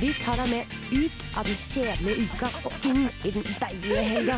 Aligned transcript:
Vi 0.00 0.14
tar 0.16 0.38
deg 0.40 0.48
med 0.48 0.74
ut 0.96 1.24
av 1.36 1.44
den 1.44 1.56
kjedelige 1.60 2.22
uka 2.24 2.48
og 2.64 2.84
inn 2.88 3.02
i 3.28 3.32
den 3.34 3.44
deilige 3.60 4.04
helga. 4.08 4.36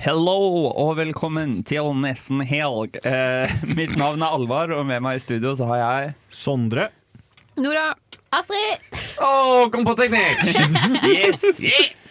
Hello 0.00 0.36
og 0.70 0.94
velkommen 1.02 1.58
til 1.68 1.90
nesten 2.00 2.40
helg. 2.48 2.96
Eh, 3.04 3.52
mitt 3.76 3.92
navn 4.00 4.24
er 4.24 4.38
Alvar, 4.38 4.72
og 4.72 4.86
med 4.88 5.04
meg 5.04 5.20
i 5.20 5.24
studio 5.26 5.52
så 5.58 5.68
har 5.74 5.82
jeg 5.82 6.14
Sondre. 6.32 6.88
Nora. 7.60 7.90
Astrid. 8.32 8.88
Å, 9.20 9.68
kom 9.70 9.84
på 9.84 9.92
teknikk! 10.00 10.40
Yes! 11.04 11.44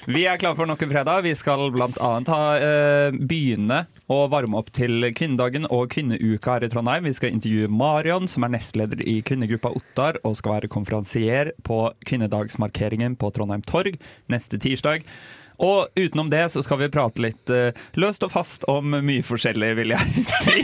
Vi 0.03 0.25
er 0.27 0.35
klare 0.35 0.57
for 0.59 0.67
nok 0.67 0.81
en 0.83 0.89
fredag. 0.91 1.21
Vi 1.23 1.31
skal 1.39 1.61
annet 1.63 2.29
eh, 2.59 3.15
begynne 3.23 3.85
å 4.11 4.17
varme 4.27 4.59
opp 4.59 4.73
til 4.75 5.07
kvinnedagen 5.15 5.63
og 5.71 5.93
kvinneuka 5.93 6.57
her 6.57 6.65
i 6.65 6.69
Trondheim. 6.73 7.07
Vi 7.07 7.13
skal 7.15 7.31
intervjue 7.31 7.69
Marion, 7.71 8.27
som 8.27 8.43
er 8.43 8.51
nestleder 8.51 8.99
i 8.99 9.21
kvinnegruppa 9.23 9.71
Ottar, 9.71 10.19
og 10.27 10.35
skal 10.35 10.57
være 10.57 10.71
konferansier 10.73 11.53
på 11.63 11.85
kvinnedagsmarkeringen 12.03 13.15
på 13.15 13.31
Trondheim 13.31 13.63
Torg 13.63 13.95
neste 14.27 14.59
tirsdag. 14.59 15.07
Og 15.61 15.89
utenom 15.99 16.29
det 16.33 16.45
så 16.53 16.63
skal 16.65 16.79
vi 16.81 16.89
prate 16.93 17.23
litt 17.23 17.51
uh, 17.53 17.69
løst 17.99 18.25
og 18.25 18.31
fast 18.33 18.65
om 18.71 18.95
mye 19.03 19.23
forskjellig, 19.25 19.73
vil 19.79 19.93
jeg 19.93 20.23
si. 20.43 20.63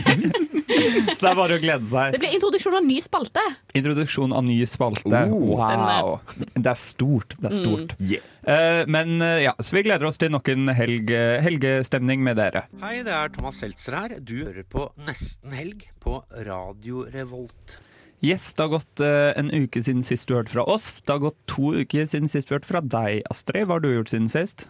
så 1.14 1.18
det 1.20 1.30
er 1.30 1.38
bare 1.38 1.58
å 1.58 1.62
glede 1.62 1.86
seg. 1.90 2.14
Det 2.14 2.22
blir 2.22 2.34
introduksjon 2.38 2.78
av 2.80 2.86
ny 2.86 2.98
spalte. 3.04 3.44
Introduksjon 3.78 4.34
av 4.36 4.46
ny 4.46 4.58
spalte. 4.70 5.24
wow! 5.30 6.16
Det 6.54 6.72
er 6.72 6.80
stort. 6.80 7.36
Det 7.40 7.50
er 7.50 7.56
stort. 7.56 7.94
Eh, 8.00 8.82
men 8.90 9.18
uh, 9.22 9.36
ja, 9.42 9.54
så 9.60 9.76
vi 9.76 9.84
gleder 9.86 10.08
oss 10.08 10.20
til 10.20 10.32
nok 10.32 10.48
en 10.52 10.72
helg, 10.76 11.12
helgestemning 11.44 12.24
med 12.26 12.40
dere. 12.40 12.66
Hei, 12.82 13.00
det 13.06 13.14
er 13.14 13.34
Thomas 13.34 13.60
Seltzer 13.62 13.98
her. 13.98 14.16
Du 14.18 14.38
hører 14.42 14.66
på 14.66 14.88
Nesten 15.06 15.54
helg 15.56 15.86
på 16.02 16.22
Radio 16.46 17.04
Revolt. 17.12 17.78
Yes, 18.20 18.50
det 18.52 18.66
har 18.66 18.72
gått 18.74 19.00
eh, 19.00 19.30
en 19.40 19.48
uke 19.48 19.80
siden 19.80 20.02
sist 20.04 20.28
du 20.28 20.34
hørte 20.36 20.52
fra 20.52 20.66
oss. 20.68 20.98
Det 21.00 21.14
har 21.14 21.22
gått 21.22 21.38
to 21.48 21.72
uker 21.72 22.04
siden 22.08 22.28
sist 22.28 22.50
du 22.50 22.56
hørte 22.58 22.68
fra 22.68 22.82
deg, 22.84 23.22
Astrid. 23.32 23.64
Hva 23.64 23.78
har 23.78 23.84
du 23.84 23.94
gjort 23.94 24.12
siden 24.12 24.28
sist? 24.28 24.66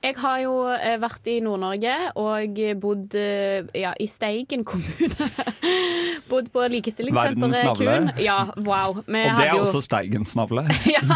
Jeg 0.00 0.16
har 0.16 0.38
jo 0.40 0.52
eh, 0.72 0.94
vært 1.00 1.28
i 1.28 1.38
Nord-Norge 1.44 1.94
og 2.20 2.60
bodd 2.80 3.16
eh, 3.20 3.66
ja, 3.76 3.90
i 4.00 4.06
Steigen 4.08 4.64
kommune. 4.68 5.28
bodd 6.30 6.52
på 6.52 6.64
likestillingssenteret. 6.72 7.80
Kun. 7.80 8.12
Ja, 8.20 8.38
wow. 8.64 9.00
Vi 9.04 9.24
Og 9.28 9.40
det 9.40 9.48
er 9.48 9.52
jo- 9.54 9.64
også 9.66 9.82
Steigens 9.84 10.36
navle. 10.36 10.64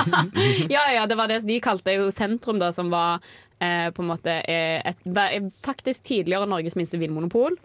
ja, 0.75 0.85
ja, 0.93 1.07
det 1.09 1.17
var 1.21 1.33
det 1.33 1.43
de 1.49 1.61
kalte 1.65 1.97
jo 1.97 2.11
sentrum, 2.12 2.61
da, 2.61 2.73
som 2.77 2.93
var 2.93 3.25
eh, 3.61 3.89
på 3.93 4.05
en 4.05 4.12
måte 4.12 4.41
et, 4.45 5.01
faktisk 5.65 6.05
tidligere 6.05 6.49
Norges 6.49 6.77
minste 6.81 7.01
vinmonopol. 7.01 7.57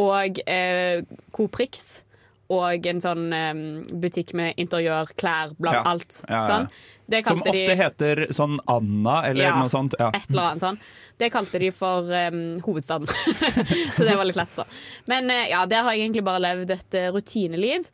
Og 0.00 0.40
eh, 0.44 1.00
Coop 1.32 1.56
Rix. 1.60 2.04
Og 2.48 2.86
en 2.88 3.00
sånn 3.04 3.26
um, 3.28 3.58
butikk 4.00 4.32
med 4.38 4.56
interiør, 4.56 5.10
klær, 5.20 5.50
bla, 5.60 5.74
Ja. 5.76 5.82
alt. 5.90 6.22
Ja, 6.28 6.38
ja. 6.38 6.42
Sånn. 6.46 6.68
Det 7.08 7.22
Som 7.26 7.40
ofte 7.40 7.52
de 7.66 7.74
heter 7.76 8.22
sånn 8.36 8.58
Anna 8.68 9.22
eller 9.28 9.44
Ja, 9.44 9.58
noe 9.60 9.68
sånt. 9.72 9.94
Ja. 10.00 10.08
et 10.16 10.30
eller 10.30 10.50
annet 10.50 10.64
sånn. 10.64 10.78
Det 11.20 11.30
kalte 11.32 11.60
de 11.60 11.70
for 11.72 12.08
um, 12.08 12.40
hovedstaden. 12.64 13.08
så 13.96 14.04
det 14.04 14.16
var 14.16 14.24
litt 14.28 14.36
lett, 14.40 14.52
så. 14.56 14.64
Men 15.08 15.28
uh, 15.32 15.44
ja, 15.48 15.66
der 15.68 15.84
har 15.84 15.92
jeg 15.96 16.06
egentlig 16.06 16.24
bare 16.24 16.44
levd 16.44 16.72
et 16.76 16.98
uh, 17.00 17.10
rutineliv. 17.16 17.88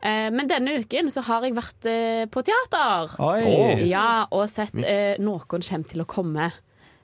Uh, 0.00 0.28
men 0.32 0.48
denne 0.48 0.78
uken 0.80 1.12
så 1.12 1.20
har 1.28 1.44
jeg 1.44 1.56
vært 1.56 1.92
på 2.32 2.46
teater. 2.48 3.14
Oi. 3.20 3.84
Ja, 3.90 4.24
og 4.32 4.48
sett 4.48 4.76
Noen 5.20 5.44
kommer 5.44 5.88
til 5.88 6.04
å 6.04 6.08
komme. 6.08 6.50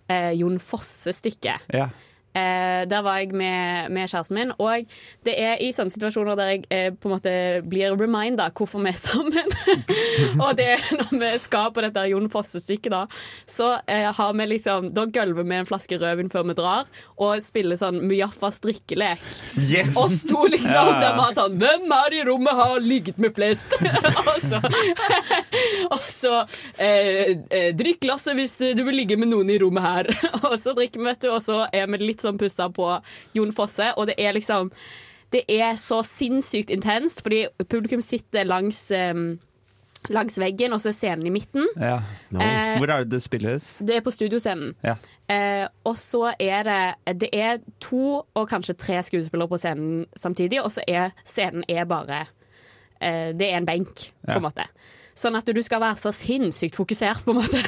Eh, 0.09 0.33
Jon 0.39 0.59
Fosse-stykket. 0.63 1.67
Ja. 1.75 1.89
Eh, 2.37 2.83
der 2.91 3.05
var 3.05 3.21
jeg 3.23 3.33
med, 3.33 3.91
med 3.95 4.11
kjæresten 4.11 4.37
min, 4.37 4.53
og 4.61 4.85
det 5.25 5.35
er 5.41 5.63
i 5.65 5.71
sånne 5.73 5.95
situasjoner 5.95 6.37
der 6.37 6.51
jeg 6.53 6.65
eh, 6.69 6.91
på 6.93 7.09
en 7.09 7.15
måte 7.15 7.33
blir 7.65 7.97
reminda 7.97 8.51
hvorfor 8.53 8.83
vi 8.85 8.93
er 8.93 8.99
sammen. 9.01 9.55
og 10.45 10.53
det 10.59 10.69
er 10.75 10.85
når 10.99 11.15
vi 11.23 11.31
skal 11.41 11.73
på 11.73 11.85
dette 11.85 12.05
Jon 12.11 12.29
Fosse-stykket, 12.33 12.93
da, 12.93 13.05
så 13.49 13.77
eh, 13.89 14.09
har 14.13 14.35
vi 14.37 14.47
liksom 14.53 14.91
Da 14.95 15.07
gølver 15.11 15.47
vi 15.47 15.57
en 15.57 15.69
flaske 15.69 15.99
rødvin 16.01 16.31
før 16.33 16.47
vi 16.51 16.57
drar, 16.59 16.91
og 17.17 17.41
spiller 17.45 17.79
sånn 17.81 18.03
Mujaffa 18.07 18.51
strikkelek. 18.55 19.23
Yes! 19.57 19.95
Og 19.97 20.13
sto 20.13 20.45
liksom 20.51 20.75
Ja, 20.77 21.01
der 21.01 21.17
var 21.17 21.33
sånn 21.37 21.57
Hvem 21.61 21.89
her 21.91 22.15
i 22.15 22.23
rommet 22.29 22.59
har 22.59 22.77
ligget 22.83 23.21
med 23.23 23.35
flest? 23.37 23.73
og 24.31 24.39
så, 24.43 24.61
og 25.97 26.07
så 26.13 26.35
eh, 26.83 27.37
eh, 27.49 27.71
Drikk 27.77 28.03
glasset 28.05 28.37
hvis 28.37 28.59
du 28.77 28.85
vil 28.87 29.01
ligge 29.01 29.17
med 29.19 29.31
noen 29.33 29.51
i 29.53 29.59
rommet 29.63 29.85
her. 29.87 30.11
og 30.43 30.59
så 30.61 30.75
drikker 30.77 31.01
vi, 31.01 31.09
vet 31.09 31.25
du, 31.25 31.31
og 31.33 31.41
så 31.45 31.63
er 31.73 31.89
vi 31.91 32.03
litt 32.03 32.25
sånn 32.25 32.26
pussa 32.35 32.67
på 32.69 32.89
Jon 33.35 33.53
Fosse, 33.55 33.93
og 33.97 34.07
det 34.11 34.19
er 34.19 34.33
liksom 34.35 34.73
Det 35.33 35.43
er 35.49 35.75
så 35.75 36.03
sinnssykt 36.07 36.71
intenst, 36.71 37.23
fordi 37.23 37.47
publikum 37.69 38.01
sitter 38.01 38.45
langs 38.45 38.91
um, 38.91 39.39
Langs 40.09 40.39
veggen, 40.39 40.73
og 40.73 40.79
så 40.81 40.89
er 40.93 40.95
scenen 40.95 41.27
i 41.27 41.31
midten. 41.35 41.67
Ja. 41.81 41.97
Eh, 42.31 42.77
Hvor 42.79 42.87
er 42.93 43.03
det 43.03 43.11
det 43.11 43.23
spilles? 43.25 43.79
det 43.83 43.97
er 43.97 44.01
på 44.07 44.13
studioscenen. 44.15 44.75
Ja. 44.85 44.95
Eh, 45.27 45.67
og 45.85 45.97
så 45.99 46.33
er 46.39 46.63
det 46.63 47.19
Det 47.21 47.29
er 47.33 47.59
to 47.81 48.23
og 48.35 48.49
kanskje 48.49 48.77
tre 48.79 49.03
skuespillere 49.03 49.49
på 49.49 49.59
scenen 49.59 50.07
samtidig, 50.17 50.63
og 50.63 50.71
så 50.71 50.85
er 50.87 51.11
scenen 51.25 51.65
er 51.69 51.85
bare 51.85 52.27
eh, 53.01 53.33
Det 53.35 53.51
er 53.51 53.57
en 53.57 53.67
benk, 53.67 54.13
på 54.27 54.39
en 54.39 54.43
måte. 54.47 54.69
Sånn 55.17 55.37
at 55.39 55.49
du 55.49 55.63
skal 55.65 55.81
være 55.81 55.97
så 56.01 56.13
sinnssykt 56.13 56.77
fokusert, 56.77 57.25
på 57.25 57.33
en 57.33 57.41
måte. 57.41 57.63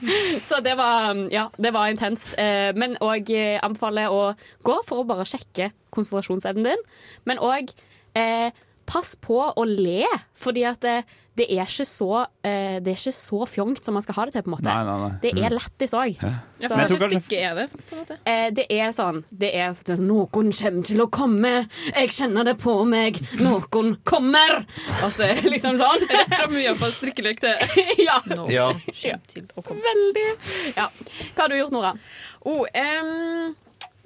så 0.48 0.60
det 0.64 0.72
var, 0.80 1.12
ja, 1.32 1.48
det 1.60 1.74
var 1.76 1.92
intenst. 1.92 2.32
Eh, 2.40 2.70
men 2.76 2.96
òg 3.04 3.28
eh, 3.34 3.58
anbefaler 3.64 4.12
å 4.12 4.30
gå 4.64 4.78
for 4.88 5.02
å 5.02 5.08
bare 5.08 5.26
sjekke 5.28 5.70
konsentrasjonsevnen 5.94 6.70
din. 6.70 6.86
Men 7.28 7.42
òg 7.44 7.74
eh, 8.16 8.48
pass 8.88 9.14
på 9.20 9.36
å 9.52 9.66
le, 9.68 10.08
fordi 10.38 10.64
at 10.68 10.80
det, 10.84 11.02
det, 11.36 11.46
er 11.50 11.64
ikke 11.66 11.84
så, 11.88 12.08
eh, 12.46 12.78
det 12.84 12.92
er 12.92 12.98
ikke 12.98 13.12
så 13.16 13.40
fjongt 13.50 13.84
som 13.84 13.94
man 13.96 14.02
skal 14.04 14.14
ha 14.14 14.24
det 14.26 14.34
til, 14.36 14.42
på 14.46 14.50
en 14.52 14.54
måte. 14.56 14.68
Nei, 14.68 14.84
nei, 14.86 14.96
nei. 15.02 15.18
Det 15.22 15.32
er 15.42 15.50
lættis 15.56 15.94
òg. 15.98 16.14
Ja. 16.22 16.32
Så- 16.64 16.76
Men 16.76 16.84
jeg 16.88 16.98
tror 16.98 17.10
kanskje- 17.10 17.40
er 17.42 17.54
det? 17.54 17.66
på 17.72 17.92
en 17.96 17.98
måte? 18.04 18.18
Eh, 18.26 18.50
det 18.50 18.66
er 18.70 18.92
sånn 18.92 19.24
det 19.30 19.50
er 19.54 19.74
sånn, 19.74 20.06
Noen 20.06 20.52
kommer 20.52 20.84
til 20.86 20.98
å 21.02 21.08
komme, 21.10 21.68
jeg 21.94 22.08
kjenner 22.14 22.44
det 22.44 22.56
på 22.58 22.76
meg, 22.86 23.18
noen 23.40 23.96
kommer! 24.04 24.64
Og 25.02 25.10
så 25.10 25.24
er 25.30 25.40
det 25.42 25.50
liksom 25.52 25.76
sånn. 25.76 26.06
Fra 26.30 26.46
mye 26.48 26.74
på 26.78 26.90
strikkelek 26.94 27.40
til 27.40 27.56
Ja. 28.06 28.20
Ja. 28.48 28.72
komme. 29.62 29.80
Veldig. 29.82 30.28
Ja. 30.76 30.88
Hva 31.34 31.40
har 31.42 31.48
du 31.48 31.56
gjort, 31.58 31.72
Nora? 31.72 31.92
Oh, 32.46 32.64
em, 32.74 33.54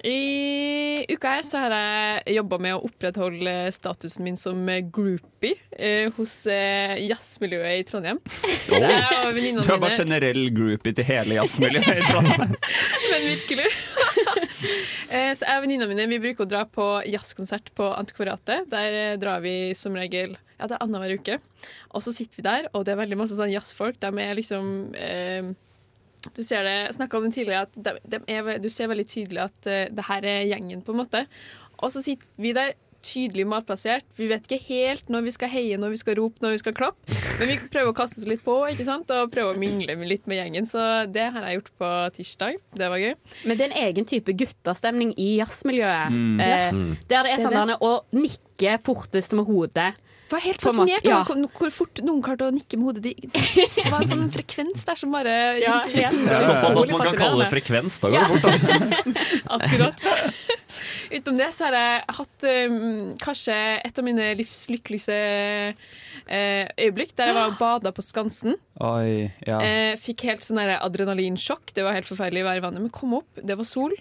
I 0.03 1.05
uka 1.11 1.31
her 1.33 1.41
så 1.43 1.59
har 1.59 1.73
jeg 1.75 2.37
jobba 2.37 2.59
med 2.63 2.75
å 2.77 2.83
opprettholde 2.87 3.53
statusen 3.75 4.23
min 4.23 4.37
som 4.39 4.61
groupie 4.95 5.57
eh, 5.75 6.07
hos 6.15 6.35
eh, 6.47 6.95
jazzmiljøet 7.03 7.81
i 7.81 7.85
Trondheim. 7.87 8.21
Så 8.69 8.79
jeg 8.79 9.01
og 9.19 9.65
Du 9.65 9.73
er 9.73 9.81
bare 9.81 9.97
generell 9.97 10.41
groupie 10.55 10.95
til 10.95 11.07
hele 11.09 11.39
jazzmiljøet 11.41 11.99
i 11.99 12.07
Trondheim. 12.07 12.55
Men 13.11 13.27
virkelig. 13.33 13.67
Eh, 15.09 15.31
så 15.33 15.47
jeg 15.47 15.57
og 15.57 15.63
venninnene 15.63 15.87
mine 15.89 16.03
vi 16.11 16.19
bruker 16.21 16.45
å 16.45 16.49
dra 16.51 16.59
på 16.69 16.83
jazzkonsert 17.09 17.71
på 17.73 17.87
Antikvariatet. 17.95 18.67
Der 18.69 18.97
eh, 18.97 19.15
drar 19.17 19.39
vi 19.41 19.71
som 19.73 19.95
regel 19.97 20.35
ja, 20.35 20.67
det 20.67 20.75
er 20.75 20.83
annenhver 20.83 21.15
uke. 21.17 21.37
Og 21.97 22.03
så 22.05 22.13
sitter 22.13 22.37
vi 22.37 22.45
der, 22.45 22.67
og 22.77 22.83
det 22.85 22.93
er 22.93 22.99
veldig 22.99 23.17
masse 23.17 23.37
sånn 23.39 23.49
jazzfolk. 23.49 23.97
De 24.03 24.11
er 24.21 24.37
liksom 24.37 24.93
eh, 24.99 25.49
Du 26.35 26.43
ser 26.43 26.65
det, 26.67 26.75
jeg 26.89 26.97
snakka 26.99 27.17
om 27.17 27.29
det 27.29 27.33
tidligere, 27.37 27.65
at 27.69 27.79
de, 27.79 27.95
de 28.11 28.19
er, 28.27 28.51
du 28.59 28.69
ser 28.69 28.91
veldig 28.91 29.07
tydelig 29.07 29.45
at 29.45 29.71
uh, 29.71 29.81
det 29.95 30.05
her 30.09 30.27
er 30.27 30.45
gjengen, 30.51 30.83
på 30.83 30.95
en 30.95 31.01
måte. 31.03 31.25
Og 31.79 31.91
så 31.95 32.03
sitter 32.03 32.27
vi 32.41 32.53
der 32.57 32.75
tydelig 32.99 33.45
malplassert. 33.47 34.03
Vi 34.19 34.27
vet 34.27 34.43
ikke 34.43 34.59
helt 34.65 35.07
når 35.07 35.21
vi 35.23 35.31
skal 35.31 35.51
heie, 35.53 35.77
når 35.79 35.93
vi 35.93 35.99
skal 36.01 36.17
rope, 36.19 36.41
når 36.43 36.57
vi 36.57 36.59
skal 36.59 36.75
klappe. 36.75 37.15
Men 37.39 37.47
vi 37.47 37.55
prøver 37.71 37.93
å 37.93 37.95
kaste 37.95 38.19
oss 38.19 38.27
litt 38.27 38.43
på 38.43 38.57
ikke 38.73 38.83
sant? 38.87 39.11
og 39.15 39.31
prøve 39.31 39.53
å 39.53 39.59
mingle 39.59 39.95
litt 40.03 40.27
med 40.27 40.41
gjengen. 40.41 40.67
Så 40.67 40.83
det 41.07 41.29
har 41.31 41.47
jeg 41.47 41.61
gjort 41.61 41.71
på 41.79 41.91
tirsdag. 42.17 42.59
Det 42.75 42.89
var 42.91 42.99
gøy. 42.99 43.15
Men 43.47 43.55
det 43.59 43.65
er 43.65 43.71
en 43.71 43.81
egen 43.85 44.09
type 44.09 44.35
guttastemning 44.41 45.13
i 45.15 45.29
jazzmiljøet. 45.39 46.11
Mm. 46.11 46.39
Eh, 46.43 46.57
Mm. 46.69 46.91
Der 47.09 47.23
det 47.25 47.31
er 47.33 47.41
sånn 47.41 47.71
å 47.79 47.93
nikke 48.13 48.75
fortest 48.83 49.31
med 49.33 49.47
hodet. 49.47 49.93
Var 50.29 50.43
helt 50.45 50.61
fascinert 50.61 51.05
ja. 51.07 51.19
over 51.23 51.33
hvor- 51.33 51.59
hvor 51.59 51.71
fort 51.73 52.01
noen 52.05 52.21
klarte 52.21 52.45
å 52.45 52.53
nikke 52.53 52.77
med 52.77 52.85
hodet. 52.89 53.15
Det 53.17 53.85
var 53.89 54.03
en 54.03 54.11
sånn 54.11 54.27
frekvens 54.33 54.85
der 54.85 54.99
som 54.99 55.11
bare 55.15 55.33
Ja, 55.61 55.79
Såpass 55.83 56.77
at 56.77 56.91
man 56.93 57.01
kan 57.07 57.17
kalle 57.17 57.45
det 57.45 57.51
frekvens. 57.53 57.99
Da 58.03 58.11
går 58.13 58.19
det 58.19 58.29
bort, 58.29 58.45
altså. 58.53 58.69
Akkurat. 59.57 60.05
Utenom 61.09 61.39
det 61.41 61.49
så 61.57 61.65
har 61.65 61.77
jeg 61.79 62.03
hatt 62.19 62.45
um, 62.69 63.15
kanskje 63.19 63.55
et 63.81 63.99
av 63.99 64.05
mine 64.05 64.27
livs 64.37 64.67
lykkeligste 64.69 65.15
eh, 66.29 66.69
øyeblikk 66.77 67.15
der 67.17 67.31
jeg 67.31 67.37
var 67.39 67.49
og 67.49 67.57
bada 67.59 67.91
på 67.95 68.05
Skansen. 68.05 68.55
Oi, 68.85 69.31
ja. 69.47 69.57
Eh, 69.65 69.95
fikk 70.01 70.27
helt 70.29 70.45
sånn 70.45 70.61
adrenalinsjokk. 70.61 71.73
Det 71.73 71.85
var 71.85 71.97
helt 71.97 72.09
forferdelig 72.09 72.45
å 72.45 72.49
være 72.51 72.61
i 72.61 72.65
vannet. 72.67 72.85
Men 72.85 72.93
kom 72.93 73.17
opp, 73.17 73.41
det 73.41 73.57
var 73.57 73.67
sol. 73.67 73.95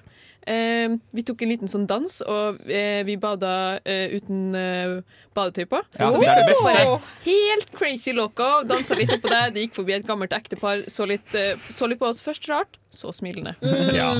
Eh, 0.48 0.94
vi 1.12 1.24
tok 1.28 1.42
en 1.44 1.50
liten 1.52 1.68
sånn 1.68 1.84
dans, 1.90 2.18
og 2.24 2.62
eh, 2.70 3.02
vi 3.04 3.18
bada 3.20 3.52
eh, 3.84 4.14
uten 4.16 4.54
eh, 4.56 4.94
badetøy 5.36 5.66
på. 5.68 5.82
Ja, 5.98 6.08
så 6.08 6.16
det 6.16 6.24
vi 6.24 6.30
er 6.32 6.40
det 6.40 6.46
beste. 6.48 6.72
bare 6.72 6.96
helt 7.26 7.74
crazy 7.76 8.14
loco. 8.16 8.48
Dansa 8.68 8.96
litt 8.98 9.12
oppå 9.18 9.28
der. 9.32 9.52
Det 9.54 9.66
gikk 9.66 9.76
forbi 9.82 9.96
et 9.98 10.08
gammelt 10.08 10.32
ektepar, 10.36 10.86
så 10.88 11.06
litt, 11.10 11.36
eh, 11.36 11.60
så 11.68 11.90
litt 11.90 12.00
på 12.00 12.08
oss. 12.08 12.22
Først 12.24 12.48
rart, 12.50 12.80
så 12.94 13.12
smilende. 13.14 13.56
Ja. 13.98 14.12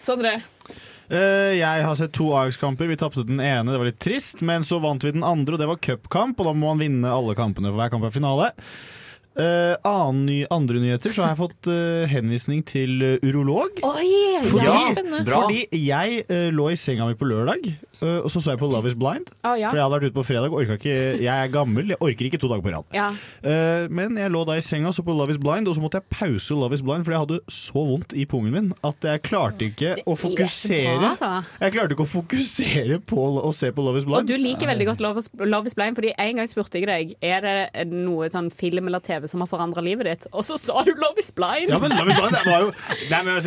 Sondre. 0.00 0.38
Eh, 1.08 1.54
jeg 1.58 1.84
har 1.86 1.94
sett 1.96 2.12
to 2.16 2.30
Ajax-kamper. 2.36 2.88
Vi 2.90 2.96
tapte 3.00 3.24
den 3.26 3.40
ene, 3.40 3.70
det 3.70 3.78
var 3.80 3.88
litt 3.88 4.00
trist. 4.02 4.42
Men 4.44 4.64
så 4.66 4.80
vant 4.82 5.04
vi 5.04 5.12
den 5.14 5.24
andre, 5.24 5.56
og 5.56 5.62
det 5.62 5.68
var 5.70 5.80
cupkamp. 5.84 6.40
Og 6.40 6.48
da 6.48 6.52
må 6.56 6.72
man 6.72 6.82
vinne 6.82 7.12
alle 7.12 7.36
kampene, 7.38 7.70
for 7.70 7.80
hver 7.80 7.92
kamp 7.92 8.08
er 8.08 8.14
finale. 8.14 8.50
Eh, 9.34 9.74
annen 9.82 10.26
ny, 10.28 10.36
andre 10.54 10.78
nyheter, 10.78 11.10
så 11.10 11.24
har 11.24 11.32
jeg 11.32 11.40
fått 11.40 11.66
uh, 11.66 12.04
henvisning 12.06 12.60
til 12.70 13.02
eh, 13.02 13.24
urolog. 13.26 13.80
Oi, 13.82 14.10
Ja, 14.62 14.76
fordi 15.26 15.64
jeg 15.74 16.22
lå 16.54 16.68
i 16.70 16.76
senga 16.78 17.08
mi 17.08 17.16
på 17.18 17.26
lørdag, 17.26 17.66
og 18.00 18.30
så 18.32 18.42
så 18.42 18.54
jeg 18.54 18.60
på 18.60 18.68
Love 18.70 18.90
is 18.90 18.96
Blind. 18.98 19.30
oh, 19.44 19.54
ja. 19.58 19.70
For 19.70 19.78
jeg 19.78 19.84
hadde 19.84 19.96
vært 19.98 20.08
ute 20.10 20.16
på 20.16 20.26
fredag, 20.26 20.54
orka 20.54 20.76
ikke, 20.78 20.96
jeg 21.22 21.32
er 21.32 21.52
gammel, 21.52 21.92
jeg 21.94 22.00
orker 22.00 22.28
ikke 22.28 22.40
to 22.42 22.50
dager 22.50 22.64
på 22.64 22.72
rad. 22.74 22.96
Ja. 22.96 23.10
Uh, 23.44 23.86
men 23.94 24.18
jeg 24.20 24.32
lå 24.34 24.44
da 24.48 24.58
i 24.58 24.64
senga 24.64 24.90
og 24.90 24.96
så 24.96 25.04
på 25.06 25.14
Love 25.16 25.34
is 25.34 25.40
Blind, 25.40 25.68
og 25.70 25.76
så 25.76 25.84
måtte 25.84 26.00
jeg 26.00 26.08
pause 26.12 26.56
Love 26.58 26.76
is 26.76 26.84
Blind, 26.84 27.06
for 27.06 27.14
jeg 27.14 27.24
hadde 27.24 27.40
så 27.52 27.84
vondt 27.90 28.16
i 28.16 28.26
pungen 28.30 28.54
min 28.54 28.70
at 28.86 29.08
jeg 29.08 29.22
klarte 29.26 29.68
ikke 29.68 29.94
å 30.04 30.16
fokusere. 30.18 30.96
Bra, 31.00 31.12
altså. 31.14 31.30
Jeg 31.62 31.76
klarte 31.76 31.96
ikke 31.96 32.06
å 32.06 32.12
fokusere 32.14 33.00
på 33.12 33.28
å 33.40 33.52
se 33.56 33.70
på 33.74 33.86
Love 33.86 34.02
is 34.02 34.08
Blind. 34.08 34.22
Og 34.22 34.30
du 34.30 34.36
liker 34.40 34.70
veldig 34.70 34.88
godt 34.90 35.04
Love 35.04 35.24
is, 35.24 35.30
Love 35.40 35.70
is 35.70 35.76
Blind, 35.78 35.98
fordi 35.98 36.14
en 36.26 36.40
gang 36.40 36.50
spurte 36.50 36.80
jeg 36.80 36.88
deg 36.88 37.14
Er 37.24 37.44
det 37.44 37.86
noe 37.90 38.28
sånn 38.32 38.50
film 38.54 38.88
eller 38.90 39.02
TV 39.04 39.28
som 39.30 39.42
har 39.44 39.50
forandra 39.50 39.84
livet 39.84 40.08
ditt, 40.10 40.28
og 40.32 40.46
så 40.46 40.58
sa 40.60 40.84
du 40.86 40.92
Love 40.98 41.22
is 41.22 41.30
Blind! 41.34 41.72
Ja, 41.72 41.80
men 41.82 41.94
Love 41.96 42.14
is 42.14 42.20
Blind 42.20 42.38
var 42.44 42.66
jo 42.66 42.72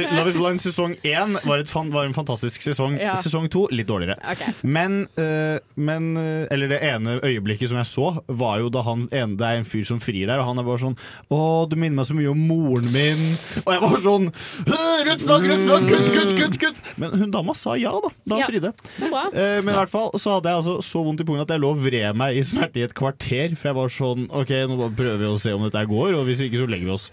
Love 0.18 0.32
is 0.32 0.40
Blind 0.40 0.64
sesong 0.64 0.96
én 1.08 1.38
var, 1.44 1.64
var 1.94 2.08
en 2.08 2.16
fantastisk 2.16 2.64
sesong. 2.66 2.98
Ja. 3.02 3.16
Sesong 3.20 3.50
to 3.52 3.68
litt 3.74 3.90
dårligere. 3.90 4.18
Men, 4.64 5.00
uh, 5.20 5.58
men 5.76 6.10
eh, 6.20 6.48
Eller 6.54 6.70
det 6.72 6.80
ene 6.86 7.18
øyeblikket 7.24 7.72
som 7.72 7.80
jeg 7.80 7.90
så, 7.90 8.08
var 8.28 8.60
jo 8.62 8.70
da 8.74 8.84
han 8.86 9.08
en, 9.16 9.36
det 9.40 9.48
er 9.48 9.62
en 9.62 9.68
fyr 9.68 9.86
som 9.88 10.00
frir 10.04 10.28
der, 10.30 10.40
og 10.42 10.50
han 10.50 10.62
er 10.62 10.68
bare 10.68 10.82
sånn 10.82 10.96
Å, 11.34 11.40
du 11.70 11.76
minner 11.80 11.98
meg 12.00 12.08
så 12.10 12.16
mye 12.18 12.32
om 12.32 12.42
moren 12.50 12.88
min. 12.94 13.24
Og 13.64 13.72
jeg 13.74 13.84
var 13.84 14.04
sånn 14.06 14.30
«Øh, 14.30 15.00
Rødt 15.08 15.24
flagg, 15.26 15.48
rødt 15.52 15.64
flagg, 15.66 15.88
kutt, 15.92 16.10
kutt, 16.16 16.34
kutt! 16.42 16.60
kutt 16.64 16.82
Men 17.02 17.16
hun 17.22 17.32
dama 17.34 17.56
sa 17.58 17.76
ja, 17.80 17.94
da. 18.04 18.12
Da 18.28 18.42
Ja. 18.42 18.50
fridde. 18.50 18.74
Uh. 19.02 19.62
Men 19.64 19.72
i 19.74 19.78
hvert 19.78 19.94
fall 19.94 20.12
så 20.20 20.38
hadde 20.38 20.52
jeg 20.52 20.62
altså 20.64 20.78
så 20.86 21.04
vondt 21.06 21.24
i 21.24 21.28
pungen 21.28 21.44
at 21.46 21.54
jeg 21.54 21.64
lå 21.64 21.74
og 21.76 21.82
vred 21.86 22.18
meg 22.18 22.38
i 22.38 22.44
smerte 22.46 22.82
i 22.82 22.86
et 22.88 22.96
kvarter. 22.98 23.56
For 23.58 23.72
jeg 23.72 23.78
var 23.80 23.94
sånn 23.94 24.28
OK, 24.32 24.54
nå 24.70 24.78
bare 24.80 24.98
prøver 24.98 25.24
vi 25.24 25.32
å 25.32 25.40
se 25.42 25.54
om 25.56 25.66
dette 25.68 25.86
går, 25.90 26.14
og 26.20 26.28
hvis 26.30 26.44
ikke 26.46 26.62
så 26.62 26.70
legger 26.70 26.90
vi 26.92 26.96
oss. 26.98 27.10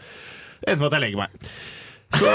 Det 0.61 0.73
endte 0.75 0.81
med 0.85 0.91
at 0.93 0.97
jeg 0.99 1.05
legger 1.07 1.25
meg. 1.25 1.51
Så, 2.15 2.31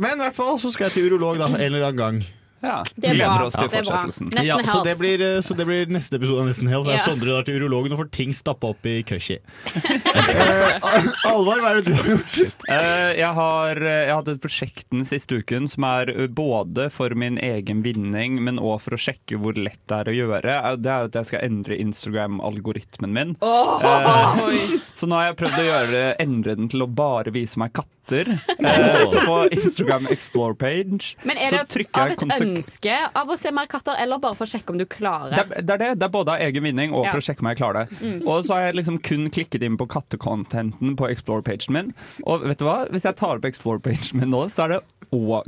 men 0.00 0.16
i 0.16 0.22
hvert 0.24 0.36
fall 0.36 0.56
så 0.62 0.70
skal 0.72 0.88
jeg 0.88 0.94
til 0.96 1.10
urolog 1.12 1.36
da, 1.42 1.50
en 1.52 1.60
eller 1.60 1.84
annen 1.90 2.00
gang. 2.00 2.22
Ja. 2.64 2.76
Det 2.96 3.10
er 3.10 3.18
bra. 3.18 3.28
gleder 3.28 3.44
oss 3.46 3.58
til 3.58 3.68
Det 3.68 3.78
er 3.80 3.88
bra. 3.88 4.44
Ja, 4.48 4.58
så, 4.66 4.78
det 4.86 4.94
blir, 5.00 5.22
eh, 5.24 5.38
så 5.44 5.56
det 5.58 5.66
blir 5.68 5.92
neste 5.92 6.16
episode 6.18 6.40
av 6.44 6.48
Nesten 6.50 6.70
Health. 6.72 6.90
Ja. 6.90 6.98
Sondre 7.04 7.30
drar 7.34 7.46
til 7.46 7.60
urologen 7.60 7.94
og 7.94 8.00
får 8.04 8.10
ting 8.16 8.32
stappa 8.36 8.72
opp 8.74 8.86
i 8.88 8.96
køshi. 9.06 9.38
uh, 9.38 10.80
Alvar, 11.32 11.60
hva 11.62 11.70
er 11.74 11.80
det 11.80 11.84
du 11.90 11.94
har 11.98 12.08
gjort? 12.14 12.36
Eh, 12.68 13.10
jeg, 13.20 13.30
har, 13.38 13.80
eh, 13.82 14.00
jeg 14.06 14.12
har 14.12 14.20
hatt 14.22 14.32
et 14.34 14.42
prosjekt 14.44 14.86
den 14.94 15.04
siste 15.08 15.38
uken 15.40 15.68
som 15.70 15.86
er 15.88 16.12
eh, 16.14 16.26
både 16.28 16.88
for 16.94 17.14
min 17.18 17.38
egen 17.42 17.82
vinning, 17.86 18.40
men 18.44 18.60
òg 18.62 18.80
for 18.86 18.96
å 18.96 19.00
sjekke 19.00 19.38
hvor 19.40 19.56
lett 19.58 19.80
det 19.90 20.00
er 20.02 20.10
å 20.12 20.16
gjøre. 20.18 20.58
Eh, 20.72 20.76
Det 20.84 20.92
er 20.94 21.08
at 21.10 21.18
jeg 21.20 21.30
skal 21.30 21.44
endre 21.46 21.78
Instagram-algoritmen 21.84 23.12
min. 23.14 23.36
Eh, 23.40 24.70
så 24.94 25.08
nå 25.10 25.18
har 25.18 25.30
jeg 25.30 25.38
prøvd 25.42 25.58
å 25.60 25.66
gjøre, 25.68 26.04
endre 26.24 26.56
den 26.58 26.70
til 26.72 26.84
å 26.86 26.90
bare 26.90 27.32
vise 27.34 27.60
meg 27.60 27.74
katter. 27.76 27.90
Eh, 28.12 29.04
så 29.10 29.20
på 29.24 29.36
Instagram 29.54 30.06
Explore-page 30.12 31.16
Men 31.24 31.38
er 31.40 31.54
det 31.54 31.86
av 31.94 32.12
et 32.12 32.24
ønske 32.40 32.98
av 33.16 33.30
å 33.30 33.36
se 33.40 33.52
mer 33.54 33.68
katter, 33.70 33.96
eller 34.00 34.20
bare 34.22 34.36
for 34.38 34.46
å 34.46 34.50
sjekke 34.50 34.74
om 34.74 34.80
du 34.80 34.86
klarer? 34.90 35.34
det 35.34 35.42
er, 35.42 35.62
det 35.62 35.76
er 35.76 35.82
det. 35.82 35.90
Det 36.00 36.08
er 36.08 36.14
både 36.14 36.36
av 36.36 36.44
egen 36.44 36.66
vinning 36.68 36.94
og 36.94 37.06
for 37.08 37.22
å 37.22 37.24
sjekke 37.24 37.44
om 37.44 37.50
jeg 37.52 37.60
klarer 37.60 37.86
det. 37.88 38.12
Og 38.24 38.44
så 38.46 38.56
har 38.56 38.68
jeg 38.68 38.78
liksom 38.80 39.00
kun 39.04 39.28
klikket 39.34 39.64
inn 39.66 39.78
på 39.80 39.88
kattecontenten 39.90 40.96
på 41.00 41.08
Explore-pagen 41.10 41.74
min. 41.76 41.92
Og 42.24 42.44
vet 42.44 42.60
du 42.60 42.66
hva? 42.68 42.82
Hvis 42.92 43.06
jeg 43.08 43.18
tar 43.20 43.38
opp 43.40 43.48
Explore-pagen 43.48 44.20
min 44.20 44.32
nå, 44.34 44.44
så 44.52 44.66
er 44.66 44.76
det 44.76 44.82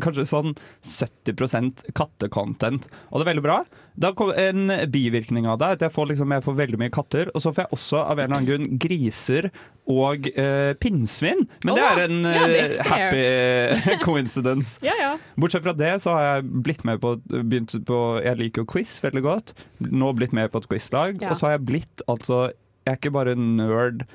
kanskje 0.02 0.26
sånn 0.28 0.54
70% 0.86 1.86
kattecontent. 1.96 2.88
Og 3.10 3.20
det 3.20 3.26
er 3.26 3.32
veldig 3.34 3.46
bra. 3.46 3.60
Da 3.96 4.12
kom 4.16 4.32
En 4.36 4.68
bivirkning 4.92 5.46
av 5.48 5.58
det 5.60 5.68
er 5.68 5.78
at 5.78 5.84
jeg 5.86 5.94
får, 5.94 6.10
liksom, 6.12 6.34
jeg 6.36 6.44
får 6.44 6.56
veldig 6.58 6.80
mye 6.82 6.92
katter. 6.92 7.30
Og 7.32 7.42
så 7.42 7.52
får 7.54 7.64
jeg 7.64 7.76
også 7.76 8.02
av 8.02 8.18
en 8.18 8.26
eller 8.26 8.36
annen 8.36 8.48
grunn 8.50 8.80
griser 8.82 9.48
og 9.86 10.28
uh, 10.36 10.72
pinnsvin. 10.82 11.46
Men 11.64 11.78
det 11.78 11.86
er 11.86 12.02
en 12.04 12.18
ja, 12.26 12.44
det 12.50 12.60
er 12.60 12.74
eh, 12.76 12.90
happy 12.90 13.96
coincidence. 14.06 14.76
Ja, 14.84 14.96
ja. 15.00 15.14
Bortsett 15.40 15.64
fra 15.64 15.74
det 15.76 15.94
så 16.04 16.16
har 16.16 16.28
jeg 16.28 16.50
blitt 16.66 16.84
med 16.88 17.00
på, 17.02 17.16
på 17.22 18.02
Jeg 18.24 18.40
liker 18.42 18.64
jo 18.64 18.70
quiz 18.76 18.98
veldig 19.04 19.24
godt. 19.24 19.56
Nå 19.86 20.12
blitt 20.18 20.36
med 20.36 20.52
på 20.52 20.62
et 20.62 20.70
quizlag. 20.74 21.22
Og 21.24 21.38
så 21.38 21.48
har 21.48 21.56
jeg 21.56 21.66
blitt 21.72 22.06
altså 22.10 22.46
Jeg 22.86 22.92
er 22.92 23.00
ikke 23.00 23.16
bare 23.16 23.36
nerd 23.38 24.06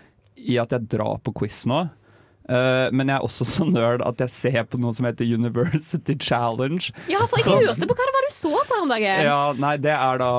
i 0.42 0.57
at 0.62 0.74
jeg 0.74 0.89
drar 0.94 1.19
på 1.25 1.33
quiz 1.42 1.66
nå. 1.69 1.86
Eh, 2.49 2.89
men 2.91 3.07
jeg 3.11 3.17
er 3.17 3.25
også 3.25 3.45
så 3.47 3.65
nerd 3.67 4.01
at 4.05 4.17
jeg 4.23 4.29
ser 4.33 4.63
på 4.69 4.79
noe 4.81 4.93
som 4.93 5.05
heter 5.05 5.25
University 5.27 6.15
Challenge. 6.19 6.89
ja, 7.07 7.19
for 7.27 7.38
jeg 7.38 7.45
Så- 7.45 7.57
hørte 7.67 7.88
på 7.88 7.95
hva 7.97 8.07
det 8.07 8.15
var 8.17 8.27
du 8.27 8.33
så 8.33 8.51
på 8.53 8.75
her 8.75 8.81
om 8.81 8.89
dagen. 8.89 9.23
Ja, 9.25 9.53
nei, 9.53 9.77
Det 9.77 9.91
er 9.91 10.17
da 10.17 10.31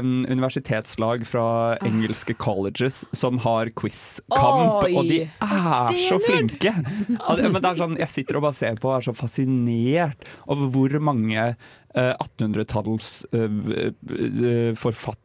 um, 0.00 0.24
universitetslag 0.28 1.26
fra 1.26 1.76
engelske 1.84 2.34
colleges 2.36 3.04
som 3.12 3.38
har 3.38 3.70
quizkamp, 3.76 4.84
og 4.84 5.04
de 5.08 5.22
er 5.22 5.30
er 5.40 5.94
så 6.08 6.18
nerd. 6.18 6.26
flinke! 6.28 6.72
Ja, 6.74 7.36
Men 7.50 7.60
det 7.62 7.70
er 7.70 7.80
sånn, 7.80 7.98
Jeg 7.98 8.08
sitter 8.08 8.36
og 8.36 8.42
bare 8.48 8.54
ser 8.54 8.74
på 8.76 8.90
og 8.90 8.98
er 8.98 9.12
så 9.12 9.14
fascinert 9.16 10.28
over 10.48 10.68
hvor 10.70 11.00
mange 11.00 11.56
uh, 11.96 12.14
1800-talls 12.18 13.24
uh, 13.34 13.48
eh, 13.84 14.74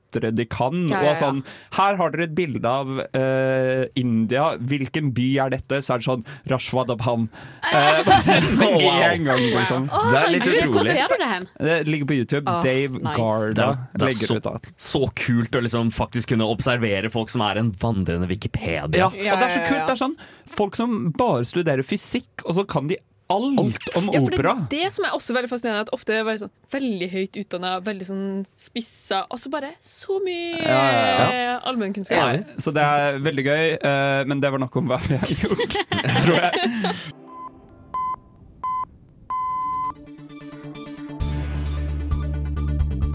forfattere 0.10 0.32
de 0.36 0.46
kan. 0.46 0.90
Ja, 0.90 1.02
ja, 1.02 1.04
ja. 1.04 1.12
Og 1.12 1.18
sånn, 1.18 1.42
Her 1.76 1.98
har 1.98 2.12
dere 2.12 2.24
et 2.28 2.36
bilde 2.36 2.66
av 2.68 2.88
uh, 3.16 3.86
India. 3.96 4.56
Hvilken 4.58 5.12
by 5.14 5.28
er 5.40 5.50
dette? 5.54 5.82
Så 5.82 5.94
er 5.94 6.00
det 6.00 6.08
sånn 6.08 6.26
Rashwadabhan. 6.50 7.28
Uh, 7.70 8.10
med 8.58 8.82
en 8.82 9.24
gang, 9.26 9.40
liksom. 9.40 9.90
Oh, 9.92 10.10
Det 10.12 10.20
er 10.22 10.32
litt 10.34 10.48
utrolig. 10.48 10.72
Hvor 10.74 10.90
ser 10.90 11.08
du 11.14 11.18
det 11.22 11.30
hen? 11.30 11.48
Det 11.60 11.78
ligger 11.88 12.10
på 12.10 12.18
YouTube. 12.20 12.50
Oh, 12.50 12.62
Dave 12.64 13.00
nice. 13.00 13.16
Garda 13.18 13.70
Det 13.94 14.00
det 14.00 14.06
legger 14.10 14.28
så- 14.28 14.38
ut 14.40 14.50
alt. 14.54 14.72
Så 14.78 15.04
kult 15.16 15.56
å 15.56 15.64
liksom 15.64 15.92
faktisk 15.92 16.34
kunne 16.34 16.48
observere 16.50 17.10
folk 17.14 17.30
som 17.30 17.42
er 17.46 17.60
en 17.62 17.72
vandrende 17.72 18.28
Wikipedia. 18.30 19.10
Ja, 19.14 19.34
og 19.36 19.40
det 19.40 19.50
er 19.50 19.56
så 19.58 19.66
kult. 19.68 19.86
Det 19.86 19.96
er 19.98 20.04
sånn 20.06 20.18
Folk 20.50 20.76
som 20.76 21.12
bare 21.14 21.44
studerer 21.46 21.86
fysikk, 21.86 22.42
og 22.46 22.56
så 22.58 22.64
kan 22.68 22.88
de 22.90 22.98
alt, 23.30 23.60
om 23.96 24.10
Ja, 24.14 24.20
for 24.20 24.30
det, 24.32 24.40
opera. 24.40 24.54
er 24.58 24.68
det 24.72 24.94
som 24.96 25.06
er 25.06 25.14
også 25.14 25.34
veldig 25.38 25.50
fascinerende, 25.52 25.82
at 25.88 25.94
ofte 25.94 26.14
er 26.18 26.24
det 26.26 26.38
sånn 26.42 26.52
veldig 26.74 27.10
høyt 27.14 27.38
utdanna, 27.44 27.76
veldig 27.86 28.08
sånn 28.10 28.26
spissa, 28.58 29.24
og 29.30 29.38
så 29.40 29.52
bare 29.54 29.74
så 29.86 30.18
mye 30.26 30.58
Ja, 30.64 30.82
ja, 30.90 31.30
ja. 31.44 31.56
allmennkunnskap. 31.70 32.18
Ja, 32.18 32.58
så 32.58 32.74
det 32.74 32.82
er 32.84 33.20
veldig 33.26 33.46
gøy, 33.46 33.66
uh, 33.86 34.26
men 34.30 34.42
det 34.42 34.52
var 34.52 34.60
nok 34.66 34.76
om 34.82 34.90
hva 34.90 34.98
vi 35.08 35.16
har 35.22 35.34
gjort, 35.46 35.80
tror 36.26 36.38
jeg. 36.42 36.54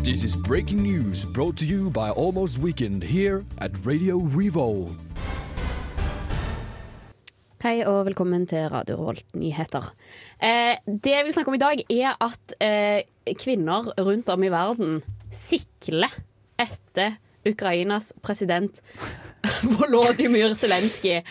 This 0.04 0.22
is 0.22 0.36
breaking 0.36 0.82
news 0.82 1.24
brought 1.24 1.56
to 1.56 1.64
you 1.64 1.88
by 1.90 2.10
Almost 2.10 2.58
Weekend 2.58 3.02
here 3.02 3.42
at 3.58 3.70
Radio 3.86 4.18
Revolt. 4.18 4.92
Hei 7.64 7.78
og 7.88 8.02
velkommen 8.04 8.42
til 8.44 8.66
Radio 8.68 8.98
Rolt 9.00 9.30
nyheter. 9.40 9.86
Eh, 10.36 10.76
det 10.84 11.14
jeg 11.14 11.24
vil 11.24 11.32
snakke 11.32 11.48
om 11.48 11.54
i 11.56 11.62
dag, 11.62 11.80
er 11.88 12.18
at 12.20 12.52
eh, 12.60 13.06
kvinner 13.40 13.86
rundt 14.04 14.28
om 14.28 14.44
i 14.44 14.50
verden 14.52 14.98
sikler 15.32 16.12
etter 16.60 17.16
Ukrainas 17.48 18.10
president 18.20 18.82
Volodymyr 19.78 20.52
Zelenskyj. 20.52 21.22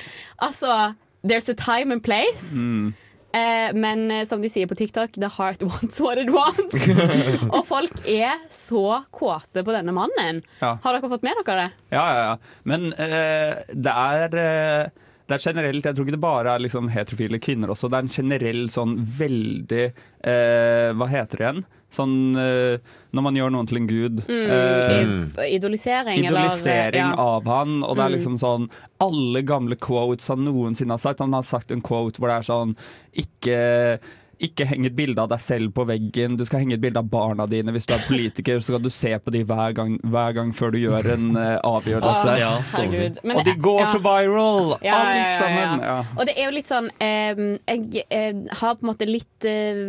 Altså, 0.42 0.96
there's 1.22 1.52
a 1.54 1.54
time 1.54 1.94
and 1.94 2.02
place. 2.02 2.58
Eh, 2.58 3.70
men 3.78 4.10
eh, 4.10 4.26
som 4.26 4.42
de 4.42 4.50
sier 4.50 4.66
på 4.66 4.80
TikTok, 4.82 5.14
the 5.14 5.30
heart 5.38 5.62
wants 5.70 6.02
what 6.02 6.18
it 6.18 6.34
wants. 6.34 6.82
og 7.56 7.62
folk 7.70 8.02
er 8.10 8.42
så 8.50 9.04
kåte 9.14 9.62
på 9.62 9.78
denne 9.78 9.94
mannen. 9.94 10.42
Ja. 10.66 10.80
Har 10.82 10.98
dere 10.98 11.14
fått 11.14 11.30
med 11.30 11.38
dere 11.46 11.62
det? 11.62 11.72
Ja, 11.94 12.10
ja, 12.10 12.28
ja. 12.32 12.60
Men 12.66 12.90
eh, 12.98 13.62
det 13.70 13.98
er 14.10 14.42
eh, 14.48 15.03
det 15.28 15.36
er 15.38 15.44
generelt, 15.54 15.86
Jeg 15.86 15.96
tror 15.96 16.06
ikke 16.06 16.16
det 16.18 16.20
bare 16.24 16.52
er 16.56 16.60
liksom 16.60 16.90
heterofile 16.92 17.40
kvinner 17.40 17.72
også. 17.72 17.90
Det 17.90 17.98
er 18.00 18.04
en 18.08 18.12
generell 18.18 18.66
sånn 18.70 18.98
veldig 19.18 19.84
eh, 19.88 20.90
Hva 21.00 21.08
heter 21.08 21.38
det 21.40 21.46
igjen? 21.48 21.64
Sånn 21.94 22.16
eh, 22.42 22.80
når 23.14 23.22
man 23.28 23.36
gjør 23.38 23.52
noen 23.54 23.68
til 23.70 23.78
en 23.78 23.88
gud. 23.88 24.24
eh, 24.28 25.54
Idolisering, 25.54 26.24
Idolisering 26.26 26.98
eller 26.98 26.98
ja. 26.98 27.14
av 27.22 27.46
han, 27.46 27.84
og 27.86 27.96
det 27.96 28.04
er 28.04 28.10
Mm. 28.10 28.18
liksom 28.18 28.38
sånn 28.42 28.70
Alle 29.00 29.42
gamle 29.44 29.76
quotes 29.78 30.28
han 30.28 30.44
noensinne 30.46 30.92
har 30.98 30.98
sagt. 31.04 31.20
Han 31.22 31.34
har 31.38 31.44
sagt 31.46 31.72
en 31.72 31.82
quote 31.86 32.18
hvor 32.20 32.28
det 32.34 32.40
er 32.42 32.50
sånn 32.50 32.76
Ikke 33.16 34.00
ikke 34.40 34.66
heng 34.68 34.86
et 34.86 34.96
bilde 34.96 35.22
av 35.22 35.30
deg 35.30 35.40
selv 35.40 35.74
på 35.76 35.86
veggen. 35.88 36.38
Du 36.38 36.46
skal 36.46 36.60
henge 36.64 36.74
et 36.78 36.82
bilde 36.82 37.00
av 37.00 37.10
barna 37.12 37.46
dine. 37.48 37.72
Hvis 37.76 37.86
du 37.88 37.94
er 37.94 38.02
politiker, 38.08 38.58
så 38.60 38.74
skal 38.74 38.82
du 38.84 38.90
se 38.90 39.12
på 39.20 39.32
dem 39.32 39.46
hver 39.48 39.74
gang, 39.78 40.00
hver 40.04 40.34
gang 40.34 40.52
før 40.54 40.72
du 40.74 40.80
gjør 40.82 41.12
en 41.14 41.30
uh, 41.38 41.60
avgjørelse. 41.64 42.36
Herregud. 42.74 43.20
Men- 43.24 43.38
og 43.38 43.46
de 43.46 43.54
går 43.68 43.80
ja. 43.84 43.88
så 43.94 44.02
viral! 44.04 44.74
Ja, 44.82 44.96
Alt 44.98 45.10
ja, 45.10 45.16
ja, 45.16 45.30
ja. 45.30 45.40
sammen. 45.40 45.86
Ja. 45.88 45.98
Og 46.18 46.26
det 46.30 46.36
er 46.38 46.46
jo 46.50 46.56
litt 46.58 46.68
sånn 46.72 46.90
eh, 47.00 47.44
Jeg 47.68 48.06
eh, 48.10 48.42
har 48.62 48.76
på 48.80 48.84
en 48.86 48.92
måte 48.92 49.08
litt 49.10 49.46
eh, 49.50 49.80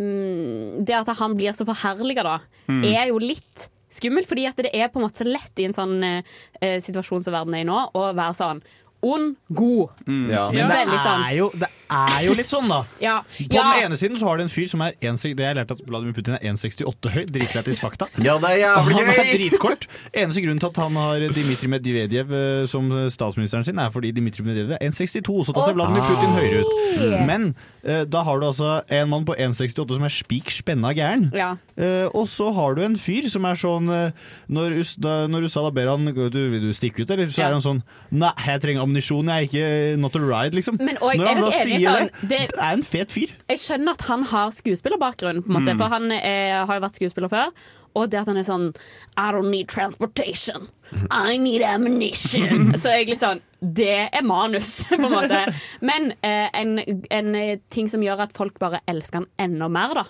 Det 0.84 0.94
at 1.00 1.10
han 1.18 1.34
blir 1.38 1.52
så 1.56 1.66
forherliga, 1.68 2.22
da, 2.26 2.38
Mm. 2.64 2.80
er 2.88 3.10
jo 3.10 3.18
litt 3.20 3.66
skummelt. 3.92 4.24
Fordi 4.30 4.46
at 4.48 4.56
det 4.56 4.70
er 4.72 4.88
på 4.88 4.96
en 5.00 5.04
måte 5.04 5.20
så 5.20 5.26
lett 5.28 5.60
i 5.60 5.66
en 5.68 5.74
sånn 5.76 5.98
eh, 6.02 6.22
eh, 6.64 6.78
situasjon 6.80 7.22
som 7.26 7.34
verden 7.36 7.54
er 7.58 7.60
i 7.60 7.68
nå, 7.68 7.76
å 7.92 8.06
være 8.16 8.32
sånn 8.38 8.62
ond, 9.04 9.34
god. 9.52 9.90
Ja. 10.08 10.46
Men 10.48 10.62
det 10.64 10.78
Veldig 10.78 11.00
sånn. 11.04 11.24
er, 11.28 11.34
jo, 11.36 11.50
det 11.60 11.68
er 11.90 12.20
jo 12.26 12.34
litt 12.36 12.48
sånn, 12.50 12.68
da. 12.70 12.82
Ja. 13.04 13.18
På 13.24 13.56
ja. 13.58 13.64
den 13.74 13.86
ene 13.88 13.96
siden 14.00 14.16
så 14.20 14.28
har 14.28 14.38
du 14.38 14.44
en 14.46 14.52
fyr 14.52 14.68
som 14.70 14.80
er 14.84 14.94
1, 15.00 15.18
Det 15.36 15.44
jeg 15.44 15.56
lært 15.58 15.72
at 15.74 15.80
Vladimir 15.86 16.14
Putin 16.16 16.36
er 16.38 16.44
1,68 16.54 17.10
høy. 17.14 17.24
Dritlættis 17.34 17.80
fakta. 17.82 18.08
Ja, 18.24 18.36
det 18.40 18.50
er 18.54 18.60
jævlig 18.62 18.96
han 18.96 19.10
er 19.12 19.30
dritkort. 19.34 19.86
Eneste 20.14 20.44
grunnen 20.44 20.62
til 20.62 20.70
at 20.70 20.80
han 20.80 20.96
har 21.00 21.24
Dmitrij 21.34 21.70
Medvedev 21.72 22.32
eh, 22.34 22.66
som 22.70 22.88
statsministeren 23.12 23.66
sin, 23.66 23.78
er 23.82 23.92
fordi 23.94 24.12
Dmitrij 24.16 24.46
Medvedev 24.46 24.76
er 24.78 24.84
1,62, 24.88 25.44
så 25.48 25.54
da 25.56 25.66
ser 25.66 25.76
Vladimir 25.76 26.06
Putin 26.08 26.34
høyere 26.38 26.62
ut. 26.62 27.26
Men 27.28 27.48
eh, 27.82 28.04
da 28.08 28.22
har 28.26 28.40
du 28.40 28.46
altså 28.48 28.78
en 28.94 29.10
mann 29.12 29.26
på 29.28 29.36
1,68 29.36 29.94
som 29.98 30.06
er 30.08 30.14
spik 30.14 30.52
spenna 30.54 30.94
gæren. 30.96 31.28
Ja. 31.36 31.54
Eh, 31.76 32.06
og 32.14 32.28
så 32.30 32.48
har 32.56 32.78
du 32.78 32.84
en 32.86 32.96
fyr 33.00 33.26
som 33.32 33.44
er 33.48 33.58
sånn 33.58 33.88
Når, 33.90 34.76
US, 34.78 34.92
når 35.02 35.48
USA 35.48 35.64
da 35.64 35.72
ber 35.74 35.88
han 35.90 36.06
du, 36.06 36.36
Vil 36.52 36.62
du 36.62 36.70
stikke 36.76 37.02
ut, 37.02 37.10
eller? 37.10 37.26
Så 37.34 37.42
Ja. 37.42 37.48
er 37.48 37.56
han 37.56 37.64
sånn 37.64 37.80
Nei, 38.14 38.30
jeg 38.46 38.62
trenger 38.62 38.84
ammunisjon, 38.84 39.26
jeg 39.26 39.34
er 39.34 39.48
ikke 39.48 40.00
not 40.00 40.14
a 40.14 40.22
ride, 40.22 40.54
liksom. 40.54 40.78
Men, 40.78 41.00
og 41.02 41.16
når 41.18 41.26
han 41.32 41.40
er 41.40 41.48
da 41.48 41.62
enige 41.64 41.73
sier 41.80 41.98
sånn, 41.98 42.10
det, 42.28 42.38
det- 42.52 42.58
er 42.60 42.72
en 42.72 42.82
fet 42.82 43.10
fyr. 43.10 43.30
Jeg 43.48 43.58
skjønner 43.58 43.90
at 43.98 44.02
han 44.08 44.22
har 44.24 44.50
skuespillerbakgrunn, 44.50 45.42
på 45.42 45.50
en 45.50 45.56
måte, 45.58 45.72
Mm. 45.74 45.78
for 45.78 45.88
han 45.88 46.10
er, 46.12 46.64
har 46.66 46.74
jo 46.78 46.84
vært 46.86 46.94
skuespiller 47.00 47.28
før. 47.32 47.50
Og 47.96 48.10
det 48.10 48.18
at 48.20 48.26
han 48.26 48.36
er 48.36 48.42
sånn 48.42 48.74
I 49.16 49.30
don't 49.32 49.50
need 49.50 49.68
transportation. 49.68 50.68
I 51.10 51.36
need 51.38 51.62
ammunition. 51.62 52.72
Så 52.80 52.90
egentlig 52.90 53.18
sånn 53.18 53.40
Det 53.62 54.08
er 54.12 54.22
manus, 54.22 54.84
på 54.90 54.94
en 54.98 55.10
måte. 55.14 55.54
Men 55.80 56.12
eh, 56.22 56.48
en, 56.52 56.78
en 57.10 57.34
eh, 57.34 57.58
ting 57.70 57.86
som 57.88 58.02
gjør 58.02 58.20
at 58.26 58.32
folk 58.36 58.58
bare 58.58 58.80
elsker 58.90 59.22
han 59.22 59.28
enda 59.38 59.68
mer, 59.72 59.94
da, 59.94 60.04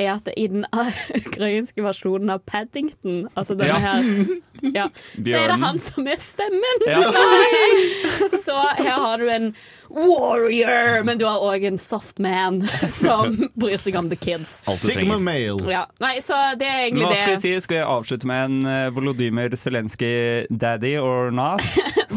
er 0.00 0.14
at 0.16 0.28
i 0.36 0.46
den 0.50 0.64
ukrainske 1.20 1.84
versjonen 1.84 2.32
av 2.34 2.42
Paddington, 2.48 3.26
altså 3.36 3.56
denne 3.58 3.76
Ja. 3.80 3.96
her 4.00 4.38
ja, 4.74 4.86
Så 5.24 5.36
er 5.38 5.46
det 5.48 5.58
han 5.62 5.78
som 5.80 6.08
er 6.10 6.18
stemmen! 6.20 6.82
Ja. 6.84 7.00
Nei! 7.16 8.30
Så 8.36 8.56
her 8.80 8.98
har 9.00 9.22
du 9.22 9.28
en 9.32 9.46
warrior, 9.90 11.02
men 11.08 11.18
du 11.18 11.24
har 11.26 11.40
òg 11.44 11.64
en 11.66 11.78
soft 11.80 12.18
man 12.22 12.60
som 12.92 13.38
bryr 13.58 13.80
seg 13.80 13.96
om 13.98 14.10
the 14.10 14.18
kids. 14.20 14.58
Sigma 14.82 15.16
male. 15.18 15.64
Ja. 15.70 15.86
Nei, 16.02 16.18
så 16.24 16.36
det 16.60 16.68
er 16.68 16.84
egentlig 16.88 17.08
Hva 17.08 17.16
skal 17.22 17.34
jeg 17.38 17.42
si? 17.44 17.54
Skal 17.64 17.80
jeg 17.80 17.88
avslutte 17.88 18.28
med 18.30 18.44
en 18.50 18.60
uh, 18.68 18.90
Volodymyr 18.94 19.56
Zelenskyj 19.58 20.46
daddy 20.52 20.94
or 21.00 21.30
not? 21.34 21.64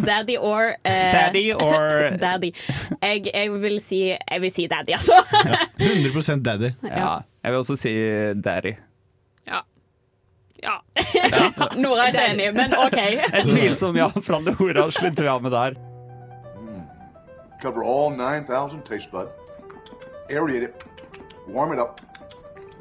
Daddy 0.03 0.35
or 0.37 0.73
eh, 0.83 1.11
Saddy 1.15 1.45
or- 1.55 2.17
Daddy. 2.21 2.51
Jeg, 2.99 3.27
jeg, 3.33 3.53
vil 3.63 3.79
si, 3.83 4.03
jeg 4.13 4.41
vil 4.43 4.51
si 4.53 4.67
daddy, 4.71 4.97
altså. 4.99 5.21
100% 5.79 6.43
daddy. 6.45 6.73
Ja. 6.91 7.21
Jeg 7.43 7.51
vil 7.51 7.59
også 7.59 7.75
si 7.75 7.93
daddy. 8.43 8.75
Ja. 9.47 9.59
Ja. 10.63 10.77
Nora 11.83 12.05
er 12.07 12.13
ikke 12.13 12.27
enig, 12.31 12.49
men 12.55 12.75
OK. 12.79 12.99
En 13.39 13.49
tvilsomt 13.49 13.97
ja 13.99 14.07
fra 14.07 14.39
Nora 14.39 14.87
slutter 14.91 15.23
vi 15.27 15.31
av 15.31 15.43
med 15.43 15.51
der. 15.51 15.75
Cover 17.61 17.83
all 17.83 18.11
9,000 18.15 18.81
taste 18.83 19.11
bud. 19.11 19.27
Aerate 20.29 20.63
it. 20.63 20.83
Warm 21.47 21.73
it 21.73 21.79
up. 21.79 22.01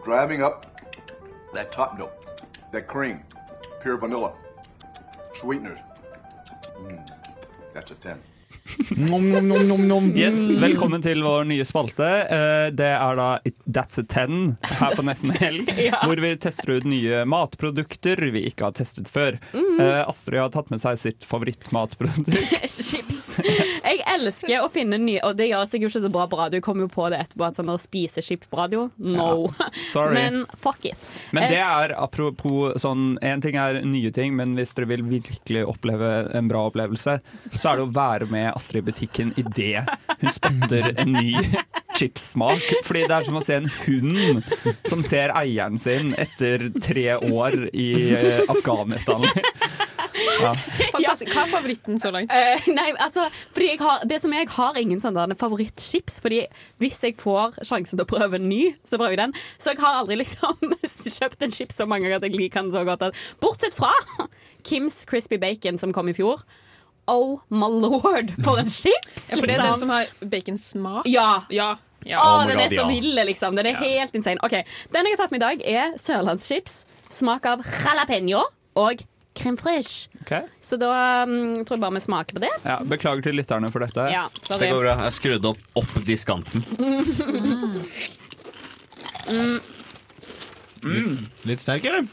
Driving 0.05 0.43
up 0.43 0.67
that 1.55 1.71
top 1.71 1.99
note, 1.99 2.13
that 2.73 2.89
cream, 2.89 3.21
pure 3.83 3.97
vanilla, 3.97 4.33
sweeteners. 5.35 5.79
Mm, 6.81 7.07
that's 7.75 7.91
a 7.91 7.95
10. 7.95 8.19
Nom, 8.97 9.31
nom, 9.31 9.49
nom, 9.49 9.69
nom, 9.69 9.89
nom. 9.89 10.05
Yes, 10.17 10.37
Velkommen 10.63 11.03
til 11.03 11.19
vår 11.25 11.45
nye 11.51 11.65
spalte. 11.67 12.07
Eh, 12.31 12.69
Det 12.71 12.87
er 12.95 13.17
da 13.19 13.27
That's 13.67 13.99
a 13.99 14.05
Ten 14.09 14.55
her 14.79 14.95
på 14.97 15.03
Nesten 15.07 15.33
Helg. 15.35 15.69
Ja. 15.83 15.99
Hvor 16.07 16.21
vi 16.23 16.31
tester 16.39 16.77
ut 16.79 16.85
nye 16.87 17.25
matprodukter 17.27 18.21
vi 18.33 18.45
ikke 18.47 18.69
har 18.69 18.75
testet 18.77 19.09
før. 19.11 19.35
Eh, 19.57 20.03
Astrid 20.07 20.39
har 20.39 20.53
tatt 20.55 20.71
med 20.71 20.79
seg 20.81 20.99
sitt 21.01 21.27
favorittmatprodukt. 21.27 22.31
Chips. 22.73 23.19
Jeg 23.43 23.99
elsker 24.15 24.63
å 24.63 24.69
finne 24.73 24.99
nye 25.01 25.21
Og 25.27 25.35
det 25.39 25.49
gjør 25.51 25.67
seg 25.69 25.83
jo 25.85 25.91
ikke 25.91 26.03
så 26.05 26.13
bra 26.15 26.29
på 26.31 26.39
radio. 26.39 26.61
Jeg 26.61 26.67
kommer 26.67 26.87
jo 26.87 26.93
på 26.95 27.09
det 27.13 27.19
etterpå 27.25 27.49
at 27.49 27.59
sånn 27.59 27.73
å 27.73 27.79
spise 27.83 28.23
chips 28.25 28.51
på 28.53 28.61
radio, 28.61 28.87
no. 29.03 29.49
sorry. 29.91 30.15
Men 30.21 30.45
fuck 30.55 30.87
it. 30.89 31.09
Men 31.35 31.49
det 31.51 31.59
Eh, 31.63 31.67
er 31.83 31.93
apropos 31.99 32.79
sånn 32.83 33.17
En 33.25 33.41
ting 33.43 33.57
er 33.59 33.81
nye 33.87 34.11
ting, 34.15 34.35
men 34.39 34.55
hvis 34.59 34.73
dere 34.79 34.89
vil 34.93 35.03
virkelig 35.09 35.67
oppleve 35.69 36.13
en 36.37 36.49
bra 36.51 36.67
opplevelse, 36.71 37.19
så 37.59 37.73
er 37.73 37.81
det 37.83 37.89
å 37.89 37.93
være 37.97 38.29
med 38.31 38.52
Astrid 38.57 38.83
i 38.83 38.87
butikken 38.91 39.33
idet 39.41 39.85
hun 40.21 40.33
spotter 40.33 40.93
en 40.97 41.13
ny 41.13 41.35
chipssmak. 41.99 42.65
Fordi 42.87 43.05
det 43.09 43.17
er 43.19 43.29
som 43.29 43.39
å 43.39 43.45
se 43.45 43.59
en 43.61 43.71
hund 43.83 44.43
som 44.89 45.05
ser 45.07 45.35
eieren 45.39 45.79
sin 45.81 46.15
etter 46.21 46.69
tre 46.83 47.09
år 47.17 47.59
i 47.73 47.91
eh, 48.17 48.43
Afghanistan. 48.53 49.27
Ja. 50.43 50.53
Fantastisk. 50.93 51.31
Hva 51.33 51.45
er 51.45 51.53
favoritten 51.53 52.01
så 52.01 52.11
langt? 52.15 52.33
Uh, 52.33 52.69
nei, 52.75 52.89
altså, 53.03 53.27
fordi 53.55 53.71
jeg 53.73 53.81
har, 53.83 54.03
det 54.09 54.19
som 54.23 54.35
jeg 54.35 54.49
har 54.55 54.81
ingen 54.81 55.03
sånn 55.03 55.17
der 55.17 55.35
favorittchips. 55.39 56.19
Fordi 56.25 56.43
hvis 56.83 57.01
jeg 57.07 57.19
får 57.21 57.61
sjansen 57.69 57.99
til 57.99 58.07
å 58.07 58.11
prøve 58.11 58.41
en 58.41 58.49
ny, 58.51 58.63
så 58.85 59.01
prøver 59.01 59.17
jeg 59.17 59.23
den. 59.25 59.37
Så 59.63 59.75
jeg 59.75 59.83
har 59.83 60.01
aldri 60.03 60.19
liksom 60.21 60.75
kjøpt 61.19 61.47
en 61.47 61.55
chips 61.55 61.81
så 61.81 61.89
mange 61.89 62.09
ganger 62.09 62.23
at 62.23 62.29
jeg 62.29 62.39
liker 62.39 62.65
den 62.65 62.75
så 62.75 62.85
godt. 62.89 63.09
Bortsett 63.43 63.77
fra 63.77 63.93
Kims 64.67 65.03
Crispy 65.09 65.41
Bacon 65.43 65.81
som 65.81 65.95
kom 65.95 66.11
i 66.11 66.17
fjor. 66.17 66.45
Oh 67.07 67.41
my 67.49 67.67
lord, 67.67 68.31
for 68.45 68.59
en 68.59 68.69
chips! 68.71 69.31
Ja, 69.31 69.37
for 69.37 69.47
det 69.47 69.57
er 69.57 69.63
liksom. 69.63 69.67
den 69.67 69.79
som 69.79 69.91
har 69.91 70.07
baconsmak? 70.21 71.07
Ja. 71.11 71.43
Ja. 71.51 71.77
ja. 72.07 72.19
Oh 72.23 72.47
den 72.47 72.61
er 72.63 72.69
så 72.71 72.87
ja. 72.87 73.25
liksom. 73.27 73.57
Den 73.57 73.67
er 73.67 73.81
helt 73.83 74.15
insane. 74.15 74.39
Ok, 74.43 74.55
Den 74.93 75.09
jeg 75.09 75.17
har 75.17 75.25
tatt 75.25 75.35
med 75.35 75.43
i 75.43 75.47
dag, 75.47 75.65
er 75.67 75.97
sørlandschips. 75.99 76.85
Smak 77.13 77.47
av 77.51 77.65
jalapeño 77.67 78.45
og 78.79 79.03
crème 79.35 79.59
fraîche. 79.59 80.09
Okay. 80.23 80.47
Så 80.61 80.79
da 80.81 81.25
um, 81.27 81.65
tror 81.65 81.77
jeg 81.77 81.83
bare 81.83 81.97
vi 81.99 82.05
smaker 82.07 82.39
på 82.39 82.45
det. 82.45 82.53
Ja, 82.65 82.79
beklager 82.87 83.27
til 83.27 83.37
lytterne 83.41 83.71
for 83.73 83.85
dette. 83.85 84.07
Ja, 84.13 84.29
sorry. 84.43 84.61
Det 84.63 84.73
går 84.73 84.83
bra. 84.87 84.97
Jeg 85.09 85.19
skrudde 85.19 85.53
opp, 85.53 85.63
opp 85.83 85.95
diskanten. 86.07 86.65
Mm. 90.83 91.29
Litt 91.47 91.63
sterk, 91.63 91.85
eller? 91.87 92.09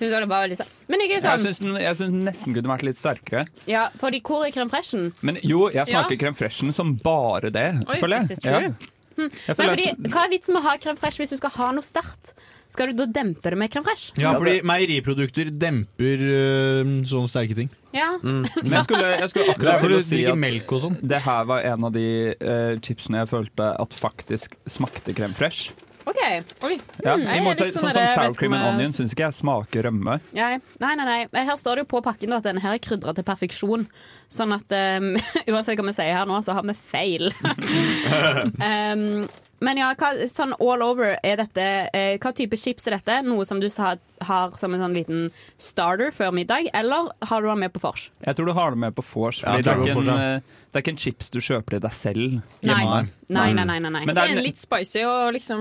Synes 0.00 0.14
det 0.14 0.28
var 0.30 0.46
veldig 0.46 0.56
Men 0.88 1.02
jeg 1.04 1.20
sånn, 1.20 1.30
Jeg 1.30 1.40
syns 1.44 1.58
den, 1.60 1.74
jeg 1.76 1.96
synes 1.98 2.14
den 2.14 2.22
nesten 2.24 2.54
kunne 2.56 2.70
vært 2.72 2.86
litt 2.88 2.96
sterkere. 2.96 3.42
Ja, 3.68 3.88
fordi 4.00 4.22
hvor 4.24 4.46
er 4.46 4.54
crème 4.54 4.72
fraîchen? 4.72 5.10
Men 5.20 5.36
jo, 5.44 5.66
jeg 5.68 5.90
smaker 5.90 6.16
Ja. 6.16 6.20
crème 6.22 6.38
fraichen 6.38 6.72
som 6.72 6.94
bare 6.96 7.50
det, 7.52 7.66
Oi, 7.86 7.98
føler 8.00 8.22
jeg. 8.24 8.40
true. 8.40 8.72
Hm. 9.20 9.28
Nei, 9.28 9.54
fordi, 9.58 9.84
hva 10.08 10.22
er 10.24 10.30
vitsen 10.32 10.54
med 10.54 10.62
å 10.62 10.64
ha 10.64 10.78
crème 10.80 10.96
fraîche 10.96 11.20
hvis 11.20 11.34
du 11.34 11.36
skal 11.36 11.52
ha 11.58 11.68
noe 11.76 11.84
sterkt? 11.84 12.32
Skal 12.72 12.94
du 12.94 13.02
da 13.02 13.06
dempe 13.20 13.50
det 13.52 13.58
med 13.58 13.68
crème 13.68 13.84
fraîche? 13.84 14.14
Ja, 14.16 14.32
fordi 14.38 14.62
meieriprodukter 14.64 15.50
demper 15.52 16.24
øh, 16.38 16.94
sånne 17.10 17.28
sterke 17.28 17.58
ting. 17.58 17.68
Ja. 17.92 18.14
Men 18.22 18.46
jeg 18.48 18.86
skulle, 18.86 19.12
jeg 19.20 19.28
skulle 19.34 19.52
akkurat 19.52 19.84
til 19.84 19.98
å 19.98 20.00
si 20.06 20.22
at 20.24 20.40
melk 20.40 20.72
og 20.72 20.84
sånn. 20.86 20.96
det 21.02 21.20
her 21.26 21.44
var 21.50 21.66
en 21.74 21.84
av 21.90 21.92
de 21.92 22.06
eh, 22.32 22.74
chipsene 22.80 23.20
jeg 23.20 23.32
følte 23.34 23.68
at 23.84 24.00
faktisk 24.00 24.56
smakte 24.70 25.12
crème 25.12 25.36
fresh. 25.36 25.74
OK. 26.08 26.20
Oi. 26.64 26.76
Ja, 27.04 27.14
Mm, 27.16 27.26
i 27.28 27.40
måte, 27.44 27.66
sånn 27.74 27.90
der, 27.92 28.06
som 28.08 28.24
sour 28.30 28.34
cream 28.38 28.54
and 28.56 28.64
onion 28.70 28.92
syns 28.94 29.12
ikke 29.12 29.26
jeg 29.28 29.36
smaker 29.40 29.84
rømme. 29.88 30.16
Nei, 30.32 30.54
nei, 30.80 30.94
nei, 30.96 31.06
nei. 31.06 31.44
Her 31.44 31.58
står 31.60 31.76
det 31.80 31.84
jo 31.84 31.90
på 31.96 32.00
pakken 32.06 32.32
at 32.36 32.46
den 32.46 32.60
her 32.62 32.76
er 32.78 32.82
krydra 32.82 33.12
til 33.16 33.26
perfeksjon. 33.28 33.84
Sånn 34.32 34.54
at 34.56 34.72
um, 34.72 35.12
uansett 35.52 35.76
hva 35.78 35.86
vi 35.90 35.96
sier 35.98 36.16
her 36.16 36.26
nå, 36.30 36.40
så 36.46 36.56
har 36.56 36.64
vi 36.66 36.74
feil. 36.78 37.28
um, 37.44 39.28
men 39.66 39.76
ja, 39.82 39.90
hva, 39.98 40.12
sånn 40.30 40.54
all 40.58 40.82
over 40.86 41.16
er 41.20 41.36
dette 41.42 41.64
eh, 41.92 42.14
Hva 42.22 42.32
type 42.36 42.56
chips 42.56 42.86
er 42.88 42.96
dette? 42.96 43.20
Noe 43.26 43.44
som 43.48 43.60
du 43.60 43.68
sa, 43.72 43.94
har 44.22 44.50
som 44.58 44.74
en 44.74 44.80
sånn 44.80 44.94
liten 44.94 45.30
starter 45.58 46.10
før 46.14 46.32
middag, 46.36 46.68
eller 46.74 47.10
har 47.30 47.42
du 47.42 47.48
den 47.48 47.58
med 47.60 47.72
på 47.72 47.80
vors? 47.84 48.08
Jeg 48.26 48.36
tror 48.36 48.46
du 48.46 48.52
har 48.56 48.70
den 48.74 48.80
med 48.80 48.94
på 48.94 49.04
vors. 49.14 49.42
Ja, 49.42 49.56
det, 49.60 49.66
eh, 49.68 50.40
det 50.70 50.78
er 50.78 50.82
ikke 50.84 50.92
en 50.94 51.00
chips 51.00 51.30
du 51.30 51.40
kjøper 51.40 51.76
til 51.76 51.80
deg 51.80 51.92
selv. 51.92 52.42
Nei. 52.62 53.06
Nei, 53.30 53.52
nei, 53.54 53.62
nei, 53.64 53.78
nei, 53.78 53.90
nei. 53.94 54.04
Men 54.06 54.14
det 54.14 54.22
er 54.24 54.32
en 54.34 54.42
litt 54.42 54.58
spicy 54.58 55.04
og 55.06 55.32
liksom 55.36 55.60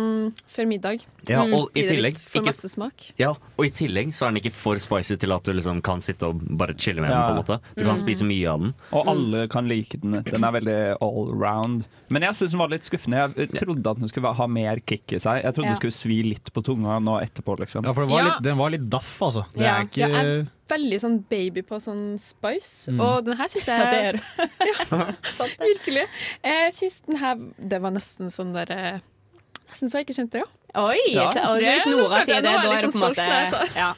før 0.50 0.66
middag. 0.70 1.04
Ja, 1.30 1.44
og 1.44 1.70
i 1.78 1.84
tillegg 1.86 2.18
for 2.18 2.40
ikke- 2.42 2.50
masse 2.50 2.70
smak. 2.72 3.12
Ja, 3.20 3.30
og 3.58 3.66
i 3.66 3.70
tillegg 3.70 4.10
så 4.14 4.26
er 4.26 4.32
den 4.32 4.42
ikke 4.42 4.54
for 4.54 4.80
spicy 4.80 5.16
til 5.18 5.32
at 5.32 5.44
du 5.44 5.54
liksom 5.54 5.82
kan 5.84 6.00
sitte 6.02 6.24
og 6.28 6.40
bare 6.58 6.74
chille 6.74 7.02
med 7.02 7.10
Ja. 7.12 7.28
den. 7.30 7.30
på 7.30 7.30
en 7.30 7.44
måte 7.44 7.62
Du 7.78 7.84
kan 7.86 7.96
Mm. 7.96 8.00
spise 8.02 8.24
mye 8.26 8.48
av 8.50 8.60
den. 8.60 8.74
Og 8.92 9.08
alle 9.08 9.48
kan 9.48 9.68
like 9.68 10.00
den. 10.02 10.24
Den 10.24 10.44
er 10.44 10.52
veldig 10.52 10.98
all 11.02 11.32
round. 11.34 11.84
Men 12.10 12.22
jeg 12.24 12.32
syns 12.34 12.52
den 12.52 12.60
var 12.60 12.70
litt 12.70 12.82
skuffende. 12.82 13.36
Jeg 13.36 13.52
trodde 13.52 13.86
at 13.88 14.00
den 14.00 14.08
skulle 14.08 14.34
ha 14.34 14.48
mer 14.48 14.80
kick 14.80 15.14
i 15.14 15.18
seg. 15.20 15.44
Jeg 15.44 15.54
trodde 15.54 15.66
Ja. 15.66 15.74
den 15.74 15.76
skulle 15.76 15.94
svi 15.94 16.24
litt 16.24 16.52
på 16.54 16.64
tunga 16.64 17.00
nå 17.00 17.22
etterpå, 17.22 17.58
liksom. 17.60 17.84
Ja, 17.86 17.94
for 17.94 18.06
det 18.06 18.10
var 18.10 18.24
litt, 18.24 18.42
den 18.50 18.58
var 18.60 18.74
litt 18.74 18.88
daff, 18.92 19.12
altså. 19.30 19.46
Det 19.54 19.62
Ja. 19.64 19.76
er 19.80 19.86
ikke 19.88 20.02
Jeg 20.08 20.12
er 20.26 20.48
veldig 20.70 21.00
sånn 21.02 21.18
baby 21.30 21.62
på 21.66 21.80
sånn 21.82 22.20
spice, 22.22 22.92
Mm. 22.92 23.00
og 23.02 23.26
den 23.26 23.38
her 23.38 23.48
syns 23.48 23.66
jeg 23.66 23.80
Ja, 23.80 23.90
det 23.90 24.02
er 24.06 24.14
du. 24.14 24.22
Virkelig. 25.70 26.06
Jeg 26.44 26.74
syns 26.74 27.02
den 27.08 27.18
her 27.22 27.36
Det 27.58 27.82
var 27.82 27.92
nesten 27.96 28.30
sånn 28.34 28.54
derre 28.54 29.02
Nesten 29.70 29.90
så 29.92 30.00
jeg 30.00 30.08
ikke 30.08 30.16
skjønte 30.18 30.32
det, 30.40 30.40
ja. 30.42 30.56
Oi! 30.82 30.98
Ja. 31.14 31.32
så- 31.34 31.44
og 31.50 31.60
hvis 31.62 31.86
Nora 31.90 32.20
sier 32.26 32.42
det, 32.42 32.44
da 32.44 32.52
er 32.54 32.62
det 32.62 32.70
på 32.70 32.86
en 32.86 32.92
sånn 32.92 33.02
måte 33.02 33.76
ja. 33.76 33.94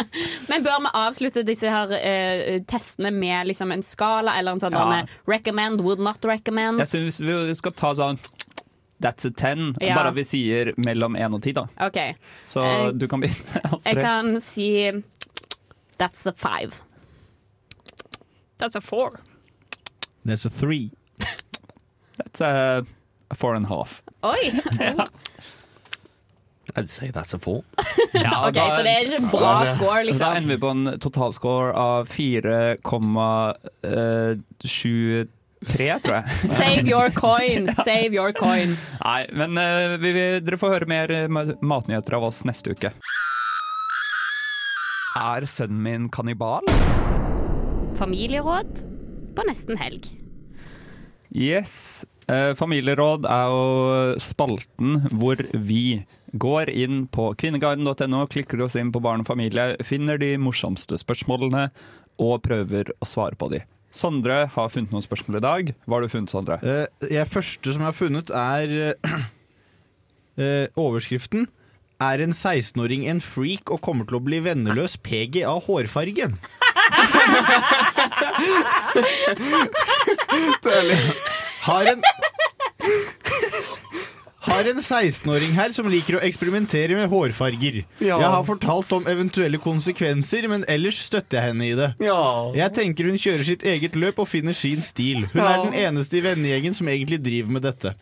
Men 0.48 0.62
bør 0.64 0.80
vi 0.82 0.90
avslutte 0.94 1.44
disse 1.46 1.70
her 1.70 1.86
uh, 1.86 2.58
testene 2.66 3.12
med 3.14 3.46
liksom 3.46 3.72
en 3.74 3.82
skala 3.86 4.34
eller 4.38 4.52
en 4.56 4.60
sånn 4.62 4.72
Ja. 4.74 5.04
recommend, 5.26 5.80
would 5.82 5.98
not 6.02 6.18
recommend? 6.24 6.78
Jeg 6.82 6.88
syns 6.88 7.20
vi 7.20 7.54
skal 7.54 7.72
ta 7.72 7.92
sånn 7.94 8.18
That's 9.02 9.26
a 9.26 9.30
ten. 9.36 9.74
Ja. 9.80 9.94
Bare 9.98 10.12
vi 10.16 10.24
sier 10.24 10.72
mellom 10.80 11.16
én 11.20 11.34
og 11.36 11.42
ti, 11.44 11.52
da. 11.52 11.66
OK. 11.84 11.98
Så 12.48 12.62
jeg, 12.64 12.94
du 13.00 13.06
kan 13.08 13.20
begynne. 13.20 13.60
Jeg 13.86 14.00
kan 14.00 14.40
si 14.40 14.68
that's 16.00 16.26
a 16.26 16.32
five. 16.32 16.80
That's 18.58 18.76
a 18.76 18.80
four. 18.80 19.20
That's 20.24 20.46
a 20.46 20.50
three. 20.50 20.90
That's 22.16 22.40
a 22.40 22.86
four 23.34 23.54
and 23.54 23.66
a 23.66 23.68
half. 23.68 24.02
Oi! 24.24 24.52
Ja. 24.80 25.06
I'd 26.74 26.88
say 26.90 27.10
that's 27.10 27.32
a 27.34 27.38
four. 27.38 27.62
Ja, 28.12 28.48
Ok, 28.48 28.54
så 28.56 28.82
det 28.82 28.90
er 28.90 29.04
ikke 29.04 29.16
en 29.22 29.28
bra 29.30 29.64
Ja, 29.64 29.74
score, 29.76 30.04
liksom. 30.04 30.24
Da 30.24 30.36
ender 30.36 30.54
vi 30.54 30.60
på 30.60 30.70
en 30.72 30.98
totalscore 31.00 31.72
av 31.72 32.08
4,73, 35.66 36.00
tror 36.02 36.16
jeg. 36.16 36.24
Save 36.56 36.88
your 36.90 37.10
coin, 37.10 37.68
save 37.86 38.14
your 38.14 38.32
coin. 38.32 38.76
Nei, 39.02 39.26
men 39.32 39.58
uh, 39.58 39.96
vi, 40.00 40.12
vi, 40.16 40.26
dere 40.44 40.58
får 40.60 40.76
høre 40.78 40.90
mer 40.90 41.12
eh, 41.14 41.28
matnyheter 41.30 42.18
av 42.18 42.28
oss 42.30 42.44
neste 42.48 42.74
uke. 42.76 42.92
Er 45.16 45.46
sønnen 45.48 45.80
min 45.82 46.10
kannibal? 46.12 46.66
Familieråd 47.96 48.84
på 49.36 49.46
nesten 49.48 49.78
helg. 49.80 50.10
Yes. 51.32 52.04
Eh, 52.28 52.52
familieråd 52.58 53.26
er 53.30 53.52
jo 53.52 54.16
spalten 54.22 55.00
hvor 55.14 55.40
vi 55.52 56.02
går 56.36 56.70
inn 56.70 57.04
på 57.12 57.30
kvinneguiden.no, 57.38 58.26
klikker 58.32 58.60
oss 58.64 58.76
inn 58.76 58.92
på 58.92 59.02
barn 59.04 59.22
og 59.22 59.30
familie, 59.30 59.76
finner 59.86 60.20
de 60.20 60.34
morsomste 60.40 60.98
spørsmålene 61.00 61.68
og 62.22 62.42
prøver 62.44 62.92
å 63.00 63.08
svare 63.08 63.38
på 63.38 63.50
de. 63.52 63.62
Sondre 63.96 64.46
har 64.52 64.68
funnet 64.72 64.92
noen 64.94 65.04
spørsmål 65.04 65.38
i 65.40 65.44
dag. 65.44 65.72
Hva 65.86 65.94
har 65.96 66.02
du 66.06 66.12
funnet, 66.12 66.32
Sondre? 66.32 66.58
Eh, 66.62 66.86
jeg 67.12 67.32
første 67.32 67.72
som 67.72 67.82
jeg 67.82 67.90
har 67.90 67.96
funnet, 67.96 68.30
er 68.30 68.66
eh, 70.36 70.66
overskriften. 70.76 71.48
Er 72.04 72.20
en 72.20 72.34
16-åring 72.36 73.06
en 73.08 73.22
freak 73.24 73.70
og 73.72 73.80
kommer 73.84 74.04
til 74.04 74.18
å 74.18 74.24
bli 74.24 74.38
venneløs 74.44 74.98
PG 75.00 75.44
av 75.48 75.64
hårfargen? 75.64 76.36
Har 81.66 81.84
en 81.90 82.02
har 84.46 84.68
en 84.70 84.80
16-åring 84.80 85.52
her 85.56 85.72
som 85.74 85.88
liker 85.90 86.18
å 86.18 86.22
eksperimentere 86.26 86.96
med 86.98 87.10
hårfarger. 87.12 87.82
Ja. 87.98 88.16
Jeg 88.22 88.30
har 88.36 88.46
fortalt 88.46 88.92
om 88.96 89.08
eventuelle 89.10 89.58
konsekvenser, 89.62 90.46
men 90.52 90.64
ellers 90.70 91.00
støtter 91.06 91.40
jeg 91.40 91.50
henne 91.52 91.68
i 91.68 91.76
det. 91.78 91.90
Jeg 92.56 92.74
tenker 92.76 93.10
hun 93.10 93.20
kjører 93.20 93.46
sitt 93.48 93.66
eget 93.66 93.98
løp 93.98 94.22
og 94.22 94.30
finner 94.30 94.56
sin 94.56 94.84
stil. 94.86 95.26
Hun 95.34 95.42
er 95.42 95.64
den 95.66 95.78
eneste 95.86 96.20
i 96.20 96.24
vennegjengen 96.24 96.76
som 96.78 96.90
egentlig 96.92 97.20
driver 97.24 97.58
med 97.58 97.66
dette. 97.66 97.96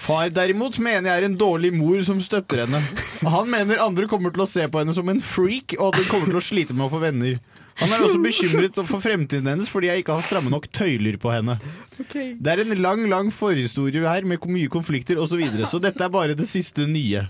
Far 0.00 0.30
derimot 0.32 0.78
mener 0.80 1.10
jeg 1.10 1.22
er 1.22 1.26
en 1.26 1.38
dårlig 1.38 1.72
mor 1.74 2.00
som 2.06 2.20
støtter 2.22 2.64
henne. 2.64 2.78
Han 3.26 3.50
mener 3.50 3.82
andre 3.84 4.06
kommer 4.10 4.32
til 4.34 4.44
å 4.44 4.48
se 4.48 4.66
på 4.70 4.80
henne 4.80 4.94
som 4.96 5.08
en 5.12 5.22
freak, 5.22 5.74
og 5.78 5.90
at 5.90 6.00
hun 6.00 6.10
kommer 6.12 6.30
til 6.30 6.40
å 6.40 6.46
slite 6.46 6.76
med 6.76 6.86
å 6.86 6.92
få 6.94 7.02
venner. 7.02 7.40
Han 7.80 7.92
er 7.96 8.04
også 8.06 8.20
bekymret 8.22 8.80
for 8.86 9.00
fremtiden 9.02 9.48
hennes 9.50 9.68
fordi 9.72 9.90
jeg 9.90 10.02
ikke 10.04 10.16
har 10.18 10.24
stramme 10.26 10.52
nok 10.52 10.68
tøyler 10.76 11.16
på 11.20 11.32
henne. 11.32 11.58
Det 12.00 12.48
er 12.54 12.62
en 12.64 12.74
lang 12.80 13.02
lang 13.10 13.28
forhistorie 13.34 14.00
her 14.06 14.24
med 14.28 14.40
mye 14.48 14.68
konflikter 14.72 15.18
osv., 15.20 15.30
så, 15.34 15.40
videre, 15.40 15.68
så 15.70 15.78
dette 15.82 16.02
er 16.04 16.12
bare 16.12 16.34
det 16.38 16.46
siste 16.48 16.86
nye. 16.88 17.26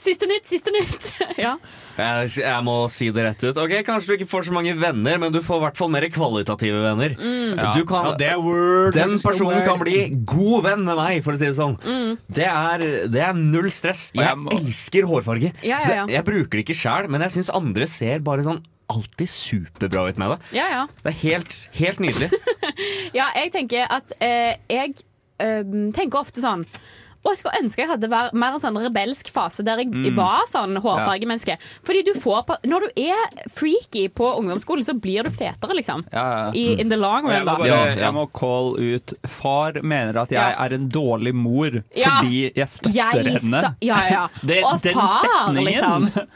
Siste 0.00 0.26
nytt, 0.28 0.46
siste 0.48 0.72
nytt. 0.74 1.06
ja. 1.44 1.54
Jeg, 1.96 2.30
jeg 2.42 2.64
må 2.66 2.74
si 2.92 3.08
det 3.14 3.24
rett 3.26 3.44
ut. 3.46 3.58
Ok, 3.62 3.74
Kanskje 3.86 4.12
du 4.12 4.14
ikke 4.18 4.28
får 4.30 4.46
så 4.48 4.54
mange 4.56 4.74
venner, 4.78 5.18
men 5.22 5.32
du 5.34 5.40
får 5.44 5.60
i 5.60 5.64
hvert 5.66 5.78
fall 5.80 5.92
mer 5.94 6.06
kvalitative 6.12 6.82
venner. 6.84 7.16
Mm. 7.18 7.60
Du 7.76 7.82
kan, 7.88 8.10
Ja, 8.12 8.14
det 8.20 8.28
er 8.34 8.42
word. 8.42 8.92
den 8.96 9.16
personen 9.22 9.62
kan 9.66 9.80
bli 9.82 9.96
god 10.28 10.66
venn 10.68 10.84
med 10.86 10.98
meg, 11.00 11.22
for 11.26 11.36
å 11.36 11.40
si 11.40 11.48
det 11.48 11.56
sånn. 11.58 11.76
Mm. 11.84 12.16
Det, 12.38 12.46
er, 12.48 12.86
det 13.12 13.24
er 13.28 13.36
null 13.38 13.70
stress. 13.74 14.08
Og 14.14 14.22
jeg 14.22 14.26
Jeg 14.32 14.42
må- 14.42 14.54
elsker 14.58 15.06
hårfarge. 15.08 15.52
Ja, 15.62 15.80
ja, 15.86 15.94
ja. 16.02 16.06
Det, 16.06 16.16
jeg 16.18 16.26
bruker 16.26 16.58
det 16.60 16.64
ikke 16.66 16.76
sjæl, 16.82 17.08
men 17.12 17.24
jeg 17.26 17.36
syns 17.38 17.52
andre 17.54 17.86
ser 17.90 18.24
bare 18.26 18.44
sånn 18.46 18.62
alltid 18.88 19.28
superbra 19.28 20.08
ut 20.08 20.18
med 20.18 20.30
det. 20.30 20.38
Ja, 20.58 20.66
ja. 20.70 20.86
Det 21.02 21.12
er 21.14 21.18
helt, 21.22 21.68
helt 21.80 21.98
nydelig. 22.00 22.30
Ja, 23.14 23.30
jeg 23.34 23.52
tenker 23.54 23.86
at 23.90 24.12
eh, 24.20 24.56
Jeg 24.68 24.96
eh, 25.40 25.62
tenker 25.96 26.18
ofte 26.20 26.42
sånn 26.42 26.66
og 27.26 27.32
jeg 27.32 27.38
skulle 27.40 27.58
ønske 27.58 27.80
jeg 27.82 27.88
hadde 27.90 28.06
vært 28.06 28.34
mer 28.38 28.54
en 28.54 28.60
sånn 28.62 28.76
rebelsk 28.78 29.32
fase 29.34 29.64
der 29.66 29.80
jeg 29.82 29.88
Mm. 29.90 30.12
var 30.14 30.44
sånn 30.46 30.76
hårfargemenneske. 30.78 31.56
Fordi 31.82 32.04
du 32.06 32.12
får 32.14 32.44
på, 32.46 32.54
Når 32.70 32.84
du 32.86 33.00
er 33.02 33.48
freaky 33.50 34.04
på 34.14 34.28
ungdomsskolen, 34.38 34.84
så 34.86 34.94
blir 34.94 35.26
du 35.26 35.30
fetere, 35.34 35.74
liksom. 35.74 36.04
Ja, 36.12 36.22
ja. 36.22 36.52
I, 36.54 36.76
in 36.80 36.88
the 36.88 36.94
long 36.96 37.26
jeg 37.26 37.40
run, 37.40 37.48
må, 37.48 37.50
da. 37.50 37.56
bare, 37.58 37.66
Ja, 37.66 37.80
ja. 37.88 37.96
jeg 38.04 38.14
må 38.14 38.26
call 38.30 38.76
ut 38.78 39.14
Far 39.26 39.80
mener 39.82 40.20
at 40.22 40.30
jeg 40.30 40.38
Ja. 40.38 40.64
er 40.68 40.74
en 40.78 40.86
dårlig 40.88 41.34
mor 41.34 41.82
Ja. 41.96 42.20
fordi 42.20 42.52
jeg 42.54 42.68
støtter 42.68 42.94
Jeg 42.94 43.24
henne. 43.40 43.58
sta- 43.64 43.74
ja, 43.82 43.98
ja. 44.08 44.28
Det, 44.46 44.62
Og 44.62 44.78
den 44.86 44.94
far, 44.94 45.26
setningen. 45.26 45.64
liksom. 45.64 46.10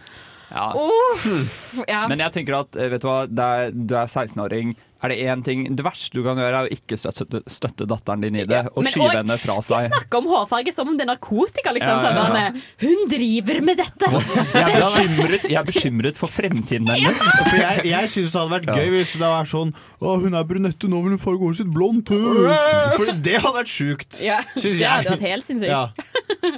Ja. 0.51 0.71
Uff, 0.75 1.79
ja. 1.87 2.05
Men 2.11 2.23
jeg 2.25 2.35
tenker 2.35 2.61
at 2.63 2.77
eh, 2.77 2.91
vet 2.93 3.05
du 3.05 3.09
hva, 3.09 3.25
er, 3.27 3.75
du 3.75 3.95
er 3.95 4.11
16-åring. 4.11 4.75
Er 5.03 5.09
det 5.09 5.17
én 5.33 5.41
ting 5.43 5.63
Det 5.75 5.85
verste 5.87 6.13
du 6.13 6.23
kan 6.27 6.37
gjøre, 6.37 6.59
er 6.61 6.67
å 6.69 6.73
ikke 6.77 6.97
støtte, 7.01 7.41
støtte 7.49 7.87
datteren 7.89 8.21
din 8.21 8.35
i 8.37 8.45
det, 8.45 8.67
og 8.77 8.83
Men 8.85 8.93
skyve 8.93 9.15
henne 9.17 9.37
fra 9.41 9.55
De 9.57 9.63
seg. 9.65 9.87
snakker 9.89 10.19
om 10.19 10.27
hårfarge 10.29 10.75
som 10.77 10.89
om 10.93 10.97
det 10.99 11.07
er 11.07 11.11
narkotika. 11.15 11.73
Liksom, 11.73 11.89
Ja, 11.89 11.97
ja, 11.97 12.03
ja. 12.03 12.11
Sånn, 12.11 12.35
derne, 12.35 12.63
Hun 12.85 13.09
driver 13.09 13.61
med 13.65 13.81
dette! 13.81 14.11
Jeg 14.11 14.67
er 14.67 14.83
bekymret, 14.85 15.47
jeg 15.49 15.59
er 15.61 15.65
bekymret 15.71 16.21
for 16.21 16.29
fremtiden 16.29 16.91
hennes. 16.93 17.17
For 17.49 17.57
jeg, 17.57 17.87
jeg 17.89 18.11
syns 18.13 18.35
det 18.35 18.41
hadde 18.43 18.53
vært 18.59 18.69
gøy 18.77 18.93
hvis 18.99 19.15
det 19.17 19.31
var 19.33 19.49
sånn 19.49 19.73
Å, 20.01 20.15
hun 20.21 20.37
er 20.37 20.45
brunette, 20.53 20.89
nå 20.93 21.01
vil 21.05 21.17
hun 21.17 21.23
farge 21.25 21.45
håret 21.49 21.61
sitt 21.63 21.73
blondt. 21.73 22.13
øh». 22.13 22.53
For 23.01 23.11
det 23.25 23.39
hadde 23.41 23.55
vært 23.57 23.73
sjukt. 23.73 24.21
Ja, 24.25 24.39
Syns 24.57 24.79
det 24.81 24.87
hadde 24.89 25.17
vært 25.17 25.27
helt 25.31 25.49
sinnssykt. 25.49 25.73
Ja. 25.73 25.89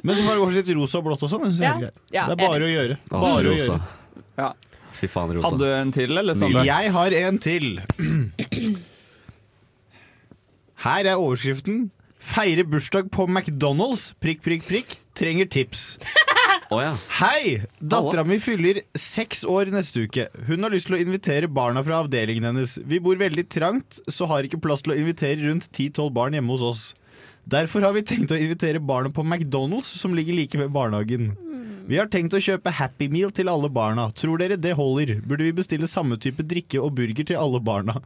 Men 0.03 0.19
så 0.19 0.27
farge 0.27 0.43
håret 0.43 0.59
sitt 0.67 0.75
rosa 0.77 0.99
og 0.99 1.07
blått 1.07 1.23
og 1.27 1.31
sånn. 1.31 1.47
det 1.47 1.55
syns 1.55 1.63
jeg 1.63 1.71
er 1.71 1.79
Ja. 1.79 1.81
greit. 1.87 2.03
Det 2.11 2.35
er 2.35 2.43
bare 2.43 2.67
å 2.67 2.71
gjøre. 2.75 2.99
Bare 3.15 3.55
å 3.55 3.57
gjøre. 3.57 3.81
Ja. 4.39 4.51
Fy 5.03 5.09
faen, 5.11 5.33
rosa. 5.35 5.51
Hadde 5.51 5.67
du 5.67 5.75
en 5.75 5.93
til, 5.95 6.15
eller? 6.15 6.39
Sondre? 6.39 6.63
Jeg 6.69 6.93
har 6.95 7.15
en 7.25 7.39
til. 7.43 7.81
Her 10.85 11.09
er 11.11 11.19
overskriften. 11.19 11.89
Feire 12.23 12.63
bursdag 12.71 13.09
på 13.11 13.27
McDonald's, 13.27 14.13
prikk, 14.23 14.45
prikk, 14.45 14.63
prikk, 14.69 14.95
trenger 15.19 15.49
tips. 15.51 15.97
Oh, 16.73 16.79
ja. 16.81 16.93
Hei! 17.19 17.59
Dattera 17.83 18.23
mi 18.25 18.39
fyller 18.41 18.79
seks 18.97 19.43
år 19.45 19.73
neste 19.75 20.07
uke. 20.07 20.29
Hun 20.47 20.63
har 20.65 20.73
lyst 20.73 20.87
til 20.89 20.97
å 20.97 21.03
invitere 21.03 21.51
barna 21.51 21.83
fra 21.85 21.99
avdelingen 22.05 22.47
hennes. 22.49 22.79
Vi 22.89 23.03
bor 23.03 23.19
veldig 23.21 23.45
trangt, 23.53 23.99
så 24.07 24.31
har 24.31 24.47
ikke 24.47 24.63
plass 24.63 24.87
til 24.87 24.95
å 24.95 24.99
invitere 25.03 25.43
rundt 25.43 25.67
10-12 25.69 26.13
barn 26.15 26.39
hjemme 26.39 26.55
hos 26.55 26.65
oss. 26.71 26.85
Derfor 27.51 27.83
har 27.85 27.93
vi 27.99 28.07
tenkt 28.07 28.33
å 28.33 28.39
invitere 28.39 28.81
barna 28.81 29.11
på 29.13 29.27
McDonald's, 29.27 29.91
som 29.99 30.15
ligger 30.15 30.39
like 30.39 30.63
ved 30.63 30.71
barnehagen. 30.73 31.33
Vi 31.89 31.99
har 31.99 32.07
tenkt 32.11 32.35
å 32.37 32.41
kjøpe 32.43 32.73
Happy 32.79 33.09
Meal 33.11 33.33
til 33.35 33.51
alle 33.51 33.71
barna. 33.73 34.09
Tror 34.15 34.39
dere 34.39 34.59
det 34.61 34.75
holder? 34.79 35.17
Burde 35.27 35.47
vi 35.49 35.55
bestille 35.57 35.89
samme 35.91 36.19
type 36.21 36.45
drikke 36.47 36.81
og 36.83 36.95
burger 36.99 37.27
til 37.27 37.41
alle 37.41 37.61
barna? 37.65 37.99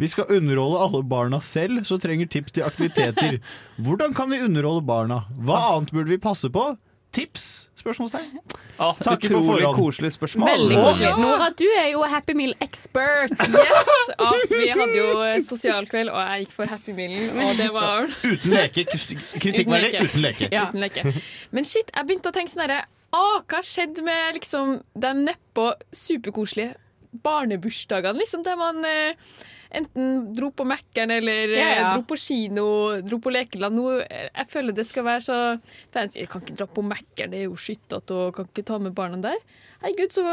Vi 0.00 0.08
skal 0.08 0.30
underholde 0.32 0.80
alle 0.80 1.02
barna 1.04 1.40
selv, 1.44 1.82
så 1.84 1.98
trenger 2.00 2.30
tips 2.32 2.56
til 2.56 2.64
aktiviteter. 2.64 3.36
Hvordan 3.84 4.16
kan 4.16 4.32
vi 4.32 4.40
underholde 4.42 4.86
barna? 4.88 5.22
Hva 5.44 5.60
annet 5.74 5.92
burde 5.92 6.14
vi 6.14 6.20
passe 6.22 6.48
på? 6.52 6.72
Tips? 7.12 7.66
Spørsmålstegn. 7.76 8.38
Ah, 8.80 8.94
Takk 9.02 9.24
utrolig 9.26 9.66
koselig 9.76 10.12
spørsmål. 10.14 10.48
Veldig 10.48 10.76
koselig. 10.78 11.10
Nora, 11.20 11.48
du 11.58 11.64
er 11.76 11.88
jo 11.92 12.02
Happy 12.08 12.34
Meal 12.38 12.54
expert. 12.64 13.34
Yes! 13.62 14.12
ah, 14.18 14.32
vi 14.50 14.68
hadde 14.70 14.96
jo 14.96 15.08
sosialkveld, 15.46 16.08
og 16.10 16.22
jeg 16.22 16.46
gikk 16.46 16.54
for 16.56 16.70
Happy 16.70 16.94
Mealen, 16.96 17.36
og 17.42 17.52
det 17.58 17.68
var 17.74 18.06
Uten 18.22 18.54
leke. 18.54 18.84
Kritikkverdig 18.88 19.66
Uten 19.66 19.74
leke. 19.82 20.04
uten 20.08 20.24
leke. 20.24 20.48
Ja. 20.54 20.64
Uten 20.70 20.80
leke. 20.86 21.04
Men 21.50 21.68
shit, 21.68 21.90
jeg 21.94 22.08
begynte 22.08 22.32
å 22.32 22.36
tenke 22.38 22.54
sånn 22.54 22.64
herre 22.64 22.80
ah, 23.12 23.42
hva 23.44 23.60
skjedde 23.66 24.04
med 24.06 24.38
liksom 24.38 24.78
de 25.04 25.12
nedpå 25.26 25.68
superkoselige 25.92 26.78
barnebursdagene, 27.26 28.16
liksom, 28.22 28.40
der 28.46 28.56
man 28.56 28.78
eh, 28.88 29.34
enten 29.78 30.32
dro 30.36 30.50
på 30.54 30.66
Mækkern 30.68 31.14
eller 31.14 31.52
eh, 31.52 31.58
Ja, 31.60 31.68
ja. 31.78 31.86
dro 31.94 32.04
på 32.08 32.18
kino, 32.20 32.66
dro 33.06 33.18
på 33.22 33.32
lekeland. 33.32 33.76
Nå, 33.78 33.86
eh, 34.04 34.28
jeg 34.28 34.50
føler 34.52 34.76
det 34.76 34.86
skal 34.88 35.06
være 35.06 35.24
så 35.24 35.38
fancy. 35.94 36.20
Jeg 36.22 36.30
kan 36.32 36.44
ikke 36.44 36.58
dra 36.60 36.68
på 36.68 36.84
Mækkern, 36.86 37.32
det 37.32 37.42
er 37.42 37.48
jo 37.48 37.56
skittete, 37.56 38.18
og 38.18 38.36
kan 38.36 38.50
ikke 38.50 38.66
ta 38.68 38.78
med 38.82 38.94
barna 38.96 39.20
der. 39.24 39.40
Herregud, 39.82 40.14
så, 40.14 40.24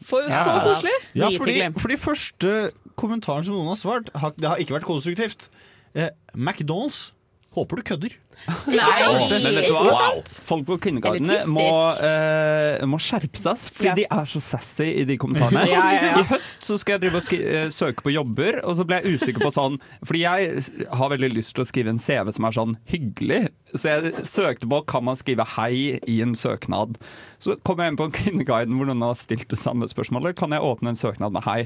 for, 0.00 0.30
så 0.30 0.56
koselig. 0.64 0.96
Ja, 1.18 1.28
fordi, 1.36 1.60
fordi 1.78 2.00
første 2.00 2.56
kommentaren 2.98 3.46
som 3.46 3.58
noen 3.58 3.72
har 3.72 3.80
svart, 3.80 4.10
har, 4.14 4.34
det 4.38 4.48
har 4.48 4.62
ikke 4.62 4.78
vært 4.78 4.88
konstruktivt. 4.88 5.48
Eh, 5.94 6.10
McDonald's 6.34 7.08
Håper 7.56 7.80
du 7.80 7.82
kødder. 7.88 8.12
Men 8.68 9.54
vet 9.56 9.64
du 9.66 9.72
hva? 9.72 9.80
Wow. 9.88 10.18
Folk 10.46 10.66
på 10.68 10.76
Kvinneguidene 10.84 11.38
må, 11.50 11.64
uh, 11.96 12.84
må 12.86 13.00
skjerpe 13.02 13.40
seg, 13.40 13.62
fordi 13.72 13.88
Ja. 13.88 13.94
de 13.96 14.04
er 14.04 14.28
så 14.28 14.42
sassy 14.44 14.86
i 15.00 15.06
de 15.08 15.16
kommentarene. 15.20 15.64
Ja, 15.72 15.86
ja, 15.96 16.02
ja. 16.10 16.20
I 16.20 16.26
høst 16.28 16.66
så 16.68 16.76
skal 16.78 16.98
jeg 16.98 17.06
drive 17.06 17.22
og 17.22 17.32
eh, 17.38 17.70
søke 17.74 18.04
på 18.04 18.12
jobber, 18.12 18.60
og 18.68 18.76
så 18.78 18.86
ble 18.86 19.00
jeg 19.00 19.16
usikker 19.18 19.42
på 19.42 19.50
sånn 19.54 19.78
Fordi 20.06 20.22
jeg 20.22 20.86
har 21.00 21.12
veldig 21.14 21.30
lyst 21.34 21.54
til 21.56 21.64
å 21.64 21.68
skrive 21.68 21.94
en 21.94 22.02
CV 22.02 22.30
som 22.36 22.46
er 22.48 22.56
sånn 22.58 22.76
hyggelig. 22.92 23.40
Så 23.74 23.94
jeg 23.96 24.26
søkte 24.28 24.68
på 24.70 24.82
kan 24.92 25.06
man 25.08 25.18
skrive 25.18 25.48
hei 25.56 25.98
i 26.04 26.18
en 26.24 26.36
søknad. 26.38 27.00
Så 27.42 27.56
kom 27.66 27.80
jeg 27.82 27.94
inn 27.94 28.00
på 28.00 28.10
Kvinneguiden 28.20 28.76
hvor 28.78 28.88
noen 28.92 29.06
har 29.08 29.18
stilt 29.18 29.48
det 29.50 29.58
samme 29.60 29.88
spørsmålet. 29.90 30.36
Kan 30.38 30.54
jeg 30.54 30.64
åpne 30.64 30.92
en 30.92 31.00
søknad 31.00 31.34
med 31.34 31.48
hei? 31.48 31.62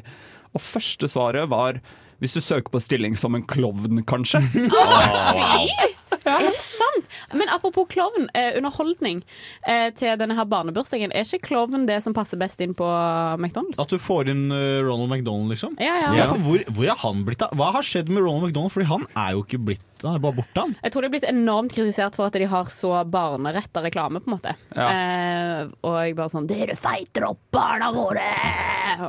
Og 0.52 0.60
første 0.62 1.08
svaret 1.10 1.50
var 1.52 1.82
hvis 2.22 2.38
du 2.38 2.40
søker 2.44 2.70
på 2.70 2.80
stilling 2.82 3.16
som 3.18 3.34
en 3.34 3.42
klovn, 3.42 4.04
kanskje. 4.06 4.44
Er 6.22 6.44
det 6.44 6.54
sant? 6.60 7.08
Men 7.34 7.48
apropos 7.50 7.86
klovn, 7.90 8.28
eh, 8.34 8.56
underholdning 8.56 9.22
eh, 9.66 9.88
til 9.96 10.14
denne 10.20 10.36
her 10.38 10.46
barnebursdagen. 10.46 11.12
Er 11.16 11.26
ikke 11.26 11.48
klovn 11.48 11.86
det 11.88 11.98
som 12.04 12.14
passer 12.14 12.38
best 12.38 12.60
inn 12.62 12.76
på 12.78 12.86
McDonald's? 13.38 13.80
At 13.82 13.90
du 13.90 13.98
får 13.98 14.30
inn 14.32 14.44
uh, 14.52 14.82
Ronald 14.84 15.10
McDonald, 15.10 15.50
liksom? 15.50 15.74
Ja, 15.82 15.96
ja. 15.98 16.12
Ja, 16.20 16.26
hvor, 16.44 16.62
hvor 16.70 16.90
er 16.92 17.00
han 17.02 17.24
blitt 17.26 17.42
av? 17.42 17.56
Hva 17.58 17.72
har 17.78 17.86
skjedd 17.86 18.12
med 18.12 18.22
Ronald 18.22 18.50
McDonald? 18.50 18.74
Fordi 18.74 18.88
han 18.90 19.06
er 19.24 19.38
jo 19.38 19.46
ikke 19.46 19.62
blitt 19.70 20.04
Han 20.04 20.18
er 20.18 20.22
bare 20.22 20.38
borte, 20.38 20.66
han. 20.66 20.76
Jeg 20.82 20.94
tror 20.94 21.04
de 21.04 21.10
er 21.10 21.14
blitt 21.16 21.28
enormt 21.30 21.74
kritisert 21.74 22.18
for 22.18 22.28
at 22.28 22.38
de 22.38 22.46
har 22.50 22.70
så 22.70 22.92
barneretta 23.08 23.82
reklame, 23.84 24.22
på 24.22 24.30
en 24.30 24.36
måte. 24.36 24.54
Ja. 24.76 24.88
Eh, 24.92 25.72
og 25.86 25.98
jeg 26.02 26.16
bare 26.18 26.32
sånn 26.32 26.48
'Dere 26.50 26.76
feiter 26.78 27.26
opp 27.30 27.42
barna 27.54 27.92
våre!' 27.94 28.30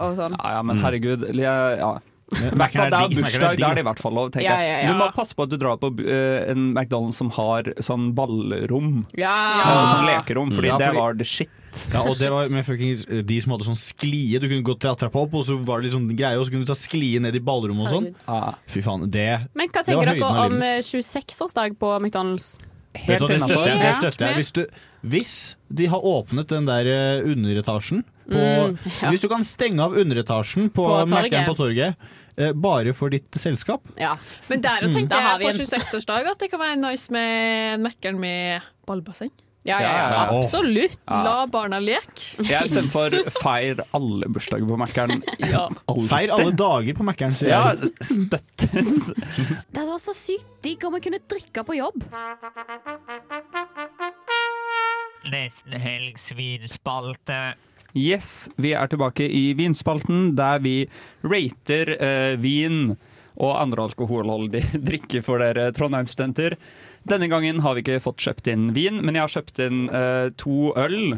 Og 0.06 0.16
sånn. 0.18 0.38
Ja, 0.38 0.58
ja, 0.58 0.66
men 0.66 0.82
herregud. 0.82 1.28
Jeg, 1.34 1.80
ja. 1.82 1.94
Hvert 2.34 2.74
er 2.74 2.74
fall, 2.74 2.90
det 2.94 3.00
er 3.00 3.16
bursdag, 3.22 3.58
da 3.60 3.70
er 3.72 3.76
det 3.78 3.84
i 3.84 3.88
hvert 3.88 4.02
fall 4.04 4.14
lov, 4.18 4.30
tenker 4.34 4.46
Ja, 4.50 4.58
jeg. 4.60 4.70
ja, 4.74 4.78
ja. 4.84 4.92
Du 4.94 5.00
må 5.00 5.08
passe 5.16 5.36
på 5.38 5.46
at 5.46 5.52
du 5.54 5.58
drar 5.62 5.78
på 5.82 5.90
uh, 6.00 6.52
en 6.52 6.74
McDonald's 6.74 7.20
som 7.22 7.30
har 7.36 7.70
sånn 7.84 8.10
ballrom. 8.18 9.04
Ja! 9.20 9.34
eh, 9.64 9.92
Sånn 9.94 10.08
lekerom, 10.10 10.52
fordi 10.56 10.72
Ja, 10.72 10.78
det 10.82 10.92
var 10.98 11.14
the 11.20 11.28
shit. 11.28 11.50
Ja, 11.90 12.04
og 12.06 12.20
det 12.20 12.28
var 12.30 12.50
med 12.54 12.66
fuckings 12.68 13.08
eh, 13.10 13.24
de 13.26 13.40
som 13.42 13.56
hadde 13.56 13.66
sånn 13.66 13.80
sklie. 13.82 14.38
Du 14.42 14.46
kunne 14.50 14.62
gå 14.66 14.76
til 14.78 14.94
trappa 15.02 15.24
opp, 15.26 15.34
og 15.40 15.48
så 15.48 15.58
var 15.66 15.82
det 15.82 15.90
sånn 15.96 16.06
greie, 16.14 16.38
og 16.38 16.46
så 16.46 16.54
kunne 16.54 16.68
du 16.68 16.70
ta 16.70 16.78
sklie 16.78 17.22
ned 17.24 17.34
i 17.36 17.42
ballrommet 17.42 17.88
og 17.90 17.96
sånn. 17.96 18.12
Fy 18.70 18.84
faen, 18.86 19.08
det 19.10 19.30
Men 19.58 19.72
hva 19.74 19.82
tenker 19.86 20.12
dere 20.14 20.30
om 20.46 20.60
livet. 20.60 20.84
eh, 20.84 20.86
26-årsdag 20.86 21.80
på 21.82 21.96
McDonald's? 22.00 22.56
Vet 22.94 23.18
du 23.24 23.26
det 23.26 23.40
støtter 23.42 23.72
jeg. 23.72 23.82
Det 23.82 23.94
støtter 23.98 24.28
jeg. 24.28 24.36
Hvis, 24.38 24.52
du, 24.54 24.62
hvis 25.10 25.32
de 25.74 25.88
har 25.90 26.04
åpnet 26.06 26.52
den 26.54 26.68
der 26.70 26.86
eh, 26.94 27.26
underetasjen 27.34 28.04
på, 28.06 28.10
Mm, 28.24 28.78
ja. 29.02 29.10
Hvis 29.12 29.20
du 29.20 29.28
kan 29.28 29.42
stenge 29.44 29.84
av 29.84 29.98
underetasjen 30.00 30.70
på, 30.72 30.86
På. 30.88 31.00
Mac-en 31.12 31.44
på 31.50 31.56
torget 31.60 31.98
bare 32.56 32.94
for 32.94 33.10
ditt 33.14 33.32
selskap 33.38 33.82
Ja. 34.00 34.16
Men 34.50 34.62
der 34.62 34.82
Mm. 34.88 34.94
tenkte 34.94 35.10
Da 35.10 35.38
jeg 35.38 35.42
på 35.42 35.50
en- 35.50 35.66
26-årsdag 35.68 36.32
at 36.32 36.40
det 36.40 36.50
kan 36.52 36.60
være 36.60 36.76
nice 36.82 37.12
med 37.12 37.74
en 37.76 37.84
Mækkern 37.84 38.20
med 38.20 38.62
ballbasseng. 38.88 39.32
Ja, 39.66 39.78
ja, 39.80 39.88
ja, 39.88 39.88
Ja, 39.88 40.10
ja, 40.10 40.34
ja. 40.34 40.40
absolutt. 40.42 40.98
La 41.08 41.46
barna 41.48 41.80
leke. 41.80 42.36
Jeg 42.50 42.68
stemmer 42.68 42.92
for 42.92 43.10
feir 43.44 43.76
alle 43.94 44.28
bursdager 44.28 44.68
på 44.68 44.76
Mækkern. 44.78 45.24
Ja. 45.54 45.70
Feir 45.88 46.34
alle 46.36 46.52
dager 46.52 46.94
på 46.98 47.04
Mækkern, 47.08 47.32
sier 47.32 47.48
jeg. 47.48 47.80
Ja, 47.80 47.90
støttes. 48.02 49.14
Det 49.16 49.78
hadde 49.78 49.88
vært 49.88 50.04
så 50.04 50.14
sykt 50.14 50.62
digg 50.64 50.84
om 50.84 50.94
vi 50.94 51.00
kunne 51.00 51.20
drikke 51.32 51.64
på 51.64 51.78
jobb. 51.80 52.04
Nesten 55.32 55.80
helg 55.80 56.18
svinspalte. 56.20 57.54
Yes, 57.94 58.50
vi 58.58 58.74
er 58.74 58.90
tilbake 58.90 59.26
i 59.30 59.52
vinspalten, 59.58 60.32
der 60.38 60.62
vi 60.64 60.78
rater 61.22 61.94
eh, 62.00 62.36
vin 62.42 62.96
og 63.34 63.54
andre 63.58 63.88
alkoholholdige 63.88 64.80
drikker 64.90 65.24
for 65.26 65.42
dere 65.42 65.70
Trondheim-studenter. 65.74 66.58
Denne 67.10 67.30
gangen 67.32 67.62
har 67.66 67.78
vi 67.78 67.86
ikke 67.86 68.02
fått 68.04 68.26
kjøpt 68.26 68.50
inn 68.54 68.72
vin, 68.76 69.02
men 69.02 69.18
jeg 69.18 69.26
har 69.26 69.36
kjøpt 69.38 69.62
inn 69.66 69.86
eh, 69.90 70.28
to 70.42 70.74
øl. 70.80 71.18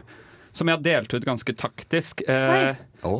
Som 0.56 0.70
jeg 0.72 0.78
har 0.78 0.84
delt 0.86 1.12
ut 1.12 1.26
ganske 1.28 1.52
taktisk. 1.60 2.22
Eh, 2.32 2.78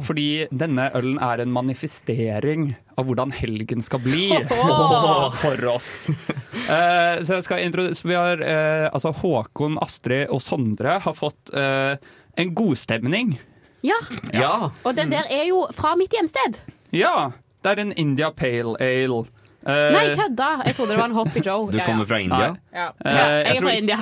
Fordi 0.08 0.48
denne 0.56 0.86
ølen 0.96 1.18
er 1.20 1.44
en 1.44 1.52
manifestering 1.52 2.70
av 2.96 3.10
hvordan 3.10 3.34
helgen 3.36 3.84
skal 3.84 4.00
bli 4.00 4.30
for 5.42 5.66
oss. 5.68 6.08
Eh, 6.08 7.20
så 7.28 7.36
jeg 7.36 7.44
skal 7.46 7.66
introdusere 7.66 8.08
Vi 8.08 8.16
har 8.16 8.46
eh, 8.46 8.86
altså 8.88 9.12
Håkon, 9.20 9.76
Astrid 9.84 10.32
og 10.32 10.40
Sondre 10.44 10.96
har 11.04 11.18
fått 11.20 11.52
eh, 11.52 12.00
en 12.38 12.56
godstemning. 12.56 13.40
Ja, 13.86 14.00
Ja. 14.34 14.72
og 14.84 14.96
den 14.98 15.12
der 15.12 15.28
er 15.30 15.46
jo 15.48 15.68
fra 15.74 15.96
mitt 15.96 16.14
hjemsted. 16.14 16.62
Ja, 16.92 17.32
det 17.64 17.72
er 17.72 17.82
en 17.82 17.94
India 17.94 18.30
Pale 18.32 18.76
Ale. 18.82 19.26
Uh, 19.66 19.74
Nei, 19.90 20.12
kødda! 20.14 20.48
Jeg 20.68 20.76
trodde 20.78 20.92
det 20.94 20.98
var 21.00 21.08
en 21.10 21.16
Hoppy 21.18 21.42
Joe. 21.42 21.72
Du 21.74 21.80
kommer 21.82 22.06
fra 22.06 22.20
India? 22.22 22.52
Ja. 22.70 22.90
Uh, 23.02 23.10
Ja, 23.10 23.24
jeg 23.26 23.46
jeg 23.48 23.56
er 23.58 23.62
fra 23.62 23.72
India. 23.74 23.98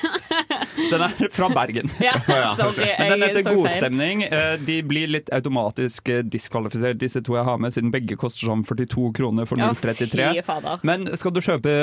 Den 0.90 1.04
er 1.04 1.28
fra 1.30 1.48
Bergen. 1.54 1.90
Ja, 2.08 2.14
sorry, 2.58 2.88
Men 2.98 3.20
den 3.20 3.22
heter. 3.28 3.54
Godstemning. 3.54 4.24
Uh, 4.24 4.56
De 4.66 4.80
blir 4.82 5.06
litt 5.06 5.30
automatisk 5.30 6.08
eh, 6.08 6.24
diskvalifisert, 6.26 6.98
disse 6.98 7.22
to 7.22 7.36
jeg 7.38 7.46
har 7.46 7.62
med, 7.62 7.70
siden 7.76 7.92
begge 7.94 8.18
koster 8.18 8.50
sånn 8.50 8.64
42 8.66 9.12
kroner 9.14 9.46
for 9.46 9.62
0,33. 9.62 10.26
Ja. 10.40 10.76
Men 10.82 11.06
skal 11.14 11.36
du 11.36 11.40
kjøpe 11.44 11.76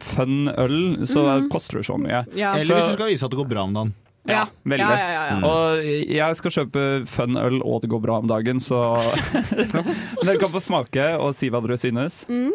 fun 0.00 0.48
øl, 0.56 0.80
så 1.04 1.26
mm. 1.28 1.52
koster 1.52 1.82
det 1.82 1.86
så 1.90 2.00
mye. 2.00 2.24
Ja. 2.32 2.56
Eller 2.56 2.80
hvis 2.80 2.88
du 2.94 2.96
skal 2.96 3.12
vise 3.12 3.28
at 3.28 3.36
det 3.36 3.42
går 3.42 3.52
bra 3.52 3.68
om 3.68 3.76
dagen. 3.76 3.94
Ja, 4.26 4.34
Ja. 4.34 4.44
veldig. 4.64 4.86
Ja, 4.86 4.96
ja, 4.98 5.10
ja, 5.10 5.24
ja. 5.30 5.48
Og 5.48 5.90
jeg 6.16 6.36
skal 6.36 6.54
kjøpe 6.58 6.84
fun 7.06 7.36
øl, 7.40 7.60
og 7.62 7.80
det 7.82 7.90
går 7.90 8.02
bra 8.02 8.18
om 8.18 8.26
dagen, 8.30 8.60
så 8.60 8.80
dere 10.24 10.38
kan 10.42 10.50
få 10.52 10.62
smake 10.62 11.12
og 11.20 11.34
si 11.34 11.50
hva 11.50 11.62
dere 11.64 11.78
synes. 11.80 12.24
Mm. 12.28 12.52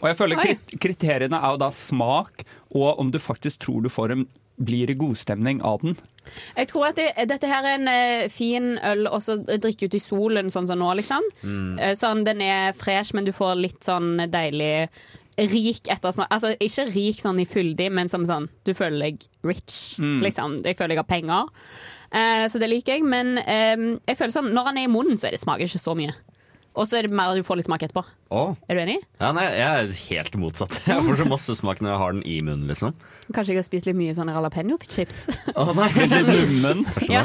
Og 0.00 0.08
jeg 0.08 0.16
føler 0.16 0.40
krit 0.40 0.76
kriteriene 0.80 1.36
er 1.36 1.56
jo 1.56 1.60
da 1.60 1.68
smak, 1.74 2.44
og 2.72 3.00
om 3.02 3.10
du 3.12 3.18
faktisk 3.20 3.66
tror 3.66 3.82
du 3.84 3.90
får 3.92 4.14
en 4.16 4.28
blir 4.60 4.90
det 4.90 4.98
godstemning 5.00 5.62
av 5.64 5.80
den. 5.80 5.94
Jeg 6.52 6.68
tror 6.68 6.90
at 6.90 6.98
det, 6.98 7.06
dette 7.30 7.48
her 7.48 7.64
er 7.64 7.78
en 7.78 7.88
eh, 7.88 8.26
fin 8.28 8.74
øl 8.84 9.06
å 9.08 9.16
så 9.24 9.38
drikke 9.40 9.88
ut 9.88 9.96
i 9.96 10.02
solen, 10.04 10.50
sånn 10.52 10.68
som 10.68 10.82
nå, 10.82 10.90
liksom. 10.98 11.24
Mm. 11.40 11.78
Eh, 11.80 11.94
sånn, 11.96 12.26
den 12.28 12.42
er 12.44 12.76
fresh, 12.76 13.14
men 13.16 13.24
du 13.24 13.32
får 13.32 13.56
litt 13.56 13.80
sånn 13.88 14.20
deilig 14.28 14.90
rik 15.48 15.88
ettersmak. 15.88 16.28
Altså 16.30 16.52
ikke 16.60 16.84
rik 16.94 17.20
sånn 17.22 17.40
i 17.40 17.46
fyldig, 17.48 17.90
men 17.92 18.08
som 18.12 18.24
sånn 18.28 18.48
du 18.64 18.74
føler 18.74 18.98
deg 19.10 19.22
rich, 19.44 19.96
Mm. 19.98 20.20
liksom. 20.22 20.58
Jeg 20.64 20.76
føler 20.76 20.94
jeg 20.96 21.04
har 21.04 21.08
penger. 21.08 21.48
Eh, 22.12 22.46
så 22.50 22.58
det 22.58 22.68
liker 22.70 22.94
jeg. 22.98 23.04
Men 23.04 23.38
eh, 23.38 23.76
jeg 24.08 24.18
føler 24.18 24.32
sånn, 24.34 24.52
når 24.52 24.64
han 24.64 24.78
er 24.78 24.88
i 24.88 24.92
munnen, 24.92 25.16
så 25.18 25.28
er 25.28 25.30
det 25.36 25.40
smaker 25.40 25.64
det 25.64 25.70
ikke 25.70 25.84
så 25.86 25.94
mye. 25.96 26.12
Og 26.78 26.86
så 26.86 26.98
er 26.98 27.02
det 27.02 27.10
mer 27.10 27.32
at 27.32 27.36
du 27.36 27.42
får 27.42 27.56
litt 27.58 27.66
smak 27.66 27.82
etterpå. 27.82 28.04
Oh. 28.30 28.54
Er 28.70 28.76
du 28.78 28.80
enig? 28.84 28.98
Ja, 29.20 29.32
nei, 29.34 29.42
jeg 29.42 29.66
er 29.66 29.90
helt 30.14 30.36
motsatt. 30.38 30.76
Jeg 30.86 31.02
får 31.02 31.16
så 31.18 31.26
masse 31.28 31.56
smak 31.58 31.80
når 31.82 31.90
jeg 31.90 31.98
har 31.98 32.12
den 32.14 32.22
i 32.22 32.36
munnen, 32.46 32.68
liksom. 32.70 32.94
Kanskje 33.34 33.52
jeg 33.54 33.58
har 33.58 33.66
spist 33.66 33.86
litt 33.90 33.96
mye 33.98 34.14
sånne 34.14 34.32
jalapeño-chips. 34.36 35.18
Å 35.58 35.74
nei, 35.74 35.88
Litt 35.98 36.30
munnen 36.62 36.86
Ja. 37.10 37.24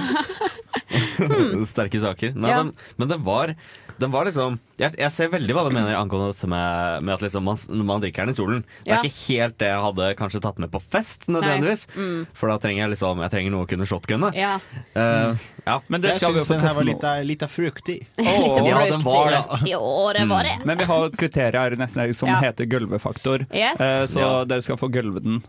Sterke 1.66 2.02
saker. 2.02 2.34
Nei, 2.36 2.50
Ja. 2.50 2.64
men, 2.64 2.74
men 2.98 3.08
det 3.14 3.20
var, 3.24 3.54
den 4.00 4.12
var 4.12 4.26
liksom 4.28 4.58
jeg, 4.78 4.92
jeg 5.00 5.12
ser 5.14 5.30
veldig 5.32 5.54
hva 5.56 5.62
du 5.70 5.74
mener 5.76 5.96
angående 5.96 6.34
dette 6.34 6.48
med, 6.52 7.04
med 7.08 7.14
at 7.16 7.22
liksom 7.24 7.46
man, 7.48 7.58
man 7.88 8.02
drikker 8.04 8.26
den 8.26 8.34
i 8.34 8.38
solen. 8.38 8.64
Det 8.84 8.92
er 8.92 8.98
Ja. 8.98 9.02
ikke 9.08 9.34
helt 9.34 9.58
det 9.62 9.70
jeg 9.72 9.84
hadde 9.86 10.08
kanskje 10.20 10.42
tatt 10.44 10.58
med 10.60 10.72
på 10.74 10.82
fest, 10.84 11.30
nødvendigvis. 11.32 11.86
Mm. 11.96 12.26
For 12.36 12.52
da 12.52 12.58
trenger 12.60 12.84
jeg 12.84 12.92
liksom 12.96 13.22
Jeg 13.24 13.32
trenger 13.32 13.52
noe 13.56 13.64
å 13.64 13.70
kunne 13.72 13.88
shotgunne. 13.88 14.34
Ja. 14.36 14.58
Uh, 14.98 15.38
ja. 15.66 15.78
Men 15.88 16.02
det 16.04 16.12
Jeg 16.16 16.20
skal 16.22 16.36
syns 16.36 16.48
få 16.50 16.54
den 16.58 16.66
her 16.68 16.76
var 16.76 16.90
litt, 16.92 17.04
av- 17.12 17.24
litt 17.32 17.44
av 17.48 17.54
fruktig. 17.56 17.98
Litt 18.20 18.68
ja, 18.68 18.82
den 18.92 19.02
var 19.08 19.32
det. 19.32 19.44
Jo, 19.72 19.82
det 20.18 20.26
var 20.30 20.44
det. 20.44 20.58
Men 20.66 20.78
vi 20.84 20.90
har 20.92 21.06
et 21.08 21.16
kriterium 21.18 21.62
her 21.62 21.78
nesten 21.80 22.04
helg 22.04 22.16
som 22.20 22.30
Ja. 22.30 22.42
heter 22.44 22.66
gulvefaktor. 22.68 23.48
Yes. 23.54 23.80
uh, 23.80 24.04
Så 24.12 24.20
Ja. 24.20 24.44
dere 24.46 24.62
skal 24.62 24.78
få 24.82 24.92
gulve 24.92 25.24
den. 25.24 25.40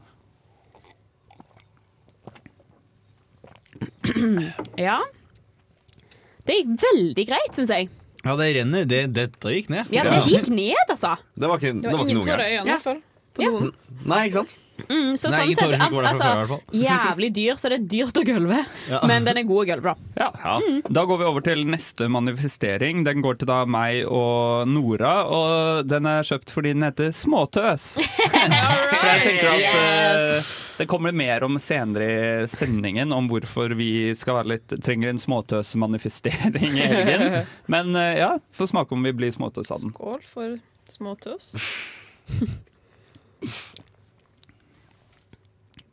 Ja. 4.78 5.00
Det 6.46 6.61
gikk 6.61 6.76
veldig 6.85 7.24
greit, 7.28 7.56
syns 7.56 7.72
jeg. 7.74 7.88
Ja, 8.26 8.36
det 8.38 8.52
renner. 8.58 8.86
Det, 8.90 9.02
dette 9.14 9.56
gikk 9.56 9.72
ned. 9.72 9.92
Ja, 9.94 10.06
det 10.10 10.22
gikk 10.26 10.50
ned, 10.52 10.86
altså. 10.88 11.16
Det 11.34 11.50
var 11.50 11.60
ikke, 11.62 11.74
det 11.78 11.88
Det 11.88 11.96
var 11.96 12.06
ingen 12.06 12.24
tårer 12.26 12.46
i 12.46 12.56
øynene, 12.56 12.66
i 12.66 12.74
hvert 12.74 12.86
fall. 12.86 13.02
Ja. 13.36 13.50
Nei, 14.06 14.22
ikke 14.28 14.40
sant? 14.40 14.56
Mm, 14.76 15.14
så 15.16 15.30
Nei, 15.32 15.54
sånn 15.56 15.72
sett, 15.72 15.94
altså, 16.04 16.58
jævlig 16.76 17.30
dyr, 17.34 17.56
så 17.58 17.70
det 17.72 17.78
er 17.78 17.86
dyrt 17.90 18.18
å 18.20 18.24
gulve. 18.28 18.58
Ja. 18.90 19.00
Men 19.08 19.24
den 19.26 19.40
er 19.40 19.46
god 19.48 19.62
å 19.62 19.66
gulve, 19.70 19.94
da. 20.16 20.26
Ja. 20.36 20.58
Da 20.92 21.04
går 21.08 21.20
vi 21.22 21.28
over 21.30 21.44
til 21.46 21.64
neste 21.68 22.08
manifestering. 22.12 23.02
Den 23.06 23.24
går 23.24 23.40
til 23.40 23.50
da 23.50 23.62
meg 23.68 24.04
og 24.04 24.68
Nora, 24.68 25.14
og 25.32 25.88
den 25.88 26.08
er 26.10 26.28
kjøpt 26.28 26.52
fordi 26.54 26.74
den 26.76 26.86
heter 26.86 27.12
Småtøs. 27.16 27.88
For 28.26 29.08
jeg 29.08 29.24
tenker 29.24 29.50
at 29.54 29.66
eh, 29.80 30.54
det 30.78 30.86
kommer 30.90 31.12
mer 31.16 31.44
om 31.46 31.58
senere 31.62 32.06
i 32.44 32.48
sendingen, 32.48 33.12
om 33.12 33.28
hvorfor 33.30 33.72
vi 33.78 34.14
skal 34.18 34.40
være 34.40 34.52
litt, 34.56 34.74
trenger 34.84 35.12
en 35.12 35.20
småtøsmanifestering 35.22 36.76
i 36.76 36.86
helgen. 36.90 37.46
Men 37.72 37.96
eh, 37.96 38.18
ja, 38.20 38.34
få 38.52 38.68
smake 38.68 38.94
om 38.96 39.06
vi 39.06 39.14
blir 39.16 39.32
småtøs 39.34 39.72
av 39.72 39.84
den. 39.84 39.94
Skål 39.96 40.22
for 40.28 40.58
småtøs. 40.92 41.52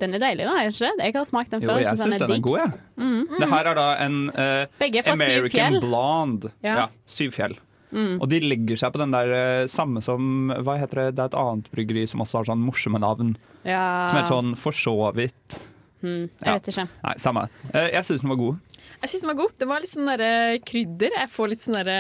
Den 0.04 0.18
er 0.18 0.20
deilig, 0.20 0.44
da. 0.50 0.54
ikke 0.68 0.90
det? 0.98 1.06
Jeg 1.06 1.16
har 1.16 1.28
smakt 1.28 1.52
den 1.54 1.62
Jo, 1.64 1.70
før. 1.70 1.78
jeg 1.80 1.96
synes 1.96 2.18
syns 2.18 2.24
den 2.26 2.32
er 2.36 2.42
god, 2.44 2.58
jeg. 2.60 2.72
Mm. 2.98 3.28
Det 3.40 3.48
her 3.54 3.70
er 3.70 3.78
da 3.78 3.86
en 4.04 4.18
uh, 4.34 4.80
Begge 4.82 5.00
er 5.00 5.06
fra 5.06 5.14
American. 5.16 5.78
Blonde. 5.80 6.52
Ja. 6.66 6.74
Ja. 6.82 6.88
Syv 7.08 7.32
fjell. 7.38 7.56
Mm. 7.94 8.16
Og 8.22 8.28
de 8.32 8.40
legger 8.42 8.80
seg 8.82 8.94
på 8.96 9.00
den 9.04 9.12
der 9.14 9.30
eh, 9.38 9.68
samme 9.70 10.02
som 10.02 10.50
Hva 10.66 10.80
heter 10.82 11.04
det? 11.04 11.16
Det 11.16 11.22
er 11.22 11.30
et 11.30 11.36
annet 11.38 11.68
bryggeri 11.74 12.08
som 12.10 12.24
også 12.26 12.40
har 12.42 12.48
sånn 12.50 12.64
morsomme 12.66 12.98
navn. 13.04 13.36
Ja. 13.64 13.84
Som 14.10 14.18
heter 14.18 14.34
sånn 14.34 14.56
For 14.58 14.74
så 14.74 14.96
vidt. 15.14 15.60
Mm, 16.04 16.26
jeg 16.28 16.48
Ja. 16.50 16.54
vet 16.58 16.68
ikke. 16.74 16.88
Nei, 17.04 17.14
samme. 17.22 17.44
Eh, 17.74 17.92
Jeg 17.94 18.04
syns 18.04 18.22
den 18.26 18.30
var 18.34 18.40
god. 18.42 18.58
Jeg 19.04 19.10
syns 19.12 19.22
den 19.22 19.30
var 19.30 19.38
god. 19.44 19.54
Det 19.60 19.68
var 19.70 19.80
litt 19.80 19.92
sånn 19.94 20.10
derre 20.10 20.60
krydder. 20.66 21.12
Jeg 21.20 21.30
får 21.32 21.50
litt 21.54 21.62
sånn 21.64 21.78
derre 21.78 22.00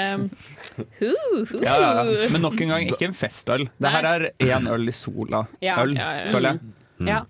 hu, 1.00 1.14
hu. 1.46 1.62
Ja, 1.64 1.78
ja. 2.04 2.28
Men 2.34 2.42
nok 2.42 2.60
en 2.62 2.74
gang, 2.74 2.88
ikke 2.90 3.08
en 3.08 3.14
festøl. 3.16 3.70
Det 3.80 3.92
her 3.94 4.04
er 4.10 4.26
én 4.44 4.68
øl 4.74 4.88
i 4.90 4.96
sola-øl, 4.98 5.48
Ja, 5.62 5.78
ja, 5.86 6.10
ja. 6.26 6.32
føler 6.34 6.50
jeg. 6.58 6.60
Ja. 7.08 7.22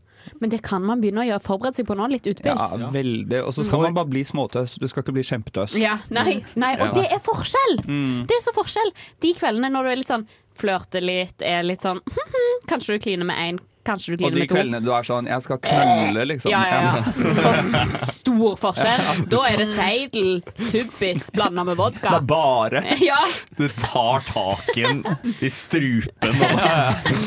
Men 0.44 0.52
det 0.52 0.60
kan 0.66 0.84
man 0.84 1.00
begynne 1.00 1.24
å 1.24 1.28
gjøre, 1.30 1.40
forberede 1.40 1.80
seg 1.80 1.88
på 1.88 1.96
nå, 1.96 2.10
litt 2.12 2.26
utpils. 2.28 2.74
Ja, 2.76 2.90
veldig. 2.92 3.38
Og 3.48 3.54
så 3.56 3.64
skal 3.64 3.86
man 3.86 3.96
bare 3.96 4.12
bli 4.12 4.26
småtøs. 4.28 4.76
Du 4.82 4.90
skal 4.92 5.06
ikke 5.06 5.16
bli 5.16 5.24
kjempetøs. 5.24 5.78
Ja, 5.80 5.94
nei, 6.12 6.42
nei, 6.60 6.74
og 6.84 6.98
det 6.98 7.06
er 7.16 7.22
forskjell! 7.24 7.78
Mm. 7.88 8.26
Det 8.28 8.36
er 8.36 8.44
så 8.44 8.52
forskjell. 8.58 8.92
De 9.24 9.32
kveldene 9.40 9.72
når 9.72 9.88
du 9.88 9.92
er 9.94 10.02
litt 10.02 10.12
sånn 10.12 10.26
flørter 10.60 11.06
litt, 11.06 11.40
er 11.48 11.64
litt 11.64 11.82
sånn 11.82 12.02
Kanskje 12.70 12.98
du 12.98 13.06
kliner 13.08 13.30
med 13.30 13.40
én, 13.40 13.62
kanskje 13.86 14.18
du 14.18 14.26
Og 14.26 14.32
kliner 14.32 14.34
de 14.34 14.40
med 14.40 14.50
to. 14.50 14.56
kveldene 14.56 14.80
du 14.84 14.90
er 14.96 15.04
sånn 15.08 15.28
'jeg 15.28 15.42
skal 15.44 15.58
knulle', 15.68 16.26
liksom. 16.32 16.52
Ja, 16.52 16.62
ja, 16.66 16.82
ja. 16.84 17.02
For 17.44 18.06
stor 18.12 18.56
forskjell. 18.62 19.28
Da 19.30 19.42
er 19.50 19.58
det 19.58 19.68
seidel, 19.76 20.42
tubbis 20.72 21.30
blanda 21.36 21.64
med 21.64 21.76
vodka. 21.78 22.10
Det 22.10 22.22
er 22.22 22.28
bare 22.28 22.84
Ja. 23.10 23.20
Du 23.58 23.68
tar 23.68 24.20
taken 24.28 25.04
i 25.42 25.50
strupen 25.50 26.44
og 26.44 27.20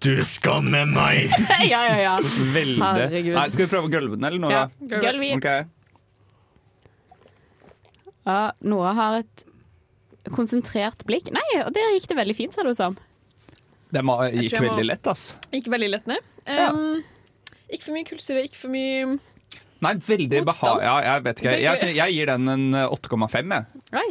Du 0.00 0.24
skal 0.24 0.62
med 0.62 0.88
meg! 0.88 1.30
ja, 1.72 1.82
ja, 1.88 1.96
ja. 2.00 2.16
Veldig. 2.22 2.82
Herregud. 2.82 3.34
Nei, 3.34 3.48
skal 3.50 3.66
vi 3.66 3.70
prøve 3.76 3.90
gulvene, 3.90 4.26
eller 4.26 4.38
noe? 4.38 4.50
Ja, 4.52 4.66
da? 4.80 5.00
gulv 5.02 5.22
i. 5.22 5.32
Ok. 5.34 5.66
Ja, 8.28 8.52
Nora 8.62 8.92
har 8.92 9.18
et 9.22 9.44
konsentrert 10.34 11.04
blikk. 11.08 11.30
Nei, 11.32 11.44
og 11.64 11.72
der 11.72 11.94
gikk 11.96 12.08
det 12.10 12.16
veldig 12.18 12.36
fint, 12.36 12.54
ser 12.54 12.64
det 12.68 12.74
ut 12.76 12.80
som. 12.80 12.96
Det 13.92 14.02
gikk 14.04 14.52
jeg 14.52 14.62
må- 14.62 14.68
veldig 14.68 14.86
lett, 14.86 15.06
ass. 15.06 15.34
Gikk 15.52 15.68
veldig 15.72 15.90
lett 15.90 16.06
ned. 16.10 16.18
Um, 16.48 17.02
Ikke 17.68 17.84
for 17.84 17.92
mye 17.96 18.04
kullsyre, 18.08 18.42
ikke 18.48 18.56
for 18.56 18.68
mye 18.72 19.18
Nei, 19.80 19.92
veldig 19.94 20.42
behag... 20.44 20.80
Ja, 20.82 20.94
jeg 21.04 21.22
vet 21.24 21.40
ikke. 21.40 21.52
Jeg, 21.62 21.94
jeg 21.96 22.14
gir 22.16 22.26
den 22.32 22.48
en 22.50 22.64
8,5, 22.90 23.52
jeg. 23.54 23.82
Nei, 23.94 24.06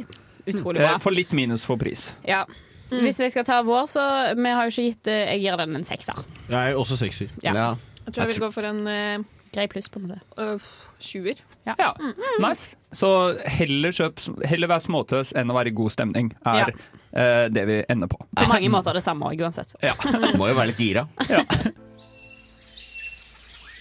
utrolig 0.48 0.80
Eh, 0.80 0.86
bra. 0.88 0.98
For 1.04 1.12
litt 1.12 1.34
minus 1.36 1.66
for 1.68 1.76
pris. 1.82 2.14
Ja. 2.26 2.46
Hvis 2.90 3.20
vi 3.20 3.28
skal 3.34 3.44
ta 3.44 3.58
vår, 3.68 3.84
så 3.92 4.04
Vi 4.40 4.50
har 4.56 4.64
jo 4.64 4.72
ikke 4.72 4.86
gitt 4.94 5.08
eh, 5.12 5.34
Jeg 5.36 5.42
gir 5.44 5.58
den 5.60 5.76
en 5.76 5.84
sekser. 5.84 6.16
Jeg 6.48 6.72
er 6.72 6.78
også 6.80 6.96
sexy. 7.02 7.28
Ja. 7.44 7.76
Jeg 8.06 8.14
tror 8.16 8.24
jeg 8.24 8.38
vil 8.38 8.46
gå 8.46 8.52
for 8.56 8.64
en 8.70 8.80
uh, 8.88 9.26
Grei 9.58 9.66
pluss, 9.72 9.88
på 9.90 10.00
det. 10.06 10.20
uh, 10.38 10.62
sjuer. 11.02 11.40
Ja. 11.66 11.74
Ja, 11.82 11.96
nice. 12.44 12.76
Så 12.94 13.10
heller, 13.58 13.90
kjøp, 13.90 14.22
heller 14.46 14.70
være 14.70 14.84
småtøs 14.86 15.34
enn 15.34 15.50
å 15.50 15.56
være 15.58 15.72
i 15.72 15.76
god 15.80 15.96
stemning, 15.96 16.30
er 16.46 16.70
eh, 16.70 17.48
det 17.50 17.64
vi 17.66 17.80
ender 17.90 18.12
på. 18.12 18.20
På 18.38 18.46
mange 18.52 18.70
måter 18.70 18.94
det 18.94 19.02
samme 19.02 19.26
òg, 19.26 19.42
uansett. 19.42 19.74
Ja. 19.82 19.96
Må 20.40 20.52
jo 20.52 20.60
være 20.60 20.70
litt 20.76 20.84
gira. 20.86 21.08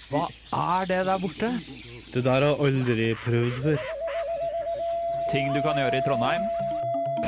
Hva 0.09 0.25
er 0.57 0.89
det 0.89 1.03
der 1.11 1.21
borte? 1.21 1.53
Det 2.15 2.25
der 2.25 2.47
har 2.49 2.63
aldri 2.67 3.11
prøvd 3.27 3.61
før. 3.67 3.89
Ting 5.31 5.53
du 5.53 5.61
kan 5.61 5.77
gjøre 5.77 6.01
i 6.01 6.07
Trondheim. 6.07 6.47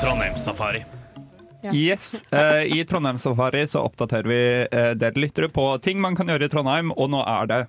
Trondheimssafari. 0.01 0.87
Ja. 1.61 1.75
Yes, 1.75 2.25
uh, 2.33 2.63
I 2.65 2.85
Trondheim 2.87 3.19
Safari 3.19 3.67
så 3.67 3.83
oppdaterer 3.83 4.31
vi 4.31 4.43
uh, 4.71 4.93
dere 4.95 5.19
lyttere 5.21 5.51
på 5.51 5.67
ting 5.83 6.01
man 6.01 6.17
kan 6.17 6.31
gjøre 6.31 6.47
i 6.47 6.53
Trondheim, 6.53 6.95
og 6.95 7.11
nå 7.11 7.23
er 7.27 7.51
det 7.51 7.61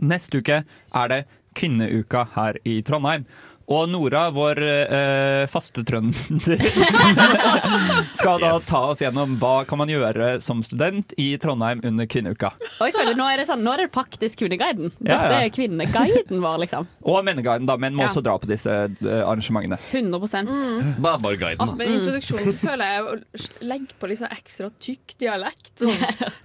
Neste 0.00 0.40
uke 0.40 0.62
er 0.64 1.08
det 1.12 1.24
kvinneuka 1.58 2.26
her 2.36 2.56
i 2.64 2.80
Trondheim. 2.86 3.26
Og 3.72 3.86
Nora, 3.88 4.24
vår 4.34 4.58
eh, 4.66 5.44
faste 5.48 5.84
trønder, 5.86 6.58
skal 8.18 8.40
da 8.42 8.50
Yes. 8.56 8.66
ta 8.68 8.80
oss 8.90 9.00
gjennom 9.00 9.36
hva 9.40 9.62
kan 9.68 9.78
man 9.80 9.88
gjøre 9.88 10.40
som 10.44 10.60
student 10.66 11.14
i 11.16 11.30
Trondheim 11.40 11.80
under 11.86 12.08
kvinneuka. 12.10 12.50
Og 12.80 12.88
jeg 12.88 12.96
føler 12.96 13.16
Nå 13.16 13.28
er 13.30 13.40
det 13.40 13.46
sånn, 13.48 13.62
nå 13.64 13.72
er 13.76 13.84
det 13.84 13.92
faktisk 13.94 14.42
Kvinneguiden. 14.42 14.90
Dette 14.98 15.30
ja. 15.30 15.40
er 15.46 15.52
kvinneguiden 15.54 16.42
vår, 16.42 16.58
liksom. 16.64 16.88
Og 17.08 17.22
Menneguiden, 17.24 17.68
da, 17.70 17.78
men 17.80 17.94
må 17.96 18.02
Ja. 18.04 18.10
også 18.10 18.24
dra 18.26 18.34
på 18.42 18.50
disse 18.50 18.72
eh, 18.90 19.22
arrangementene. 19.22 19.78
100 19.78 20.98
Bare, 20.98 21.20
bare 21.22 21.36
guiden, 21.38 21.62
Ah, 21.62 21.72
med 21.78 21.94
introduksjonen 22.00 22.50
så 22.52 22.58
føler 22.66 22.96
jeg 22.96 23.06
å 23.06 23.66
legge 23.70 23.94
på 24.02 24.10
litt 24.10 24.20
sånn 24.20 24.34
ekstra 24.34 24.68
tykk 24.82 25.16
dialekt. 25.22 25.72
Sånn. 25.78 25.94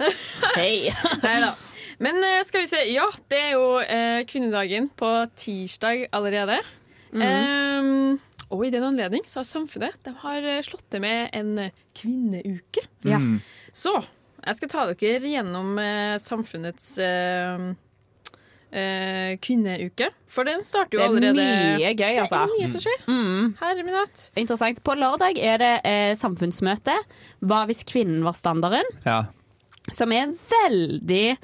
Hei. 0.60 0.86
Neida. 1.26 1.56
Men 2.04 2.20
eh, 2.24 2.44
skal 2.46 2.64
vi 2.66 2.70
se. 2.72 2.84
Ja, 2.94 3.08
det 3.32 3.40
er 3.42 3.56
jo 3.56 3.80
eh, 3.82 4.22
kvinnedagen 4.30 4.92
på 4.98 5.10
tirsdag 5.38 6.08
allerede. 6.16 6.60
Um, 7.12 8.20
og 8.52 8.66
i 8.68 8.72
den 8.72 8.84
anledning 8.84 9.24
så 9.28 9.40
har 9.42 9.48
Samfunnet 9.48 9.96
de 10.06 10.12
har 10.22 10.44
eh, 10.44 10.62
slått 10.66 10.86
til 10.92 11.02
med 11.04 11.32
en 11.36 11.58
eh, 11.66 11.74
kvinneuke. 11.98 12.84
Ja. 13.08 13.20
Mm. 13.20 13.40
Så 13.76 13.96
jeg 13.98 14.60
skal 14.60 14.72
ta 14.72 14.86
dere 14.92 15.32
gjennom 15.34 15.80
eh, 15.82 16.16
Samfunnets 16.22 16.94
eh, 17.04 17.66
eh, 18.72 19.34
kvinneuke. 19.44 20.12
For 20.32 20.48
den 20.48 20.64
starter 20.68 21.00
jo 21.00 21.08
allerede 21.08 21.34
Det 21.36 21.44
er 21.44 21.56
allerede 21.56 21.80
mye 21.82 21.94
gøy, 21.96 22.20
altså. 22.24 22.44
Det 22.44 22.46
er 22.46 22.62
mye 22.62 22.72
som 22.72 22.86
skjer. 22.86 23.06
Mm. 23.08 23.50
Herre 23.64 23.88
min 23.88 23.98
hatt. 23.98 24.28
Interessant. 24.40 24.84
På 24.86 24.96
lørdag 25.00 25.42
er 25.42 25.64
det 25.64 25.74
eh, 25.88 26.14
samfunnsmøte. 26.20 26.96
Hva 27.48 27.64
hvis 27.68 27.84
kvinnen 27.88 28.24
var 28.28 28.38
standarden? 28.38 28.96
Ja. 29.08 29.24
Som 29.92 30.12
er 30.12 30.32
veldig 30.36 31.38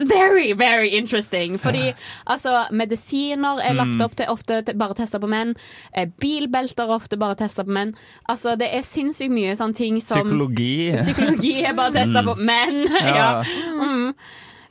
Very, 0.00 0.52
very 0.56 0.88
interesting. 0.96 1.58
Fordi 1.60 1.92
altså, 2.26 2.66
medisiner 2.72 3.60
er 3.60 3.74
lagt 3.76 3.96
Mm. 3.98 4.04
opp 4.04 4.14
til 4.16 4.26
ofte 4.32 4.62
til 4.64 4.74
bare 4.80 4.94
testa 4.94 5.18
på 5.20 5.28
menn. 5.28 5.54
Eh, 5.94 6.06
bilbelter 6.20 6.84
er 6.88 6.94
ofte 6.96 7.18
bare 7.20 7.36
testa 7.36 7.64
på 7.64 7.70
menn. 7.76 7.94
Altså, 8.28 8.56
det 8.58 8.68
er 8.74 8.80
sinnssykt 8.82 9.30
mye 9.30 9.52
sånne 9.56 9.74
ting 9.76 10.00
som 10.00 10.22
Psykologi. 10.22 10.92
Psykologi 10.96 11.62
er 11.64 11.74
bare 11.74 11.92
testa 11.92 12.22
på 12.22 12.36
menn. 12.38 12.86
ja. 12.90 13.14
Ja. 13.14 13.44
Mm. 13.76 14.14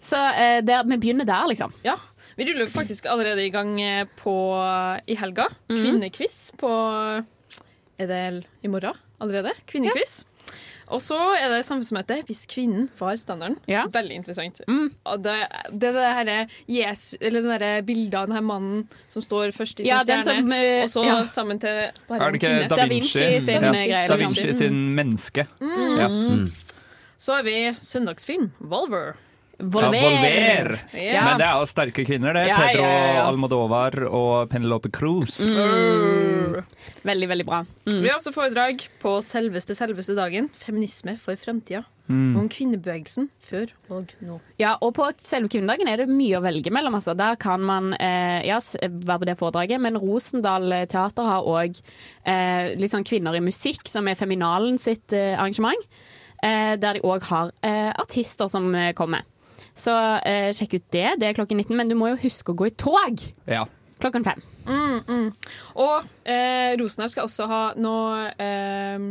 Så 0.01 0.15
eh, 0.15 0.61
der, 0.61 0.83
vi 0.87 0.97
begynner 0.97 1.25
der, 1.27 1.45
liksom. 1.51 1.73
Ja. 1.83 1.95
Vi 2.39 2.45
ruller 2.47 2.69
faktisk 2.71 3.05
allerede 3.05 3.43
i 3.45 3.49
gang 3.51 3.73
eh, 3.81 4.05
på, 4.23 4.33
i 5.07 5.15
helga. 5.19 5.49
kvinnekviss 5.67 6.51
Kvinnequiz 6.51 6.51
på 6.57 6.69
Er 7.99 8.07
det 8.07 8.43
i 8.63 8.67
morgen 8.71 8.95
allerede? 9.19 9.51
Kvinnequiz. 9.67 10.23
Og 10.89 11.01
så 11.03 11.17
er 11.37 11.51
det 11.53 11.61
samfunnsmøte 11.67 12.19
hvis 12.27 12.45
kvinnen 12.49 12.87
var 12.99 13.17
standarden. 13.19 13.57
Ja. 13.69 13.85
Veldig 13.93 14.19
interessant. 14.21 14.61
Mm. 14.67 14.89
Og 15.05 15.23
det, 15.23 15.35
det, 15.71 15.93
det 15.95 16.07
her 16.17 16.31
Jesus, 16.67 17.19
eller 17.21 17.59
det 17.61 17.71
bildet 17.87 18.17
av 18.17 18.29
den 18.29 18.39
her 18.39 18.45
mannen 18.45 18.87
som 19.11 19.23
står 19.25 19.53
først 19.55 19.83
i 19.83 19.85
sin 19.85 19.91
Ja, 19.91 20.01
stjerne, 20.03 20.25
som, 20.25 20.51
uh, 20.51 20.83
og 20.83 20.91
så 20.93 21.05
ja. 21.05 21.19
sammen 21.29 21.61
til 21.61 21.79
bare 22.09 22.25
Er 22.25 22.33
det 22.33 22.41
ikke. 22.41 22.55
Da 22.65 22.81
Da 22.81 22.89
Vinci? 22.89 23.21
Vinci 23.21 23.45
sin, 23.45 23.69
ja. 23.69 23.73
eh, 23.73 23.85
greie, 23.85 24.09
Da 24.09 24.19
liksom. 24.19 24.35
Vinci 24.35 24.57
sin 24.63 24.83
menneske. 24.97 25.47
Mm. 25.61 25.97
Ja. 25.99 26.11
Så 27.19 27.35
har 27.35 27.43
vi 27.43 27.57
søndagsfilm. 27.81 28.51
Volver. 28.59 29.17
Volver. 29.59 29.95
Ja, 29.95 30.09
Volver. 30.09 30.71
Yes. 30.93 31.25
Men 31.25 31.41
det 31.41 31.47
er 31.47 31.59
jo 31.59 31.67
sterke 31.67 32.05
kvinner, 32.07 32.33
det. 32.37 32.45
Ja, 32.47 32.57
Pedro 32.63 32.85
ja. 32.87 33.25
Almodovar 33.25 33.95
og 34.07 34.49
Penelope 34.51 34.91
Cruz. 34.95 35.41
Mm. 35.43 36.59
Veldig, 37.03 37.27
veldig 37.33 37.45
bra. 37.47 37.61
Mm. 37.87 38.01
Vi 38.01 38.07
har 38.07 38.17
også 38.17 38.31
foredrag 38.35 38.85
på 39.01 39.17
selveste, 39.25 39.75
selveste 39.75 40.15
dagen. 40.15 40.47
Feminisme 40.55 41.17
for 41.19 41.39
fremtida. 41.39 41.83
Mm. 42.09 42.37
Om 42.39 42.47
kvinnebevegelsen 42.49 43.27
før 43.43 43.69
og 43.93 44.13
nå. 44.25 44.39
Ja, 44.57 44.71
og 44.81 44.95
på 44.97 45.05
selve 45.21 45.51
kvinnedagen 45.53 45.91
er 45.91 46.01
det 46.01 46.07
mye 46.09 46.39
å 46.39 46.43
velge 46.45 46.71
mellom. 46.73 46.95
Altså. 46.97 47.13
Der 47.19 47.37
kan 47.41 47.61
man 47.61 47.91
eh, 47.99 48.39
ja, 48.47 48.57
være 48.81 49.19
på 49.21 49.27
det 49.29 49.35
foredraget, 49.41 49.83
men 49.83 49.99
Rosendal 49.99 50.73
Teater 50.89 51.27
har 51.29 51.49
òg 51.49 51.77
eh, 52.23 52.71
litt 52.79 52.95
sånn 52.95 53.05
Kvinner 53.05 53.37
i 53.37 53.43
musikk, 53.43 53.83
som 53.91 54.07
er 54.09 54.17
Feminalen 54.17 54.79
sitt 54.81 55.13
eh, 55.13 55.35
arrangement. 55.35 55.89
Eh, 56.41 56.73
der 56.79 56.97
de 56.97 57.03
òg 57.03 57.27
har 57.29 57.51
eh, 57.67 57.91
artister 57.99 58.49
som 58.49 58.71
eh, 58.73 58.93
kommer. 58.97 59.27
Så 59.79 59.95
eh, 60.27 60.49
sjekk 60.55 60.77
ut 60.79 60.87
det. 60.91 61.07
Det 61.21 61.29
er 61.29 61.37
klokken 61.37 61.59
19, 61.61 61.75
men 61.79 61.91
du 61.91 61.95
må 61.99 62.11
jo 62.11 62.19
huske 62.25 62.51
å 62.53 62.57
gå 62.59 62.67
i 62.69 62.75
tog 62.75 63.23
Ja. 63.47 63.65
klokken 63.99 64.25
fem. 64.27 64.41
Mm, 64.67 64.99
mm. 65.07 65.29
Og 65.81 66.03
eh, 66.29 66.75
Rosenberg 66.79 67.13
skal 67.13 67.25
også 67.29 67.47
ha 67.49 67.61
noe 67.79 68.27
eh, 68.37 69.07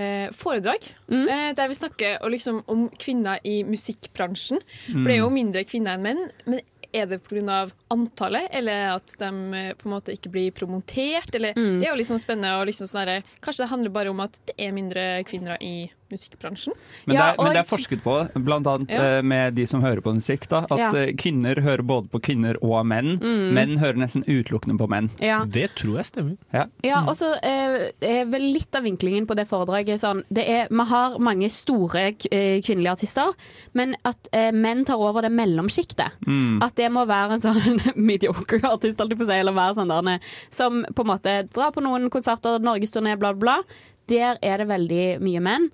eh, 0.00 0.26
foredrag. 0.36 0.84
Eh, 1.10 1.52
der 1.56 1.70
vi 1.70 1.78
snakker 1.78 2.18
liksom, 2.30 2.62
om 2.66 2.88
kvinner 3.00 3.38
i 3.44 3.62
musikkbransjen. 3.64 4.60
For 4.90 5.06
det 5.06 5.16
er 5.16 5.22
jo 5.22 5.30
mindre 5.32 5.64
kvinner 5.68 5.96
enn 5.96 6.04
menn. 6.04 6.26
Men 6.46 6.60
er 6.90 7.06
det 7.06 7.20
pga. 7.22 7.68
antallet, 7.94 8.48
eller 8.50 8.96
at 8.96 9.14
de 9.20 9.30
eh, 9.54 9.72
på 9.78 9.86
en 9.88 9.94
måte 9.94 10.14
ikke 10.16 10.32
blir 10.34 10.50
promotert? 10.56 11.34
Eller, 11.34 11.54
Det 11.54 11.86
er 11.86 11.92
jo 11.94 12.00
liksom 12.00 12.18
spennende. 12.18 12.56
Og 12.58 12.66
liksom 12.70 12.90
sånn 12.90 13.06
der, 13.06 13.22
kanskje 13.40 13.64
det 13.64 13.70
handler 13.70 13.90
bare 13.94 14.10
om 14.10 14.20
at 14.26 14.40
det 14.50 14.58
er 14.58 14.74
mindre 14.76 15.08
kvinner 15.24 15.60
i 15.62 15.90
musikkbransjen. 16.10 16.74
Men, 17.06 17.16
Ja, 17.16 17.20
det 17.32 17.38
er, 17.40 17.44
men 17.44 17.52
det 17.54 17.62
er 17.62 17.68
forsket 17.70 18.02
på, 18.04 18.16
annet 18.34 18.90
Ja. 18.90 19.18
eh, 19.18 19.22
med 19.22 19.54
de 19.54 19.66
som 19.66 19.82
hører 19.82 20.00
på 20.00 20.14
musikk, 20.14 20.48
da, 20.48 20.66
at 20.70 20.78
Ja. 20.78 20.88
eh, 20.96 21.12
kvinner 21.14 21.54
hører 21.60 21.82
både 21.82 22.08
på 22.08 22.20
kvinner 22.20 22.56
og 22.62 22.84
menn. 22.86 23.18
Mm. 23.18 23.52
Menn 23.54 23.76
hører 23.78 23.96
nesten 23.96 24.24
utelukkende 24.24 24.78
på 24.78 24.88
menn. 24.88 25.10
Ja. 25.20 25.44
Det 25.44 25.70
tror 25.74 25.96
jeg 25.96 26.06
stemmer. 26.06 26.36
Ja. 26.52 26.66
Ja, 26.84 27.04
og 27.06 27.16
så 27.16 27.32
eh, 27.42 27.90
er 28.00 28.24
vel 28.26 28.52
litt 28.52 28.74
av 28.74 28.82
vinklingen 28.82 29.26
på 29.26 29.34
det 29.36 29.48
foredraget 29.48 30.00
sånn 30.00 30.24
det 30.30 30.46
er, 30.48 30.66
Vi 30.70 30.84
har 30.86 31.18
mange 31.18 31.48
store 31.50 32.14
eh, 32.30 32.60
kvinnelige 32.60 32.92
artister, 32.92 33.32
men 33.74 33.96
at 34.04 34.28
eh, 34.32 34.50
menn 34.52 34.84
tar 34.84 34.96
over 34.96 35.22
det 35.22 35.32
mellomsjiktet. 35.32 36.12
Mm. 36.26 36.62
At 36.62 36.74
det 36.76 36.90
må 36.92 37.06
være 37.06 37.38
en 37.38 37.40
sånn 37.40 37.80
mediocre 37.96 38.60
artist, 38.64 38.98
holdt 38.98 39.10
jeg 39.10 39.18
på 39.18 39.24
å 39.24 39.30
si, 39.30 39.38
eller 39.40 39.52
være 39.52 39.74
sånn 39.74 39.88
der 39.88 40.20
som 40.50 40.84
på 40.94 41.02
en 41.04 41.10
måte 41.10 41.34
drar 41.50 41.72
på 41.74 41.82
noen 41.84 42.10
konserter, 42.12 42.58
norgesturné, 42.64 43.16
bla, 43.18 43.32
bla, 43.34 43.40
bla. 43.40 43.62
Der 44.10 44.38
er 44.42 44.58
det 44.62 44.68
veldig 44.70 45.04
mye 45.22 45.42
menn. 45.44 45.70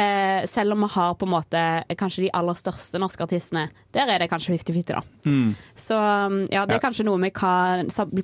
Eh, 0.00 0.46
selv 0.48 0.72
om 0.72 0.84
vi 0.86 0.88
har 0.94 1.14
på 1.20 1.26
en 1.26 1.32
måte 1.34 1.60
kanskje 2.00 2.22
de 2.24 2.30
aller 2.38 2.56
største 2.56 3.00
norske 3.02 3.24
artistene. 3.26 3.66
Der 3.92 4.08
er 4.08 4.22
det 4.22 4.30
kanskje 4.32 4.54
50-50, 4.54 4.94
da. 4.94 5.02
Mm. 5.26 5.50
Så 5.76 5.98
um, 5.98 6.38
ja, 6.48 6.62
det 6.64 6.76
er 6.76 6.78
Ja. 6.78 6.84
kanskje 6.86 7.04
noe 7.04 7.20
med 7.20 7.34
hva 7.36 7.76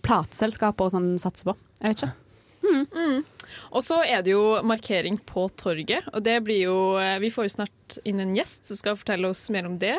plateselskaper 0.06 0.86
og 0.88 0.94
sånn 0.94 1.10
satser 1.20 1.50
på. 1.50 1.56
Jeg 1.82 1.92
vet 1.92 2.02
ikke. 2.06 2.14
Mm. 2.66 3.20
Og 3.76 3.82
så 3.84 4.00
er 4.02 4.22
det 4.26 4.32
jo 4.32 4.62
markering 4.66 5.18
på 5.28 5.44
torget, 5.60 6.08
og 6.14 6.24
det 6.26 6.40
blir 6.42 6.64
jo 6.64 6.78
eh, 6.98 7.18
Vi 7.22 7.30
får 7.30 7.46
jo 7.46 7.52
snart 7.60 7.98
inn 8.08 8.18
en 8.24 8.32
gjest 8.34 8.66
som 8.66 8.78
skal 8.80 8.96
fortelle 8.98 9.28
oss 9.30 9.44
mer 9.54 9.68
om 9.68 9.76
det. 9.78 9.98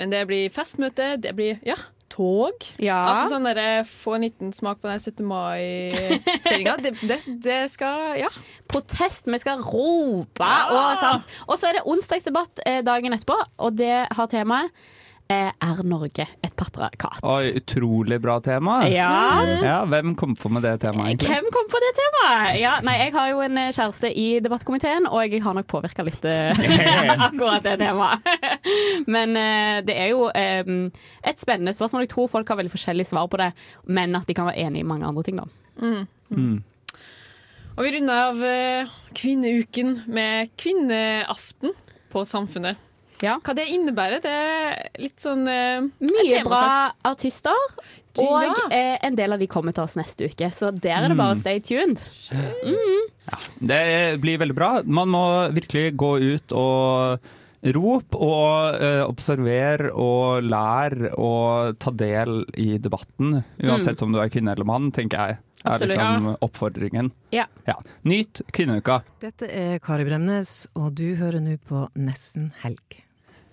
Men 0.00 0.10
det 0.12 0.26
blir 0.28 0.50
festmøte, 0.52 1.14
det 1.22 1.32
blir 1.38 1.60
ja, 1.64 1.76
tog. 2.12 2.66
Ja. 2.82 2.98
Altså 3.08 3.34
sånn 3.34 3.46
derre 3.48 3.82
få 3.88 4.16
en 4.18 4.26
liten 4.26 4.52
smak 4.56 4.80
på 4.82 4.90
den 4.90 5.00
17. 5.00 5.24
mai-feiringa. 5.28 6.76
Det, 6.84 6.94
det, 7.06 7.18
det 7.44 7.60
skal 7.72 8.18
Ja. 8.20 8.30
Protest, 8.70 9.28
vi 9.30 9.38
skal 9.42 9.62
rope 9.64 10.48
og. 10.72 11.28
Og 11.48 11.54
så 11.58 11.70
er 11.70 11.78
det 11.78 11.86
onsdagsdebatt 11.88 12.64
eh, 12.66 12.80
dagen 12.86 13.14
etterpå, 13.16 13.36
og 13.62 13.78
det 13.78 13.94
har 14.12 14.30
temaet 14.32 14.70
Er 15.62 15.80
Norge 15.86 16.24
et 16.44 16.54
patriarkat? 16.58 17.20
Oi, 17.26 17.52
utrolig 17.58 18.18
bra 18.22 18.38
tema. 18.44 18.80
Ja. 18.90 19.10
ja 19.62 19.78
hvem 19.88 20.14
kom 20.18 20.34
på 20.38 20.50
med 20.52 20.64
det 20.66 20.74
temaet, 20.82 21.12
egentlig? 21.12 21.30
Hvem 21.30 21.48
kom 21.54 21.68
på 21.72 21.80
det 21.82 21.90
temaet? 21.98 22.58
Ja, 22.60 22.74
nei, 22.84 22.96
jeg 23.00 23.14
har 23.16 23.30
jo 23.32 23.42
en 23.44 23.60
eh, 23.60 23.70
kjæreste 23.74 24.10
i 24.18 24.26
debattkomiteen, 24.44 25.08
og 25.10 25.24
jeg 25.26 25.42
har 25.44 25.56
nok 25.56 25.68
påvirka 25.70 26.04
litt 26.06 26.26
eh, 26.28 26.62
akkurat 27.28 27.64
det 27.66 27.78
temaet. 27.82 28.28
Men 29.14 29.38
eh, 29.38 29.78
det 29.86 29.96
er 29.98 30.12
jo 30.12 30.28
et 30.32 31.40
spennende 31.40 31.74
spørsmål. 31.76 32.06
Jeg 32.06 32.12
tror 32.14 32.30
folk 32.32 32.52
har 32.52 32.60
veldig 32.60 32.74
forskjellige 32.74 33.12
svar 33.12 33.28
på 33.32 33.40
det, 33.40 33.50
men 33.86 34.14
at 34.16 34.28
de 34.28 34.34
kan 34.36 34.46
være 34.48 34.62
enig 34.66 34.82
i 34.82 34.86
mange 34.86 35.08
andre 35.08 35.24
ting, 35.26 35.38
da. 35.40 35.46
Mm. 35.82 36.06
Mm. 36.30 36.56
Og 37.72 37.84
vi 37.86 37.92
runder 37.96 38.22
av 38.28 38.40
kvinneuken 39.16 39.94
med 40.12 40.52
kvinneaften 40.60 41.74
på 42.12 42.24
Samfunnet. 42.28 42.80
Hva 43.22 43.54
det 43.54 43.66
innebærer, 43.70 44.20
det 44.24 44.32
er 44.32 44.88
litt 44.98 45.20
sånn 45.22 45.46
eh, 45.48 45.80
Mye 46.02 46.42
bra 46.44 46.92
artister, 47.04 47.54
og 48.18 48.42
Ja. 48.42 48.54
eh, 48.70 48.98
en 49.02 49.14
del 49.14 49.32
av 49.32 49.38
de 49.38 49.46
kommer 49.46 49.72
til 49.72 49.84
oss 49.84 49.94
neste 49.96 50.26
uke, 50.28 50.50
så 50.50 50.72
der 50.74 51.04
er 51.04 51.08
det 51.08 51.16
bare 51.16 51.34
Mm. 51.36 51.40
stay 51.40 51.60
tuned. 51.60 52.00
Mm. 52.32 53.06
Det 53.62 54.20
blir 54.20 54.38
veldig 54.42 54.54
bra. 54.54 54.82
Man 54.84 55.08
må 55.08 55.22
virkelig 55.54 55.94
gå 55.96 56.10
ut 56.34 56.52
og 56.52 57.20
rop 57.76 58.16
og 58.18 58.82
eh, 58.82 59.04
observer 59.06 59.92
og 59.94 60.42
lær 60.42 60.96
og 61.16 61.78
ta 61.78 61.92
del 61.94 62.44
i 62.58 62.76
debatten. 62.82 63.44
Uansett 63.62 64.02
om 64.02 64.12
du 64.12 64.18
er 64.18 64.28
kvinne 64.28 64.50
eller 64.56 64.66
mann, 64.66 64.90
tenker 64.90 65.28
jeg. 65.28 65.38
Er 65.64 65.70
Absolutt. 65.76 65.94
liksom 65.94 66.36
oppfordringen. 66.42 67.12
Ja. 67.30 67.44
Nyt 68.04 68.42
kvinneuka. 68.52 69.02
Dette 69.22 69.46
er 69.48 69.78
Kari 69.78 70.02
Bremnes, 70.08 70.66
og 70.74 70.96
du 70.98 71.14
hører 71.14 71.38
nå 71.40 71.54
på 71.68 71.84
Nesten 71.94 72.50
helg. 72.64 73.01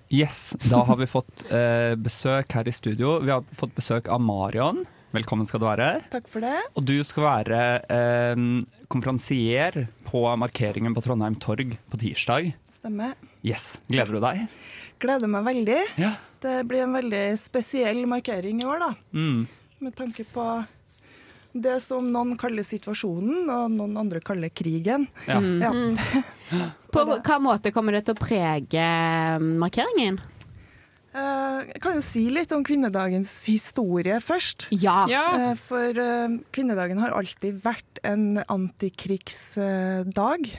Yes, 0.10 0.56
da 0.72 0.82
har 0.84 0.98
vi 0.98 1.06
fått 1.06 1.44
eh, 1.54 1.94
besøk 1.94 2.56
her 2.58 2.68
i 2.68 2.72
studio. 2.74 3.20
Vi 3.22 3.30
har 3.30 3.44
fått 3.54 3.76
besøk 3.78 4.08
av 4.10 4.22
Marion. 4.26 4.82
Velkommen 5.14 5.46
skal 5.46 5.62
du 5.62 5.68
være. 5.68 5.90
Takk 6.10 6.26
for 6.30 6.42
det. 6.42 6.56
Og 6.74 6.88
du 6.90 6.96
skal 7.06 7.28
være 7.28 7.60
eh, 7.94 8.42
konferansier 8.90 9.84
på 10.10 10.24
markeringen 10.42 10.98
på 10.98 11.04
Trondheim 11.06 11.38
torg 11.38 11.78
på 11.94 12.02
tirsdag. 12.02 12.50
Stemmer. 12.74 13.14
Yes, 13.46 13.76
Gleder 13.86 14.18
du 14.18 14.24
deg? 14.26 14.42
Gleder 15.00 15.30
meg 15.30 15.46
veldig. 15.46 15.80
Ja. 16.02 16.16
Det 16.42 16.58
blir 16.72 16.88
en 16.88 16.98
veldig 16.98 17.24
spesiell 17.38 18.02
markering 18.10 18.64
i 18.64 18.68
år, 18.68 18.82
da. 18.88 18.92
Mm. 19.14 19.46
Med 19.86 19.98
tanke 19.98 20.26
på 20.26 20.50
det 21.54 21.78
som 21.86 22.10
noen 22.10 22.34
kaller 22.38 22.66
situasjonen, 22.66 23.46
og 23.46 23.78
noen 23.78 23.94
andre 24.02 24.26
kaller 24.26 24.50
krigen. 24.50 25.06
Ja. 25.30 25.38
Ja. 25.38 26.66
På 26.92 27.06
hva 27.06 27.40
måte 27.44 27.72
kommer 27.76 27.94
det 27.96 28.06
til 28.08 28.16
å 28.18 28.20
prege 28.20 28.86
mm, 29.40 29.50
markeringen? 29.62 30.20
Eh, 31.14 31.60
Jeg 31.74 31.82
kan 31.84 31.96
jo 31.98 32.02
si 32.06 32.26
litt 32.34 32.52
om 32.56 32.64
kvinnedagens 32.66 33.32
historie 33.50 34.20
først. 34.22 34.68
Ja. 34.72 35.04
ja. 35.10 35.54
For 35.60 35.90
eh, 35.98 36.40
kvinnedagen 36.56 36.98
har 37.02 37.16
alltid 37.18 37.62
vært 37.66 38.02
en 38.08 38.42
antikrigsdag. 38.48 40.50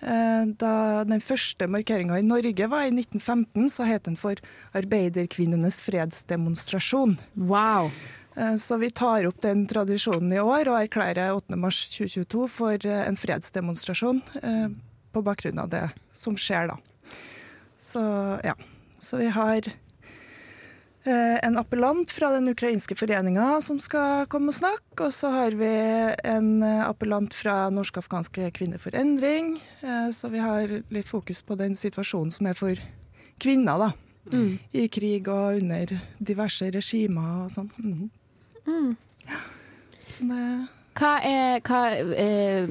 Eh, 0.00 0.44
Da 0.60 1.04
den 1.08 1.20
første 1.24 1.66
markeringa 1.70 2.18
i 2.20 2.26
Norge 2.26 2.68
var 2.70 2.84
i 2.86 2.92
1915, 2.94 3.68
så 3.72 3.86
het 3.88 4.04
den 4.04 4.16
for 4.16 4.34
Arbeiderkvinnenes 4.76 5.80
fredsdemonstrasjon. 5.86 7.16
Wow. 7.34 7.90
Eh, 8.36 8.56
Så 8.56 8.78
vi 8.78 8.90
tar 8.90 9.26
opp 9.26 9.40
den 9.40 9.66
tradisjonen 9.66 10.32
i 10.32 10.38
år 10.42 10.68
og 10.68 10.80
erklærer 10.84 11.32
8. 11.34 11.56
mars 11.56 11.88
2022 11.96 12.48
for 12.48 12.76
eh, 12.86 13.06
en 13.08 13.16
fredsdemonstrasjon 13.16 14.22
eh, 14.42 14.68
på 15.16 15.24
bakgrunn 15.24 15.58
av 15.62 15.72
det 15.72 15.86
som 16.12 16.36
skjer 16.36 16.68
da. 16.74 16.78
Så 17.80 18.04
ja. 18.44 18.54
Så 18.98 19.18
vi 19.20 19.26
har 19.30 19.66
eh, 21.04 21.36
en 21.44 21.58
appellant 21.60 22.10
fra 22.10 22.30
den 22.34 22.48
ukrainske 22.48 22.96
foreninga 22.98 23.60
som 23.62 23.78
skal 23.82 24.26
komme 24.32 24.50
og 24.50 24.56
snakke. 24.56 25.06
Og 25.06 25.12
så 25.14 25.30
har 25.34 25.56
vi 25.58 25.68
en 26.24 26.62
eh, 26.64 26.82
appellant 26.86 27.36
fra 27.36 27.68
Norsk-afghanske 27.74 28.50
kvinner 28.56 28.82
for 28.82 28.96
endring. 28.96 29.58
Eh, 29.82 30.08
Så 30.16 30.32
vi 30.32 30.42
har 30.42 30.80
litt 30.90 31.08
fokus 31.08 31.42
på 31.46 31.58
den 31.60 31.76
situasjonen 31.78 32.32
som 32.34 32.48
er 32.50 32.58
for 32.58 32.80
kvinner, 33.38 33.78
da. 33.84 33.92
Mm. 34.32 34.58
I 34.74 34.88
krig 34.90 35.28
og 35.30 35.60
under 35.60 35.92
diverse 36.18 36.66
regimer 36.74 37.44
og 37.44 37.52
sånn. 37.54 37.70
Mhm. 37.78 38.96
Så 40.06 40.24
det 40.26 40.46
Hva 40.96 41.16
er 41.28 41.58
hva, 41.66 41.80
eh, 41.92 42.70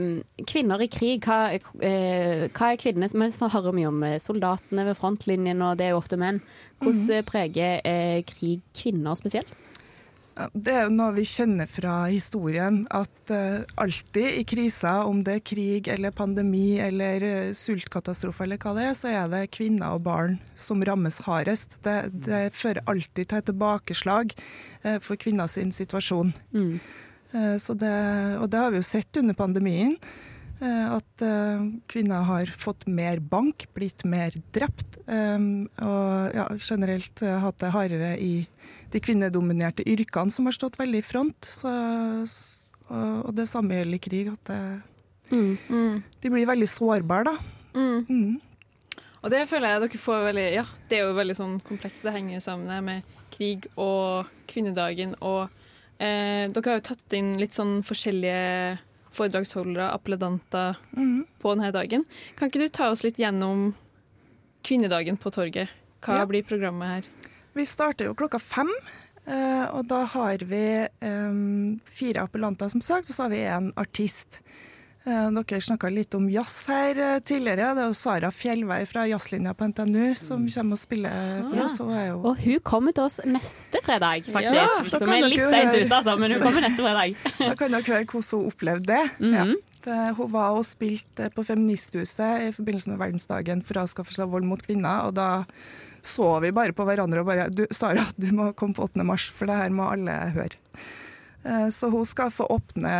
kvinner 0.49 0.81
i 0.81 0.87
krig? 0.89 1.21
Hva, 1.21 1.53
eh, 1.53 2.47
hva 2.49 2.71
er 2.71 2.81
kvinnene 2.81 3.09
som 3.09 3.21
Vi 3.21 3.51
hører 3.53 3.75
mye 3.75 3.91
om 3.91 4.01
eh, 4.03 4.17
soldatene 4.17 4.85
ved 4.87 4.97
frontlinjen, 4.97 5.61
og 5.61 5.77
det 5.77 5.85
er 5.85 5.93
jo 5.93 5.99
ofte 6.01 6.17
menn. 6.17 6.41
Hvordan 6.81 7.19
eh, 7.19 7.27
preger 7.27 7.85
eh, 7.85 8.23
krig 8.25 8.65
kvinner 8.73 9.13
spesielt? 9.19 9.53
Det 10.51 10.73
er 10.73 10.89
jo 10.89 10.95
noe 10.97 11.13
vi 11.15 11.23
kjenner 11.23 11.69
fra 11.69 12.09
historien, 12.09 12.81
at 12.89 13.31
eh, 13.31 13.61
alltid 13.77 14.41
i 14.41 14.43
kriser, 14.43 15.05
om 15.05 15.21
det 15.23 15.37
er 15.37 15.45
krig 15.45 15.87
eller 15.93 16.11
pandemi 16.11 16.79
eller 16.81 17.53
sultkatastrofe 17.55 18.43
eller 18.43 18.57
hva 18.57 18.73
det 18.75 18.89
er, 18.89 18.97
så 18.97 19.13
er 19.13 19.31
det 19.31 19.45
kvinner 19.53 19.95
og 19.95 20.03
barn 20.09 20.39
som 20.57 20.81
rammes 20.81 21.21
hardest. 21.29 21.77
Det, 21.85 22.09
det 22.25 22.43
fører 22.57 22.83
alltid 22.89 23.29
til 23.29 23.37
et 23.37 23.49
tilbakeslag 23.53 24.35
for 24.99 25.17
kvinners 25.17 25.55
situasjon. 25.55 26.33
Mm. 26.51 26.79
Eh, 27.35 27.57
så 27.57 27.75
det, 27.75 27.91
og 28.39 28.49
det 28.51 28.61
har 28.61 28.71
vi 28.71 28.79
jo 28.79 28.87
sett 28.87 29.19
under 29.19 29.35
pandemien. 29.37 29.97
eh, 30.61 30.87
At 30.95 31.25
eh, 31.25 31.67
kvinner 31.91 32.23
har 32.27 32.51
fått 32.57 32.87
mer 32.87 33.19
bank, 33.19 33.67
blitt 33.75 34.05
mer 34.07 34.35
drept. 34.55 35.01
Og 35.05 36.33
ja, 36.33 36.47
generelt 36.57 37.21
hatt 37.21 37.59
det 37.61 37.73
hardere 37.75 38.15
i 38.17 38.47
de 38.93 39.01
kvinnedominerte 39.03 39.85
yrkene 39.85 40.31
som 40.31 40.47
har 40.47 40.55
stått 40.55 40.79
veldig 40.79 41.03
i 41.03 41.05
front. 41.05 41.45
Så, 41.45 41.69
og, 42.89 43.29
det 43.37 43.45
samme 43.51 43.77
gjelder 43.77 43.99
i 43.99 44.01
krig. 44.01 44.31
At 44.33 44.49
det, 44.49 44.61
de 45.29 46.31
blir 46.31 46.49
veldig 46.49 46.69
sårbare, 46.69 47.35
da. 47.35 47.35
Mm. 47.75 48.39
Og 49.21 49.29
det 49.33 49.43
føler 49.49 49.73
jeg 49.73 49.83
dere 49.83 49.99
får 49.99 50.25
veldig 50.29 50.47
Ja, 50.53 50.63
det 50.89 50.97
er 50.97 51.05
jo 51.05 51.19
veldig 51.19 51.37
sånn 51.37 51.55
komplekst. 51.67 52.05
Det 52.07 52.15
henger 52.15 52.41
sammen 52.45 52.89
med 52.89 53.15
krig 53.35 53.67
og 53.75 54.31
kvinnedagen. 54.49 55.13
Og 55.21 55.53
eh, 55.99 56.47
dere 56.51 56.65
har 56.71 56.79
jo 56.81 56.87
tatt 56.95 57.13
inn 57.13 57.37
litt 57.39 57.51
sånn 57.55 57.81
forskjellige 57.83 58.79
foredragsholdere, 59.15 59.91
appellanter, 59.95 60.75
Mhm. 60.95 61.25
på 61.39 61.55
denne 61.55 61.71
dagen. 61.71 62.03
Kan 62.35 62.49
ikke 62.49 62.59
du 62.59 62.67
ta 62.69 62.89
oss 62.91 63.03
litt 63.03 63.17
gjennom 63.17 63.73
kvinnedagen 64.63 65.17
på 65.17 65.31
torget? 65.31 65.69
Hva 66.01 66.17
Ja. 66.19 66.25
blir 66.25 66.43
programmet 66.43 66.87
her? 66.87 67.03
Vi 67.55 67.63
starter 67.65 68.05
jo 68.05 68.13
klokka 68.13 68.39
fem. 68.41 68.69
eh, 69.27 69.65
og 69.73 69.87
da 69.87 70.05
har 70.05 70.37
vi 70.37 70.87
eh, 71.01 71.79
fire 71.85 72.21
appellanter, 72.27 72.69
som 72.69 72.79
sagt, 72.81 73.09
og 73.09 73.15
så 73.15 73.23
har 73.23 73.29
vi 73.29 73.39
en 73.41 73.71
artist. 73.75 74.41
Eh, 75.05 75.25
dere 75.29 75.59
snakka 75.61 75.89
litt 75.93 76.15
om 76.17 76.23
jazz 76.33 76.63
her 76.65 76.97
eh, 76.97 77.19
tidligere. 77.21 77.67
Det 77.77 77.83
er 77.83 77.91
jo 77.91 77.97
Sara 77.97 78.31
Fjellvær 78.33 78.87
fra 78.89 79.03
jazzlinja 79.05 79.53
på 79.53 79.67
NTNU 79.69 80.15
som 80.17 80.47
kommer 80.49 80.79
og 80.79 80.81
spiller 80.81 81.43
for 81.45 81.61
oss. 81.67 81.77
Er 81.85 82.07
jo 82.07 82.15
Og 82.25 82.41
hun 82.41 82.63
kommer 82.65 82.95
til 82.97 83.05
oss 83.05 83.19
neste 83.29 83.83
fredag, 83.85 84.25
faktisk. 84.25 84.57
Ja, 84.57 84.65
som 84.89 85.13
er 85.13 85.27
litt 85.29 85.45
seint 85.45 85.77
ute, 85.77 85.93
altså, 85.99 86.17
men 86.17 86.33
hun 86.33 86.41
kommer 86.41 86.65
neste 86.65 86.81
fredag. 86.81 87.13
Da 87.45 87.53
kan 87.59 87.77
dere 87.77 87.85
høre 87.85 88.09
hvordan 88.09 88.41
hun 88.41 88.49
opplevde 88.49 88.89
det. 88.95 89.05
Mhm. 89.21 89.37
ja. 89.85 90.11
Hun 90.17 90.31
var 90.33 90.57
og 90.57 90.63
spilte 90.65 91.27
på 91.29 91.43
Feministhuset 91.45 92.47
i 92.47 92.51
forbindelse 92.55 92.89
med 92.89 93.03
verdensdagen 93.03 93.61
for 93.61 93.77
avskaffelse 93.83 94.25
av 94.25 94.31
vold 94.33 94.47
mot 94.49 94.63
kvinner. 94.65 95.05
og 95.05 95.13
da 95.19 95.45
så 96.05 96.39
vi 96.41 96.51
bare 96.53 96.73
på 96.73 96.85
hverandre 96.85 97.21
og 97.21 97.29
bare 97.29 97.49
du, 97.49 97.65
'Sara, 97.69 98.05
du 98.17 98.31
må 98.33 98.51
komme 98.57 98.73
på 98.77 98.85
8. 98.85 99.05
mars, 99.05 99.29
for 99.29 99.45
det 99.49 99.57
her 99.57 99.69
må 99.69 99.85
alle 99.91 100.17
høre'. 100.33 100.57
Eh, 101.45 101.67
Så 101.69 101.89
hun 101.93 102.05
skal 102.05 102.31
få 102.33 102.47
åpne 102.49 102.93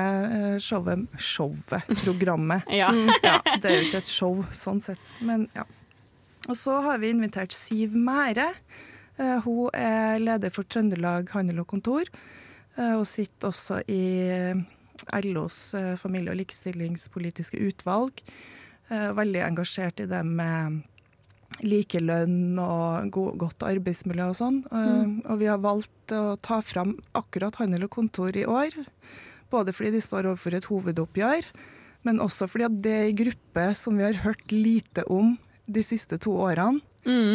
eh, 0.54 0.58
showet 0.62 1.08
Showet, 1.18 1.88
programmet. 2.04 2.64
Ja. 2.82 2.92
Mm, 2.94 3.10
ja. 3.24 3.40
Det 3.62 3.66
er 3.72 3.80
jo 3.80 3.88
ikke 3.90 4.02
et 4.04 4.12
show 4.12 4.44
sånn 4.54 4.82
sett, 4.86 5.02
men 5.22 5.48
ja. 5.56 5.64
Og 6.48 6.54
så 6.60 6.78
har 6.86 7.00
vi 7.02 7.10
invitert 7.10 7.52
Siv 7.58 7.96
Mære. 7.98 8.52
Eh, 9.18 9.40
Hun 9.46 9.70
er 9.74 10.20
leder 10.22 10.54
for 10.54 10.64
Trøndelag 10.70 11.32
Handel 11.34 11.60
og 11.64 11.68
Kontor. 11.74 12.06
og 12.78 13.06
sitter 13.08 13.48
også 13.48 13.78
i 13.88 14.54
LOs 15.24 15.72
familie- 15.98 16.32
og 16.34 16.36
likestillingspolitiske 16.42 17.56
utvalg. 17.70 18.20
Veldig 18.90 19.42
engasjert 19.46 20.02
i 20.04 20.06
det 20.12 20.20
med 20.28 20.82
likelønn 21.64 22.58
og 22.60 23.10
go 23.14 23.26
godt 23.38 23.64
arbeidsmiljø 23.68 24.30
og 24.32 24.36
sånn. 24.40 24.58
Eh, 24.72 24.92
Mm. 25.06 25.22
Og 25.30 25.40
vi 25.40 25.46
har 25.46 25.58
valgt 25.60 26.12
å 26.12 26.38
ta 26.42 26.60
fram 26.62 26.98
akkurat 27.14 27.56
handel 27.56 27.84
og 27.84 27.90
kontor 27.92 28.36
i 28.36 28.46
år. 28.46 28.72
Både 29.52 29.72
fordi 29.74 29.92
de 29.92 30.02
står 30.02 30.26
overfor 30.26 30.54
et 30.58 30.66
hovedoppgjør, 30.66 31.46
men 32.04 32.20
også 32.20 32.48
fordi 32.50 32.66
at 32.66 32.82
det 32.82 32.92
er 32.92 33.06
en 33.10 33.16
gruppe 33.22 33.76
som 33.76 33.98
vi 33.98 34.04
har 34.04 34.14
hørt 34.26 34.52
lite 34.52 35.04
om 35.10 35.38
de 35.68 35.82
siste 35.82 36.18
to 36.20 36.32
årene. 36.32 36.82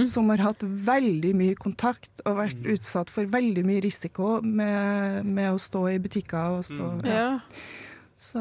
Som 0.06 0.28
har 0.30 0.38
hatt 0.42 0.58
veldig 0.66 1.30
mye 1.38 1.54
kontakt 1.54 2.10
og 2.26 2.36
vært 2.40 2.58
utsatt 2.66 3.08
for 3.08 3.24
veldig 3.24 3.62
mye 3.64 3.80
risiko 3.84 4.40
med, 4.42 5.24
med 5.24 5.52
å 5.52 5.58
stå 5.62 5.84
i 5.94 5.98
butikker 6.02 6.58
og 6.58 6.64
stå 6.64 6.88
Mm. 6.98 7.04
ja. 7.06 7.14
Ja. 7.14 7.40
Så, 8.18 8.40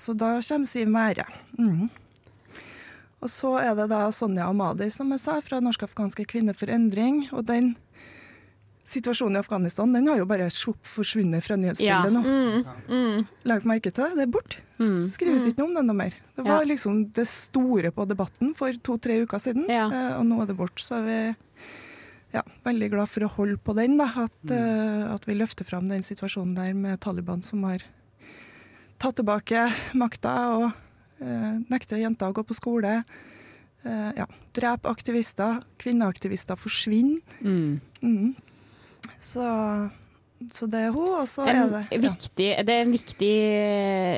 så 0.00 0.16
da 0.16 0.40
kommer 0.40 0.66
Siv 0.66 0.88
Mære. 0.88 1.26
Mhm. 1.58 1.90
Og 3.20 3.28
så 3.28 3.52
er 3.60 3.74
det 3.76 3.90
da 3.92 4.06
Sonja 4.14 4.48
Amadi, 4.48 4.88
som 4.92 5.10
jeg 5.12 5.20
sa, 5.22 5.36
fra 5.44 5.60
Norsk-afghanske 5.60 6.24
kvinner 6.30 6.56
for 6.56 6.72
endring. 6.72 7.26
Og 7.36 7.44
den 7.50 7.74
situasjonen 8.90 9.36
i 9.36 9.42
Afghanistan 9.42 9.92
den 9.92 10.08
har 10.08 10.18
jo 10.18 10.26
bare 10.28 10.48
forsvunnet 10.50 11.44
fra 11.44 11.58
nyhetsbildet 11.60 12.14
nå. 12.14 12.22
Mm. 12.88 13.26
Lag 13.46 13.68
merke 13.68 13.92
til 13.92 14.08
det, 14.08 14.16
det 14.18 14.24
er 14.24 14.32
borte. 14.32 14.64
Skrives 15.12 15.46
ikke 15.46 15.60
noe 15.60 15.68
om 15.68 15.76
det 15.76 15.84
noe 15.90 15.98
mer. 16.00 16.16
Det 16.38 16.46
var 16.46 16.66
liksom 16.66 17.04
det 17.14 17.28
store 17.28 17.92
på 17.94 18.08
debatten 18.08 18.54
for 18.58 18.80
to-tre 18.86 19.20
uker 19.26 19.42
siden, 19.42 19.68
ja. 19.70 19.86
og 20.16 20.24
nå 20.26 20.40
er 20.42 20.50
det 20.50 20.58
borte. 20.58 20.82
Så 20.82 20.98
er 21.02 21.06
vi 21.06 21.20
ja, 22.34 22.42
veldig 22.66 22.90
glad 22.92 23.10
for 23.10 23.26
å 23.26 23.32
holde 23.36 23.58
på 23.62 23.74
den, 23.78 23.96
da. 24.00 24.08
At, 24.24 24.52
eh, 24.54 25.06
at 25.12 25.26
vi 25.28 25.38
løfter 25.38 25.66
fram 25.68 25.90
den 25.90 26.04
situasjonen 26.06 26.54
der 26.58 26.76
med 26.78 27.00
Taliban 27.04 27.42
som 27.44 27.64
har 27.68 27.84
tatt 29.00 29.16
tilbake 29.20 29.68
makta 29.96 30.34
og 30.56 30.70
uh, 30.70 30.78
nekter 31.20 32.00
jenter 32.00 32.30
å 32.30 32.36
gå 32.36 32.44
på 32.48 32.56
skole. 32.56 33.00
Uh, 33.84 34.10
ja, 34.16 34.26
Drep 34.56 34.86
aktivister. 34.88 35.60
Kvinneaktivister 35.80 36.58
forsvinner. 36.60 37.20
Mhm. 37.40 38.34
Så, 39.20 39.44
så 40.52 40.66
det 40.72 40.86
er 40.86 40.94
hun, 40.94 41.08
og 41.20 41.28
så 41.28 41.44
er 41.44 41.58
det 41.68 41.80
ja. 41.92 41.98
viktig, 42.00 42.48
det 42.64 42.72
er 42.72 42.82
en 42.86 42.94
viktig 42.94 43.34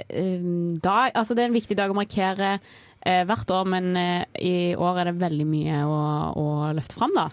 eh, 0.07 0.45
dag 0.79 1.11
Altså 1.19 1.35
det 1.35 1.43
er 1.43 1.51
en 1.51 1.57
viktig 1.57 1.75
dag 1.79 1.91
å 1.91 1.97
markere 1.99 2.53
uh, 2.61 3.23
hvert 3.27 3.51
år, 3.51 3.67
men 3.73 3.89
uh, 3.99 4.23
i 4.39 4.75
år 4.79 5.01
er 5.03 5.11
det 5.11 5.17
veldig 5.19 5.47
mye 5.51 5.81
å, 5.83 5.99
å 6.39 6.47
løfte 6.79 7.01
fram, 7.01 7.15
da. 7.19 7.27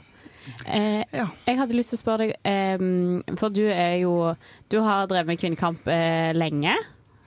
Eh, 0.66 1.04
Jeg 1.46 1.58
hadde 1.60 1.78
lyst 1.78 1.94
til 1.94 2.00
å 2.00 2.04
spørre 2.04 2.28
deg, 2.28 2.36
eh, 2.48 3.36
for 3.40 3.54
du 3.54 3.66
er 3.68 4.00
jo 4.04 4.36
Du 4.70 4.80
har 4.82 5.08
drevet 5.10 5.28
med 5.28 5.42
kvinnekamp 5.42 5.88
eh, 5.88 6.32
lenge. 6.34 6.76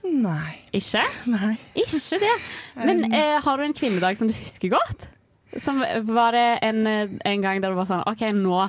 Nei. 0.03 0.53
Ikke? 0.75 1.03
Nei. 1.31 1.55
Ikke 1.79 2.19
det. 2.21 2.33
Men 2.87 3.05
eh, 3.13 3.37
har 3.45 3.57
du 3.57 3.63
en 3.67 3.75
kvinnedag 3.77 4.17
som 4.19 4.27
du 4.29 4.35
husker 4.35 4.73
godt? 4.75 5.09
Som, 5.61 5.83
var 6.09 6.33
det 6.33 6.47
en, 6.65 6.85
eh, 6.89 7.17
en 7.29 7.43
gang 7.45 7.61
der 7.61 7.73
du 7.73 7.77
var 7.77 7.85
sånn 7.89 8.03
OK, 8.09 8.25
nå 8.35 8.63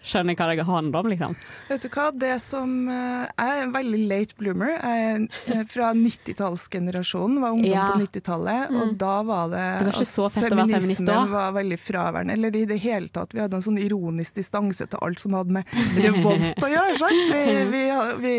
skjønner 0.00 0.32
jeg 0.32 0.38
hva 0.40 0.54
det 0.56 0.64
handler 0.64 1.02
om, 1.02 1.08
liksom? 1.12 1.32
Vet 1.68 1.82
du 1.84 1.88
hva, 1.92 2.06
det 2.16 2.36
som 2.40 2.70
eh, 2.88 3.26
Jeg 3.36 3.50
er 3.50 3.64
en 3.66 3.72
veldig 3.74 3.98
late 4.08 4.36
bloomer. 4.38 4.70
Jeg 4.78 5.02
er 5.10 5.58
eh, 5.58 5.64
fra 5.68 5.90
90-tallsgenerasjonen, 5.96 7.40
var 7.42 7.52
ungdom 7.52 7.68
Ja. 7.68 7.90
på 7.92 8.06
90-tallet. 8.06 8.70
Mm. 8.70 8.78
Og 8.80 8.94
da 9.02 9.16
var 9.28 9.50
det 9.52 9.64
Det 9.82 9.88
var 9.90 9.98
ikke 9.98 10.08
så 10.08 10.28
fett 10.32 10.46
å 10.48 10.56
være 10.56 10.72
feminist 10.78 11.04
da. 11.04 11.12
Feminismen 11.18 11.34
var 11.34 11.52
veldig 11.58 11.78
fraværende. 11.82 12.38
Eller 12.38 12.56
i 12.56 12.64
det 12.70 12.78
hele 12.86 13.12
tatt. 13.12 13.34
Vi 13.36 13.42
hadde 13.44 13.58
en 13.60 13.66
sånn 13.66 13.80
ironisk 13.82 14.40
distanse 14.40 14.88
til 14.88 15.04
alt 15.04 15.20
som 15.20 15.36
hadde 15.36 15.58
med 15.58 15.76
revolt 16.06 16.64
å 16.64 16.72
gjøre. 16.72 16.96
sant? 17.02 17.34
Vi, 17.34 17.44
vi, 17.74 17.84
vi, 18.24 18.34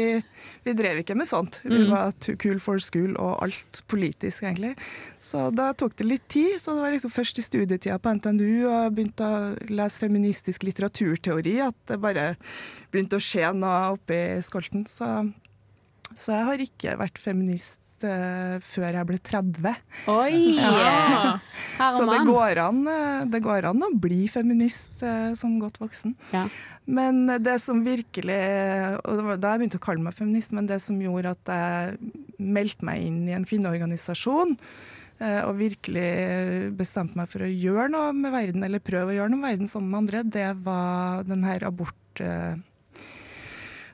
vi 0.63 0.73
drev 0.77 0.99
ikke 1.01 1.15
med 1.17 1.25
sånt. 1.25 1.59
Vi 1.63 1.73
Mm. 1.79 1.89
var 1.89 2.11
too 2.21 2.35
cool 2.37 2.59
for 2.59 2.77
school 2.79 3.15
og 3.17 3.41
alt 3.43 3.81
politisk, 3.89 4.43
egentlig. 4.43 4.75
Så 5.19 5.49
da 5.55 5.71
tok 5.73 5.95
det 5.97 6.05
litt 6.05 6.27
tid. 6.29 6.59
Så 6.61 6.75
det 6.75 6.81
var 6.83 6.91
liksom 6.91 7.11
først 7.11 7.39
i 7.39 7.41
studietida 7.41 7.97
på 7.99 8.13
NTNU 8.13 8.67
og 8.69 8.75
jeg 8.83 8.95
begynte 8.95 9.25
å 9.25 9.69
lese 9.69 9.99
feministisk 9.99 10.61
litteraturteori 10.63 11.59
at 11.65 11.75
det 11.87 11.99
bare 11.99 12.35
begynte 12.93 13.17
å 13.17 13.25
skje 13.25 13.51
noe 13.57 13.93
oppi 13.97 14.21
skolten. 14.45 14.85
Så, 14.87 15.33
så 16.13 16.31
jeg 16.37 16.45
har 16.45 16.57
ikke 16.69 16.97
vært 16.99 17.17
feminist 17.17 17.80
før 18.03 18.97
jeg 18.97 19.07
ble 19.09 19.19
30. 19.31 19.75
Oi! 20.11 20.41
Ja. 21.81 21.87
Så 21.95 22.05
det 22.05 22.19
går, 22.27 22.59
an, 22.61 22.81
eh, 22.89 23.23
det 23.31 23.39
går 23.41 23.65
an 23.71 23.81
å 23.85 23.89
bli 23.97 24.25
feminist 24.29 25.01
eh, 25.05 25.31
som 25.39 25.55
godt 25.61 25.79
voksen. 25.81 26.13
Men 26.91 27.23
det 27.41 27.55
som 27.61 27.83
virkelig 27.85 28.37
Og 29.05 29.17
det 29.17 29.25
var 29.25 29.39
da 29.41 29.53
jeg 29.53 29.61
begynte 29.61 29.79
å 29.79 29.83
kalle 29.85 30.03
meg 30.05 30.17
feminist, 30.17 30.53
men 30.53 30.67
det 30.69 30.77
som 30.83 30.99
gjorde 31.01 31.33
at 31.35 31.51
jeg 31.53 32.11
meldte 32.41 32.85
meg 32.85 33.05
inn 33.05 33.21
i 33.29 33.35
en 33.37 33.45
kvinneorganisasjon, 33.47 34.57
eh, 35.21 35.39
og 35.45 35.57
virkelig 35.61 36.09
bestemte 36.77 37.17
meg 37.17 37.31
for 37.31 37.45
å 37.45 37.49
gjøre 37.49 37.87
noe 37.93 38.11
med 38.17 38.35
verden, 38.35 38.65
eller 38.67 38.83
prøve 38.83 39.13
å 39.13 39.17
gjøre 39.19 39.33
noe 39.33 39.41
med 39.41 39.53
verden 39.55 39.71
sammen 39.71 39.93
med 39.93 40.03
andre, 40.03 40.25
det 40.37 40.49
var 40.65 41.23
den 41.29 41.47
her 41.47 41.65
abort... 41.71 41.97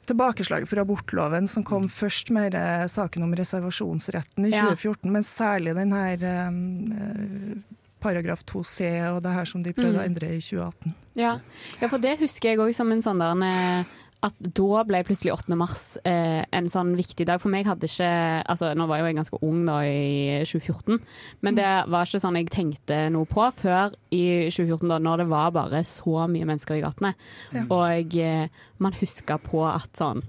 Tilbakeslaget 0.08 0.70
for 0.72 0.80
abortloven 0.80 1.48
som 1.52 1.64
kom 1.68 1.90
først 1.92 2.30
med 2.32 2.56
saken 2.90 3.24
om 3.28 3.34
reservasjonsretten 3.36 4.46
i 4.48 4.54
Ja. 4.54 4.64
2014, 4.72 5.12
men 5.12 5.24
særlig 5.28 5.76
den 5.76 5.92
her 5.92 6.48
um, 6.48 7.64
paragraf 8.00 8.44
2c 8.48 8.88
og 9.12 9.22
det 9.26 9.34
her 9.34 9.46
som 9.46 9.64
de 9.64 9.74
prøvde 9.74 9.98
Mm. 9.98 10.00
å 10.00 10.06
endre 10.06 10.28
i 10.38 10.40
2018. 10.40 10.94
Ja. 11.16 11.40
ja, 11.82 11.88
for 11.90 11.98
det 11.98 12.20
husker 12.20 12.50
jeg 12.54 12.60
òg 12.60 12.74
som 12.78 12.92
en 12.92 13.02
sånn 13.02 13.20
der 13.20 13.44
eh, 13.48 13.84
At 14.26 14.34
da 14.42 14.82
ble 14.88 15.04
plutselig 15.06 15.36
8. 15.36 15.54
mars 15.60 15.84
eh, 16.08 16.42
en 16.58 16.70
sånn 16.72 16.96
viktig 16.98 17.28
dag. 17.30 17.42
For 17.42 17.54
meg 17.54 17.68
hadde 17.70 17.86
ikke 17.86 18.08
Altså, 18.50 18.72
nå 18.74 18.88
var 18.90 18.98
jeg 18.98 19.06
jo 19.06 19.10
jeg 19.12 19.18
ganske 19.20 19.40
ung 19.46 19.60
da 19.68 19.76
i 19.86 20.40
2014, 20.48 20.98
men 21.46 21.58
det 21.58 21.68
var 21.92 22.08
ikke 22.08 22.22
sånn 22.24 22.40
jeg 22.40 22.50
tenkte 22.54 22.98
noe 23.14 23.30
på 23.30 23.46
før 23.60 23.94
i 24.16 24.48
2014, 24.50 24.88
da 24.90 24.98
når 25.04 25.22
det 25.22 25.28
var 25.30 25.54
bare 25.56 25.84
så 25.86 26.26
mye 26.32 26.48
mennesker 26.50 26.80
i 26.80 26.84
gatene. 26.86 27.14
Ja. 27.54 27.68
Og 27.78 28.18
eh, 28.18 28.50
man 28.82 28.98
huska 28.98 29.38
på 29.44 29.62
at 29.70 29.94
sånn 30.00 30.24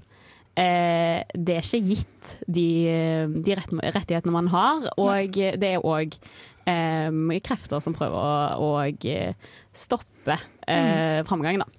eh, 0.59 1.24
det 1.32 1.57
er 1.57 1.64
ikke 1.64 1.82
gitt 1.89 2.34
de, 2.45 2.68
de 3.41 3.57
rett, 3.57 3.72
rettighetene 3.72 4.34
man 4.34 4.53
har, 4.53 4.89
og 5.01 5.39
det 5.39 5.72
er 5.72 5.86
òg 5.86 6.18
eh, 6.68 7.41
krefter 7.45 7.82
som 7.84 7.97
prøver 7.97 8.18
å, 8.18 8.68
å 8.68 8.70
eh, 8.84 9.32
stoppe 9.72 10.36
eh, 10.68 11.24
framgangen, 11.28 11.64
da. 11.64 11.78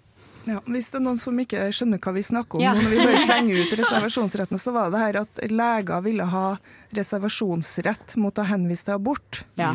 Ja, 0.49 0.57
hvis 0.65 0.87
det 0.89 0.97
er 0.99 1.03
noen 1.05 1.19
som 1.21 1.37
ikke 1.41 1.67
skjønner 1.75 1.99
hva 2.01 2.13
vi 2.15 2.23
snakker 2.25 2.57
om 2.57 2.63
Ja. 2.65 2.73
når 2.73 2.89
vi 2.93 2.99
bare 3.05 3.21
slenger 3.23 3.59
ut 3.63 3.73
reservasjonsretten, 3.83 4.57
så 4.61 4.73
var 4.73 4.89
det 4.93 5.01
her 5.03 5.19
at 5.21 5.41
leger 5.51 6.01
ville 6.05 6.25
ha 6.31 6.45
reservasjonsrett 6.97 8.15
mot 8.21 8.37
å 8.39 8.45
henvise 8.47 8.87
til 8.87 8.95
abort. 8.97 9.43
Ja. 9.59 9.73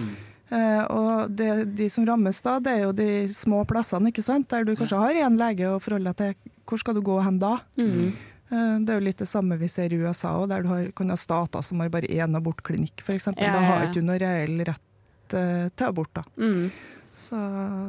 Uh, 0.55 0.85
og 0.93 1.33
det, 1.35 1.49
de 1.75 1.89
som 1.91 2.05
rammes 2.07 2.39
da, 2.45 2.59
det 2.63 2.75
er 2.77 2.83
jo 2.85 2.93
de 2.95 3.09
små 3.35 3.63
plassene, 3.69 4.11
ikke 4.13 4.23
sant? 4.23 4.49
der 4.53 4.65
du 4.69 4.75
kanskje 4.79 5.01
har 5.01 5.17
én 5.25 5.39
lege 5.41 5.71
å 5.73 5.81
forholde 5.83 6.13
deg 6.13 6.21
til. 6.37 6.53
Hvor 6.69 6.81
skal 6.83 6.95
du 6.99 7.03
gå 7.05 7.17
hen 7.25 7.39
da? 7.43 7.57
Mm. 7.81 8.13
Eh, 8.51 8.75
Det 8.85 8.93
er 8.93 9.01
jo 9.01 9.05
litt 9.09 9.19
det 9.25 9.29
samme 9.29 9.57
vi 9.61 9.69
ser 9.73 9.93
i 9.93 9.99
USA, 10.01 10.35
og 10.41 10.49
der 10.53 10.63
du 10.65 10.69
har, 10.71 10.91
kan 10.97 11.11
ha 11.11 11.17
stater 11.19 11.65
som 11.65 11.81
har 11.83 11.91
bare 11.93 12.07
én 12.13 12.37
abortklinikk, 12.39 13.03
f.eks. 13.05 13.27
Ja, 13.33 13.35
Da 13.37 13.47
ja, 13.51 13.65
har 13.71 13.81
du 13.81 13.87
ikke 13.89 14.01
du 14.05 14.07
noe 14.09 14.19
reell 14.21 14.61
rett 14.69 15.35
uh, 15.35 15.69
til 15.75 15.87
abort. 15.89 16.13
da. 16.15 16.23
Mm. 16.39 16.71
Så, 17.15 17.39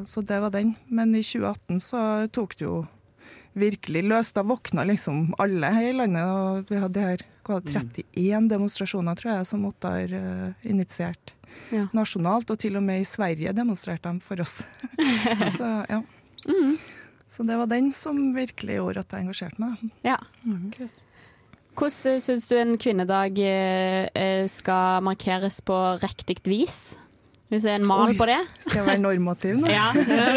så 0.06 0.22
det 0.22 0.40
var 0.40 0.54
den. 0.54 0.76
Men 0.86 1.16
i 1.16 1.24
2018 1.26 1.82
så 1.82 2.02
tok 2.34 2.58
det 2.60 2.68
jo 2.68 2.84
virkelig 3.56 4.04
løs. 4.06 4.32
Da 4.36 4.44
våkna 4.46 4.84
liksom 4.86 5.34
alle 5.42 5.72
her 5.74 5.90
i 5.90 5.96
landet. 5.96 6.26
Og 6.26 6.70
vi 6.70 6.82
hadde 6.82 7.06
her 7.06 7.24
hva, 7.46 7.60
var 7.60 7.66
det, 7.66 8.04
31 8.14 8.50
demonstrasjoner, 8.52 9.18
tror 9.20 9.32
jeg, 9.38 9.48
som 9.50 9.66
Ottar 9.70 10.14
uh, 10.14 10.68
initiert 10.68 11.34
Ja. 11.72 11.88
nasjonalt. 11.96 12.52
Og 12.52 12.60
til 12.60 12.78
og 12.78 12.84
med 12.86 13.02
i 13.02 13.08
Sverige 13.08 13.54
demonstrerte 13.56 14.12
de 14.12 14.22
for 14.22 14.42
oss. 14.44 14.60
så 15.58 15.72
ja. 15.90 16.04
Mm. 16.46 16.78
Så 17.28 17.44
det 17.44 17.58
var 17.58 17.68
den 17.68 17.92
som 17.92 18.36
virkelig 18.36 18.78
gjorde 18.78 19.02
at 19.02 19.14
jeg 19.14 19.26
engasjerte 19.26 19.62
meg. 19.62 19.82
Ja. 20.06 20.20
Mm. 20.46 20.70
Hvordan 21.76 22.22
syns 22.24 22.46
du 22.48 22.56
en 22.56 22.78
kvinnedag 22.80 23.40
eh, 23.44 24.06
eh, 24.16 24.46
skal 24.48 25.02
markeres 25.04 25.58
på 25.66 25.76
riktig 26.00 26.38
vis? 26.48 26.96
Hvis 27.56 27.64
det 27.64 27.72
er 27.72 27.78
en 27.80 27.86
mal 27.88 28.10
Oi, 28.12 28.16
på 28.20 28.26
det. 28.28 28.42
Skal 28.60 28.82
jeg 28.82 28.86
være 28.90 29.00
normativ 29.00 29.60
nå? 29.62 29.70
Ja, 29.78 29.86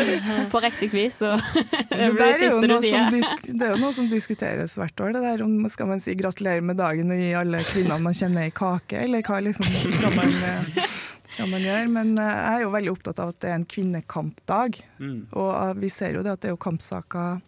på 0.52 0.60
riktig 0.62 0.92
vis, 0.92 1.16
så 1.18 1.32
det 1.90 2.10
blir 2.14 2.20
det 2.20 2.36
siste 2.38 2.68
du 2.70 2.76
sier. 2.84 3.16
det 3.48 3.66
er 3.66 3.72
jo 3.74 3.80
noe 3.82 3.90
som 3.96 4.06
diskuteres 4.06 4.76
hvert 4.78 5.02
år. 5.02 5.16
Det 5.16 5.24
der 5.24 5.42
om 5.42 5.56
Skal 5.68 5.90
man 5.90 5.98
si 5.98 6.14
'gratulerer 6.14 6.62
med 6.62 6.78
dagen' 6.78 7.10
og 7.10 7.18
gi 7.18 7.32
alle 7.34 7.64
kvinnene 7.66 7.98
man 8.06 8.14
kjenner 8.14 8.46
ei 8.46 8.54
kake, 8.54 9.02
eller 9.02 9.26
hva 9.26 9.40
liksom 9.42 9.66
skal 9.66 10.14
man, 10.14 10.30
eh, 10.46 10.86
skal 11.26 11.50
man 11.50 11.66
gjøre? 11.66 11.90
Men 11.98 12.14
eh, 12.22 12.30
jeg 12.38 12.54
er 12.54 12.64
jo 12.68 12.72
veldig 12.76 12.94
opptatt 12.94 13.18
av 13.24 13.34
at 13.34 13.40
det 13.42 13.50
er 13.50 13.58
en 13.58 13.68
kvinnekampdag. 13.74 14.78
Mm. 15.02 15.20
Og 15.32 15.52
eh, 15.56 15.74
vi 15.82 15.90
ser 15.90 16.14
jo 16.14 16.22
det 16.22 16.36
at 16.36 16.44
det 16.44 16.52
er 16.52 16.54
jo 16.54 16.64
kampsaker 16.68 17.44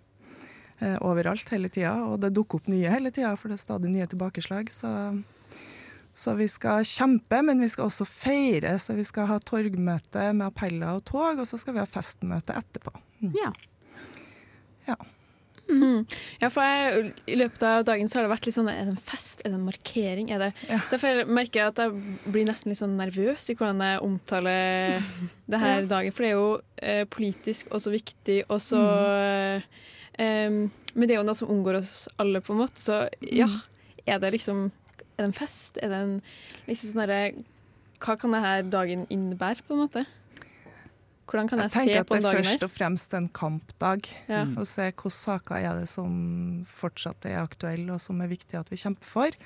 overalt 1.04 1.50
hele 1.52 1.68
tida, 1.68 1.92
og 2.08 2.22
det 2.22 2.30
dukker 2.32 2.56
opp 2.56 2.68
nye 2.72 2.88
hele 2.88 3.10
tida, 3.12 3.34
for 3.36 3.52
det 3.52 3.58
er 3.58 3.66
stadig 3.66 3.90
nye 3.92 4.06
tilbakeslag. 4.08 4.70
Så, 4.72 4.88
så 6.12 6.34
vi 6.36 6.48
skal 6.50 6.82
kjempe, 6.84 7.42
men 7.46 7.60
vi 7.62 7.68
skal 7.70 7.86
også 7.86 8.04
feire. 8.08 8.74
Så 8.82 8.96
vi 8.98 9.04
skal 9.06 9.28
ha 9.30 9.38
torgmøte 9.38 10.32
med 10.34 10.46
appeller 10.50 10.98
og 10.98 11.04
tog, 11.08 11.38
og 11.38 11.46
så 11.46 11.58
skal 11.60 11.76
vi 11.76 11.82
ha 11.84 11.86
festmøte 11.88 12.56
etterpå. 12.58 12.92
Mm. 13.22 13.34
Ja. 13.38 13.52
Mm. 15.70 16.02
Ja, 16.40 16.48
for 16.50 16.66
jeg, 16.66 17.12
I 17.30 17.36
løpet 17.38 17.62
av 17.62 17.84
dagen 17.86 18.08
så 18.10 18.18
har 18.18 18.24
det 18.26 18.32
vært 18.32 18.46
litt 18.48 18.56
sånn 18.56 18.66
Er 18.72 18.80
det 18.88 18.94
en 18.96 19.04
fest? 19.06 19.44
Er 19.44 19.52
det 19.52 19.58
en 19.60 19.68
markering? 19.68 20.32
Er 20.34 20.42
det, 20.42 20.48
Så 20.90 20.98
jeg 20.98 21.28
merker 21.30 21.68
at 21.68 21.78
jeg 21.78 21.92
blir 22.26 22.48
nesten 22.48 22.72
litt 22.72 22.80
sånn 22.80 22.96
nervøs 22.98 23.46
i 23.52 23.54
hvordan 23.54 23.78
jeg 23.86 24.00
omtaler 24.02 24.98
det 25.52 25.60
her 25.62 25.76
Ja. 25.84 25.86
dagen. 25.92 26.10
For 26.16 26.26
det 26.26 26.32
er 26.32 26.34
jo 26.40 26.48
eh, 26.82 27.04
politisk 27.06 27.70
og 27.70 27.84
så 27.84 27.92
viktig, 27.94 28.40
og 28.50 28.58
så 28.66 28.82
eh, 30.18 30.50
Men 30.50 31.06
det 31.06 31.14
er 31.14 31.20
jo 31.20 31.26
noe 31.28 31.38
som 31.38 31.52
omgår 31.54 31.78
oss 31.84 32.08
alle, 32.18 32.42
på 32.42 32.56
en 32.56 32.64
måte. 32.64 32.82
Så 32.82 33.04
ja, 33.22 33.46
er 34.10 34.18
det 34.18 34.32
liksom 34.40 34.72
Er 35.20 35.26
det 35.26 35.34
en 35.34 35.36
fest? 35.36 35.76
Er 35.84 35.92
det 35.92 35.98
en 36.00 36.14
liksom 36.66 36.94
sånn 36.94 37.02
derre 37.04 37.20
Hva 38.00 38.14
kan 38.16 38.32
denne 38.32 38.70
dagen 38.72 39.02
innebære, 39.12 39.60
på 39.66 39.76
en 39.76 39.82
måte? 39.84 40.06
Hvordan 41.28 41.50
kan 41.50 41.60
jeg, 41.60 41.68
Jeg 41.70 41.74
tenker 41.76 42.00
at 42.00 42.08
det 42.08 42.24
er 42.24 42.38
først 42.40 42.64
og 42.64 42.70
fremst 42.74 43.12
en 43.14 43.26
kampdag. 43.28 44.08
Ja. 44.26 44.46
Og 44.58 44.64
se 44.66 44.88
hvilke 44.88 45.12
saker 45.14 45.60
er 45.60 45.76
det 45.78 45.90
som 45.92 46.64
fortsatt 46.66 47.28
er 47.28 47.36
aktuelle 47.44 47.92
og 47.94 48.00
som 48.02 48.18
er 48.24 48.32
viktig 48.32 48.56
at 48.58 48.72
vi 48.72 48.80
kjemper 48.80 49.06
for. 49.06 49.36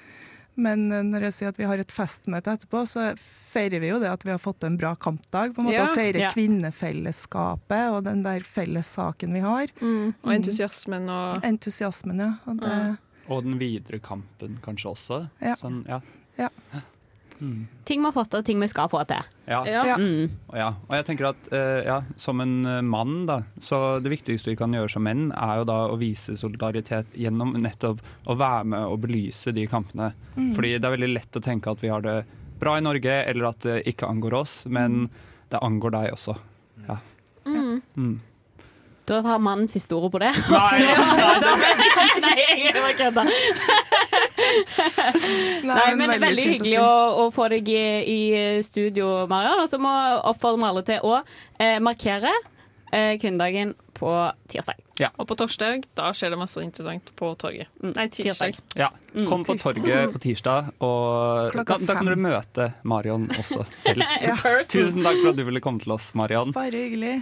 Men 0.56 0.86
eh, 0.94 1.02
når 1.02 1.26
jeg 1.26 1.34
sier 1.34 1.50
at 1.50 1.58
vi 1.58 1.66
har 1.66 1.82
et 1.82 1.92
festmøte 1.92 2.54
etterpå, 2.54 2.84
så 2.86 3.10
feirer 3.18 3.82
vi 3.82 3.90
jo 3.90 3.98
det 4.00 4.08
at 4.14 4.22
vi 4.24 4.30
har 4.32 4.38
fått 4.40 4.62
en 4.64 4.78
bra 4.78 4.94
kampdag. 4.94 5.52
på 5.56 5.60
en 5.60 5.66
måte, 5.66 5.76
Ja. 5.82 5.90
Og 5.90 5.98
feirer 5.98 6.20
Ja. 6.22 6.30
kvinnefellesskapet 6.32 7.90
og 7.90 8.04
den 8.06 8.22
der 8.22 8.40
felles 8.46 8.86
saken 8.94 9.34
vi 9.34 9.40
har. 9.44 9.66
Mm, 9.82 10.14
og 10.22 10.32
entusiasmen 10.32 11.08
og 11.10 11.42
Entusiasmen, 11.44 12.18
ja. 12.22 12.32
Og 12.46 12.60
det, 12.62 12.98
Og 13.28 13.44
den 13.46 13.58
videre 13.60 14.00
kampen 14.04 14.58
kanskje 14.64 14.90
også. 14.92 15.20
Ja. 15.40 15.54
Sånn, 15.60 15.82
ja. 15.88 16.00
Ja. 16.36 16.50
Mm. 17.40 17.66
Ting 17.84 18.00
vi 18.00 18.04
har 18.04 18.12
fått 18.14 18.30
til, 18.30 18.42
og 18.42 18.46
ting 18.46 18.60
vi 18.62 18.68
skal 18.70 18.88
få 18.90 19.00
til. 19.08 19.30
Ja. 19.50 19.60
Ja. 19.66 19.96
Mm. 19.98 20.30
Og 20.48 20.56
ja. 20.58 20.68
Og 20.86 20.94
jeg 20.96 21.06
tenker 21.08 21.30
at 21.32 21.48
uh, 21.52 21.80
ja, 21.84 21.98
som 22.20 22.40
en 22.44 22.54
eh, 22.68 22.80
mann, 22.86 23.24
da, 23.28 23.40
så 23.58 23.98
det 24.02 24.12
viktigste 24.12 24.52
vi 24.52 24.58
kan 24.60 24.74
gjøre 24.74 24.92
som 24.92 25.04
menn, 25.06 25.26
er 25.32 25.60
jo 25.60 25.68
da 25.68 25.78
å 25.90 25.98
vise 26.00 26.36
solidaritet 26.38 27.14
gjennom 27.18 27.56
nettopp 27.60 28.02
å 28.30 28.38
være 28.38 28.70
med 28.74 28.86
og 28.88 29.02
belyse 29.04 29.54
de 29.56 29.66
kampene. 29.70 30.12
Mm. 30.36 30.52
Fordi 30.56 30.76
det 30.78 30.88
er 30.88 30.96
veldig 30.96 31.12
lett 31.12 31.40
å 31.40 31.44
tenke 31.44 31.74
at 31.74 31.84
vi 31.84 31.92
har 31.92 32.04
det 32.04 32.20
bra 32.60 32.78
i 32.78 32.84
Norge, 32.84 33.16
eller 33.24 33.50
at 33.50 33.66
det 33.66 33.80
ikke 33.90 34.08
angår 34.08 34.38
oss, 34.44 34.62
men 34.70 35.08
det 35.52 35.60
angår 35.62 35.98
deg 35.98 36.14
også. 36.14 36.38
Ja. 36.86 37.00
Mm. 37.44 38.14
Mm. 39.04 39.08
Da 39.10 39.20
har 39.20 39.38
mannen 39.38 39.68
siste 39.68 39.94
ordet 39.94 40.12
på 40.12 40.18
det. 40.22 40.32
Nei. 40.50 40.80
Nei, 42.24 42.36
jeg 42.64 42.72
bare 42.78 42.94
kødda. 42.96 43.24
Nei, 45.64 45.94
men 45.98 46.08
det 46.08 46.16
er 46.16 46.22
veldig 46.24 46.46
hyggelig 46.54 46.78
å, 46.80 46.94
å 47.24 47.28
få 47.34 47.50
deg 47.52 47.68
i, 47.68 47.84
i 48.08 48.18
studio, 48.64 49.26
Marion. 49.30 49.60
Og 49.60 49.68
så 49.68 49.80
må 49.82 49.92
jeg 49.92 50.20
oppfordre 50.32 50.70
alle 50.70 50.84
til 50.88 51.04
å 51.04 51.18
eh, 51.20 51.76
markere 51.84 52.32
eh, 52.94 53.14
kvinnedagen 53.20 53.74
på 53.94 54.10
tirsdag. 54.50 54.80
Ja. 54.98 55.12
Og 55.20 55.28
på 55.28 55.36
torsdag 55.38 55.84
da 55.98 56.08
skjer 56.16 56.32
det 56.34 56.40
masse 56.40 56.64
interessant 56.64 57.12
på 57.18 57.34
torget. 57.38 57.68
Nei, 57.84 58.08
tirsdag. 58.12 58.56
Ja, 58.78 58.88
Kom 59.28 59.44
på 59.46 59.58
torget 59.60 60.16
på 60.16 60.24
tirsdag, 60.24 60.72
og 60.80 61.54
da, 61.54 61.62
da 61.62 61.76
kan 61.76 62.08
du 62.08 62.14
dere 62.14 62.18
møte 62.24 62.72
Marion 62.88 63.28
også 63.36 63.66
selv. 63.76 64.02
Ja. 64.24 64.38
Tusen 64.64 65.04
takk 65.04 65.20
for 65.20 65.34
at 65.34 65.38
du 65.38 65.44
ville 65.46 65.62
komme 65.62 65.82
til 65.84 65.92
oss, 65.94 66.14
Marion. 66.18 66.56
Bare 66.56 66.86
hyggelig. 66.86 67.18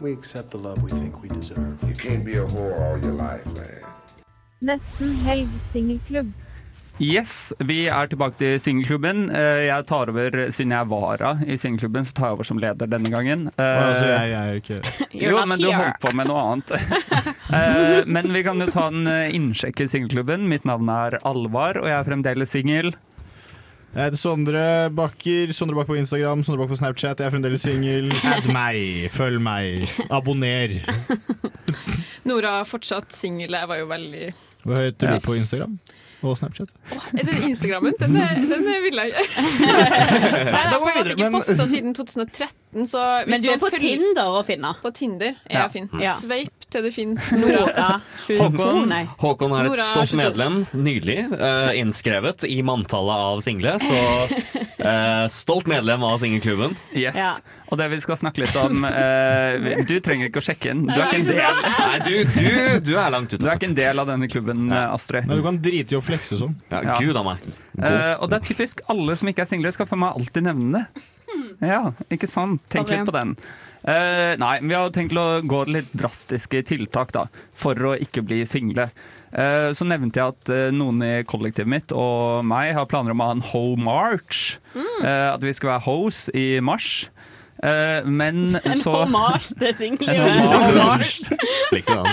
We 0.00 0.12
accept 0.12 0.50
the 0.50 0.58
love 0.58 0.82
we 0.82 0.90
think 0.90 1.22
we 1.22 1.28
deserve. 1.28 1.76
You 1.86 1.94
can't 1.94 2.24
be 2.24 2.34
a 2.36 2.44
whore 2.44 2.74
all 2.82 2.98
your 2.98 3.12
life, 3.14 3.46
man. 3.46 3.84
Nesten 4.60 5.14
helg 5.22 5.48
singelklubb. 5.60 6.32
Yes, 6.98 7.52
vi 7.60 7.84
er 7.92 8.08
tilbake 8.08 8.38
til 8.40 8.56
singelklubben. 8.60 9.26
Eh, 9.30 9.66
Jeg 9.68 9.86
tar 9.86 10.08
over, 10.10 10.50
Siden 10.50 10.72
jeg 10.72 10.88
vara 10.88 11.34
i 11.46 11.56
singelklubben, 11.60 12.04
så 12.08 12.12
tar 12.16 12.26
jeg 12.30 12.32
over 12.38 12.44
som 12.48 12.58
leder 12.58 12.86
denne 12.90 13.10
gangen. 13.12 13.46
Uh, 13.58 13.64
altså, 13.64 14.06
jeg, 14.06 14.30
jeg 14.30 14.48
er 14.48 14.54
ikke 14.54 14.80
Jo, 15.26 15.36
not 15.36 15.48
men 15.48 15.58
du 15.60 15.66
here. 15.70 15.76
holdt 15.84 16.00
på 16.02 16.12
med 16.16 16.26
noe 16.26 16.42
annet. 16.42 16.72
uh, 17.52 18.02
men 18.16 18.32
vi 18.32 18.42
kan 18.42 18.60
jo 18.64 18.66
ta 18.72 18.88
en 18.90 19.06
innsjekk 19.30 19.84
i 19.84 19.90
singelklubben. 19.92 20.48
Mitt 20.48 20.64
navn 20.66 20.88
er 20.90 21.20
Alvar, 21.22 21.78
og 21.82 21.86
jeg 21.92 21.98
er 22.00 22.08
fremdeles 22.08 22.50
singel. 22.56 22.94
Jeg 23.96 24.10
heter 24.10 24.18
Sondre 24.20 24.62
Bakker. 24.92 25.52
Sondre 25.56 25.76
Bakker 25.78 25.94
på 25.94 26.00
Instagram, 26.02 26.42
Sondre 26.44 26.58
Bakker 26.60 26.74
på 26.74 26.80
Snapchat. 26.82 27.20
Jeg 27.20 27.26
er 27.26 27.32
fremdeles 27.32 27.62
singel. 27.64 28.10
Add 28.28 28.50
meg, 28.52 29.06
følg 29.14 29.40
meg, 29.40 29.86
abonner. 30.12 30.74
Nora 32.28 32.58
er 32.60 32.68
fortsatt 32.68 33.16
singel. 33.16 33.56
Jeg 33.56 33.70
var 33.70 33.80
jo 33.80 33.86
veldig 33.88 34.26
Hva 34.66 34.82
heter 34.82 35.16
du 35.16 35.24
på 35.24 35.38
Instagram 35.38 35.78
og 36.32 36.38
Snapchat? 36.40 36.72
Er 37.16 37.24
det 37.28 37.36
Instagrammen? 37.46 37.94
Den, 38.00 38.16
er- 38.20 38.40
den 38.40 38.66
er 38.72 38.82
vil 38.84 39.00
jeg 39.00 39.14
ikke. 39.14 39.46
Nei, 39.66 40.62
jeg 40.62 40.72
har 40.72 40.84
videre, 40.86 41.14
ikke 41.16 41.30
posta 41.34 41.66
siden 41.70 41.94
2013, 41.96 42.86
så 42.90 43.02
hvis 43.24 43.32
Men 43.32 43.42
du 43.44 43.48
er 43.52 43.60
på 43.62 43.70
følger- 43.72 44.02
Tinder 44.02 44.36
å 44.40 44.42
finne. 44.46 44.74
På 44.82 44.92
Tinder 44.94 45.32
er 45.46 45.56
Ja. 45.56 45.62
jeg 45.66 45.72
fin. 45.76 45.88
Ja. 46.02 46.14
Sveip 46.20 46.52
til 46.70 46.82
du 46.82 46.90
finner 46.90 47.38
Nora 47.38 48.00
Håkon. 48.26 48.92
Håkon 49.22 49.52
er 49.56 49.68
et 49.70 49.78
stolt 49.86 50.12
medlem, 50.18 50.56
nydelig, 50.74 51.18
uh, 51.38 51.70
innskrevet 51.78 52.42
i 52.50 52.58
manntallet 52.66 53.22
av 53.30 53.40
single. 53.44 53.76
Så 53.80 54.00
uh, 54.82 55.26
stolt 55.40 55.68
medlem 55.70 56.02
av 56.06 56.18
singelklubben. 56.22 56.74
Yes. 56.96 57.16
Ja. 57.16 57.34
Og 57.70 57.78
det 57.80 57.88
vi 57.90 57.98
skal 58.02 58.18
snakke 58.18 58.42
litt 58.44 58.54
om 58.60 58.84
uh, 58.86 59.82
Du 59.88 59.96
trenger 60.04 60.28
ikke 60.28 60.42
å 60.42 60.44
sjekke 60.46 60.70
inn. 60.74 60.84
Du 60.86 60.94
er 60.94 61.06
ikke 61.06 61.22
en 61.22 61.30
del, 61.30 61.62
Nei, 61.66 61.98
du, 62.06 62.12
du, 62.34 62.50
du 62.90 62.92
er 62.98 63.10
langt 63.14 63.32
du 63.36 63.42
er 63.46 63.56
ikke 63.58 63.68
en 63.70 63.74
del 63.78 63.98
av 64.02 64.06
denne 64.10 64.28
klubben, 64.30 64.68
Astrid. 64.72 65.26
Men 65.30 65.40
du 65.40 65.44
kan 65.46 65.58
drite 65.62 65.96
i 65.96 65.98
å 65.98 66.02
sånn. 66.20 66.54
Ja, 66.70 66.82
Ja. 66.82 66.98
Gud 67.00 67.16
a 67.16 67.22
meg. 67.22 67.38
Eh, 67.78 68.14
og 68.20 68.30
det 68.30 68.40
er 68.42 68.46
typisk 68.54 68.80
alle 68.88 69.16
som 69.16 69.28
ikke 69.28 69.42
er 69.42 69.46
single, 69.46 69.72
skal 69.72 69.86
for 69.86 69.96
meg 69.96 70.14
alltid 70.16 70.42
nevne 70.42 70.72
det. 70.72 71.02
Ja, 71.60 71.92
ikke 72.10 72.28
sant? 72.28 72.62
Tenk 72.68 72.88
Sorry. 72.88 72.98
litt 72.98 73.06
på 73.08 73.12
den. 73.12 73.36
Eh, 73.86 74.36
nei, 74.36 74.58
vi 74.62 74.74
har 74.74 74.88
tenkt 74.90 75.12
å 75.12 75.42
gå 75.46 75.66
litt 75.68 75.92
drastiske 75.92 76.62
tiltak 76.64 77.12
da, 77.12 77.26
for 77.54 77.74
å 77.74 77.92
ikke 78.00 78.24
bli 78.24 78.44
single. 78.46 78.88
Eh, 79.32 79.70
så 79.76 79.84
nevnte 79.86 80.14
jeg 80.16 80.32
at 80.34 80.48
eh, 80.48 80.70
noen 80.72 81.02
i 81.02 81.22
kollektivet 81.24 81.68
mitt 81.68 81.92
og 81.92 82.44
meg 82.44 82.72
har 82.74 82.86
planer 82.86 83.10
om 83.12 83.20
å 83.20 83.24
ha 83.28 83.32
en 83.36 83.44
Ho 83.52 83.76
March. 83.76 84.58
Eh, 84.74 85.34
at 85.34 85.40
vi 85.44 85.52
skal 85.52 85.74
være 85.76 85.84
hos 85.86 86.28
i 86.34 86.58
mars. 86.60 87.08
Eh, 87.62 88.04
men 88.04 88.56
En 88.64 88.80
så 88.80 88.92
hommage 89.02 89.54
til 89.56 89.68
En 89.72 89.78
singellivet. 89.78 91.30
liksom. 91.76 92.08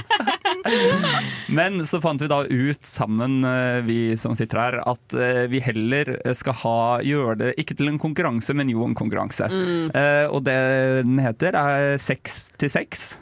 Men 1.53 1.81
så 1.87 1.99
fant 2.03 2.21
vi 2.23 2.29
da 2.31 2.43
ut 2.47 2.85
sammen, 2.87 3.41
eh, 3.47 3.79
vi 3.87 3.99
som 4.19 4.37
sitter 4.39 4.61
her, 4.61 4.79
at 4.87 5.17
eh, 5.17 5.43
vi 5.51 5.63
heller 5.63 6.15
skal 6.37 6.57
ha, 6.63 6.77
gjøre 7.03 7.39
det 7.41 7.51
ikke 7.61 7.77
til 7.79 7.91
en 7.91 7.99
konkurranse, 8.01 8.55
men 8.57 8.71
jo 8.71 8.85
en 8.87 8.95
konkurranse. 8.97 9.49
Mm. 9.51 9.91
Eh, 9.91 10.25
og 10.29 10.45
det 10.47 10.59
den 11.03 11.19
heter, 11.23 11.57
er 11.57 11.97
seks 12.01 12.47
til 12.61 12.71
seks. 12.71 13.13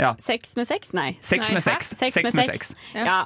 Ja. 0.00 0.14
Sex 0.18 0.56
med 0.58 0.66
seks? 0.68 0.92
Nei. 0.96 1.14
Seks 1.22 1.52
med. 1.54 1.62
Sex 1.62 1.94
Sex 1.94 2.20
med 2.24 2.34
sex. 2.34 2.74
Ja. 2.96 3.24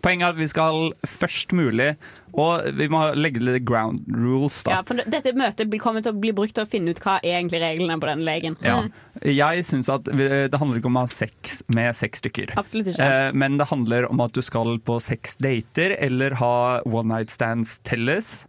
Poenget 0.00 0.30
er 0.30 0.34
at 0.34 0.40
vi 0.40 0.48
skal 0.48 0.92
først 1.04 1.52
mulig, 1.56 1.92
og 2.32 2.66
vi 2.78 2.88
må 2.92 3.02
legge 3.18 3.42
litt 3.42 3.64
ground 3.68 4.06
rules, 4.12 4.60
da. 4.66 4.78
Ja, 4.78 4.84
for 4.86 5.00
dette 5.00 5.32
møtet 5.36 5.72
kommer 5.82 6.04
til 6.04 6.14
å 6.14 6.20
bli 6.20 6.32
brukt 6.36 6.56
til 6.58 6.66
å 6.66 6.70
finne 6.70 6.94
ut 6.94 7.02
hva 7.02 7.18
er 7.22 7.38
egentlig 7.38 7.62
reglene 7.62 7.98
på 8.00 8.10
den 8.10 8.24
legen. 8.26 8.58
Ja. 8.64 8.82
Jeg 9.26 9.64
syns 9.68 9.90
at 9.92 10.06
det 10.06 10.58
handler 10.60 10.80
ikke 10.80 10.90
om 10.90 11.00
å 11.00 11.06
ha 11.06 11.10
sex 11.10 11.60
med 11.74 11.96
seks 11.98 12.22
stykker. 12.22 12.54
Absolutt 12.60 12.92
ikke. 12.92 13.06
Eh, 13.06 13.30
men 13.36 13.58
det 13.60 13.68
handler 13.70 14.08
om 14.10 14.22
at 14.24 14.36
du 14.36 14.42
skal 14.44 14.78
på 14.84 15.00
seks 15.02 15.36
dater 15.42 15.96
eller 15.98 16.36
ha 16.40 16.54
one 16.88 17.10
night 17.10 17.32
stands 17.32 17.78
telles. 17.86 18.46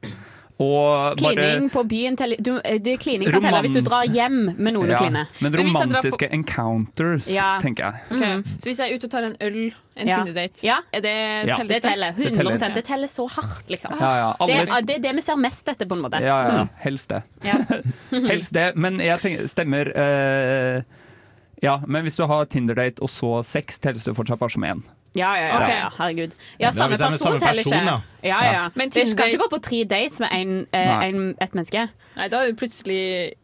Og 0.62 1.18
bare 1.18 1.34
Klining 1.36 1.70
på 1.74 1.82
byen 1.89 2.16
du, 2.43 2.51
eh, 2.64 2.78
det, 2.80 2.99
Klining 3.01 3.32
kan 3.32 3.41
telle 3.41 3.62
hvis 3.66 3.74
du 3.74 3.82
drar 3.82 4.05
hjem 4.05 4.38
med 4.57 4.74
noen 4.76 4.89
Ja, 4.91 4.97
å 4.99 5.01
kline. 5.01 5.24
Men 5.41 5.51
Men 5.51 5.66
romantiske 5.74 6.30
encounters, 6.32 7.30
Ja. 7.34 7.59
tenker 7.64 7.84
jeg. 7.89 7.93
Ok, 8.12 8.45
Så 8.62 8.70
hvis 8.70 8.78
jeg 8.78 8.91
er 8.91 8.95
ute 8.95 9.05
og 9.05 9.12
tar 9.12 9.24
en 9.24 9.36
øl, 9.41 9.74
en 9.97 10.07
Ja. 10.07 10.18
Tinder-date, 10.24 10.64
Ja. 10.64 10.78
er 10.93 11.01
det 11.01 11.47
Ja. 11.47 11.55
telles 11.57 11.68
Det 11.68 11.82
teller. 11.84 12.12
Det 12.16 12.26
100 12.32 12.57
teller. 12.59 12.74
Det 12.76 12.86
teller 12.86 13.07
så 13.07 13.28
hardt, 13.30 13.68
liksom. 13.70 13.91
Ja, 13.99 14.16
ja, 14.16 14.36
alle- 14.39 14.53
det, 14.53 14.70
er- 14.70 14.82
det 14.82 14.95
er 14.95 14.99
det 15.09 15.16
vi 15.16 15.22
ser 15.22 15.36
mest 15.38 15.66
etter, 15.68 15.86
på 15.86 15.93
en 15.97 16.01
måte. 16.03 16.22
Ja, 16.22 16.43
ja, 16.47 16.68
helst 16.84 17.09
det. 17.09 17.24
Ja. 17.43 17.57
helst 18.12 18.53
det, 18.53 18.76
men 18.76 18.99
jeg 18.99 19.20
tenker, 19.20 19.43
stemmer 19.47 19.91
Uh, 19.95 20.82
Ja, 21.64 21.80
men 21.86 22.03
hvis 22.03 22.16
du 22.18 22.26
har 22.26 22.45
Tinder-date 22.45 23.01
og 23.03 23.07
så 23.09 23.43
sex, 23.45 23.78
telles 23.78 24.03
det 24.05 24.16
fortsatt 24.16 24.39
bare 24.39 24.49
som 24.49 24.64
én. 24.64 24.82
Ja, 25.14 25.36
ja, 25.36 25.47
ja, 25.47 25.55
Okay. 25.59 25.76
ja, 25.76 25.89
herregud. 25.97 26.36
Ja, 26.57 26.68
Ja, 26.68 26.72
samme 26.72 26.95
er 26.95 26.97
person 26.97 27.18
samme 27.20 27.39
teller 27.39 27.66
ikke. 27.66 27.76
ja. 27.76 27.99
Ja, 28.24 28.38
ja. 28.45 28.51
Ja. 28.53 28.70
Men 28.76 28.91
Tinder... 28.91 29.09
du 29.12 29.18
kan 29.18 29.28
ikke 29.28 29.38
gå 29.41 29.49
på 29.49 29.59
tre 29.66 29.84
dates 29.84 30.20
med 30.22 30.30
en, 30.32 30.51
eh, 30.72 31.03
en, 31.07 31.36
et 31.41 31.55
menneske. 31.57 31.88
Nei, 32.16 32.28
da 32.30 32.41
er 32.43 32.51
du 32.51 32.59
plutselig 32.59 32.99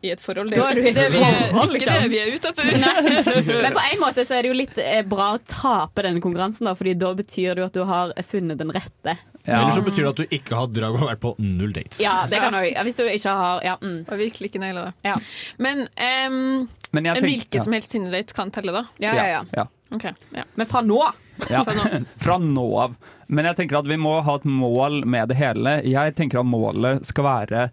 i 0.06 0.12
et 0.14 0.22
forhold. 0.22 0.52
Det 0.54 0.60
er 0.62 0.78
du 0.78 0.82
i 0.86 0.94
det 0.94 1.08
vi 1.12 1.22
er, 1.24 1.48
ikke 1.50 1.72
liksom. 1.74 1.94
det 2.04 2.10
vi 2.12 2.20
er 2.22 2.32
ute 2.36 2.52
etter. 2.52 3.56
Men 3.66 3.74
på 3.76 3.84
en 3.84 4.00
måte 4.04 4.26
så 4.28 4.38
er 4.38 4.46
det 4.46 4.52
jo 4.52 4.58
litt 4.60 4.78
eh, 4.84 5.02
bra 5.08 5.32
å 5.36 5.40
tape 5.50 6.06
denne 6.06 6.22
konkurransen, 6.24 6.70
da, 6.70 6.76
Fordi 6.78 6.94
da 7.00 7.14
betyr 7.18 7.56
det 7.58 7.64
jo 7.66 7.70
at 7.72 7.80
du 7.80 7.84
har 7.90 8.14
funnet 8.28 8.62
den 8.62 8.72
rette. 8.76 9.18
Eller 9.48 9.72
så 9.72 9.82
betyr 9.82 10.04
det 10.04 10.10
at 10.12 10.22
du 10.22 10.36
ikke 10.40 10.60
har 10.60 10.68
drag 10.76 10.96
og 10.96 11.04
har 11.06 11.14
vært 11.16 11.24
på 11.24 11.34
null 11.40 11.72
dates. 11.74 12.02
Ja, 12.04 12.20
det 12.30 12.42
kan 12.44 12.58
ja, 12.68 12.84
Hvis 12.84 13.00
du 13.00 13.06
ikke 13.08 13.34
har 13.40 13.64
ja, 13.66 13.78
mm. 13.82 14.02
Og 14.06 14.20
virkelig 14.20 14.52
ikke 14.52 14.62
naila 14.62 14.90
det. 14.90 14.94
Ja. 15.08 15.16
Men 15.64 15.88
um, 15.88 16.68
Men 16.92 17.08
tenker- 17.08 17.28
hvilken 17.28 17.60
ja. 17.60 17.64
som 17.64 17.76
helst 17.76 17.92
Tinder-date 17.96 18.36
kan 18.36 18.52
telle, 18.52 18.76
da? 18.76 18.86
Ja, 19.02 19.16
ja, 19.16 19.44
ja. 19.56 19.66
Ja. 19.90 19.96
Ok, 19.96 20.06
ja. 20.36 20.44
Men 20.56 20.68
fra 20.68 20.82
nå 20.84 21.00
Ja, 21.50 21.62
Fra 22.24 22.38
nå. 22.42 22.66
av. 22.82 22.96
Men 23.28 23.46
jeg 23.46 23.56
tenker 23.62 23.80
at 23.80 23.88
vi 23.88 23.98
må 24.02 24.18
ha 24.26 24.36
et 24.40 24.44
mål 24.50 25.04
med 25.06 25.30
det 25.30 25.38
hele. 25.40 25.78
Jeg 25.88 26.16
tenker 26.18 26.40
at 26.42 26.50
målet 26.50 27.06
skal 27.08 27.24
være 27.28 27.68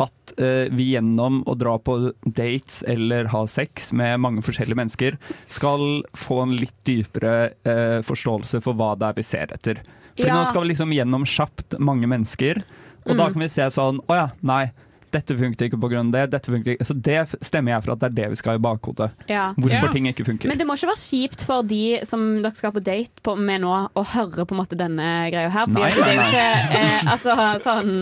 at 0.00 0.32
uh, 0.40 0.66
vi 0.72 0.92
gjennom 0.94 1.40
å 1.50 1.54
dra 1.58 1.74
på 1.82 2.12
dates 2.24 2.80
eller 2.88 3.26
ha 3.32 3.42
sex 3.50 3.90
med 3.92 4.20
mange 4.22 4.40
forskjellige 4.46 4.78
mennesker, 4.78 5.16
skal 5.50 6.02
få 6.16 6.38
en 6.44 6.54
litt 6.56 6.76
dypere 6.86 7.50
uh, 7.66 7.98
forståelse 8.06 8.62
for 8.64 8.78
hva 8.78 8.92
det 8.96 9.08
er 9.10 9.18
vi 9.18 9.26
ser 9.26 9.52
etter. 9.52 9.82
For 10.16 10.26
Ja. 10.30 10.38
nå 10.38 10.46
skal 10.48 10.62
vi 10.64 10.70
liksom 10.72 10.94
gjennom 10.94 11.26
kjapt 11.28 11.76
mange 11.82 12.06
mennesker, 12.10 12.62
og 13.06 13.16
da 13.16 13.26
Mm. 13.28 13.32
kan 13.32 13.42
vi 13.42 13.48
se 13.48 13.66
sånn 13.72 13.98
Å 14.08 14.14
ja, 14.16 14.28
nei. 14.42 14.70
Dette 15.10 15.34
funket 15.38 15.66
ikke 15.68 15.78
på 15.82 15.88
grunn 15.90 16.10
av 16.10 16.14
det. 16.14 16.24
Dette 16.36 16.52
funket 16.52 16.76
ikke. 16.76 16.86
Så 16.86 16.94
det 16.94 17.16
stemmer 17.42 17.72
jeg 17.74 17.84
for 17.84 17.92
at 17.96 18.02
det 18.02 18.08
er 18.10 18.14
det 18.20 18.26
vi 18.30 18.38
skal 18.38 18.52
ha 18.54 18.60
i 18.60 18.62
bakhodet. 18.62 19.08
Ja. 19.30 19.48
Hvorfor 19.56 19.88
Ja. 19.88 19.92
ting 19.92 20.06
ikke 20.06 20.24
funker. 20.28 20.48
Men 20.48 20.58
det 20.60 20.66
må 20.68 20.76
ikke 20.78 20.90
være 20.92 21.02
kjipt 21.02 21.42
for 21.46 21.62
de 21.66 21.98
som 22.06 22.42
dere 22.42 22.54
skal 22.54 22.72
på 22.72 22.82
date 22.86 23.22
på, 23.26 23.34
med 23.36 23.62
nå, 23.64 23.72
å 23.94 24.04
høre 24.14 24.46
på 24.46 24.54
en 24.54 24.60
måte 24.62 24.78
denne 24.78 25.08
greia 25.32 25.50
her. 25.50 25.66
Fordi 25.66 25.82
Nei, 25.82 25.90
det 25.90 26.06
er 26.06 26.14
jo 26.14 26.26
ikke 26.28 26.78
eh, 26.80 27.10
altså, 27.14 27.36
sånn 27.64 27.92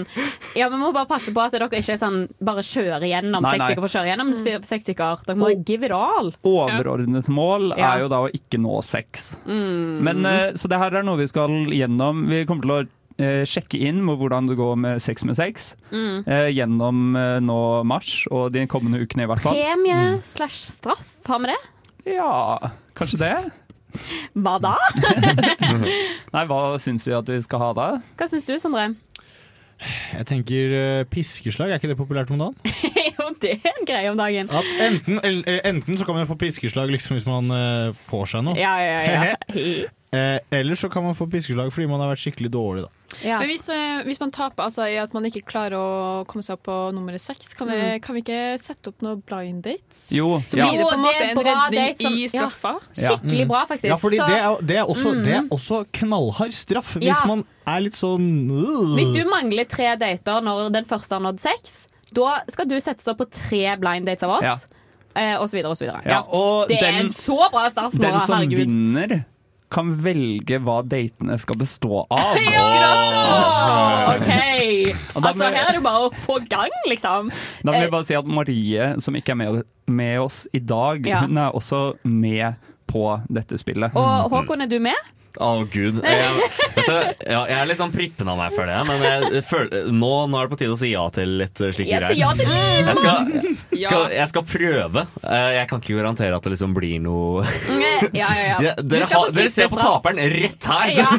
Ja, 0.59 0.69
Vi 0.69 0.77
må 0.81 0.93
bare 0.93 1.09
passe 1.09 1.33
på 1.33 1.41
at 1.45 1.53
dere 1.57 1.69
ikke 1.69 1.95
er 1.95 2.01
sånn 2.01 2.21
bare 2.45 2.65
kjører 2.67 3.07
gjennom 3.09 3.43
Nei, 3.45 3.55
seks 3.57 3.65
stykker 3.69 3.83
for 3.85 3.89
å 3.89 3.95
kjøre 3.97 4.11
gjennom 4.13 4.35
seks 4.69 4.85
stykker. 4.89 5.25
Dere 5.29 5.39
må 5.41 5.51
give 5.65 5.85
it 5.89 5.93
all. 5.95 6.33
Overordnet 6.45 7.29
mål 7.33 7.73
er 7.79 8.05
jo 8.05 8.09
da 8.13 8.21
å 8.27 8.31
ikke 8.33 8.61
nå 8.61 8.83
sex. 8.85 9.31
Mm. 9.47 10.01
Men, 10.05 10.27
eh, 10.27 10.53
så 10.59 10.69
det 10.69 10.79
her 10.81 11.01
er 11.01 11.07
noe 11.07 11.17
vi 11.21 11.27
skal 11.31 11.49
gjennom. 11.73 12.27
Vi 12.29 12.45
kommer 12.49 12.63
til 12.67 12.75
å 12.77 12.81
eh, 13.19 13.43
sjekke 13.49 13.79
inn 13.89 14.01
med 14.07 14.19
hvordan 14.21 14.49
det 14.49 14.57
går 14.59 14.77
med 14.81 15.03
sex 15.05 15.25
med 15.29 15.37
sex 15.39 15.73
Mm. 15.93 16.23
eh, 16.29 16.49
gjennom 16.55 17.17
eh, 17.17 17.39
nå 17.41 17.59
mars 17.89 18.27
og 18.31 18.53
de 18.53 18.67
kommende 18.71 19.01
ukene, 19.03 19.25
i 19.25 19.31
hvert 19.31 19.41
fall. 19.43 19.57
Premie 19.57 20.19
slash 20.27 20.59
straff, 20.79 21.15
har 21.27 21.41
vi 21.45 21.53
det? 21.53 21.59
Ja, 22.15 22.59
kanskje 22.99 23.19
det? 23.23 23.33
Hva 24.39 24.59
da? 24.61 24.75
Nei, 26.35 26.45
hva 26.49 26.59
syns 26.83 27.07
vi 27.09 27.15
at 27.17 27.29
vi 27.33 27.39
skal 27.45 27.63
ha 27.63 27.71
da? 27.77 27.87
Hva 28.21 28.29
syns 28.31 28.45
du, 28.49 28.55
Sondre? 28.61 28.91
Jeg 30.13 30.27
tenker 30.27 30.73
uh, 30.75 31.05
piskeslag, 31.09 31.71
er 31.71 31.79
ikke 31.79 31.93
det 31.93 31.97
populært 32.01 32.33
om 32.35 32.41
dagen? 32.43 32.57
jo, 33.21 33.29
det 33.43 33.59
en 33.65 33.85
greie 33.89 34.11
om 34.11 34.17
dagen. 34.17 34.51
At 34.51 34.65
enten, 34.81 35.21
eller, 35.25 35.61
enten 35.65 35.99
så 35.99 36.05
kan 36.09 36.15
man 36.15 36.27
få 36.27 36.37
piskeslag 36.39 36.91
liksom 36.91 37.17
hvis 37.19 37.27
man 37.29 37.51
uh, 37.51 37.93
får 38.11 38.27
seg 38.35 38.45
noe. 38.49 38.59
Ja, 38.59 38.77
ja, 38.81 38.99
ja. 39.05 39.37
Eh, 40.09 40.39
eller 40.57 40.73
så 40.75 40.89
kan 40.89 41.05
man 41.05 41.13
få 41.13 41.27
piskeslag 41.29 41.69
fordi 41.69 41.85
man 41.91 42.01
har 42.01 42.09
vært 42.15 42.23
skikkelig 42.23 42.49
dårlig, 42.55 42.87
da. 42.87 43.19
Ja. 43.21 43.37
Men 43.43 43.51
hvis, 43.51 43.67
eh, 43.69 43.99
hvis 44.07 44.17
man 44.23 44.31
taper 44.33 44.65
altså, 44.65 44.87
i 44.89 44.95
at 44.97 45.13
man 45.13 45.27
ikke 45.29 45.43
klarer 45.45 45.77
å 45.77 46.23
komme 46.25 46.41
seg 46.47 46.55
opp 46.57 46.63
på 46.65 46.77
nummeret 46.97 47.21
seks, 47.21 47.51
kan, 47.59 47.69
vi, 47.69 47.77
Mm. 47.77 48.01
kan 48.07 48.17
vi 48.17 48.23
ikke 48.23 48.39
sette 48.57 48.89
opp 48.89 49.05
noen 49.05 49.21
blind 49.29 49.61
dates? 49.67 50.07
Jo, 50.17 50.39
Så 50.49 50.57
ja. 50.57 50.71
det 50.73 50.81
på 50.81 50.95
en 50.95 51.05
måte 51.05 51.27
en 51.27 51.43
redning 51.45 52.01
som- 52.01 52.17
i 52.17 52.25
ja. 52.25 52.31
straffa? 52.33 52.73
Skikkelig 52.97 53.47
bra, 53.53 53.67
faktisk. 53.69 53.91
Ja, 53.93 53.97
fordi 54.01 54.17
Så- 54.23 54.29
det, 54.33 54.39
er, 54.41 54.57
det, 54.73 54.77
er 54.81 54.85
også, 54.95 55.13
det 55.25 55.35
er 55.35 55.43
Mm. 55.43 55.49
også 55.59 55.85
knallhard 55.93 56.53
straff 56.57 56.95
hvis 56.97 57.05
Ja. 57.21 57.27
man 57.27 57.45
er 57.67 57.81
litt 57.85 58.01
sånn 58.01 58.49
øh. 58.49 58.97
Hvis 58.97 59.13
du 59.13 59.29
mangler 59.29 59.69
tre 59.69 59.93
dater 60.01 60.41
når 60.41 60.73
den 60.73 60.87
første 60.87 61.13
har 61.13 61.21
nådd 61.21 61.39
seks, 61.39 61.89
da 62.15 62.39
skal 62.49 62.69
du 62.71 62.77
settes 62.81 63.09
opp 63.11 63.19
på 63.23 63.27
tre 63.31 63.77
blind 63.81 64.07
dates 64.09 64.23
av 64.27 64.37
oss. 64.39 64.69
Ja. 65.17 65.39
og 65.41 65.49
så 65.51 65.57
videre 65.59 65.73
og 65.73 65.77
så 65.81 65.85
videre. 65.87 66.03
Ja, 66.07 66.21
og 66.23 66.69
det 66.71 66.79
er 66.83 67.01
en 67.01 67.11
så 67.11 67.37
bra 67.51 67.65
start 67.73 67.95
nå, 67.99 68.01
Den 68.05 68.21
som 68.27 68.45
vinner, 68.53 69.25
kan 69.69 69.91
velge 70.01 70.61
hva 70.65 70.79
datene 70.87 71.37
skal 71.43 71.59
bestå 71.61 72.05
av. 72.09 72.39
Ja! 72.49 74.15
OK! 74.15 74.31
Altså, 75.19 75.49
her 75.51 75.67
er 75.69 75.77
det 75.77 75.83
bare 75.85 76.07
å 76.07 76.13
få 76.15 76.39
gang, 76.49 76.73
liksom. 76.89 77.29
Da 77.65 77.73
vil 77.73 77.79
Eh, 77.81 77.85
jeg 77.87 77.93
bare 77.93 78.07
si 78.09 78.17
at 78.17 78.27
Marie, 78.27 78.89
som 79.05 79.15
ikke 79.19 79.35
er 79.35 79.41
med, 79.43 79.63
med 79.87 80.21
oss 80.23 80.47
i 80.57 80.59
dag, 80.61 81.05
Ja. 81.07 81.21
hun 81.27 81.37
er 81.39 81.53
også 81.53 81.99
med 82.05 82.55
på 82.89 83.05
dette 83.29 83.59
spillet. 83.61 83.93
Og 83.95 84.31
Håkon, 84.33 84.63
er 84.63 84.67
du 84.71 84.79
med? 84.81 84.97
Å, 85.39 85.49
gud. 85.71 86.01
Jeg, 86.09 86.33
vet 86.75 86.87
du, 86.89 87.25
ja, 87.31 87.41
jeg 87.51 87.57
er 87.59 87.67
litt 87.69 87.79
sånn 87.81 87.93
prippen 87.95 88.29
av 88.31 88.39
meg, 88.39 88.53
føler 88.55 88.71
jeg. 88.73 88.87
Men 88.89 89.03
jeg 89.35 89.43
føler, 89.47 89.89
nå, 89.95 90.11
nå 90.31 90.39
er 90.39 90.47
det 90.49 90.53
på 90.55 90.59
tide 90.61 90.75
å 90.75 90.79
si 90.81 90.91
ja 90.93 91.05
til 91.15 91.33
litt 91.41 91.61
uh, 91.63 91.69
slike 91.75 91.99
greier. 91.99 92.17
ja 92.19 92.31
til 92.39 92.49
livet! 92.51 92.89
Jeg 92.89 92.99
skal, 92.99 93.33
skal, 93.83 94.05
jeg 94.15 94.31
skal 94.33 94.45
prøve. 94.49 95.05
Eh, 95.23 95.49
Jeg 95.59 95.69
kan 95.71 95.83
ikke 95.83 95.99
garantere 95.99 96.39
at 96.39 96.47
det 96.47 96.55
liksom 96.55 96.75
blir 96.77 96.99
noe 97.03 97.45
Ja, 98.21 98.31
ja, 98.39 98.75
dere, 98.91 99.09
ha, 99.11 99.23
dere 99.35 99.51
ser 99.53 99.71
på 99.73 99.79
taperen 99.81 100.23
rett 100.35 100.71
her! 100.71 100.95
Ja. 100.97 101.11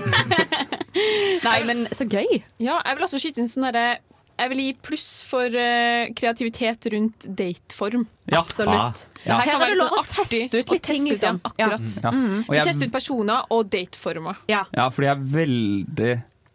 Nei, 1.45 1.57
men 1.67 1.85
så 1.95 2.07
gøy. 2.09 2.39
Ja, 2.59 2.79
jeg 2.83 2.97
vil 2.99 3.05
også 3.07 3.19
skyte 3.21 3.43
inn 3.43 3.51
sånn 3.51 3.67
derre 3.69 3.99
Jeg 4.39 4.49
vil 4.53 4.61
gi 4.63 4.73
pluss 4.87 5.07
for 5.27 5.45
uh, 5.51 6.09
kreativitet 6.15 6.87
rundt 6.93 7.27
dateform. 7.35 8.05
Ja. 8.31 8.39
Absolutt. 8.39 9.05
Ja. 9.25 9.35
Her 9.35 9.43
Her 9.43 9.45
kan 9.45 9.55
er 9.55 9.63
være 9.65 9.73
det 9.73 9.79
lov 9.81 9.89
sånn 9.91 9.99
å 9.99 10.09
teste 10.15 10.61
ut 10.63 10.73
litt 10.75 10.83
ting, 10.87 11.07
liksom. 11.11 11.39
Ja, 11.43 11.51
akkurat. 11.51 11.95
Ja. 12.03 12.11
Mm. 12.15 12.45
Jeg- 12.55 12.67
teste 12.69 12.87
ut 12.87 12.93
personer 12.95 13.49
og 13.51 13.69
dateformer. 13.73 14.39
Ja. 14.47 14.63
Ja, 14.75 14.89
fordi 14.89 15.09
jeg 15.09 15.17
er 15.17 15.25
veldig 15.39 16.13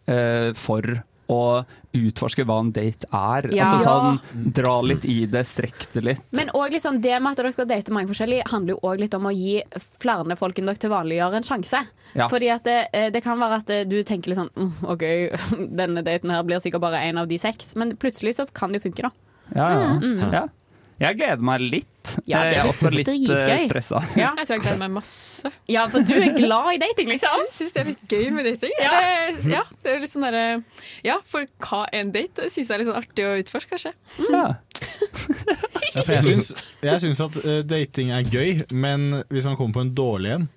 uh, 0.09 0.53
for 0.57 0.95
å 1.31 1.65
utforske 1.95 2.45
hva 2.47 2.59
en 2.61 2.71
date 2.75 3.09
er. 3.09 3.49
Ja. 3.55 3.69
Altså 3.69 3.85
sånn, 3.87 4.19
Dra 4.57 4.75
litt 4.85 5.07
i 5.09 5.25
det, 5.31 5.45
strekk 5.49 5.87
det 5.95 6.03
litt. 6.05 6.25
Men 6.37 6.51
også 6.53 6.75
liksom, 6.75 7.01
det 7.05 7.15
med 7.17 7.33
at 7.33 7.43
dere 7.43 7.53
skal 7.55 7.69
date 7.71 7.95
mange 7.95 8.11
forskjellige, 8.11 8.49
handler 8.51 8.75
jo 8.75 8.81
også 8.83 9.03
litt 9.05 9.17
om 9.19 9.29
å 9.31 9.35
gi 9.35 9.55
flere 10.03 10.39
folk 10.41 10.59
enn 10.59 10.71
dere 10.71 10.83
til 10.83 10.93
vanlig 10.93 11.21
gjør 11.21 11.39
en 11.39 11.49
sjanse. 11.49 11.85
Ja. 12.15 12.29
Fordi 12.33 12.51
at 12.55 12.67
det, 12.69 12.79
eh, 12.93 13.11
det 13.15 13.23
kan 13.25 13.41
være 13.41 13.61
at 13.63 13.73
eh, 13.73 13.87
du 13.89 14.01
tenker 14.07 14.33
litt 14.33 14.41
sånn 14.43 14.53
mm, 14.57 14.75
OK, 14.95 15.07
denne 15.81 16.05
daten 16.07 16.35
her 16.35 16.45
blir 16.47 16.63
sikkert 16.63 16.85
bare 16.85 17.05
en 17.09 17.23
av 17.23 17.31
de 17.31 17.39
seks, 17.41 17.75
men 17.81 17.97
plutselig 18.01 18.37
så 18.41 18.49
kan 18.53 18.73
det 18.73 18.83
jo 18.83 18.89
funke, 18.89 19.09
da. 19.09 19.15
Ja, 19.55 19.71
ja. 19.71 19.89
Mm. 20.01 20.21
ja. 20.33 20.47
Jeg 21.01 21.17
gleder 21.19 21.43
meg 21.43 21.63
litt. 21.63 22.11
Ja, 22.29 22.43
det 22.45 22.53
jeg 22.55 22.61
er 22.61 22.69
også 22.69 22.91
litt 22.93 23.09
uh, 23.09 23.49
stressa. 23.65 24.01
Ja. 24.15 24.29
Jeg 24.39 24.47
tror 24.47 24.55
jeg 24.55 24.63
gleder 24.63 24.81
meg 24.85 24.93
masse. 24.95 25.51
Ja, 25.73 25.87
for 25.91 26.05
du 26.07 26.13
er 26.15 26.35
glad 26.37 26.69
i 26.77 26.81
dating, 26.83 27.09
liksom. 27.11 27.45
Jeg 27.49 27.55
syns 27.57 27.75
det 27.75 27.83
er 27.83 27.89
litt 27.91 28.05
gøy 28.13 28.29
med 28.37 28.47
dating. 28.47 28.75
Ja. 28.79 28.93
Det, 28.95 29.49
ja, 29.51 29.63
det 29.83 29.95
er 29.95 30.03
litt 30.05 30.13
sånn 30.13 30.27
der, 30.29 30.63
Ja, 31.07 31.19
for 31.27 31.49
hva 31.67 31.81
er 31.89 32.05
en 32.05 32.13
date? 32.15 32.45
Det 32.45 32.53
syns 32.55 32.71
jeg 32.71 32.77
er 32.77 32.85
litt 32.85 32.91
sånn 32.93 33.01
artig 33.01 33.27
å 33.27 33.35
utforske, 33.41 33.75
kanskje. 33.75 33.95
Ja. 34.31 34.45
Ja, 35.95 36.03
for 36.03 36.13
jeg 36.17 36.25
syns, 36.27 36.53
jeg 36.83 37.03
syns 37.05 37.21
at 37.23 37.37
eh, 37.45 37.61
dating 37.67 38.11
er 38.15 38.27
gøy, 38.27 38.65
men 38.75 39.23
hvis 39.31 39.47
man 39.49 39.59
kommer 39.59 39.81
på 39.81 39.85
en 39.89 39.95
dårlig 39.97 40.37
en, 40.39 40.49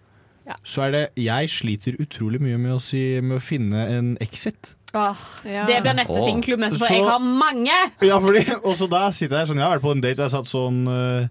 Ja. 0.47 0.55
så 0.63 0.85
er 0.85 0.91
det 0.93 1.01
Jeg 1.19 1.49
sliter 1.51 1.97
utrolig 1.99 2.39
mye 2.39 2.57
med 2.57 2.77
å, 2.77 2.79
si, 2.81 3.19
med 3.21 3.37
å 3.37 3.43
finne 3.43 3.83
en 3.97 4.13
exit. 4.23 4.76
Åh, 4.95 5.15
Ja. 5.45 5.65
Det 5.67 5.81
blir 5.83 5.93
neste 5.97 6.15
singelklubbmøte, 6.23 6.77
for 6.79 6.87
Så- 6.87 6.93
jeg 6.95 7.03
har 7.05 7.19
mange! 7.19 7.75
Ja, 8.01 8.19
fordi, 8.23 8.45
og 8.63 8.75
så 8.79 8.87
da 8.89 9.09
sitter 9.11 9.37
jeg 9.37 9.47
der 9.47 9.53
sånn 9.53 9.59
Jeg 9.59 9.67
har 9.67 9.77
vært 9.77 9.83
på 9.83 9.91
en 9.91 10.01
date 10.01 10.19
og 10.19 10.29
jeg 10.29 10.31
satt 10.31 10.47
sånn 10.51 10.79
eh, 10.87 11.27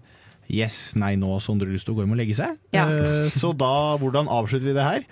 Yes, 0.49 0.95
nei, 0.95 1.15
nå 1.19 1.31
har 1.33 1.41
Sondre 1.43 1.67
lyst 1.67 1.85
til 1.89 1.93
å 1.93 1.97
gå 1.97 2.05
hjem 2.05 2.13
og 2.15 2.17
legge 2.21 2.35
seg. 2.37 2.53
Ja. 2.71 2.85
Eh, 2.87 3.27
så 3.33 3.49
da, 3.57 3.97
hvordan 3.99 4.29
avslutter 4.31 4.69
vi 4.69 4.73
det 4.77 4.83
her? 4.85 5.03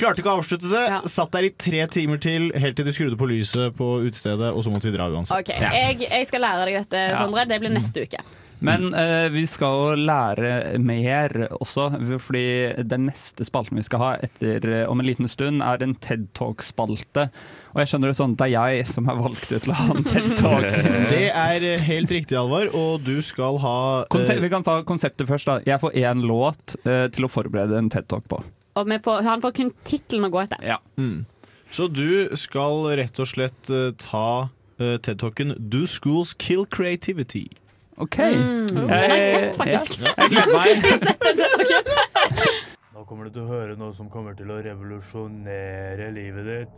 Klarte 0.00 0.18
ikke 0.22 0.32
å 0.32 0.40
avslutte 0.40 0.66
det. 0.70 1.10
Satt 1.12 1.30
der 1.30 1.44
i 1.46 1.50
tre 1.54 1.84
timer 1.86 2.18
til, 2.18 2.48
helt 2.58 2.74
til 2.74 2.86
de 2.88 2.92
skrudde 2.96 3.18
på 3.20 3.28
lyset 3.30 3.76
på 3.76 4.00
utestedet, 4.08 4.48
og 4.50 4.64
så 4.64 4.72
måtte 4.72 4.88
vi 4.90 4.96
dra 4.96 5.06
uansett. 5.12 5.44
Ok, 5.44 5.52
jeg, 5.60 6.08
jeg 6.10 6.26
skal 6.26 6.40
lære 6.42 6.64
deg 6.66 6.78
dette, 6.80 7.02
Sondre. 7.20 7.44
Det 7.46 7.60
blir 7.62 7.70
neste 7.70 8.02
uke. 8.02 8.18
Men 8.64 8.94
eh, 8.94 9.28
vi 9.32 9.46
skal 9.48 10.00
lære 10.04 10.78
mer 10.82 11.32
også, 11.56 11.88
fordi 12.20 12.44
den 12.84 13.06
neste 13.08 13.46
spalten 13.48 13.80
vi 13.80 13.86
skal 13.86 14.02
ha 14.02 14.10
etter 14.20 14.66
eh, 14.68 14.84
om 14.90 15.00
en 15.00 15.08
liten 15.08 15.30
stund, 15.30 15.64
er 15.64 15.82
en 15.84 15.96
TED 15.96 16.28
Talk-spalte. 16.36 17.28
Og 17.72 17.82
jeg 17.82 17.92
skjønner 17.92 18.12
det 18.12 18.18
sånn, 18.18 18.36
det 18.38 18.50
er 18.50 18.54
jeg 18.56 18.86
som 18.90 19.08
er 19.10 19.18
valgt 19.20 19.48
ut 19.48 19.64
til 19.64 19.72
å 19.72 19.78
ha 19.78 19.88
en 19.96 20.06
TED 20.06 20.30
Talk. 20.40 20.68
Det 21.10 21.26
er 21.28 21.66
eh, 21.66 21.82
helt 21.88 22.12
riktig, 22.14 22.38
Alvar, 22.38 22.70
og 22.76 23.04
du 23.06 23.18
skal 23.24 23.60
ha 23.64 23.76
eh, 24.04 24.40
vi 24.40 24.52
kan 24.52 24.66
ta 24.66 24.80
konseptet 24.86 25.28
først. 25.30 25.48
da 25.48 25.60
Jeg 25.66 25.80
får 25.82 25.96
én 25.98 26.24
låt 26.26 26.76
eh, 26.84 27.06
til 27.14 27.26
å 27.26 27.32
forberede 27.32 27.78
en 27.80 27.90
TED 27.92 28.08
Talk 28.10 28.28
på. 28.30 28.42
Og 28.78 28.88
vi 28.88 29.00
får, 29.02 29.24
han 29.26 29.42
får 29.42 29.54
kun 29.56 29.72
tittelen 29.84 30.28
å 30.28 30.32
gå 30.32 30.44
etter. 30.44 30.62
Ja. 30.64 30.78
Mm. 31.00 31.24
Så 31.70 31.86
du 31.86 32.30
skal 32.38 32.88
rett 32.98 33.18
og 33.22 33.28
slett 33.30 33.70
eh, 33.70 33.92
ta 34.00 34.50
uh, 34.80 34.96
TED-talken 34.98 35.54
'Do 35.70 35.86
schools 35.86 36.34
kill 36.34 36.66
creativity'? 36.66 37.59
OK. 38.00 38.18
Mm, 38.18 38.66
den 38.68 38.88
har 38.88 38.96
jeg 39.12 39.40
sett, 39.40 39.56
faktisk. 39.56 40.00
Ja, 40.00 40.12
jeg 40.16 40.30
gleder 40.32 40.54
meg. 40.56 40.68
Nå 42.96 43.04
kommer 43.04 43.28
du 43.28 43.34
til 43.34 43.42
å 43.44 43.48
høre 43.50 43.76
noe 43.76 43.92
som 43.96 44.08
kommer 44.08 44.32
til 44.38 44.48
å 44.48 44.56
revolusjonere 44.64 46.08
livet 46.16 46.48
ditt. 46.48 46.70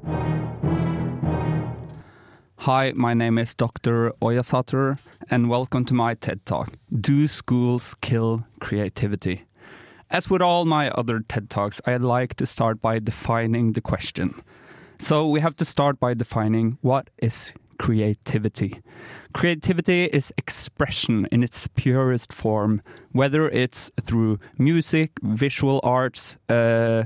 Hi, 2.66 2.93
my 2.95 3.14
name 3.14 3.39
is 3.39 3.55
Dr. 3.55 4.12
Oyasater, 4.20 4.99
and 5.31 5.49
welcome 5.49 5.85
to 5.85 5.95
my 5.95 6.14
TED 6.14 6.45
Talk. 6.45 6.75
Do 6.91 7.29
schools 7.29 7.95
kill 8.01 8.45
creativity? 8.61 9.45
As 10.11 10.29
with 10.29 10.43
all 10.43 10.64
my 10.64 10.91
other 10.91 11.20
TED 11.20 11.51
Talks, 11.51 11.81
I'd 11.87 12.03
like 12.03 12.35
to 12.37 12.47
start 12.47 12.83
by 12.83 12.99
defining 12.99 13.73
the 13.73 13.81
question. 13.81 14.35
So 14.99 15.29
we 15.29 15.41
have 15.41 15.57
to 15.57 15.64
start 15.64 15.99
by 16.01 16.14
defining 16.14 16.79
what 16.83 17.11
is 17.18 17.53
creativity. 17.83 18.80
Creativity 19.35 20.05
is 20.05 20.33
expression 20.39 21.26
in 21.33 21.43
its 21.43 21.66
purest 21.74 22.33
form, 22.33 22.80
whether 23.11 23.49
it's 23.49 23.91
through 24.01 24.39
music, 24.57 25.11
visual 25.22 25.80
arts, 25.83 26.37
uh, 26.49 27.03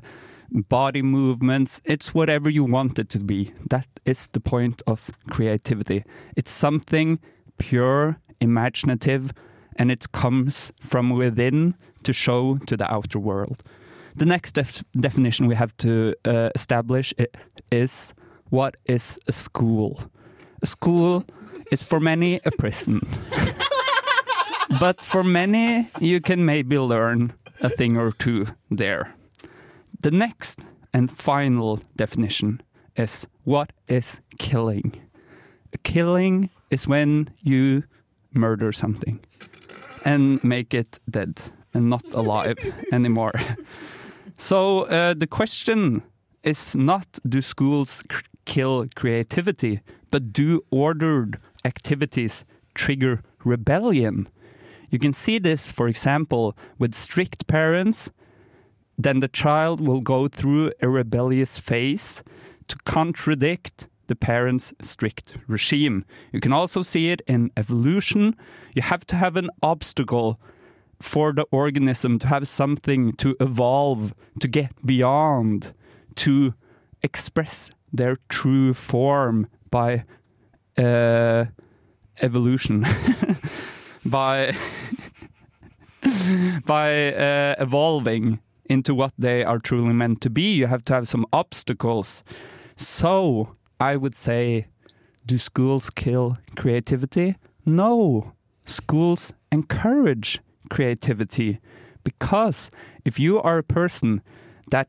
body 0.51 1.01
movements, 1.01 1.81
it's 1.87 2.13
whatever 2.15 2.51
you 2.51 2.63
want 2.63 2.99
it 2.99 3.09
to 3.09 3.19
be. 3.19 3.55
That 3.71 3.89
is 4.05 4.29
the 4.29 4.41
point 4.41 4.83
of 4.87 5.11
creativity. 5.31 6.05
It's 6.37 6.51
something 6.51 7.21
pure, 7.57 8.19
imaginative, 8.43 9.33
and 9.77 9.91
it 9.91 10.13
comes 10.13 10.73
from 10.79 11.09
within 11.09 11.75
to 12.03 12.13
show 12.13 12.59
to 12.67 12.77
the 12.77 12.93
outer 12.93 13.19
world. 13.19 13.63
The 14.15 14.27
next 14.27 14.53
def- 14.53 14.85
definition 14.93 15.47
we 15.47 15.55
have 15.55 15.75
to 15.79 16.15
uh, 16.27 16.51
establish 16.55 17.15
is 17.73 18.13
what 18.51 18.77
is 18.85 19.19
a 19.27 19.33
school? 19.33 20.11
School 20.65 21.25
is 21.71 21.83
for 21.83 22.01
many 22.01 22.41
a 22.45 22.51
prison. 22.51 23.01
but 24.81 25.01
for 25.01 25.25
many, 25.25 25.89
you 26.01 26.21
can 26.21 26.45
maybe 26.45 26.79
learn 26.79 27.33
a 27.61 27.69
thing 27.69 27.97
or 27.97 28.13
two 28.13 28.47
there. 28.71 29.15
The 30.01 30.11
next 30.11 30.65
and 30.93 31.11
final 31.11 31.81
definition 31.97 32.61
is 32.97 33.27
what 33.45 33.73
is 33.89 34.21
killing? 34.39 35.01
A 35.73 35.79
killing 35.79 36.51
is 36.71 36.89
when 36.89 37.31
you 37.43 37.85
murder 38.33 38.73
something 38.73 39.21
and 40.05 40.43
make 40.45 40.75
it 40.75 40.99
dead 41.11 41.41
and 41.75 41.91
not 41.91 42.05
alive 42.13 42.59
anymore. 42.93 43.33
So 44.37 44.83
uh, 44.83 45.15
the 45.15 45.27
question 45.27 46.03
is 46.43 46.75
not 46.77 47.07
do 47.29 47.41
schools 47.41 48.03
kill 48.45 48.87
creativity, 48.95 49.81
but 50.17 50.33
do 50.33 50.65
ordered 50.71 51.39
activities 51.63 52.47
trigger 52.75 53.23
rebellion? 53.45 54.27
You 54.89 54.99
can 54.99 55.13
see 55.13 55.39
this, 55.39 55.71
for 55.71 55.89
example, 55.89 56.57
with 56.79 56.95
strict 56.95 57.47
parents. 57.47 58.11
Then 58.97 59.21
the 59.21 59.29
child 59.29 59.79
will 59.87 60.01
go 60.01 60.27
through 60.27 60.73
a 60.81 60.89
rebellious 60.89 61.59
phase 61.59 62.23
to 62.69 62.79
contradict 62.87 63.89
the 64.07 64.17
parents' 64.17 64.73
strict 64.81 65.37
regime. 65.47 66.03
You 66.33 66.41
can 66.41 66.55
also 66.55 66.81
see 66.81 67.11
it 67.11 67.21
in 67.27 67.51
evolution. 67.55 68.37
You 68.75 68.81
have 68.81 69.07
to 69.09 69.17
have 69.17 69.37
an 69.37 69.51
obstacle 69.63 70.41
for 70.99 71.35
the 71.35 71.45
organism 71.51 72.19
to 72.21 72.27
have 72.29 72.49
something 72.49 73.13
to 73.17 73.37
evolve, 73.39 74.15
to 74.41 74.49
get 74.49 74.71
beyond, 74.83 75.75
to 76.15 76.55
express 77.03 77.71
their 77.93 78.17
true 78.31 78.73
form 78.73 79.49
by 79.77 80.05
uh, 80.83 81.45
evolution, 82.23 82.87
by 84.07 84.55
by 86.65 87.13
uh, 87.13 87.55
evolving 87.59 88.41
into 88.71 88.95
what 88.95 89.13
they 89.19 89.45
are 89.45 89.59
truly 89.59 89.93
meant 89.93 90.23
to 90.23 90.31
be. 90.31 90.55
You 90.55 90.67
have 90.67 90.83
to 90.87 90.95
have 90.95 91.07
some 91.09 91.25
obstacles. 91.31 92.25
So 92.77 93.55
I 93.79 93.97
would 93.97 94.15
say, 94.15 94.67
do 95.27 95.37
schools 95.37 95.91
kill 95.91 96.39
creativity? 96.57 97.37
No, 97.67 98.33
schools 98.65 99.35
encourage 99.53 100.41
creativity 100.71 101.61
because 102.03 102.71
if 103.05 103.19
you 103.19 103.43
are 103.43 103.59
a 103.59 103.63
person 103.63 104.23
that 104.71 104.89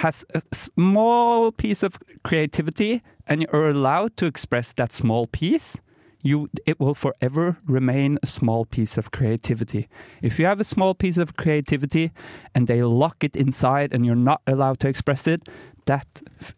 has 0.00 0.24
a 0.34 0.40
small 0.52 1.52
piece 1.52 1.82
of 1.82 1.98
creativity 2.24 3.02
and 3.26 3.42
you're 3.42 3.68
allowed 3.68 4.16
to 4.16 4.24
express 4.24 4.72
that 4.72 4.92
small 4.92 5.26
piece, 5.26 5.76
you 6.22 6.48
it 6.64 6.80
will 6.80 6.94
forever 6.94 7.58
remain 7.66 8.18
a 8.22 8.26
small 8.26 8.64
piece 8.64 8.96
of 8.96 9.10
creativity. 9.10 9.88
If 10.22 10.38
you 10.38 10.46
have 10.46 10.60
a 10.60 10.64
small 10.64 10.94
piece 10.94 11.18
of 11.18 11.36
creativity 11.36 12.12
and 12.54 12.66
they 12.66 12.82
lock 12.82 13.22
it 13.22 13.36
inside 13.36 13.92
and 13.92 14.06
you're 14.06 14.24
not 14.30 14.40
allowed 14.46 14.80
to 14.80 14.88
express 14.88 15.26
it, 15.26 15.48
that 15.84 16.08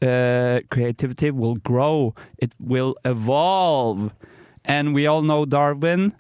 uh, 0.01 0.61
creativity 0.71 1.31
will 1.33 1.57
grow. 1.57 2.15
It 2.39 2.55
will 2.61 2.95
evolve. 3.05 4.15
And 4.65 4.95
we 4.95 5.07
all 5.07 5.23
know 5.23 5.45
Darwin, 5.45 6.15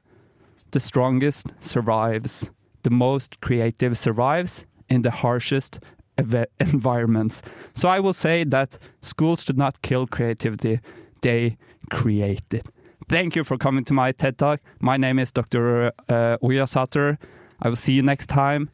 the 0.73 0.81
strongest 0.81 1.47
survives. 1.61 2.51
The 2.83 2.91
most 2.91 3.41
creative 3.41 3.97
survives 3.97 4.67
in 4.89 5.03
the 5.03 5.13
harshest 5.13 5.79
environments. 6.19 7.43
So 7.75 7.89
I 7.89 8.01
will 8.01 8.15
say 8.15 8.45
that 8.45 8.79
schools 9.01 9.45
should 9.45 9.59
not 9.59 9.83
kill 9.83 10.07
creativity, 10.07 10.81
they 11.21 11.57
create 11.91 12.53
it. 12.53 12.69
Thank 13.09 13.37
you 13.37 13.45
for 13.45 13.59
coming 13.59 13.85
to 13.85 13.95
my 13.95 14.13
TED 14.13 14.39
Talk. 14.39 14.61
My 14.81 14.97
name 14.97 15.19
is 15.19 15.33
Dr. 15.33 15.93
Uh, 16.09 16.37
Oya 16.43 16.65
Sater. 16.65 17.19
I 17.61 17.69
will 17.69 17.77
see 17.77 17.93
you 17.93 18.03
next 18.03 18.29
time. 18.29 18.71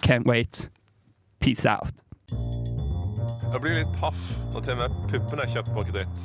Can't 0.00 0.26
wait. 0.26 0.68
Peace 1.40 1.66
out. 1.66 1.92
Jeg 3.52 3.60
blir 3.62 3.76
litt 3.78 3.92
paff 4.00 4.18
når 4.52 4.64
til 4.66 4.72
og 4.74 4.80
med 4.80 4.96
puppene 5.08 5.44
er 5.44 5.52
kjøpt 5.52 5.70
på 5.72 5.84
kreditt. 5.88 6.24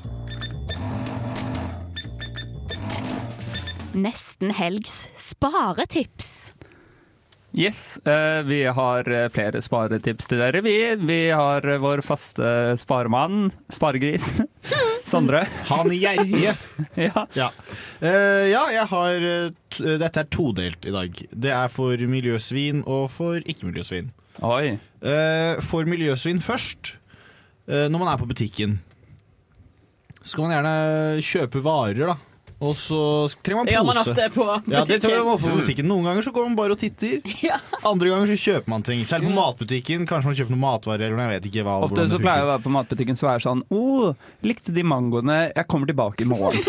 Nesten 3.93 4.51
helgs 4.55 5.09
sparetips. 5.19 6.51
Yes, 7.53 7.97
eh, 8.07 8.43
vi 8.43 8.63
har 8.63 9.07
eh, 9.11 9.27
flere 9.27 9.59
sparetips 9.61 10.29
til 10.31 10.39
dere. 10.39 10.61
Vi, 10.63 10.75
vi 11.03 11.19
har 11.35 11.65
eh, 11.67 11.81
vår 11.83 11.99
faste 12.05 12.77
sparemann, 12.79 13.49
sparegris, 13.67 14.39
Sondre. 15.11 15.41
Han 15.67 15.91
gjerrige. 15.91 16.53
ja. 17.09 17.25
Ja. 17.35 17.49
Uh, 17.99 18.45
ja, 18.47 18.61
jeg 18.71 18.85
har 18.91 19.25
Dette 19.99 20.21
er 20.21 20.29
todelt 20.31 20.85
i 20.87 20.93
dag. 20.93 21.21
Det 21.33 21.51
er 21.51 21.73
for 21.73 22.05
miljøsvin 22.13 22.85
og 22.85 23.09
for 23.11 23.41
ikke-miljøsvin. 23.43 24.11
Oi. 24.45 24.77
Uh, 25.03 25.59
for 25.65 25.89
miljøsvin 25.89 26.39
først. 26.39 26.95
Uh, 27.67 27.89
når 27.91 27.97
man 27.97 28.13
er 28.13 28.21
på 28.21 28.29
butikken, 28.29 28.79
så 30.21 30.37
kan 30.37 30.45
man 30.47 30.55
gjerne 30.55 31.25
kjøpe 31.25 31.65
varer, 31.65 32.13
da. 32.13 32.30
Og 32.61 32.75
så 32.77 32.97
trenger 33.41 33.63
man 33.63 33.65
pose. 33.65 33.73
Ja, 33.73 33.81
man 33.83 33.97
ofte 33.97 34.25
på 34.35 34.45
Ja, 34.69 34.83
det 34.85 34.99
tror 35.01 35.15
jeg 35.15 35.23
man 35.25 35.39
på 35.41 35.53
butikken. 35.57 35.87
Noen 35.89 36.05
ganger 36.05 36.25
så 36.27 36.33
går 36.35 36.45
man 36.45 36.57
bare 36.59 36.75
og 36.75 36.81
titter. 36.81 37.23
Andre 37.91 38.11
ganger 38.11 38.29
så 38.29 38.37
kjøper 38.37 38.69
man 38.69 38.85
ting. 38.85 39.01
Særlig 39.09 39.31
på 39.31 39.37
matbutikken. 39.39 40.03
Kanskje 40.09 40.29
man 40.29 40.37
kjøper 40.37 40.53
noen 40.53 40.61
matvarer 40.61 41.05
eller 41.07 41.23
jeg 41.25 41.33
vet 41.33 41.47
ikke 41.49 41.65
hva. 41.65 41.77
Ofte 41.87 42.05
så 42.11 42.19
pleier 42.21 42.43
jeg 42.43 42.45
å 42.45 42.51
være 42.51 42.63
på 42.67 42.73
matbutikken 42.75 43.17
så 43.17 43.31
er 43.31 43.39
jeg 43.39 43.45
sånn 43.47 43.63
Å, 43.73 44.11
likte 44.45 44.75
de 44.75 44.83
mangoene? 44.85 45.39
Jeg 45.49 45.67
kommer 45.71 45.89
tilbake 45.89 46.25
i 46.25 46.29
morgen. 46.29 46.61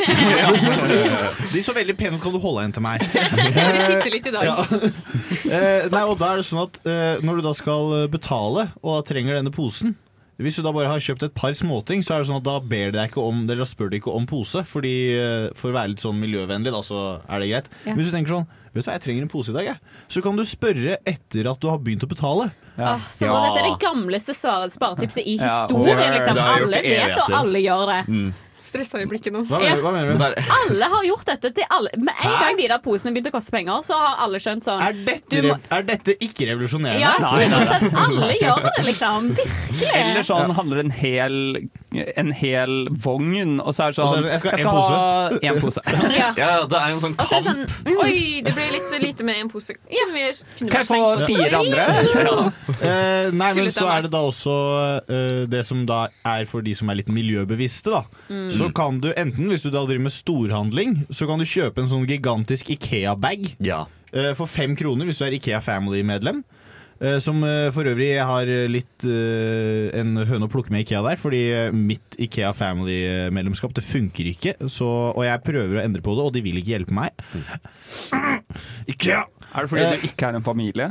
De 1.52 1.60
så 1.64 1.74
veldig 1.76 1.96
pene 1.98 2.16
ut, 2.16 2.22
kan 2.24 2.32
du 2.32 2.40
holde 2.40 2.64
en 2.64 2.72
til 2.72 2.84
meg? 2.84 3.02
Jeg 3.12 3.84
titter 3.90 4.12
litt 4.14 4.28
i 4.30 4.32
dag. 4.32 4.48
Ja. 4.48 4.64
Eh, 5.52 5.90
nei, 5.92 6.02
og 6.06 6.16
da 6.20 6.32
er 6.32 6.40
det 6.40 6.46
sånn 6.48 6.62
at 6.62 6.78
eh, 6.88 7.20
Når 7.24 7.40
du 7.40 7.44
da 7.44 7.52
skal 7.56 7.94
eh, 7.98 8.08
betale 8.10 8.70
og 8.80 8.96
da 8.96 9.04
trenger 9.06 9.36
denne 9.36 9.52
posen 9.54 9.94
Hvis 10.42 10.58
du 10.58 10.64
da 10.66 10.72
bare 10.74 10.90
har 10.90 11.02
kjøpt 11.02 11.26
et 11.28 11.34
par 11.36 11.54
småting, 11.56 12.02
så 12.04 12.16
er 12.16 12.22
det 12.22 12.30
sånn 12.30 12.40
at 12.40 12.48
da 12.48 12.56
ber 12.60 12.92
deg 12.94 13.10
ikke 13.10 13.22
om 13.22 13.44
Eller 13.50 13.68
spør 13.68 13.92
de 13.92 14.00
ikke 14.00 14.14
om 14.14 14.26
pose, 14.28 14.64
fordi 14.68 14.94
eh, 15.18 15.46
for 15.58 15.70
å 15.70 15.76
være 15.76 15.94
litt 15.94 16.02
sånn 16.02 16.18
miljøvennlig, 16.20 16.72
da, 16.74 16.82
så 16.86 17.04
er 17.26 17.42
det 17.42 17.48
greit. 17.52 17.70
Ja. 17.86 17.96
Hvis 17.98 18.10
du 18.10 18.16
tenker 18.16 18.36
sånn 18.38 18.50
Vet 18.72 18.86
du 18.86 18.88
hva, 18.88 18.94
jeg 18.96 19.02
trenger 19.04 19.24
en 19.26 19.28
pose 19.28 19.52
i 19.52 19.54
dag, 19.54 19.66
jeg. 19.68 19.96
Så 20.08 20.22
kan 20.24 20.38
du 20.38 20.42
spørre 20.48 20.94
etter 21.04 21.48
at 21.50 21.58
du 21.60 21.66
har 21.68 21.76
begynt 21.84 22.06
å 22.06 22.08
betale. 22.08 22.46
Ah, 22.80 22.96
så 23.04 23.26
ja. 23.28 23.34
Dette 23.44 23.60
er 23.60 23.66
det 23.68 23.82
gamleste 23.82 24.32
sparetipset 24.32 25.26
i 25.28 25.34
historien. 25.36 26.00
Liksom. 26.14 26.40
Alle 26.40 26.80
vet, 26.80 27.18
og 27.20 27.36
alle 27.36 27.60
gjør 27.60 27.84
det. 27.90 27.98
Stressa 28.08 28.51
øyeblikket 28.80 29.32
nå. 29.32 29.42
Hva 29.48 29.58
mener, 29.60 29.82
hva 29.82 29.92
mener 29.92 30.16
du? 30.16 30.42
Alle 30.56 30.88
har 30.94 31.04
gjort 31.04 31.26
dette 31.26 31.50
til 31.54 31.64
alle. 31.70 31.90
Med 31.98 32.12
en 32.14 32.30
Hæ? 32.30 32.40
gang 32.40 32.56
de 32.58 32.68
der 32.68 32.78
posene 32.84 33.12
begynte 33.14 33.30
å 33.32 33.36
koste 33.36 33.50
penger, 33.54 33.82
så 33.86 33.98
har 33.98 34.16
alle 34.24 34.38
skjønt 34.42 34.64
sånn 34.64 34.80
Er 34.82 34.92
dette, 34.92 35.42
må- 35.42 35.58
er 35.70 35.82
dette 35.82 36.16
ikke 36.20 36.48
revolusjonerende? 36.50 37.00
Ja, 37.00 37.12
100%. 37.18 37.96
Alle 38.06 38.32
gjør 38.40 38.62
det, 38.62 38.84
liksom. 38.86 39.28
Virkelig. 39.36 39.92
Eller 39.94 40.22
sånn 40.22 40.54
handler 40.56 40.78
en 40.84 40.90
hel, 40.90 41.68
en 42.16 42.32
hel 42.32 42.88
vogn, 42.90 43.60
og 43.60 43.74
så 43.74 43.88
er 43.88 43.92
det 43.92 43.96
så 44.00 44.08
sånn 44.08 44.18
er 44.18 44.22
det, 44.22 44.32
jeg 44.32 44.40
skal 44.40 44.66
ha 44.66 44.82
ha 44.88 45.30
én 45.42 45.60
pose. 45.60 45.80
Ja. 46.12 46.32
Ja, 46.42 46.66
det 46.66 46.76
er 46.78 46.92
en 46.92 47.00
sånn 47.00 47.14
kamp. 47.16 47.28
sånn 47.44 47.62
Oi, 48.02 48.42
det 48.44 48.54
ble 48.56 48.64
litt 48.72 48.88
så 48.90 48.98
lite 49.00 49.24
med 49.24 49.36
en 49.42 49.48
pose. 49.52 49.74
Ja, 49.90 50.06
vi, 50.12 50.24
kunne 50.58 50.70
Kan 50.70 50.84
jeg 50.84 50.88
få 50.88 51.26
fire 51.26 51.60
andre? 51.60 52.52
uh, 52.82 53.30
nei, 53.36 53.50
men 53.54 53.70
så 53.74 53.86
er 53.92 54.06
det 54.06 54.10
da 54.12 54.22
også 54.26 54.54
uh, 55.08 55.44
det 55.50 55.64
som 55.66 55.84
da 55.88 56.06
er 56.24 56.46
for 56.50 56.64
de 56.64 56.74
som 56.78 56.90
er 56.92 57.00
litt 57.00 57.10
miljøbevisste, 57.12 57.92
da. 57.92 58.02
Mm. 58.28 58.48
Så 58.54 58.61
kan 58.70 59.00
du 59.02 59.10
enten, 59.16 59.48
hvis 59.50 59.62
du 59.66 59.70
da 59.70 59.82
driver 59.84 60.06
med 60.06 60.12
storhandling, 60.14 61.06
så 61.10 61.26
kan 61.26 61.38
du 61.42 61.44
kjøpe 61.44 61.82
en 61.82 61.88
sånn 61.90 62.06
gigantisk 62.06 62.70
Ikea-bag 62.70 63.56
eh, 64.12 64.32
for 64.38 64.46
fem 64.46 64.76
kroner 64.78 65.04
hvis 65.08 65.18
du 65.18 65.24
er 65.26 65.32
Ikea 65.38 65.60
Family-medlem. 65.60 66.44
Eh, 67.02 67.18
Som 67.18 67.42
eh, 67.42 67.70
for 67.74 67.82
øvrig 67.90 68.12
har 68.22 68.46
litt 68.70 69.02
eh, 69.08 69.90
en 69.98 70.14
høne 70.28 70.46
å 70.46 70.50
plukke 70.52 70.70
med 70.70 70.84
Ikea 70.84 71.02
der, 71.02 71.18
fordi 71.18 71.40
eh, 71.50 71.72
mitt 71.74 72.14
Ikea 72.22 72.52
Family-medlemskap 72.54 73.74
det 73.74 73.82
funker 73.82 74.28
ikke. 74.30 74.54
Så, 74.70 74.86
og 75.16 75.24
jeg 75.26 75.42
prøver 75.42 75.80
å 75.80 75.82
endre 75.82 76.02
på 76.04 76.14
det, 76.14 76.22
og 76.28 76.32
de 76.36 76.44
vil 76.46 76.60
ikke 76.62 76.76
hjelpe 76.76 76.94
meg. 76.94 77.10
Ikea! 78.86 79.24
Er 79.52 79.66
det 79.66 79.68
fordi 79.68 79.88
du 80.00 80.06
ikke 80.08 80.30
er 80.30 80.38
en 80.38 80.44
familie? 80.46 80.86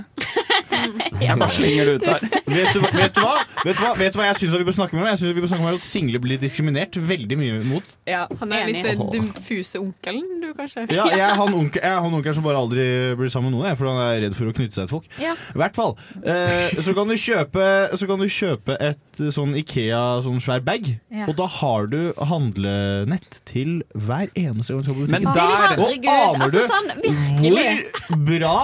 Ja. 1.21 1.36
Bare 1.38 1.53
slenger 1.53 1.86
det 1.86 1.93
ut 1.99 2.05
der. 2.07 2.23
Vet 2.51 2.73
du, 2.73 2.79
vet, 2.82 3.13
du 3.15 3.21
hva? 3.21 3.34
vet 3.63 3.75
du 3.77 3.82
hva 3.84 3.91
Vet 3.99 4.13
du 4.15 4.17
hva 4.19 4.25
jeg 4.32 4.38
syns 4.41 4.55
vi 4.57 4.65
bør 4.67 4.73
snakke 4.75 4.97
med? 4.97 5.05
Jeg 5.11 5.19
synes 5.21 5.36
vi 5.38 5.43
bør 5.43 5.51
snakke 5.51 5.65
med 5.67 5.77
at 5.77 5.86
single 5.86 6.19
blir 6.23 6.39
diskriminert 6.41 6.97
veldig 6.97 7.38
mye 7.39 7.59
mot. 7.69 7.91
Ja, 8.09 8.23
han 8.39 8.55
er 8.57 8.65
litt 8.71 8.88
den 8.88 9.03
diffuse 9.13 9.79
onkelen, 9.79 10.25
du, 10.41 10.47
kanskje? 10.57 10.88
Ja, 10.91 11.05
jeg 11.13 11.21
er 11.27 11.38
han 11.41 11.53
onkel, 11.55 11.79
jeg 11.84 11.91
er 11.93 12.01
han 12.03 12.15
onkelen 12.17 12.38
som 12.39 12.47
bare 12.47 12.59
aldri 12.63 12.86
blir 13.19 13.29
sammen 13.34 13.51
med 13.51 13.59
noen, 13.59 13.69
jeg, 13.69 13.77
for 13.79 13.91
han 13.91 14.01
er 14.07 14.23
redd 14.25 14.36
for 14.39 14.49
å 14.49 14.55
knytte 14.57 14.79
seg 14.79 14.89
til 14.89 14.95
folk. 14.97 15.11
Ja. 15.21 15.36
I 15.53 15.61
hvert 15.61 15.77
fall. 15.77 15.93
Eh, 16.25 16.73
så, 16.82 16.95
kan 16.97 17.11
du 17.13 17.15
kjøpe, 17.21 17.67
så 18.01 18.09
kan 18.09 18.23
du 18.25 18.27
kjøpe 18.32 18.77
et 18.89 19.21
eh, 19.21 19.32
sånn 19.38 19.53
Ikea 19.61 20.01
sånn 20.25 20.41
svær 20.43 20.65
bag, 20.65 20.89
Ja. 21.13 21.27
og 21.29 21.36
da 21.38 21.45
har 21.59 21.88
du 21.91 21.99
handlenett 22.32 23.41
til 23.49 23.82
hver 23.93 24.29
eneste 24.38 24.73
gang 24.73 24.82
du 24.82 24.89
skal 24.89 24.97
på 24.97 25.05
Men 25.11 25.27
butikken. 25.27 25.34
der- 25.36 25.77
og 25.77 25.86
Herregud, 25.86 26.09
aner 26.09 26.45
altså 26.45 26.57
du 26.57 26.67
sånn, 26.71 26.89
virkelig. 27.05 27.69
hvor 28.09 28.25
bra 28.32 28.57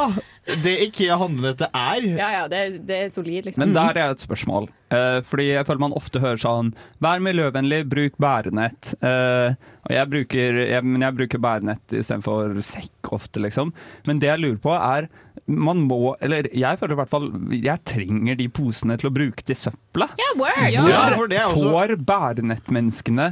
det 0.64 0.74
Ikea 0.88 1.18
handlenettet 1.20 1.70
er? 1.76 2.06
Ja, 2.18 2.30
ja, 2.32 2.44
det, 2.52 2.58
er- 2.64 2.80
det 2.88 2.98
er 3.04 3.10
solid, 3.12 3.46
liksom. 3.50 3.64
Men 3.66 3.74
der 3.76 3.98
er 4.00 4.14
et 4.16 4.24
spørsmål. 4.24 4.70
Uh, 4.88 5.20
fordi 5.28 5.50
jeg 5.50 5.66
føler 5.68 5.82
man 5.84 5.96
ofte 6.00 6.22
hører 6.24 6.40
sånn 6.40 6.70
Vær 7.04 7.20
miljøvennlig, 7.20 7.82
bruk 7.92 8.14
bærenett. 8.24 8.94
Uh, 9.04 9.52
og 9.84 9.92
jeg 9.92 10.10
bruker, 10.14 10.60
jeg, 10.72 10.84
men 10.88 11.04
jeg 11.04 11.18
bruker 11.18 11.42
bærenett 11.44 11.92
istedenfor 12.00 12.56
sekk 12.64 13.12
ofte, 13.18 13.44
liksom. 13.44 13.74
Men 14.08 14.20
det 14.24 14.30
jeg 14.32 14.44
lurer 14.46 14.62
på, 14.64 14.72
er 14.78 15.10
man 15.48 15.84
må 15.88 16.16
Eller 16.24 16.48
jeg 16.52 16.76
føler 16.80 16.96
i 16.96 16.98
hvert 17.00 17.12
fall 17.12 17.28
Jeg 17.56 17.80
trenger 17.88 18.36
de 18.36 18.48
posene 18.52 18.98
til 19.00 19.08
å 19.08 19.14
bruke 19.16 19.46
til 19.48 19.56
søpla. 19.56 20.10
Yeah! 20.20 20.34
Hvor 20.40 20.90
Ja, 20.90 21.04
for 21.16 21.28
det 21.32 21.40
også- 21.44 21.70
får 21.72 21.94
bærenettmenneskene 22.10 23.30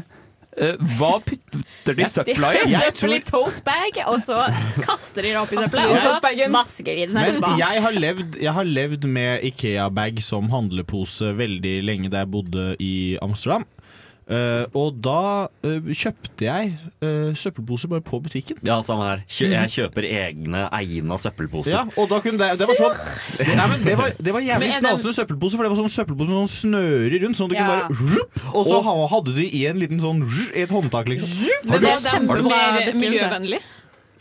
Hva 0.55 1.09
putter 1.19 1.95
de 1.97 2.03
De 2.03 2.07
søpla 2.09 2.51
i? 2.55 2.59
har 2.71 2.85
søppel 2.87 3.15
i 3.17 3.19
tote 3.27 3.63
bag, 3.67 3.97
og 4.07 4.21
så 4.23 4.45
kaster 4.85 5.25
de 5.27 5.33
det 5.33 5.39
opp 5.41 5.51
i 5.51 5.59
søpla, 5.59 5.83
og 5.91 5.97
så 5.99 6.13
masker 6.23 6.53
vasker 6.55 6.95
de 6.95 7.07
den 7.09 7.17
Men 7.17 7.29
etterpå. 7.33 7.57
jeg 7.59 7.83
har 7.83 7.97
levd, 7.99 8.37
jeg 8.41 8.53
har 8.55 8.69
levd 8.69 9.07
med 9.17 9.43
Ikea-bag 9.51 10.21
som 10.23 10.47
handlepose 10.53 11.33
veldig 11.35 11.75
lenge 11.83 12.11
da 12.13 12.23
jeg 12.23 12.31
bodde 12.31 12.67
i 12.79 12.93
Amsterdam. 13.21 13.67
Eh, 14.25 14.63
og 14.73 14.95
da 15.05 15.45
uh, 15.45 15.89
kjøpte 15.93 16.47
jeg 16.47 16.71
uh, 17.03 17.29
søppelposer 17.37 17.91
bare 17.91 18.01
på 18.05 18.17
butikken. 18.25 18.57
Ja, 18.65 18.79
samme 18.85 19.05
her. 19.05 19.21
Kjø 19.29 19.51
jeg 19.51 19.73
kjøper 19.75 20.07
egne 20.09 20.63
egna 20.73 21.17
søppelposer. 21.21 21.75
Ja, 21.75 21.83
og 21.93 22.09
da 22.09 22.17
kunne 22.23 22.39
det, 22.41 22.47
det 22.57 22.69
var 22.71 22.79
sånn 22.79 22.97
det, 23.37 23.47
nei, 23.51 23.67
men 23.69 23.85
det, 23.85 23.93
var, 23.99 24.17
det 24.17 24.33
var 24.33 24.45
jævlig 24.47 24.71
snasende 24.79 25.13
søppelposer, 25.19 25.59
for 25.59 25.67
det 25.67 25.73
var 25.75 25.81
sånn 25.83 25.93
søppelpose 25.93 26.39
sånn 26.39 26.51
snører 26.55 27.19
rundt. 27.21 27.37
Sånn 27.37 27.51
at 27.51 27.53
du 27.53 27.59
Ja. 27.59 27.67
kunne 27.67 27.77
bare 27.85 28.15
rup, 28.15 28.41
Og 28.55 28.65
så 28.65 28.81
og, 28.81 29.05
hadde 29.13 29.37
du 29.37 29.43
i 29.45 29.63
en 29.69 29.81
liten 29.83 30.01
sånn 30.01 30.25
rup, 30.25 30.51
et 30.57 30.73
håndtak, 30.73 31.13
liksom. 31.13 31.45
Men 31.69 31.85
det 31.85 31.93
er 31.93 32.25
var 32.25 32.45
mer 32.49 33.01
miljøvennlig? 33.05 33.61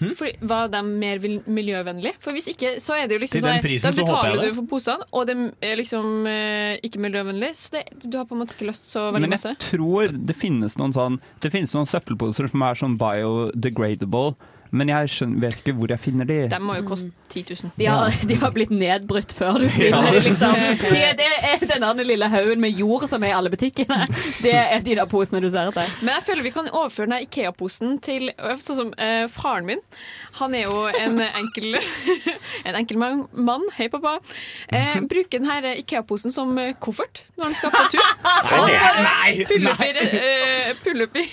Hm? 0.05 0.15
Fordi, 0.19 0.37
var 0.55 0.71
de 0.73 0.83
mer 0.85 1.21
miljøvennlige? 1.25 1.75
miljøvennlig? 1.75 2.15
For 2.23 2.35
hvis 2.37 2.49
ikke, 2.53 2.75
så 2.83 2.97
er 2.99 3.09
det 3.09 3.19
jo 3.19 3.23
liksom 3.25 3.45
sånn 3.45 3.61
Da 3.85 3.93
betaler 3.97 4.43
du 4.43 4.55
for 4.59 4.69
posene, 4.71 5.07
og 5.13 5.27
de 5.29 5.37
er 5.65 5.79
liksom 5.81 6.27
eh, 6.31 6.77
ikke 6.87 7.03
miljøvennlige, 7.03 7.55
så 7.59 7.77
det, 7.77 7.85
du 8.05 8.19
har 8.19 8.27
på 8.29 8.37
en 8.37 8.43
måte 8.45 8.57
ikke 8.57 8.69
lyst 8.71 8.91
så 8.91 9.09
veldig 9.11 9.27
Men 9.27 9.37
masse. 9.37 9.55
jeg 9.55 9.63
tror 9.65 10.15
det 10.15 10.37
finnes 10.39 10.79
noen 10.81 10.95
sånn 10.97 11.21
Det 11.43 11.53
finnes 11.55 11.75
noen 11.77 11.89
søppelposer 11.89 12.51
som 12.51 12.67
er 12.67 12.81
sånn 12.81 12.99
biodegradable, 13.01 14.35
men 14.75 14.91
jeg 14.91 15.11
skjønner, 15.13 15.41
vet 15.45 15.61
ikke 15.61 15.75
hvor 15.79 15.93
jeg 15.95 16.03
finner 16.03 16.29
de. 16.29 16.39
De 16.51 16.59
må 16.63 16.77
jo 16.79 16.85
koste 16.89 17.13
10 17.31 17.45
000. 17.51 17.73
De 17.79 17.87
har, 17.89 18.17
de 18.29 18.39
har 18.43 18.53
blitt 18.55 18.73
nedbrutt 18.75 19.35
før 19.35 19.61
du 19.63 19.69
finner 19.73 20.09
dem, 20.11 20.21
liksom. 20.27 20.55
De, 20.95 21.01
det 21.19 21.29
er 21.79 21.81
den 21.83 22.03
lille 22.07 22.29
haugen 22.31 22.61
med 22.63 22.79
jord 22.79 23.07
som 23.11 23.23
er 23.25 23.33
i 23.33 23.37
alle 23.37 23.51
butikkene. 23.53 24.05
Det 24.43 24.55
er 24.55 24.83
de 24.85 24.97
der 24.99 25.09
posene 25.11 25.41
du 25.43 25.49
ser 25.53 25.71
etter. 25.71 25.89
Men 26.03 26.17
jeg 26.17 26.27
føler 26.29 26.47
vi 26.47 26.53
kan 26.55 26.71
overføre 26.71 27.11
den 27.11 27.27
Ikea-posen 27.27 27.99
til 28.05 28.31
sånn 28.65 28.79
som 28.79 28.93
eh, 28.99 29.25
faren 29.33 29.69
min. 29.69 29.83
Han 30.41 30.55
er 30.59 30.67
jo 30.67 30.85
en 30.91 31.21
enkel 31.23 31.79
En 32.69 32.75
enkel 32.79 32.99
mann. 32.99 33.65
Hei, 33.77 33.89
pappa. 33.93 34.17
Eh, 34.73 34.99
bruker 35.07 35.43
denne 35.43 35.75
Ikea-posen 35.83 36.35
som 36.35 36.57
koffert 36.83 37.25
når 37.39 37.51
han 37.51 37.57
skal 37.59 37.75
på 37.75 37.83
tur. 37.95 38.11
Han 38.55 38.71
bare 39.05 39.47
pulle 39.49 39.73
opp 39.73 39.83
i, 39.85 39.91
uh, 39.95 40.71
pulle 40.85 41.07
i, 41.21 41.25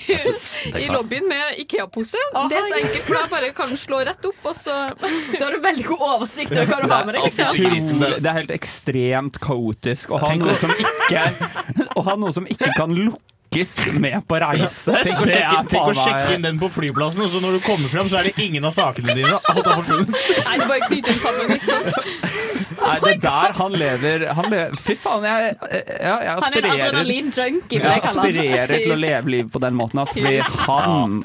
i 0.81 0.87
lobbyen 0.91 1.27
med 1.29 1.61
Ikea-pose. 1.63 2.21
Det 2.49 2.57
er 2.57 2.67
så 2.67 2.79
enkelt, 2.81 3.30
bare 3.31 3.49
kan 3.55 3.71
slå 3.79 4.01
rett 4.07 4.25
opp, 4.29 4.45
og 4.51 4.55
så 4.57 4.75
Da 5.39 5.45
har 5.47 5.55
du 5.57 5.61
veldig 5.63 5.87
god 5.89 6.05
oversikt 6.11 6.53
over 6.55 6.69
hva 6.71 6.79
du 6.83 6.91
har 6.93 7.07
med 7.09 7.17
deg. 7.17 7.27
liksom. 7.31 8.05
Det 8.21 8.29
er 8.31 8.39
helt 8.41 8.53
ekstremt 8.55 9.41
kaotisk 9.43 10.13
å 10.15 10.21
ha 10.21 10.31
noe 10.37 10.55
som 10.61 10.71
ikke, 10.75 11.25
å 11.99 12.05
ha 12.09 12.17
noe 12.19 12.33
som 12.35 12.47
ikke 12.49 12.71
kan 12.77 12.93
lukkes 12.95 13.75
med 13.99 14.21
på 14.29 14.37
reise. 14.43 14.93
Tenk 15.03 15.23
å, 15.23 15.27
sjekke, 15.27 15.63
tenk 15.71 15.89
å 15.91 15.95
sjekke 15.97 16.35
inn 16.37 16.45
den 16.45 16.59
på 16.61 16.69
flyplassen, 16.71 17.25
og 17.25 17.33
så 17.33 17.41
når 17.43 17.57
du 17.57 17.65
kommer 17.65 17.91
frem, 17.91 18.07
så 18.11 18.21
er 18.21 18.29
det 18.29 18.35
ingen 18.43 18.67
av 18.69 18.75
sakene 18.77 19.15
dine. 19.17 19.33
Alt 19.51 19.65
er 19.65 19.73
forsvunnet. 19.81 20.21
Nei, 20.45 20.55
det 20.61 20.69
bare 20.69 20.87
knyter 20.87 21.19
sammen, 21.25 21.55
ikke 21.57 21.67
sant? 21.67 22.29
Nei, 22.81 22.95
det 23.03 23.11
er 23.11 23.19
der 23.21 23.51
han 23.59 23.75
lever, 23.77 24.23
han 24.33 24.47
lever 24.49 24.79
Fy 24.81 24.95
faen, 24.97 25.25
jeg, 25.27 25.51
jeg, 25.69 25.83
jeg 26.01 26.31
Han 26.31 26.55
er 26.55 26.65
en 26.65 26.71
adrenalin-junkie, 26.71 27.77
vil 27.77 27.91
jeg 27.91 28.01
kalle 28.07 28.23
han. 28.23 28.31
aspirerer 28.31 28.73
til 28.81 28.95
å 28.95 28.99
leve 29.03 29.33
livet 29.35 29.51
på 29.53 29.61
den 29.61 29.77
måten. 29.77 30.01
Altså, 30.01 30.15
fordi 30.17 30.39
han 30.65 31.19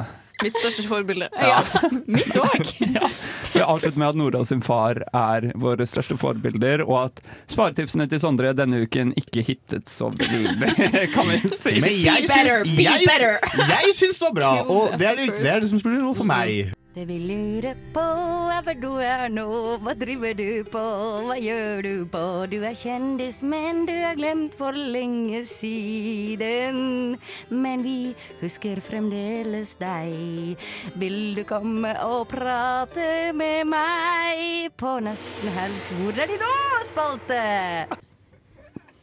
Mitt 0.45 0.57
største 0.61 0.85
forbilde. 0.85 1.29
Ja, 1.41 1.63
mitt 2.17 2.37
òg. 2.37 2.73
Vi 3.55 3.63
avslutter 3.63 3.99
med 3.99 4.09
at 4.09 4.19
Nora 4.21 4.43
sin 4.45 4.61
far 4.65 5.01
er 5.07 5.49
våre 5.57 5.87
største 5.89 6.19
forbilder, 6.21 6.85
og 6.85 7.07
at 7.07 7.23
sparetipsene 7.49 8.09
til 8.11 8.21
Sondre 8.21 8.53
denne 8.57 8.83
uken 8.85 9.15
ikke 9.17 9.45
hittet 9.47 9.89
så 9.93 10.11
veldig, 10.13 10.73
kan 11.15 11.31
vi 11.31 11.41
si. 11.55 11.79
Men 11.81 11.95
jeg 12.03 12.29
syns, 12.29 12.75
jeg, 12.77 13.39
jeg 13.63 13.95
syns 13.97 14.21
det 14.21 14.29
var 14.29 14.37
bra, 14.41 14.53
og 14.69 14.99
det 15.01 15.09
er 15.09 15.23
det, 15.23 15.31
det, 15.41 15.55
er 15.55 15.65
det 15.65 15.73
som 15.73 15.81
spiller 15.81 16.05
rolle 16.05 16.19
for 16.21 16.29
meg. 16.29 16.75
Det 16.97 17.03
vi 17.05 17.19
lurer 17.21 17.77
på 17.93 18.03
er 18.49 18.63
hvor 18.65 18.77
du 18.81 18.93
er 19.05 19.27
nå, 19.29 19.43
hva 19.85 19.93
driver 20.01 20.33
du 20.33 20.65
på, 20.73 20.85
hva 21.29 21.35
gjør 21.37 21.83
du 21.85 22.07
på? 22.09 22.23
Du 22.49 22.55
er 22.65 22.73
kjendis, 22.73 23.43
men 23.45 23.83
du 23.85 23.93
er 23.93 24.17
glemt 24.17 24.57
for 24.57 24.73
lenge 24.73 25.43
siden. 25.45 27.19
Men 27.53 27.85
vi 27.85 28.15
husker 28.41 28.81
fremdeles 28.81 29.75
deg. 29.77 30.57
Vil 30.97 31.37
du 31.37 31.45
komme 31.45 31.93
og 32.07 32.31
prate 32.33 33.29
med 33.37 33.69
meg 33.77 34.73
på 34.81 34.97
Nesten 35.05 35.53
helg? 35.61 35.95
Hvor 36.01 36.25
er 36.25 36.33
de 36.33 36.41
nå, 36.41 36.57
spalte? 36.95 37.45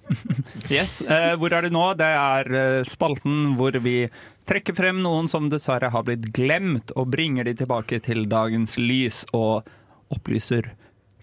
Yes, 0.71 1.01
eh, 1.01 1.33
Hvor 1.37 1.53
er 1.53 1.65
det 1.65 1.73
nå? 1.73 1.83
Det 1.99 2.07
er 2.07 2.49
eh, 2.57 2.83
spalten 2.87 3.53
hvor 3.59 3.75
vi 3.83 4.07
trekker 4.49 4.75
frem 4.75 4.99
noen 5.03 5.27
som 5.31 5.49
dessverre 5.51 5.89
har 5.93 6.03
blitt 6.07 6.29
glemt, 6.35 6.91
og 6.99 7.11
bringer 7.13 7.47
de 7.47 7.53
tilbake 7.63 7.99
til 8.03 8.25
dagens 8.31 8.77
lys 8.81 9.23
og 9.33 9.67
opplyser 10.13 10.71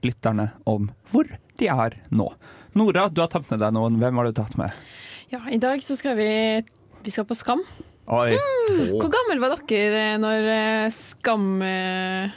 lytterne 0.05 0.51
om 0.71 0.89
hvor 1.12 1.29
de 1.61 1.68
er 1.68 1.99
nå. 2.11 2.31
Nora, 2.79 3.09
du 3.12 3.21
har 3.21 3.29
tatt 3.33 3.49
med 3.51 3.61
deg 3.61 3.75
noen. 3.77 3.99
Hvem 4.01 4.21
har 4.21 4.29
du 4.31 4.37
tatt 4.39 4.57
med? 4.61 4.75
Ja, 5.31 5.43
i 5.51 5.59
dag 5.62 5.83
så 5.85 5.97
skal 5.99 6.16
vi 6.18 6.31
Vi 7.05 7.11
skal 7.12 7.25
på 7.25 7.37
Skam. 7.39 7.62
Oi. 8.11 8.35
Hvor 8.99 9.09
gammel 9.12 9.39
var 9.41 9.55
dere 9.71 10.16
når 10.21 10.49
eh, 10.53 10.87
Skam 10.93 11.62
eh, 11.62 12.33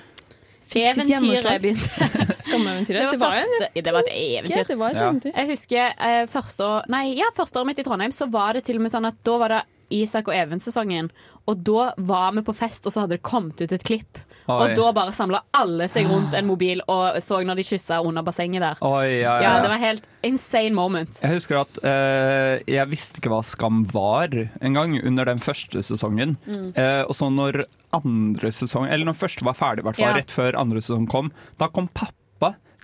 fikk 0.70 0.94
sitt 1.00 1.10
gjennomslag? 1.12 1.66
Skameventyret. 2.44 3.00
Det 3.00 3.06
var, 3.06 3.12
Det 3.12 3.20
var 3.20 3.36
en- 3.42 3.84
det 3.84 3.94
var 3.96 4.06
et 4.06 4.14
eventyr. 4.14 4.70
Ja, 4.70 4.78
var 4.78 4.90
et 4.92 5.26
Ja. 5.26 5.32
Jeg 5.42 5.50
husker 5.50 5.94
eh, 5.98 6.26
første, 6.32 6.64
år, 6.64 6.88
nei, 6.94 7.04
ja, 7.18 7.26
første 7.36 7.60
året 7.60 7.72
mitt 7.72 7.80
i 7.80 7.84
Trondheim, 7.88 8.12
så 8.16 8.30
var 8.32 8.54
det 8.54 8.64
til 8.68 8.78
og 8.80 8.86
med 8.86 8.94
sånn 8.94 9.08
at 9.10 9.18
da 9.26 9.38
var 9.42 9.50
det 9.58 9.62
Isak 9.90 10.28
og 10.28 10.36
Even-sesongen. 10.36 11.10
Og 11.50 11.60
da 11.68 11.90
var 11.98 12.32
vi 12.38 12.42
på 12.48 12.54
fest, 12.56 12.86
og 12.88 12.94
så 12.94 13.04
hadde 13.04 13.18
det 13.18 13.24
kommet 13.28 13.60
ut 13.60 13.72
et 13.76 13.84
klipp. 13.84 14.20
Oi. 14.48 14.56
Og 14.60 14.74
da 14.76 14.92
bare 14.96 15.12
samla 15.16 15.40
alle 15.56 15.88
seg 15.92 16.08
rundt 16.12 16.34
en 16.36 16.48
mobil 16.52 16.82
og 16.92 17.20
så 17.24 17.42
når 17.48 17.60
de 17.62 17.64
kyssa 17.68 18.02
under 18.04 18.24
bassenget 18.28 18.64
der. 18.64 18.82
Oi, 18.84 19.20
ja, 19.22 19.38
Ja, 19.42 19.54
ja. 19.58 19.62
Det 19.64 19.70
var 19.72 19.80
helt 19.84 20.08
insane 20.24 20.74
moment. 20.76 21.20
Jeg 21.24 21.36
husker 21.38 21.62
at 21.62 21.80
eh, 21.84 22.64
jeg 22.68 22.90
visste 22.92 23.20
ikke 23.20 23.32
hva 23.32 23.42
Skam 23.44 23.84
var 23.92 24.32
en 24.62 24.74
gang 24.80 24.98
under 25.04 25.26
den 25.32 25.40
første 25.44 25.84
sesongen. 25.84 26.38
Mm. 26.48 26.72
Eh, 26.76 27.04
og 27.08 27.16
så 27.16 27.30
når 27.32 27.64
andre 27.94 28.52
sesong, 28.56 28.88
eller 28.90 29.06
når 29.12 29.20
første 29.20 29.46
var 29.46 29.56
ferdig, 29.60 29.84
hvert 29.88 30.00
Ja. 30.00 30.14
rett 30.18 30.32
før 30.34 30.56
andre 30.60 30.82
sesong 30.84 31.08
kom, 31.12 31.32
da 31.60 31.68
kom 31.68 31.88
pappa 31.94 32.12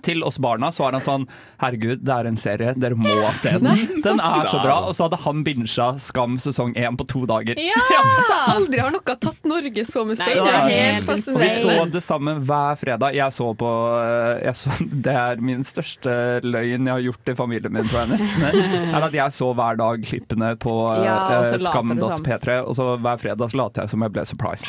til 0.04 0.22
oss 0.26 0.38
barna, 0.42 0.70
så 0.72 0.86
var 0.86 0.96
han 0.98 1.04
sånn 1.04 1.26
Herregud, 1.60 2.00
det 2.06 2.14
er 2.14 2.28
en 2.30 2.38
serie, 2.40 2.72
dere 2.80 2.96
må 2.96 3.10
se 3.36 3.52
den. 3.60 3.84
Den 4.04 4.20
er 4.24 4.46
så 4.48 4.60
bra. 4.62 4.78
Og 4.88 4.94
så 4.96 5.06
hadde 5.06 5.18
han 5.24 5.42
binsja 5.44 5.90
Skam 6.00 6.38
sesong 6.40 6.72
én 6.78 6.96
på 6.96 7.04
to 7.10 7.24
dager. 7.28 7.58
Så 8.30 8.36
aldri 8.52 8.80
har 8.80 8.92
noe 8.92 9.14
tatt 9.20 9.46
Norge 9.48 9.82
så 9.86 10.02
med 10.06 10.18
støy. 10.18 10.32
Det 10.36 10.50
er 10.52 10.66
helt 10.70 11.06
fascinerende. 11.08 11.44
vi 11.44 11.60
så 11.60 11.84
det 11.92 12.02
samme 12.04 12.34
hver 12.46 12.78
fredag. 12.80 13.14
Jeg 13.16 13.34
så 13.34 13.48
på 13.58 13.70
eh, 14.00 14.40
jeg 14.46 14.56
så, 14.60 14.74
Det 15.06 15.14
er 15.22 15.42
min 15.44 15.64
største 15.66 16.14
løgn 16.44 16.88
jeg 16.88 16.94
har 16.94 17.04
gjort 17.08 17.32
i 17.32 17.36
familien 17.38 17.74
min, 17.74 17.86
tror 17.90 18.02
jeg 18.04 18.12
nesten. 18.14 18.64
Er 18.96 19.06
at 19.06 19.16
jeg 19.16 19.34
så 19.36 19.50
hver 19.56 19.78
dag 19.80 20.04
klippene 20.06 20.52
på 20.60 20.74
eh, 20.94 21.04
Ja, 21.06 21.16
eh, 21.40 21.54
later 21.60 21.60
du 21.60 22.04
som. 22.04 22.20
skam.p3, 22.24 22.58
og 22.64 22.76
så 22.78 22.90
hver 23.00 23.20
fredag 23.22 23.52
så 23.52 23.60
later 23.62 23.86
jeg 23.86 23.94
som 23.94 24.06
jeg 24.06 24.14
ble 24.16 24.26
surprised. 24.28 24.68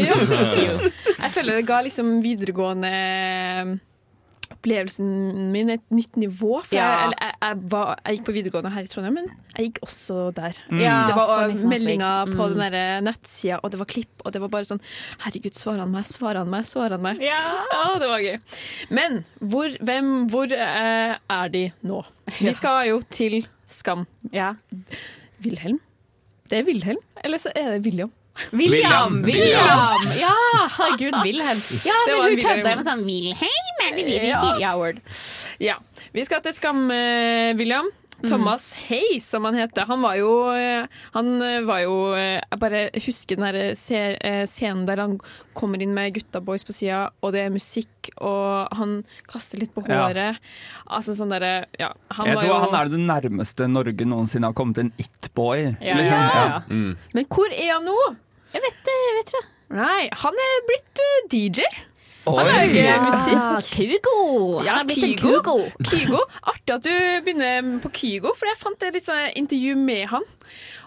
Ja. 0.00 0.16
Jeg 1.20 1.32
føler 1.34 1.60
det 1.60 1.66
ga 1.68 1.80
liksom 1.86 2.18
videregående 2.24 2.90
opplevelsen 4.60 5.50
min 5.54 5.70
et 5.72 5.82
nytt 5.90 6.16
nivå. 6.20 6.60
For 6.66 6.76
Ja. 6.76 6.84
jeg, 6.84 7.04
eller, 7.06 7.16
jeg, 7.24 7.34
jeg, 7.40 7.70
var, 7.72 7.94
jeg 8.04 8.16
gikk 8.18 8.26
på 8.26 8.34
videregående 8.36 8.72
her 8.74 8.84
i 8.84 8.90
Trondheim, 8.92 9.14
men 9.14 9.28
jeg 9.56 9.66
gikk 9.70 9.78
også 9.86 10.18
der. 10.36 10.58
Mm. 10.70 10.80
Ja, 10.84 10.96
det 11.08 11.16
var 11.16 11.54
meldinger 11.72 12.26
på 12.36 12.46
Mm. 12.50 12.54
den 12.58 12.72
der 12.74 13.00
nettsida, 13.00 13.60
og 13.62 13.70
det 13.72 13.78
var 13.80 13.86
klipp, 13.86 14.22
og 14.24 14.32
det 14.32 14.40
var 14.40 14.48
bare 14.52 14.64
sånn 14.68 14.80
Herregud, 15.24 15.54
svarer 15.56 15.80
han 15.80 15.90
meg, 15.90 16.04
svarer 16.04 16.38
han 16.44 16.50
meg, 16.50 16.64
svarer 16.68 16.90
han 16.98 17.02
meg? 17.02 17.20
Ja. 17.24 17.40
det 18.00 18.08
var 18.08 18.20
gøy. 18.20 18.38
Men 18.90 19.24
hvor, 19.40 19.68
hvem, 19.80 20.28
hvor 20.28 20.52
eh, 20.52 21.16
er 21.16 21.48
de 21.48 21.64
nå? 21.82 22.04
Vi 22.40 22.52
skal 22.52 22.88
jo 22.92 23.00
til 23.08 23.46
Skam. 23.70 24.06
Ja. 24.32 24.54
Wilhelm? 25.44 25.80
Det 26.50 26.58
er 26.58 26.64
Wilhelm, 26.66 26.98
eller 27.24 27.38
så 27.38 27.52
er 27.54 27.76
det 27.78 27.84
William. 27.86 28.10
William! 28.52 29.22
William! 29.26 30.08
Ja, 30.18 30.34
herregud, 30.78 31.14
Wilhelm. 31.24 31.62
Ja, 31.86 31.94
men 32.06 32.20
hun 32.24 32.36
kødda 32.44 32.76
med 32.76 32.86
sånn 32.86 33.04
Wilhelm! 33.06 33.80
er 33.86 33.96
det 33.96 34.04
de 34.06 34.18
Ja. 34.28 34.40
sier? 34.42 34.60
Ja, 34.60 34.74
word. 34.76 35.00
Ja. 35.60 35.78
Vi 36.12 36.24
skal 36.26 36.42
til 36.42 36.52
Skam, 36.52 36.90
eh, 36.90 37.54
William. 37.56 37.88
Thomas 38.20 38.74
Hayes, 38.90 39.24
som 39.24 39.46
han 39.48 39.54
heter. 39.56 39.86
Han 39.88 40.02
var 40.04 40.14
jo 40.18 40.50
eh, 40.52 40.84
Han 41.14 41.40
eh, 41.40 41.62
var 41.64 41.78
jo 41.80 41.94
Jeg 42.14 42.58
bare 42.60 42.90
husker 43.06 43.38
den 43.40 43.46
der 43.48 43.70
scenen 44.44 44.82
der 44.84 45.00
han 45.00 45.14
kommer 45.56 45.80
inn 45.80 45.94
med 45.96 46.12
gutta 46.18 46.42
boys 46.44 46.62
på 46.68 46.74
sida, 46.76 47.06
og 47.24 47.32
det 47.32 47.46
er 47.46 47.54
musikk, 47.54 48.10
og 48.20 48.68
han 48.76 48.92
kaster 49.26 49.58
litt 49.62 49.72
på 49.72 49.86
Ja. 49.88 50.02
håret. 50.08 50.36
Altså 50.90 51.16
sånn 51.16 51.32
derre 51.32 51.64
Ja, 51.80 51.94
han 52.10 52.26
Jeg 52.26 52.36
var 52.36 52.42
tror 52.44 52.52
jo 52.52 52.60
han 52.60 52.74
er 52.74 52.88
det 52.92 53.00
nærmeste 53.08 53.68
Norge 53.72 54.04
noensinne 54.04 54.44
har 54.52 54.52
kommet 54.52 54.76
en 54.84 54.92
it-boy. 54.98 55.76
Ja, 55.80 55.94
liksom. 55.96 56.20
ja, 56.20 56.44
ja. 56.44 56.60
Mm. 56.68 56.96
Men 57.14 57.24
hvor 57.24 57.48
er 57.56 57.72
han 57.72 57.84
nå? 57.88 58.16
Jeg 58.50 58.64
vet 58.66 58.82
det, 58.86 58.96
jeg 59.06 59.14
vet 59.18 59.32
ikke. 59.34 59.46
Nei, 59.80 60.02
han 60.24 60.42
er 60.46 60.66
blitt 60.66 61.02
uh, 61.04 61.18
DJ. 61.30 61.68
Han 62.26 62.46
lager 62.46 62.84
Ja, 62.84 62.96
musikk. 63.02 63.70
Kygo! 63.70 64.16
Ja, 64.66 64.80
Han 64.80 64.82
er 64.82 64.88
blitt 64.90 65.20
Kygo. 65.20 65.36
Kygo. 65.40 65.56
Kygo. 65.88 66.20
Artig 66.52 66.74
at 66.74 66.84
du 66.84 66.92
begynner 67.24 67.70
på 67.82 67.90
Kygo, 67.96 68.34
for 68.36 68.50
jeg 68.50 68.60
fant 68.60 68.84
et 68.86 69.00
sånn 69.04 69.30
intervju 69.40 69.76
med 69.80 70.10
han. 70.12 70.26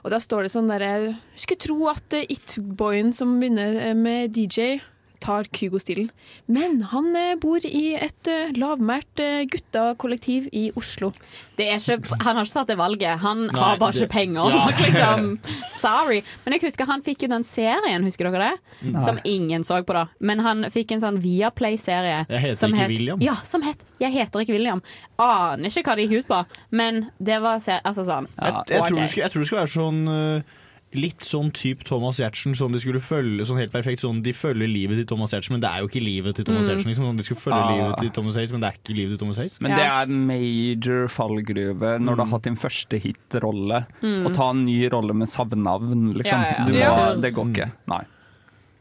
Og 0.04 0.12
da 0.12 0.20
står 0.20 0.46
det 0.46 0.52
sånn 0.52 0.68
derre 0.68 1.14
Skulle 1.40 1.62
tro 1.64 1.78
at 1.92 2.16
eh, 2.18 2.28
It-boyen 2.36 3.14
som 3.16 3.38
begynner 3.40 3.80
eh, 3.80 3.96
med 3.98 4.36
DJ, 4.36 4.82
tar 5.24 5.48
Kygo-stilen. 5.56 6.10
Men 6.52 6.82
han 6.92 7.08
eh, 7.16 7.34
bor 7.42 7.64
i 7.66 7.84
et 7.96 8.30
eh, 8.32 8.52
lavmælt 8.60 9.22
eh, 9.24 9.46
guttakollektiv 9.54 10.50
i 10.52 10.66
Oslo. 10.80 11.14
Det 11.58 11.70
er 11.72 11.80
ikke, 11.80 11.98
han 12.26 12.36
har 12.40 12.48
ikke 12.48 12.58
tatt 12.60 12.72
det 12.74 12.78
valget. 12.80 13.22
Han 13.24 13.46
Nei, 13.48 13.56
har 13.62 13.80
bare 13.82 13.96
det- 13.96 14.04
ikke 14.04 14.14
penger. 14.18 14.58
Ja. 14.58 14.66
liksom. 14.86 15.30
Sorry. 15.84 16.22
Men 16.44 16.58
jeg 16.58 16.66
husker 16.68 16.90
han 16.90 17.04
fikk 17.06 17.26
jo 17.28 17.32
den 17.34 17.46
serien, 17.48 18.04
husker 18.08 18.30
dere 18.30 18.50
det? 18.52 18.78
Nei. 18.94 19.04
Som 19.06 19.22
ingen 19.28 19.64
så 19.68 19.80
på, 19.88 19.96
da. 19.96 20.06
Men 20.20 20.44
han 20.44 20.68
fikk 20.74 20.96
en 20.98 21.04
sånn 21.04 21.22
Viaplay-serie. 21.24 22.24
Jeg 22.30 22.44
heter 22.50 22.60
som 22.60 22.74
ikke 22.76 22.84
het- 22.86 22.94
William. 22.96 23.24
Ja, 23.24 23.36
som 23.48 23.64
het 23.66 23.86
Jeg 24.04 24.12
heter 24.18 24.44
ikke 24.44 24.58
William. 24.58 24.82
Aner 25.22 25.70
ikke 25.72 25.86
hva 25.88 25.96
det 25.96 26.10
gikk 26.10 26.26
ut 26.26 26.28
på, 26.34 26.42
men 26.76 27.06
det 27.24 27.38
var 27.44 27.62
altså 27.62 28.04
sånn 28.04 28.28
Jeg, 28.36 28.52
jeg, 28.52 28.82
okay. 28.82 28.90
tror 28.90 29.00
det 29.00 29.10
skulle, 29.12 29.24
jeg 29.24 29.32
tror 29.32 29.44
det 29.44 29.48
skulle 29.48 29.62
være 29.64 29.74
sånn 29.78 30.02
uh, 30.10 30.60
Litt 30.96 31.20
sånn 31.26 31.52
type 31.52 31.84
Thomas 31.84 32.18
Giertsen, 32.20 32.54
sånn 32.54 32.72
de 32.74 32.80
skulle 32.80 33.00
følge 33.02 33.46
sånn 33.50 33.58
helt 33.58 33.72
perfekt 33.74 34.00
Sånn 34.04 34.22
de 34.22 34.32
følger 34.34 34.68
livet 34.70 34.98
til 35.02 35.06
Thomas 35.10 35.32
Giertsen, 35.34 35.52
men 35.58 35.62
det 35.62 35.70
er 35.70 35.80
jo 35.82 35.88
ikke 35.90 36.04
livet 36.04 36.36
til 36.36 36.46
Thomas 36.46 36.68
Mm. 36.68 36.70
Giertsen. 36.76 36.88
Liksom. 36.92 37.06
Sånn, 37.06 37.18
de 37.18 37.24
skulle 37.24 37.42
følge 37.42 37.62
Ah. 37.64 37.72
livet 37.74 37.98
til 38.00 38.10
Thomas 38.12 38.36
Hayes, 38.36 38.52
men 38.52 38.62
det 38.62 38.68
er 38.70 38.78
ikke 38.78 38.96
livet 38.96 39.10
til 39.10 39.18
Thomas 39.26 39.38
Hayes. 39.38 39.62
Men 39.62 39.72
det 39.72 39.86
er 39.86 40.06
major 40.08 41.08
fallgruve 41.08 42.00
når 42.00 42.16
du 42.16 42.22
har 42.24 42.32
hatt 42.34 42.44
din 42.44 42.56
første 42.56 43.00
hitrolle. 43.02 43.86
Mm. 44.02 44.26
Å 44.28 44.34
ta 44.36 44.50
en 44.52 44.66
ny 44.66 44.90
rolle 44.90 45.14
med 45.14 45.28
savnavn, 45.28 46.14
liksom. 46.14 46.40
Ja, 46.42 46.56
ja, 46.60 46.66
Du 46.66 46.74
må, 46.74 47.22
det 47.22 47.34
går 47.34 47.46
ikke. 47.54 47.72
Nei. 47.88 48.04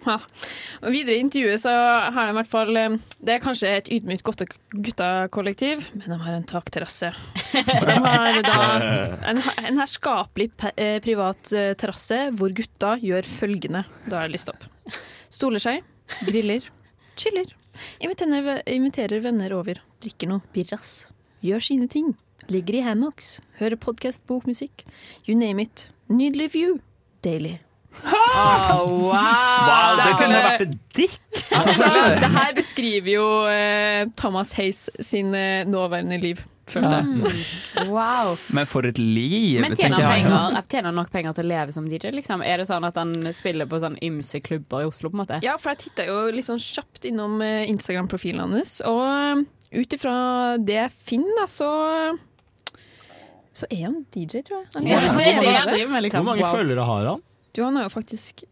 Ja. 0.06 0.16
Og 0.82 0.90
videre 0.90 1.14
i 1.14 1.22
intervjuet 1.22 1.62
så 1.62 1.70
har 1.70 2.26
de 2.26 2.32
i 2.32 2.36
hvert 2.40 2.50
fall 2.50 2.78
eh, 2.78 2.96
Det 3.22 3.36
er 3.36 3.42
kanskje 3.44 3.70
et 3.78 3.90
ydmykt 3.94 4.26
guttakollektiv, 4.72 5.84
men 5.94 6.10
de 6.10 6.18
har 6.24 6.34
en 6.34 6.46
takterrasse. 6.48 7.12
De 7.52 7.96
har 8.02 8.40
da 8.42 8.58
en, 9.30 9.38
en 9.38 9.78
herskapelig 9.78 10.50
eh, 10.74 10.98
privat 11.04 11.52
eh, 11.54 11.72
terrasse 11.78 12.18
hvor 12.38 12.54
gutta 12.56 12.96
gjør 13.02 13.28
følgende. 13.28 13.84
Da 14.08 14.22
er 14.22 14.30
det 14.30 14.38
lista 14.38 14.56
opp. 14.56 14.66
Stoler 15.32 15.62
seg, 15.62 15.82
griller, 16.26 16.66
chiller. 17.16 17.54
Inviterer, 18.02 18.62
inviterer 18.68 19.22
venner 19.24 19.54
over, 19.56 19.80
drikker 20.02 20.32
noe 20.32 20.44
birras. 20.54 21.06
Gjør 21.46 21.64
sine 21.70 21.88
ting. 21.90 22.12
Ligger 22.50 22.80
i 22.80 22.86
hammocks, 22.86 23.36
hører 23.60 23.78
podkast, 23.80 24.26
bokmusikk. 24.26 24.82
You 25.28 25.38
name 25.38 25.62
it. 25.62 25.90
Nydelig 26.10 26.52
view. 26.56 26.80
Daily. 27.22 27.60
Oh, 28.02 28.86
wow! 28.86 29.12
Wow, 29.12 29.98
det 30.00 30.14
kunne 30.18 30.38
Så- 30.38 30.46
vært 30.46 30.62
en 30.64 30.78
dikt! 30.96 31.42
Altså, 31.52 31.90
det 32.22 32.30
her 32.32 32.54
beskriver 32.56 33.10
jo 33.12 33.26
eh, 33.50 34.06
Thomas 34.16 34.52
Hayes 34.56 34.86
sin 35.04 35.34
eh, 35.36 35.64
nåværende 35.68 36.16
liv, 36.22 36.40
føler 36.72 36.96
jeg. 37.02 37.44
Wow. 37.92 38.32
Men 38.56 38.66
for 38.70 38.88
et 38.88 38.98
liv! 38.98 39.60
Men 39.60 39.76
tjener 39.76 40.00
han 40.00 40.08
penger, 40.16 40.56
jeg 40.56 40.68
tjener 40.72 40.88
han 40.90 40.98
nok 41.02 41.12
penger 41.12 41.36
til 41.36 41.44
å 41.46 41.50
leve 41.52 41.74
som 41.76 41.88
DJ? 41.90 42.12
Liksom? 42.16 42.42
Er 42.46 42.62
det 42.62 42.68
sånn 42.70 42.86
at 42.88 42.96
han 43.00 43.12
spiller 43.36 43.68
på 43.70 43.80
sånn 43.82 43.98
ymse 44.02 44.40
klubber 44.44 44.86
i 44.86 44.88
Oslo? 44.88 45.10
på 45.12 45.18
en 45.18 45.22
måte? 45.24 45.40
Ja, 45.44 45.58
for 45.60 45.74
jeg 45.74 45.84
titta 45.88 46.08
jo 46.08 46.18
litt 46.32 46.48
sånn 46.48 46.62
kjapt 46.62 47.04
innom 47.12 47.40
eh, 47.44 47.66
Instagram-profilen 47.70 48.40
hans, 48.56 48.78
og 48.88 49.02
eh, 49.04 49.82
ut 49.82 49.94
ifra 49.98 50.16
det 50.60 50.78
jeg 50.80 50.94
finner, 51.12 51.42
da, 51.44 51.48
så 51.50 51.70
så 53.52 53.66
er 53.68 53.82
han 53.84 53.98
DJ, 54.14 54.40
tror 54.48 54.62
jeg. 54.62 54.68
Han 54.78 54.86
Ja, 54.88 54.96
det 55.12 55.26
er 55.28 55.40
det 55.44 55.50
jeg 55.52 55.66
driver 55.68 55.90
med, 55.92 56.02
liksom. 56.06 56.22
Hvor 56.24 56.30
mange 56.32 56.46
Wow. 56.46 56.54
følgere 56.56 56.84
har 56.88 57.08
han? 57.10 57.20
Du, 57.52 57.62
han 57.64 57.76
har 57.76 57.84
jo 57.88 57.92
faktisk 57.92 58.44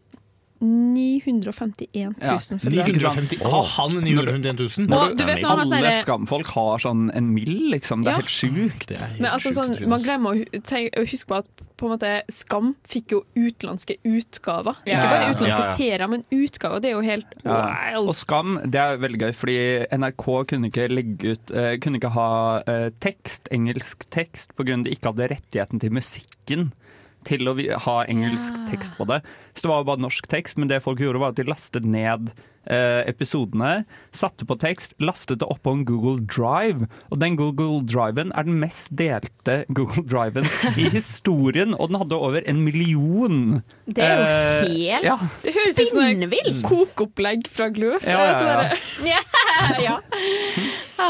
951 0.61 1.89
000 1.91 2.13
Ja. 2.21 2.37
følgere. 2.37 2.85
950, 2.93 3.39
har 3.41 3.63
han 3.63 3.95
951 4.03 4.59
000? 4.77 4.87
Nå, 4.91 4.99
du 5.17 5.23
vet 5.25 5.41
har 5.43 5.61
sånn 5.65 5.73
Alle 5.79 5.93
skamfolk 6.03 6.51
har 6.53 6.77
sånn 6.83 7.07
en 7.17 7.31
mill, 7.33 7.71
liksom. 7.73 8.03
Det 8.05 8.11
Ja. 8.11 8.17
er 8.17 8.21
helt 8.21 8.29
sjukt. 8.29 8.93
Men 9.19 9.31
altså, 9.31 9.53
sånn, 9.57 9.87
man 9.89 10.03
glemmer 10.03 10.37
å 10.37 10.45
å 11.01 11.05
huske 11.09 11.27
på 11.27 11.37
at 11.39 11.49
på 11.81 11.87
en 11.89 11.97
måte, 11.97 12.21
Skam 12.29 12.75
fikk 12.85 13.07
jo 13.09 13.23
utenlandske 13.35 13.95
utgaver. 14.05 14.75
Ja. 14.85 14.99
Ikke 14.99 15.09
bare 15.09 15.33
utenlandske 15.33 15.47
Ja, 15.47 15.65
ja. 15.65 15.75
serier, 15.77 16.07
men 16.07 16.23
utgaver. 16.31 16.79
Det 16.79 16.89
er 16.91 16.93
jo 16.93 17.01
helt 17.01 17.25
Ja. 17.43 17.97
Og 17.99 18.13
Skam, 18.13 18.59
det 18.69 18.75
er 18.79 18.97
veldig 18.97 19.17
gøy, 19.19 19.33
fordi 19.33 19.87
NRK 19.97 20.45
kunne 20.47 20.69
ikke 20.69 20.89
legge 20.91 21.31
ut 21.31 21.51
eh, 21.51 21.77
Kunne 21.77 21.97
ikke 21.97 22.11
ha 22.13 22.61
eh, 22.67 22.89
tekst, 22.99 23.47
engelsk 23.51 24.05
tekst, 24.11 24.53
pga. 24.55 24.83
de 24.83 24.91
ikke 24.91 25.09
hadde 25.09 25.29
rettigheten 25.33 25.79
til 25.79 25.89
musikken. 25.89 26.71
Til 27.27 27.49
å 27.49 27.55
ha 27.85 27.97
engelsk 28.09 28.55
tekst 28.71 28.95
på 28.97 29.05
det. 29.09 29.21
Så 29.53 29.65
det 29.65 29.73
var 29.73 29.83
jo 29.83 29.89
bare 29.91 30.05
norsk 30.05 30.27
tekst, 30.31 30.57
men 30.57 30.71
det 30.71 30.83
folk 30.85 31.01
gjorde, 31.03 31.21
var 31.21 31.33
at 31.33 31.39
de 31.41 31.47
lastet 31.49 31.85
ned 31.87 32.31
eh, 32.65 33.01
episodene, 33.09 33.83
satte 34.15 34.45
på 34.47 34.57
tekst, 34.61 34.93
lastet 35.01 35.41
det 35.41 35.47
opp 35.49 35.61
på 35.65 35.73
en 35.75 35.85
Google 35.87 36.21
Drive. 36.25 36.87
Og 37.09 37.19
den 37.21 37.37
Google 37.39 37.81
Driven 37.87 38.33
er 38.37 38.47
den 38.47 38.59
mest 38.61 38.91
delte 38.95 39.61
Google 39.77 40.05
Driven 40.07 40.47
i 40.75 40.89
historien, 40.93 41.75
og 41.77 41.91
den 41.91 42.01
hadde 42.01 42.19
over 42.19 42.45
en 42.47 42.63
million. 42.65 43.61
Det 43.85 44.05
er 44.05 44.17
jo 44.17 44.29
Eh, 44.31 44.61
helt 44.61 45.05
ja. 45.05 45.17
Det 45.41 45.51
høres 45.55 45.79
ut 45.79 45.89
som 45.89 46.23
et 46.37 46.61
kokeopplegg 46.65 47.47
fra 47.51 47.67
Gløs. 47.73 48.07
Ja, 48.07 48.19
ja, 48.21 48.31
ja. 48.31 48.61
Altså, 48.61 49.81
ja. 49.87 49.97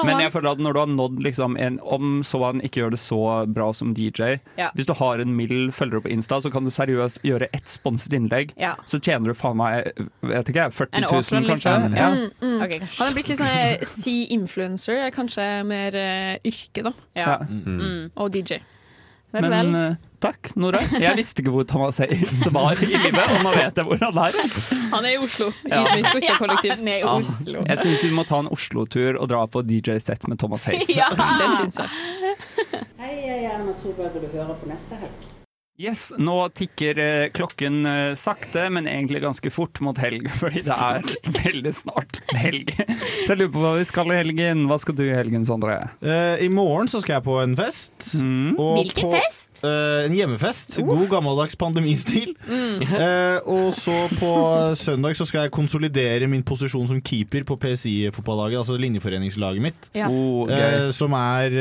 Men 0.08 0.22
jeg 0.24 0.32
føler 0.34 0.56
at 0.56 0.62
når 0.64 0.74
du 0.74 0.80
har 0.80 0.92
nådd 0.92 1.20
liksom 1.24 1.58
en, 1.60 1.78
Om 1.84 2.22
så 2.26 2.40
han 2.46 2.62
ikke 2.64 2.80
gjør 2.82 2.94
det 2.96 3.00
så 3.02 3.20
bra 3.52 3.72
som 3.76 3.92
DJ 3.96 4.38
Ja. 4.60 4.70
Hvis 4.78 4.88
du 4.88 4.94
har 4.98 5.20
en 5.20 5.36
mild 5.36 5.74
følger 5.76 6.04
på 6.04 6.12
Insta, 6.14 6.40
så 6.42 6.52
kan 6.54 6.66
du 6.66 6.72
seriøst 6.72 7.22
gjøre 7.28 7.50
ett 7.52 7.68
sponset 7.70 8.16
innlegg. 8.16 8.31
Ja. 8.58 8.74
Så 8.90 9.00
tjener 9.04 9.32
du 9.32 9.38
faen 9.38 9.58
meg 9.60 9.92
vet 10.22 10.52
ikke, 10.54 10.68
40 10.72 11.02
000, 11.06 11.16
årslønn, 11.20 11.48
kanskje. 11.52 11.78
liksom. 11.78 11.96
Ja. 11.98 12.10
Mm, 12.10 12.28
mm. 12.42 12.60
Ok, 12.66 12.76
kanskje. 12.80 13.00
Han 13.00 13.08
er 13.12 13.18
blitt 13.18 13.32
litt 13.32 13.42
sånn 13.42 13.48
Sea 13.52 13.90
si 13.92 14.18
influencer, 14.36 15.02
er 15.06 15.12
kanskje 15.16 15.48
mer 15.68 15.98
uh, 15.98 16.36
yrke, 16.48 16.84
da. 16.90 16.94
Ja. 17.18 17.40
Mm. 17.50 18.12
Og 18.16 18.32
DJ. 18.34 18.62
Vel, 19.32 19.46
Men 19.48 19.54
vel. 19.54 19.76
eh, 19.80 19.94
takk, 20.20 20.50
Nora. 20.60 20.80
Jeg 21.00 21.16
visste 21.16 21.40
ikke 21.40 21.54
hvor 21.56 21.64
Thomas 21.64 22.02
Hayes 22.04 22.42
var 22.52 22.76
i 22.84 22.90
livet, 22.90 23.16
og 23.32 23.46
nå 23.46 23.54
vet 23.56 23.80
jeg 23.80 23.86
hvor 23.88 24.02
han 24.04 24.18
er. 24.26 24.36
Han 24.92 25.06
er 25.08 25.14
i 25.16 25.22
Oslo, 25.24 25.48
i 25.64 25.72
Ja. 25.72 25.86
mitt 25.96 26.10
guttekollektiv. 26.12 26.74
Han 26.76 26.88
i 26.92 26.98
Ja. 27.00 27.14
Oslo. 27.16 27.64
Jeg 27.64 27.80
syns 27.80 28.04
vi 28.04 28.12
må 28.12 28.26
ta 28.28 28.42
en 28.44 28.52
Oslo-tur 28.52 29.16
og 29.22 29.30
dra 29.32 29.46
på 29.48 29.64
DJ-sett 29.64 30.28
med 30.28 30.38
Thomas 30.38 30.68
Hayes. 30.68 30.92
Ja. 31.00 31.08
Det 31.16 31.48
syns 31.62 31.80
jeg. 31.80 31.88
Hei, 33.00 33.14
jeg 33.24 33.46
er 33.46 33.54
Erna 33.56 33.72
Solberg, 33.74 34.20
og 34.20 34.28
du 34.28 34.36
hører 34.36 34.60
på 34.60 34.68
neste 34.68 35.00
helg. 35.00 35.41
Yes, 35.82 36.12
Nå 36.18 36.36
tikker 36.54 37.00
eh, 37.02 37.28
klokken 37.34 37.86
eh, 37.90 38.14
sakte, 38.20 38.68
men 38.70 38.86
egentlig 38.86 39.24
ganske 39.24 39.50
fort 39.50 39.80
mot 39.82 39.98
helg, 39.98 40.28
fordi 40.42 40.62
det 40.68 40.76
er 40.78 41.08
veldig 41.42 41.74
snart 41.74 42.20
helg. 42.38 42.70
Så 43.24 43.32
jeg 43.32 43.40
lurer 43.40 43.54
på 43.56 43.64
hva 43.64 43.72
vi 43.80 43.88
skal 43.90 44.14
i 44.14 44.20
helgen. 44.20 44.68
Hva 44.70 44.78
skal 44.82 44.98
du 45.00 45.08
i 45.08 45.16
helgen, 45.16 45.46
Sondre? 45.48 45.80
Uh, 46.04 46.38
I 46.38 46.52
morgen 46.54 46.92
så 46.92 47.02
skal 47.02 47.18
jeg 47.18 47.26
på 47.26 47.40
en 47.42 47.58
fest. 47.58 48.12
og 48.14 48.78
Hvilken 48.78 49.10
på, 49.10 49.16
fest? 49.18 49.51
Eh, 49.68 50.06
en 50.08 50.16
hjemmefest. 50.16 50.80
God 50.86 51.08
gammeldags 51.12 51.56
pandemistil. 51.60 52.36
Mm. 52.52 52.82
Uh, 52.82 53.38
og 53.54 53.68
så 53.78 53.94
på 54.20 54.30
søndag 54.76 55.16
så 55.16 55.26
skal 55.28 55.46
jeg 55.46 55.52
konsolidere 55.54 56.28
min 56.30 56.42
posisjon 56.44 56.88
som 56.90 57.00
keeper 57.06 57.46
på 57.48 57.56
PSI-fotballaget, 57.62 58.58
altså 58.60 58.76
linjeforeningslaget 58.82 59.64
mitt. 59.64 59.88
Ja. 59.96 60.10
Oh. 60.12 60.50
Eh, 60.52 60.90
som 60.96 61.14
er 61.18 61.54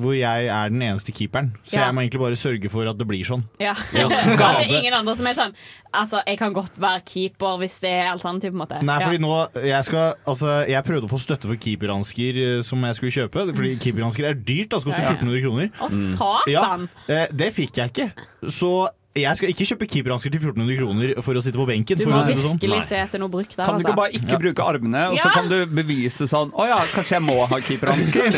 hvor 0.00 0.14
jeg 0.14 0.46
er 0.52 0.70
den 0.72 0.82
eneste 0.86 1.12
keeperen. 1.16 1.52
Så 1.64 1.78
Ja. 1.78 1.86
jeg 1.86 1.94
må 1.96 2.04
egentlig 2.04 2.20
bare 2.22 2.38
sørge 2.38 2.70
for 2.70 2.86
at 2.90 2.98
det 2.98 3.06
blir 3.08 3.24
sånn. 3.26 3.44
Ja. 3.60 3.74
Ja, 3.96 4.06
At 4.06 4.60
det 4.62 4.70
er 4.70 4.78
ingen 4.80 4.94
andre 4.94 5.16
som 5.18 5.26
er 5.26 5.34
sånn 5.38 5.54
Altså, 5.90 6.20
jeg 6.26 6.38
kan 6.38 6.52
godt 6.54 6.76
være 6.78 7.00
keeper 7.02 7.56
hvis 7.58 7.80
det 7.82 7.90
er 7.90 8.12
alternativ, 8.12 8.52
på 8.52 8.54
en 8.54 8.62
måte. 8.62 8.78
Nei, 8.86 8.98
Ja. 9.00 9.06
fordi 9.08 9.18
nå 9.24 9.64
jeg, 9.66 9.84
skal, 9.88 10.12
altså, 10.24 10.52
jeg 10.70 10.84
prøvde 10.86 11.08
å 11.08 11.10
få 11.10 11.18
støtte 11.18 11.48
for 11.50 11.58
keeperhansker 11.58 12.62
som 12.62 12.84
jeg 12.86 12.94
skulle 12.94 13.14
kjøpe. 13.16 13.46
Fordi 13.56 13.72
keeperhansker 13.82 14.28
er 14.28 14.34
dyrt. 14.38 14.70
Det 14.70 14.84
koster 14.84 15.02
Ja, 15.02 15.10
ja. 15.10 15.16
1400 15.18 15.42
kroner. 15.42 15.70
Å, 15.82 15.90
satan! 16.14 16.88
Ja, 17.30 17.36
det 17.44 17.52
fikk 17.56 17.78
jeg 17.78 17.94
ikke. 17.94 18.10
Så 18.50 18.72
jeg 19.18 19.34
skal 19.34 19.50
ikke 19.50 19.64
kjøpe 19.66 19.86
keeperhansker 19.90 20.30
til 20.30 20.38
1400 20.38 20.76
kroner 20.78 21.12
for 21.26 21.34
å 21.34 21.40
sitte 21.42 21.58
på 21.58 21.64
benken. 21.66 21.98
Du 21.98 22.04
for 22.04 22.12
må 22.14 22.20
sånn. 22.22 22.36
virkelig 22.38 22.84
se 22.86 22.98
etter 23.02 23.18
noe 23.18 23.32
bruk 23.32 23.48
der, 23.50 23.64
Kan 23.66 23.74
du 23.74 23.80
altså. 23.80 23.90
ikke 23.90 23.98
bare 23.98 24.12
ikke 24.14 24.38
bruke 24.44 24.66
armene, 24.70 25.00
og 25.10 25.18
så 25.18 25.32
kan 25.34 25.48
du 25.50 25.56
bevise 25.66 26.28
sånn 26.30 26.52
Å 26.54 26.66
ja, 26.68 26.76
kanskje 26.92 27.16
jeg 27.16 27.24
må 27.26 27.34
ha 27.50 27.58
keeperhansker? 27.58 28.30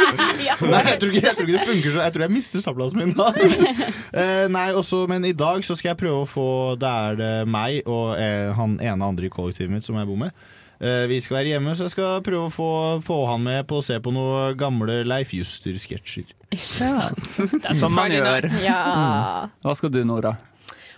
Nei, 0.72 0.82
jeg 0.90 0.98
tror, 0.98 1.14
ikke, 1.14 1.22
jeg 1.22 1.36
tror 1.38 1.46
ikke 1.46 1.54
det 1.54 1.68
funker 1.68 1.94
så 1.94 2.02
Jeg 2.02 2.14
tror 2.16 2.26
jeg 2.26 2.34
mister 2.34 2.64
samplassen 2.64 2.98
min 2.98 3.14
da. 3.14 3.28
uh, 3.30 4.46
nei, 4.56 4.66
også, 4.74 5.04
Men 5.10 5.28
i 5.28 5.34
dag 5.38 5.62
så 5.66 5.78
skal 5.78 5.92
jeg 5.92 6.00
prøve 6.02 6.24
å 6.24 6.28
få 6.28 6.48
Det 6.82 6.90
er 7.06 7.20
det 7.22 7.32
meg 7.46 7.86
og 7.86 8.16
eh, 8.18 8.50
han 8.58 8.74
ene 8.82 9.06
andre 9.06 9.30
i 9.30 9.32
kollektivet 9.32 9.70
mitt 9.70 9.86
som 9.86 9.96
jeg 9.98 10.08
bor 10.08 10.18
med. 10.18 10.34
Eh, 10.82 11.04
vi 11.06 11.20
skal 11.22 11.36
være 11.36 11.52
hjemme, 11.52 11.76
så 11.78 11.86
jeg 11.86 11.94
skal 11.94 12.22
prøve 12.26 12.48
å 12.48 12.50
få, 12.52 12.70
få 13.06 13.18
han 13.30 13.44
med 13.44 13.66
på 13.70 13.78
å 13.78 13.84
se 13.86 14.00
på 14.02 14.10
noen 14.14 14.56
gamle 14.58 15.02
Leif 15.06 15.30
Juster-sketsjer. 15.36 16.32
Som 17.80 17.94
man 17.94 18.10
gjør. 18.10 18.50
Ja. 18.66 18.80
Hva 19.62 19.76
skal 19.78 19.92
du, 19.94 20.02
Nora? 20.06 20.34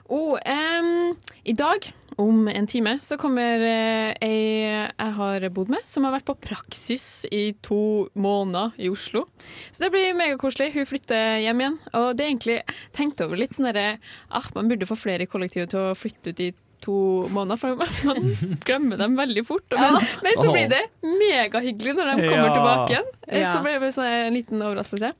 Oh, 0.08 0.36
um, 0.36 1.12
I 1.44 1.54
dag, 1.56 1.86
om 2.20 2.48
en 2.48 2.66
time, 2.68 2.96
så 3.04 3.16
kommer 3.20 3.60
uh, 3.60 4.10
ei 4.24 4.40
jeg 4.64 5.14
har 5.18 5.46
bodd 5.52 5.72
med, 5.72 5.84
som 5.88 6.04
har 6.06 6.14
vært 6.16 6.28
på 6.28 6.36
praksis 6.48 7.24
i 7.32 7.54
to 7.64 8.08
måneder 8.16 8.76
i 8.80 8.90
Oslo. 8.92 9.26
Så 9.68 9.84
det 9.84 9.92
blir 9.92 10.16
megakoselig. 10.16 10.72
Hun 10.76 10.88
flytter 10.88 11.40
hjem 11.44 11.60
igjen. 11.60 11.80
Og 11.92 12.10
det 12.16 12.24
er 12.24 12.32
egentlig 12.32 12.58
tenkt 12.96 13.20
over 13.24 13.40
litt 13.40 13.56
sånn 13.56 13.68
derre 13.68 13.98
ah, 14.28 14.48
Man 14.56 14.70
burde 14.72 14.88
få 14.88 14.96
flere 14.96 15.26
i 15.26 15.30
kollektivet 15.30 15.72
til 15.74 15.90
å 15.90 15.96
flytte 15.98 16.32
ut 16.32 16.44
i 16.46 16.52
to 16.84 16.96
måneder, 17.34 17.58
for 17.60 17.78
man 18.08 18.34
glemmer 18.68 19.00
dem 19.00 19.16
veldig 19.18 19.44
fort. 19.48 19.66
Men, 19.74 19.98
men 20.24 20.38
så 20.40 20.50
blir 20.54 20.68
det 20.72 20.82
megahyggelig 21.04 21.96
når 21.98 22.10
de 22.12 22.28
kommer 22.28 22.50
Ja. 22.50 22.56
tilbake 22.58 22.90
igjen. 22.94 23.08
Eh, 23.28 23.48
Så 23.52 23.62
blir 23.64 23.80
det 23.82 23.92
sånn 23.96 24.10
en 24.28 24.36
liten 24.36 24.62
overraskelse. 24.64 25.14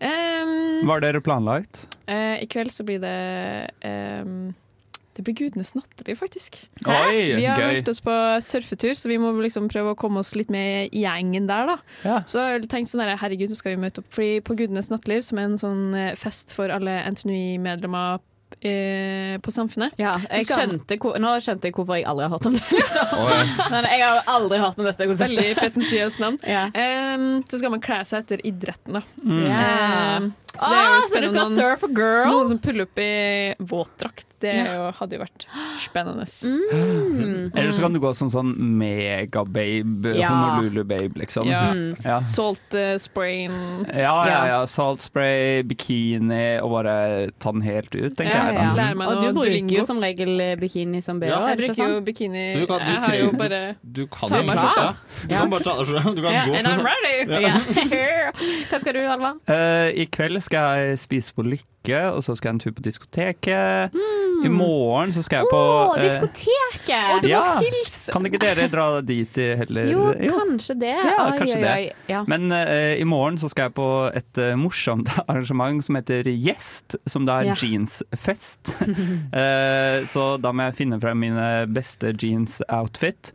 Um, 0.00 0.86
Hva 0.88 0.94
har 0.96 1.02
dere 1.04 1.20
planlagt? 1.20 1.82
Uh, 2.08 2.38
I 2.40 2.46
kveld 2.48 2.72
så 2.72 2.86
blir 2.88 3.02
det 3.02 3.70
um, 3.84 4.54
Det 5.12 5.24
blir 5.26 5.34
Gudenes 5.36 5.74
natteliv, 5.76 6.16
faktisk. 6.16 6.56
Oi, 6.88 7.34
vi 7.36 7.44
har 7.44 7.58
gøy. 7.60 7.66
meldt 7.74 7.90
oss 7.92 8.00
på 8.00 8.14
surfetur, 8.46 8.94
så 8.96 9.10
vi 9.10 9.18
må 9.20 9.34
liksom 9.42 9.66
prøve 9.68 9.92
å 9.92 9.98
komme 9.98 10.22
oss 10.22 10.32
litt 10.38 10.48
med 10.54 10.88
i 10.96 11.02
gjengen 11.04 11.48
der. 11.50 11.74
da 11.74 12.20
Så 12.30 12.40
jeg 12.40 12.54
har 12.62 12.64
tenkt 12.70 12.88
sånn 12.94 13.02
der, 13.04 13.12
herregud, 13.20 13.50
nå 13.52 13.58
skal 13.58 13.74
vi 13.74 13.82
møte 13.82 14.00
opp 14.00 14.08
Fordi 14.14 14.38
på 14.46 14.56
Gudenes 14.56 14.88
natteliv, 14.88 15.26
som 15.26 15.42
er 15.42 15.50
en 15.50 15.58
sånn 15.60 15.82
eh, 15.98 16.14
fest 16.16 16.54
for 16.56 16.72
alle 16.72 16.94
NTNUI-medlemmer 17.12 18.22
eh, 18.62 19.38
på 19.42 19.52
Samfunnet 19.54 19.96
Ja, 20.00 20.14
jeg 20.30 20.46
skjønte, 20.48 20.98
nå 21.22 21.32
skjønte 21.42 21.68
jeg 21.70 21.74
hvorfor 21.76 21.98
jeg 21.98 22.06
aldri 22.10 22.26
har 22.28 22.34
hørt 22.34 22.46
om 22.50 22.56
det. 22.58 22.62
Liksom. 22.80 23.70
Men 23.70 23.88
jeg 23.90 24.04
har 24.04 24.22
aldri 24.34 24.58
hørt 24.62 24.78
om 24.78 24.84
dette 24.88 25.08
konseptet. 25.10 25.36
Veldig 25.38 25.56
pretensiøst 25.60 26.20
navn. 26.22 26.38
Ja. 26.48 26.66
Um, 26.74 27.28
så 27.48 27.60
skal 27.60 27.74
man 27.76 27.82
kle 27.84 28.00
seg 28.08 28.24
etter 28.24 28.44
idretten, 28.46 29.00
da. 29.00 29.04
Mm. 29.24 29.42
Yeah. 29.46 30.16
Um, 30.20 30.32
så 30.50 30.66
det 30.66 30.78
er 30.80 30.88
jo 30.90 30.90
Ah, 30.90 31.04
så 31.06 31.20
du 31.22 31.28
skal 31.30 31.36
Noen- 31.38 31.56
surf 31.56 31.84
a 31.86 31.88
girl? 31.94 32.30
Noen 32.32 32.48
som 32.50 32.58
puller 32.58 32.84
opp 32.88 32.98
i 32.98 33.10
våtdrakt. 33.60 34.26
Det 34.40 34.54
Ja. 34.56 34.64
jo, 34.72 34.84
hadde 34.96 35.16
jo 35.18 35.20
vært 35.20 35.44
spennende. 35.78 36.24
Mm. 36.24 37.50
Eller 37.54 37.72
så 37.76 37.82
kan 37.84 37.92
du 37.92 38.00
gå 38.00 38.10
som 38.16 38.30
sånn 38.32 38.54
megababe, 38.80 40.14
Ja. 40.16 40.28
Honolulu-babe, 40.32 41.12
liksom. 41.20 41.46
Ja. 41.46 41.74
Ja. 42.04 42.18
Salt 42.24 42.74
uh, 42.74 42.96
sprayen. 42.98 43.86
Ja, 43.94 44.14
ja, 44.26 44.40
ja. 44.48 44.60
Salt 44.66 45.02
spray, 45.04 45.62
bikini, 45.62 46.58
og 46.64 46.70
bare 46.72 47.30
ta 47.38 47.52
den 47.52 47.62
helt 47.62 47.94
ut, 47.94 48.16
tenker 48.16 48.32
Ja, 48.34 48.46
jeg 48.49 48.49
ja. 48.54 48.66
da. 48.70 48.74
Lærer 48.80 48.98
meg 49.00 49.08
Og 49.08 49.22
du 49.22 49.28
bruker 49.40 49.74
jo 49.76 49.84
som 49.86 50.00
regel 50.02 50.40
eh, 50.40 50.54
bikini 50.60 51.00
som 51.04 51.20
BH, 51.20 51.30
Ja, 51.30 51.40
Jeg 51.52 51.58
bruker 51.62 51.92
jo 51.94 52.00
bikini 52.06 52.44
Du 52.60 52.66
kan- 52.66 52.80
du 52.80 52.90
Jeg 52.92 53.00
har 53.04 53.14
jo 53.20 53.30
bare 53.38 53.60
Du 53.82 54.06
kan 54.06 54.28
Ta 54.28 54.42
meg 54.42 54.58
skjorta. 54.58 54.88
Du 55.22 55.34
kan 55.34 55.50
bare 55.50 55.62
ta 55.66 55.70
av 55.70 55.84
skjorta. 55.86 56.14
Du 56.16 56.22
kan 56.22 56.32
yeah, 56.32 56.46
gå 56.48 56.54
and 56.54 56.66
sånn. 56.66 56.78
I'm 56.78 56.86
ready. 56.86 58.00
Hva 58.70 58.80
skal 58.80 58.94
du, 58.94 59.00
Halvard? 59.08 59.40
Uh, 59.50 59.88
I 59.94 60.06
kveld 60.12 60.40
skal 60.46 60.80
jeg 60.80 60.98
spise 61.02 61.34
på 61.34 61.42
Lykke, 61.46 62.00
og 62.14 62.22
så 62.24 62.36
skal 62.38 62.50
jeg 62.50 62.54
en 62.54 62.62
tur 62.66 62.74
på 62.76 62.84
diskoteket. 62.86 63.96
I 64.44 64.50
morgen 64.52 65.12
så 65.12 65.22
skal 65.26 65.42
jeg 65.44 65.50
på 65.52 65.58
Å, 65.60 65.96
eh, 65.96 66.04
diskoteket! 66.06 67.22
du 67.24 67.28
må 67.32 67.42
hilse! 67.64 68.12
Kan 68.14 68.26
ikke 68.28 68.40
dere 68.42 68.68
dra 68.72 68.86
dit 69.04 69.36
heller? 69.60 69.90
Jo, 69.90 70.06
kanskje 70.34 70.76
det. 70.80 70.94
Ja, 70.96 71.16
ai, 71.26 71.38
kanskje 71.38 71.56
ai, 71.56 71.62
det. 71.62 71.74
Ai, 71.74 71.90
Ja. 72.10 72.22
Men 72.30 72.50
eh, 72.56 72.96
i 73.00 73.04
morgen 73.08 73.38
så 73.40 73.50
skal 73.52 73.68
jeg 73.68 73.76
på 73.78 73.88
et 74.16 74.40
uh, 74.42 74.54
morsomt 74.58 75.10
arrangement 75.28 75.84
som 75.84 75.98
heter 76.00 76.26
Gjest, 76.30 76.96
som 77.06 77.26
da 77.28 77.40
er 77.42 77.52
Ja. 77.52 77.54
jeansfest. 77.60 78.74
Eh, 79.30 80.02
så 80.08 80.36
da 80.40 80.50
må 80.52 80.64
jeg 80.68 80.76
finne 80.80 80.96
frem 81.02 81.18
mine 81.22 81.46
beste 81.70 82.10
jeans-outfit. 82.18 83.30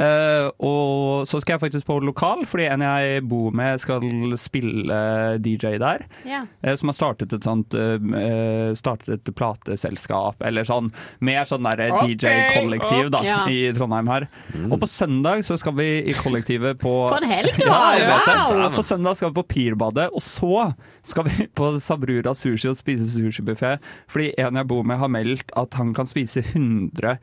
Eh, 0.00 0.46
og 0.64 1.28
så 1.28 1.40
skal 1.42 1.56
jeg 1.56 1.62
faktisk 1.66 1.88
på 1.88 1.98
lokal, 2.04 2.46
fordi 2.48 2.66
en 2.72 2.84
jeg 2.84 3.24
bor 3.28 3.52
med 3.56 3.80
skal 3.82 4.04
spille 4.40 5.00
DJ 5.42 5.76
der. 5.82 6.06
Yeah. 6.24 6.46
Uh, 6.64 6.72
som 6.80 6.88
har 6.88 6.96
startet 6.96 7.34
et 7.36 7.44
sånt 7.44 7.76
uh, 7.76 8.72
Startet 8.76 9.12
et 9.18 9.32
plateselskap, 9.36 10.40
eller 10.46 10.64
sånn 10.68 10.88
mer 11.24 11.44
sånn 11.48 11.66
der 11.68 11.82
okay. 11.90 12.14
DJ-kollektiv 12.14 13.10
da, 13.12 13.22
yeah. 13.26 13.50
i 13.50 13.74
Trondheim 13.76 14.08
her. 14.10 14.28
Og 14.70 14.78
på 14.80 14.88
søndag 14.88 15.44
så 15.46 15.58
skal 15.60 15.76
vi 15.76 15.88
i 16.00 16.14
kollektivet 16.16 16.80
på 16.80 16.94
For 17.12 17.20
en 17.20 17.28
helg 17.28 17.58
du 17.58 17.66
har! 17.68 17.98
Ja. 18.00 18.20
Wow! 18.48 18.70
På 18.76 18.84
søndag 18.86 19.18
skal 19.18 19.32
vi 19.32 19.40
på 19.40 19.46
Pirbadet, 19.50 20.08
og 20.14 20.24
så 20.24 20.70
skal 21.06 21.28
vi 21.28 21.48
på 21.56 21.72
Sabrura 21.82 22.32
sushi 22.36 22.70
og 22.70 22.78
spise 22.78 23.08
sushibuffé. 23.10 23.76
Fordi 24.10 24.30
en 24.40 24.60
jeg 24.60 24.70
bor 24.70 24.86
med 24.86 25.00
har 25.02 25.12
meldt 25.12 25.52
at 25.60 25.76
han 25.76 25.92
kan 25.96 26.08
spise 26.08 26.44
100 26.46 27.18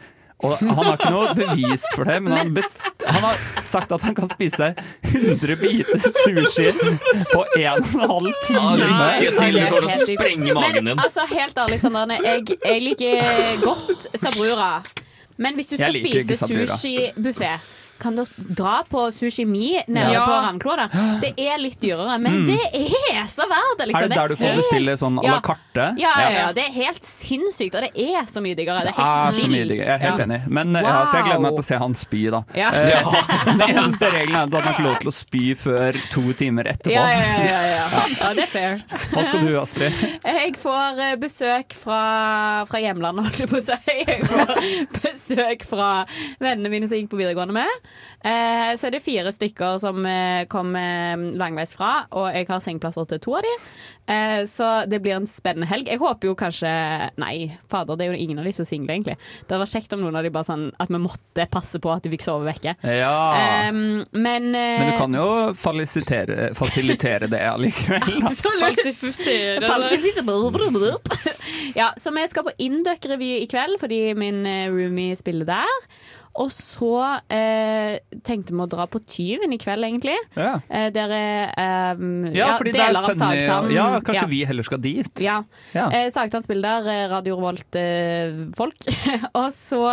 og 0.45 0.57
Han 0.61 0.69
har 0.69 0.91
ikke 0.99 1.09
noe 1.13 1.29
bevis 1.33 1.85
for 1.95 2.05
det, 2.05 2.17
men 2.21 2.35
han, 2.37 2.51
best, 2.53 2.83
han 3.01 3.23
har 3.25 3.39
sagt 3.65 3.93
at 3.95 4.03
han 4.05 4.13
kan 4.17 4.29
spise 4.29 4.67
100 5.09 5.55
biter 5.57 6.03
sushi 6.03 6.67
på 7.31 7.41
en 7.57 7.81
og 7.81 7.95
en 7.95 8.11
halv 8.11 8.35
time. 8.45 8.75
lykke 8.83 9.31
til, 9.39 9.57
du 9.57 9.63
kommer 9.71 9.87
til 9.87 9.87
å 9.87 9.95
sprenge 10.03 10.53
magen 10.59 10.91
din. 10.91 10.93
altså, 10.93 11.25
helt 11.31 11.57
ærlig, 11.57 11.79
Sandane, 11.81 12.19
jeg, 12.21 12.59
jeg 12.61 12.85
liker 12.85 13.65
godt 13.65 14.07
sabrura. 14.13 14.69
Men 15.41 15.57
hvis 15.57 15.73
du 15.73 15.79
skal 15.81 15.97
spise 15.97 16.37
sushibuffé 16.45 17.57
kan 17.99 18.15
du 18.15 18.23
dra 18.37 18.83
på 18.89 19.07
sushi 19.11 19.45
mi 19.45 19.73
nede 19.87 20.11
Ja. 20.13 20.25
på 20.25 20.31
Ravnkloa? 20.45 20.87
Det 21.21 21.33
er 21.39 21.57
litt 21.61 21.79
dyrere, 21.81 22.19
men 22.19 22.37
Mm. 22.41 22.45
det 22.45 22.59
er 23.13 23.23
så 23.27 23.47
verdt 23.49 23.77
det. 23.79 23.87
Liksom. 23.87 24.03
Er 24.03 24.07
det 24.07 24.17
der 24.17 24.27
du 24.27 24.35
får 24.35 24.55
bestille 24.61 24.97
sånn 24.97 25.19
à 25.19 25.23
la 25.31 25.39
carte? 25.41 25.87
Ja, 25.97 26.11
ja, 26.21 26.29
ja, 26.39 26.51
det 26.53 26.63
er 26.67 26.73
helt 26.73 27.03
sinnssykt, 27.03 27.75
og 27.75 27.81
det 27.81 27.91
er 27.95 28.23
så 28.29 28.41
mye 28.41 28.55
diggere. 28.55 28.81
Det 28.85 28.93
er 28.93 29.01
er 29.01 29.31
helt 29.31 29.35
så 29.41 29.47
mye 29.49 29.63
vilt. 29.67 29.75
Jeg 29.77 29.87
er 29.87 29.97
helt 30.03 30.19
enig. 30.27 30.41
Men 30.47 30.73
wow. 30.73 30.83
ja, 30.83 31.05
så 31.05 31.13
jeg 31.19 31.23
gleder 31.27 31.41
meg 31.45 31.51
til 31.57 31.63
å 31.63 31.67
se 31.71 31.77
han 31.77 31.95
spy, 31.95 32.23
da. 32.31 32.43
Ja. 32.55 32.69
Eh, 32.71 33.11
Den 33.57 33.61
eneste 33.69 34.11
regelen 34.13 34.35
er 34.35 34.43
at 34.47 34.53
han 34.53 34.63
har 34.63 34.73
ikke 34.73 34.87
lov 34.87 34.99
til 35.01 35.11
å 35.11 35.15
spy 35.15 35.43
før 35.55 35.99
to 36.11 36.33
timer 36.33 36.63
etterpå. 36.73 36.93
Ja, 36.93 37.05
ja, 37.09 37.19
ja, 37.19 37.43
ja, 37.47 37.61
ja. 37.77 38.03
ja, 38.21 38.33
det 38.37 38.43
er 38.45 38.51
fair. 38.51 38.77
Hva 39.13 39.25
skal 39.27 39.45
du, 39.47 39.53
Astrid? 39.59 39.93
Jeg 40.23 40.55
får 40.61 40.99
eh, 41.07 41.15
besøk 41.21 41.73
fra, 41.77 42.01
fra 42.69 42.81
hjemlandet, 42.83 43.25
holdt 43.27 43.39
jeg 43.39 43.49
på 43.49 43.57
å 43.57 43.65
si. 43.65 43.97
Jeg 44.07 44.21
får 44.27 44.53
besøk 45.01 45.65
fra 45.67 45.89
vennene 46.43 46.69
mine 46.73 46.87
som 46.87 46.97
jeg 46.97 47.05
gikk 47.05 47.13
på 47.15 47.21
videregående 47.21 47.55
med. 47.57 47.86
Eh, 48.23 48.71
så 48.79 48.87
er 48.87 48.95
det 48.95 49.03
fire 49.05 49.31
stykker 49.35 49.77
som 49.83 50.01
eh, 50.07 50.47
kommer 50.49 51.27
langveis 51.37 51.75
fra, 51.77 52.07
og 52.17 52.31
jeg 52.33 52.47
har 52.49 52.63
sengeplasser 52.63 53.07
til 53.11 53.21
to 53.27 53.37
av 53.37 53.45
de. 53.45 53.53
Eh, 54.07 54.41
så 54.49 54.71
det 54.89 55.01
blir 55.03 55.19
en 55.19 55.29
spennende 55.29 55.69
helg. 55.69 55.91
Jeg 55.91 56.01
håper 56.01 56.31
jo 56.31 56.37
kanskje 56.39 56.71
Nei, 57.19 57.51
fader, 57.69 57.97
det 57.99 58.07
er 58.07 58.13
jo 58.15 58.25
ingen 58.25 58.39
av 58.39 58.47
de 58.47 58.55
som 58.55 58.65
singler, 58.65 58.77
single, 58.77 58.93
egentlig. 58.93 59.17
Det 59.17 59.55
hadde 59.55 59.63
vært 59.63 59.75
kjekt 59.75 59.95
om 59.95 60.03
noen 60.03 60.17
av 60.17 60.25
de 60.25 60.31
bare 60.33 60.47
sånn 60.47 60.65
at 60.79 60.91
vi 60.91 60.99
måtte 61.01 61.47
passe 61.51 61.81
på 61.81 61.91
at 61.93 62.05
de 62.05 62.11
fikk 62.13 62.25
sove 62.25 62.47
vekke. 62.47 62.75
Ja. 62.83 63.69
Um, 63.69 64.03
men, 64.11 64.49
eh, 64.55 64.81
Men 64.81 64.91
du 64.91 64.97
kan 65.01 65.17
jo 65.17 65.27
fasilitere, 65.57 67.27
det 67.31 67.41
allikevel. 67.41 68.23
Absolutt. 68.29 68.61
Falsifisere. 68.63 69.67
Falsifisere. 69.67 70.95
Ja, 71.77 71.91
så 71.99 72.11
vi 72.15 72.23
skal 72.29 72.45
på 72.47 72.53
Induck-revy 72.63 73.37
i 73.41 73.47
kveld 73.49 73.77
fordi 73.81 74.13
min 74.17 74.45
eh, 74.47 74.67
roomie 74.71 75.15
spiller 75.19 75.47
der. 75.47 75.83
Og 76.37 76.51
så 76.53 76.91
eh, 77.33 77.97
tenkte 78.25 78.53
vi 78.53 78.61
å 78.61 78.67
dra 78.69 78.85
på 78.91 79.01
Tyven 79.09 79.55
i 79.55 79.57
kveld, 79.61 79.87
egentlig. 79.87 80.17
Ja. 80.37 80.57
Eh, 80.69 80.87
der 80.93 81.13
er 81.15 81.53
ehm, 81.57 82.27
Ja, 82.35 82.51
fordi 82.59 82.75
der 82.75 82.91
deler 82.91 83.01
av 83.01 83.17
Sagtann. 83.17 83.71
Ja, 83.73 83.87
kanskje 84.05 84.27
Ja. 84.27 84.29
vi 84.31 84.43
heller 84.45 84.67
skal 84.67 84.81
dit. 84.83 85.23
Ja. 85.23 85.39
Ja. 85.73 85.87
Eh, 85.89 86.11
Sagtann 86.13 86.45
spiller 86.45 86.85
eh, 86.85 87.07
Radio 87.09 87.39
Revolt-folk. 87.39 88.89
og 89.41 89.49
så 89.55 89.83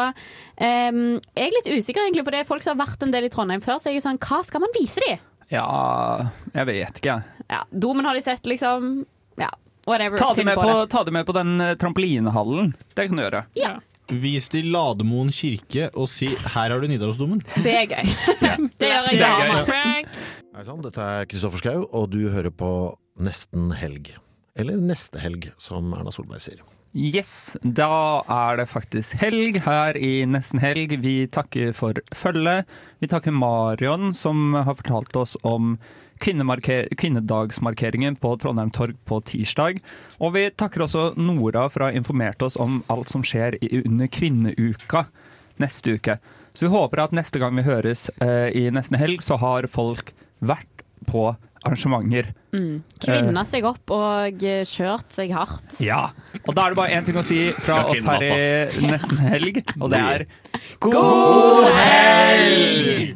ehm, 0.61 1.05
er 1.32 1.49
jeg 1.49 1.57
litt 1.57 1.72
usikker, 1.78 2.05
egentlig, 2.05 2.26
for 2.26 2.36
det 2.36 2.45
er 2.45 2.51
folk 2.51 2.66
som 2.66 2.76
har 2.76 2.86
vært 2.86 3.07
en 3.07 3.14
del 3.14 3.28
i 3.28 3.32
Trondheim 3.32 3.64
før. 3.64 3.80
Så 3.80 3.92
jeg 3.92 4.03
er 4.03 4.07
sånn, 4.11 4.20
hva 4.20 4.42
skal 4.45 4.64
man 4.64 4.76
vise 4.76 5.01
dem? 5.07 5.24
Ja, 5.53 6.28
jeg 6.55 6.68
vet 6.70 7.01
ikke, 7.01 7.16
jeg. 7.16 7.47
Ja, 7.53 7.64
Domen 7.72 8.05
har 8.09 8.16
de 8.16 8.24
sett, 8.24 8.45
liksom. 8.49 9.05
Ja. 9.40 9.51
Whatever. 9.86 10.16
Ta 10.20 10.32
det 10.36 10.45
med 10.49 10.57
på 10.57 10.62
på, 10.64 10.86
ta 10.92 11.03
det 11.05 11.12
med 11.12 11.26
på 11.28 11.34
den 11.36 11.57
eh, 11.61 11.74
trampolinehallen. 11.80 12.72
Det 12.97 13.09
kan 13.09 13.20
du 13.20 13.24
gjøre. 13.26 13.45
Ja. 13.59 13.74
Vis 14.13 14.51
til 14.53 14.69
Lademoen 14.69 15.31
kirke 15.33 15.89
og 15.97 16.11
si 16.13 16.27
'her 16.27 16.69
har 16.71 16.81
du 16.81 16.87
Nidarosdomen'. 16.87 17.41
Det 17.65 17.73
er 17.73 17.87
gøy. 17.89 18.05
det 18.81 18.91
gjør 18.91 19.09
jeg 19.09 19.19
Det 19.19 19.23
er 19.23 19.65
gøy. 19.65 20.05
Hei 20.55 20.65
sann, 20.65 20.83
dette 20.83 21.01
er 21.01 21.25
Kristoffer 21.25 21.59
Schau, 21.59 21.89
og 21.91 22.11
du 22.13 22.29
hører 22.29 22.51
på 22.51 22.99
Nesten 23.19 23.73
helg. 23.73 24.13
Eller 24.55 24.77
Neste 24.77 25.19
helg, 25.19 25.53
som 25.59 25.93
Erna 25.97 26.13
Solberg 26.13 26.43
sier. 26.45 26.61
Yes, 26.95 27.57
da 27.65 28.23
er 28.31 28.61
det 28.61 28.69
faktisk 28.71 29.17
helg 29.19 29.57
her 29.65 29.97
i 29.97 30.23
Nesten 30.31 30.61
helg. 30.63 30.95
Vi 31.03 31.27
takker 31.27 31.73
for 31.75 31.99
følget. 32.15 32.69
Vi 33.01 33.09
takker 33.11 33.35
Marion, 33.35 34.13
som 34.15 34.55
har 34.55 34.77
fortalt 34.79 35.17
oss 35.17 35.35
om 35.43 35.79
kvinnedagsmarkeringen 36.23 38.17
på 38.21 38.37
Trondheim 38.43 38.71
Torg 38.75 38.97
på 39.09 39.21
tirsdag. 39.30 39.80
Og 40.21 40.34
vi 40.37 40.47
takker 40.55 40.87
også 40.87 41.13
Nora 41.18 41.67
for 41.72 41.84
å 41.84 41.91
ha 41.91 41.97
informert 41.97 42.43
oss 42.47 42.59
om 42.61 42.83
alt 42.93 43.11
som 43.13 43.25
skjer 43.26 43.59
under 43.84 44.11
kvinneuka 44.13 45.07
neste 45.63 45.99
uke. 45.99 46.18
Så 46.55 46.67
vi 46.67 46.75
håper 46.75 47.03
at 47.03 47.14
neste 47.17 47.41
gang 47.43 47.57
vi 47.59 47.67
høres 47.67 48.07
eh, 48.22 48.51
i 48.55 48.68
Nesten 48.71 48.99
helg, 48.99 49.25
så 49.26 49.38
har 49.43 49.67
folk 49.71 50.13
vært 50.38 50.84
på 51.09 51.33
arrangementer. 51.64 52.30
Mm. 52.55 52.83
Kvinna 53.03 53.43
seg 53.49 53.67
opp 53.67 53.91
og 53.95 54.45
eh, 54.45 54.63
kjørt 54.68 55.11
seg 55.14 55.33
hardt. 55.34 55.79
Ja, 55.83 56.07
og 56.45 56.53
da 56.55 56.67
er 56.67 56.75
det 56.75 56.79
bare 56.79 56.95
én 56.95 57.07
ting 57.07 57.18
å 57.18 57.25
si 57.26 57.49
fra 57.57 57.83
oss 57.91 58.05
her 58.07 58.26
i. 58.29 58.87
Nesten 58.87 59.21
helg, 59.25 59.64
og 59.80 59.91
det 59.95 60.03
er 60.05 60.26
God 60.84 61.71
helg! 61.75 63.14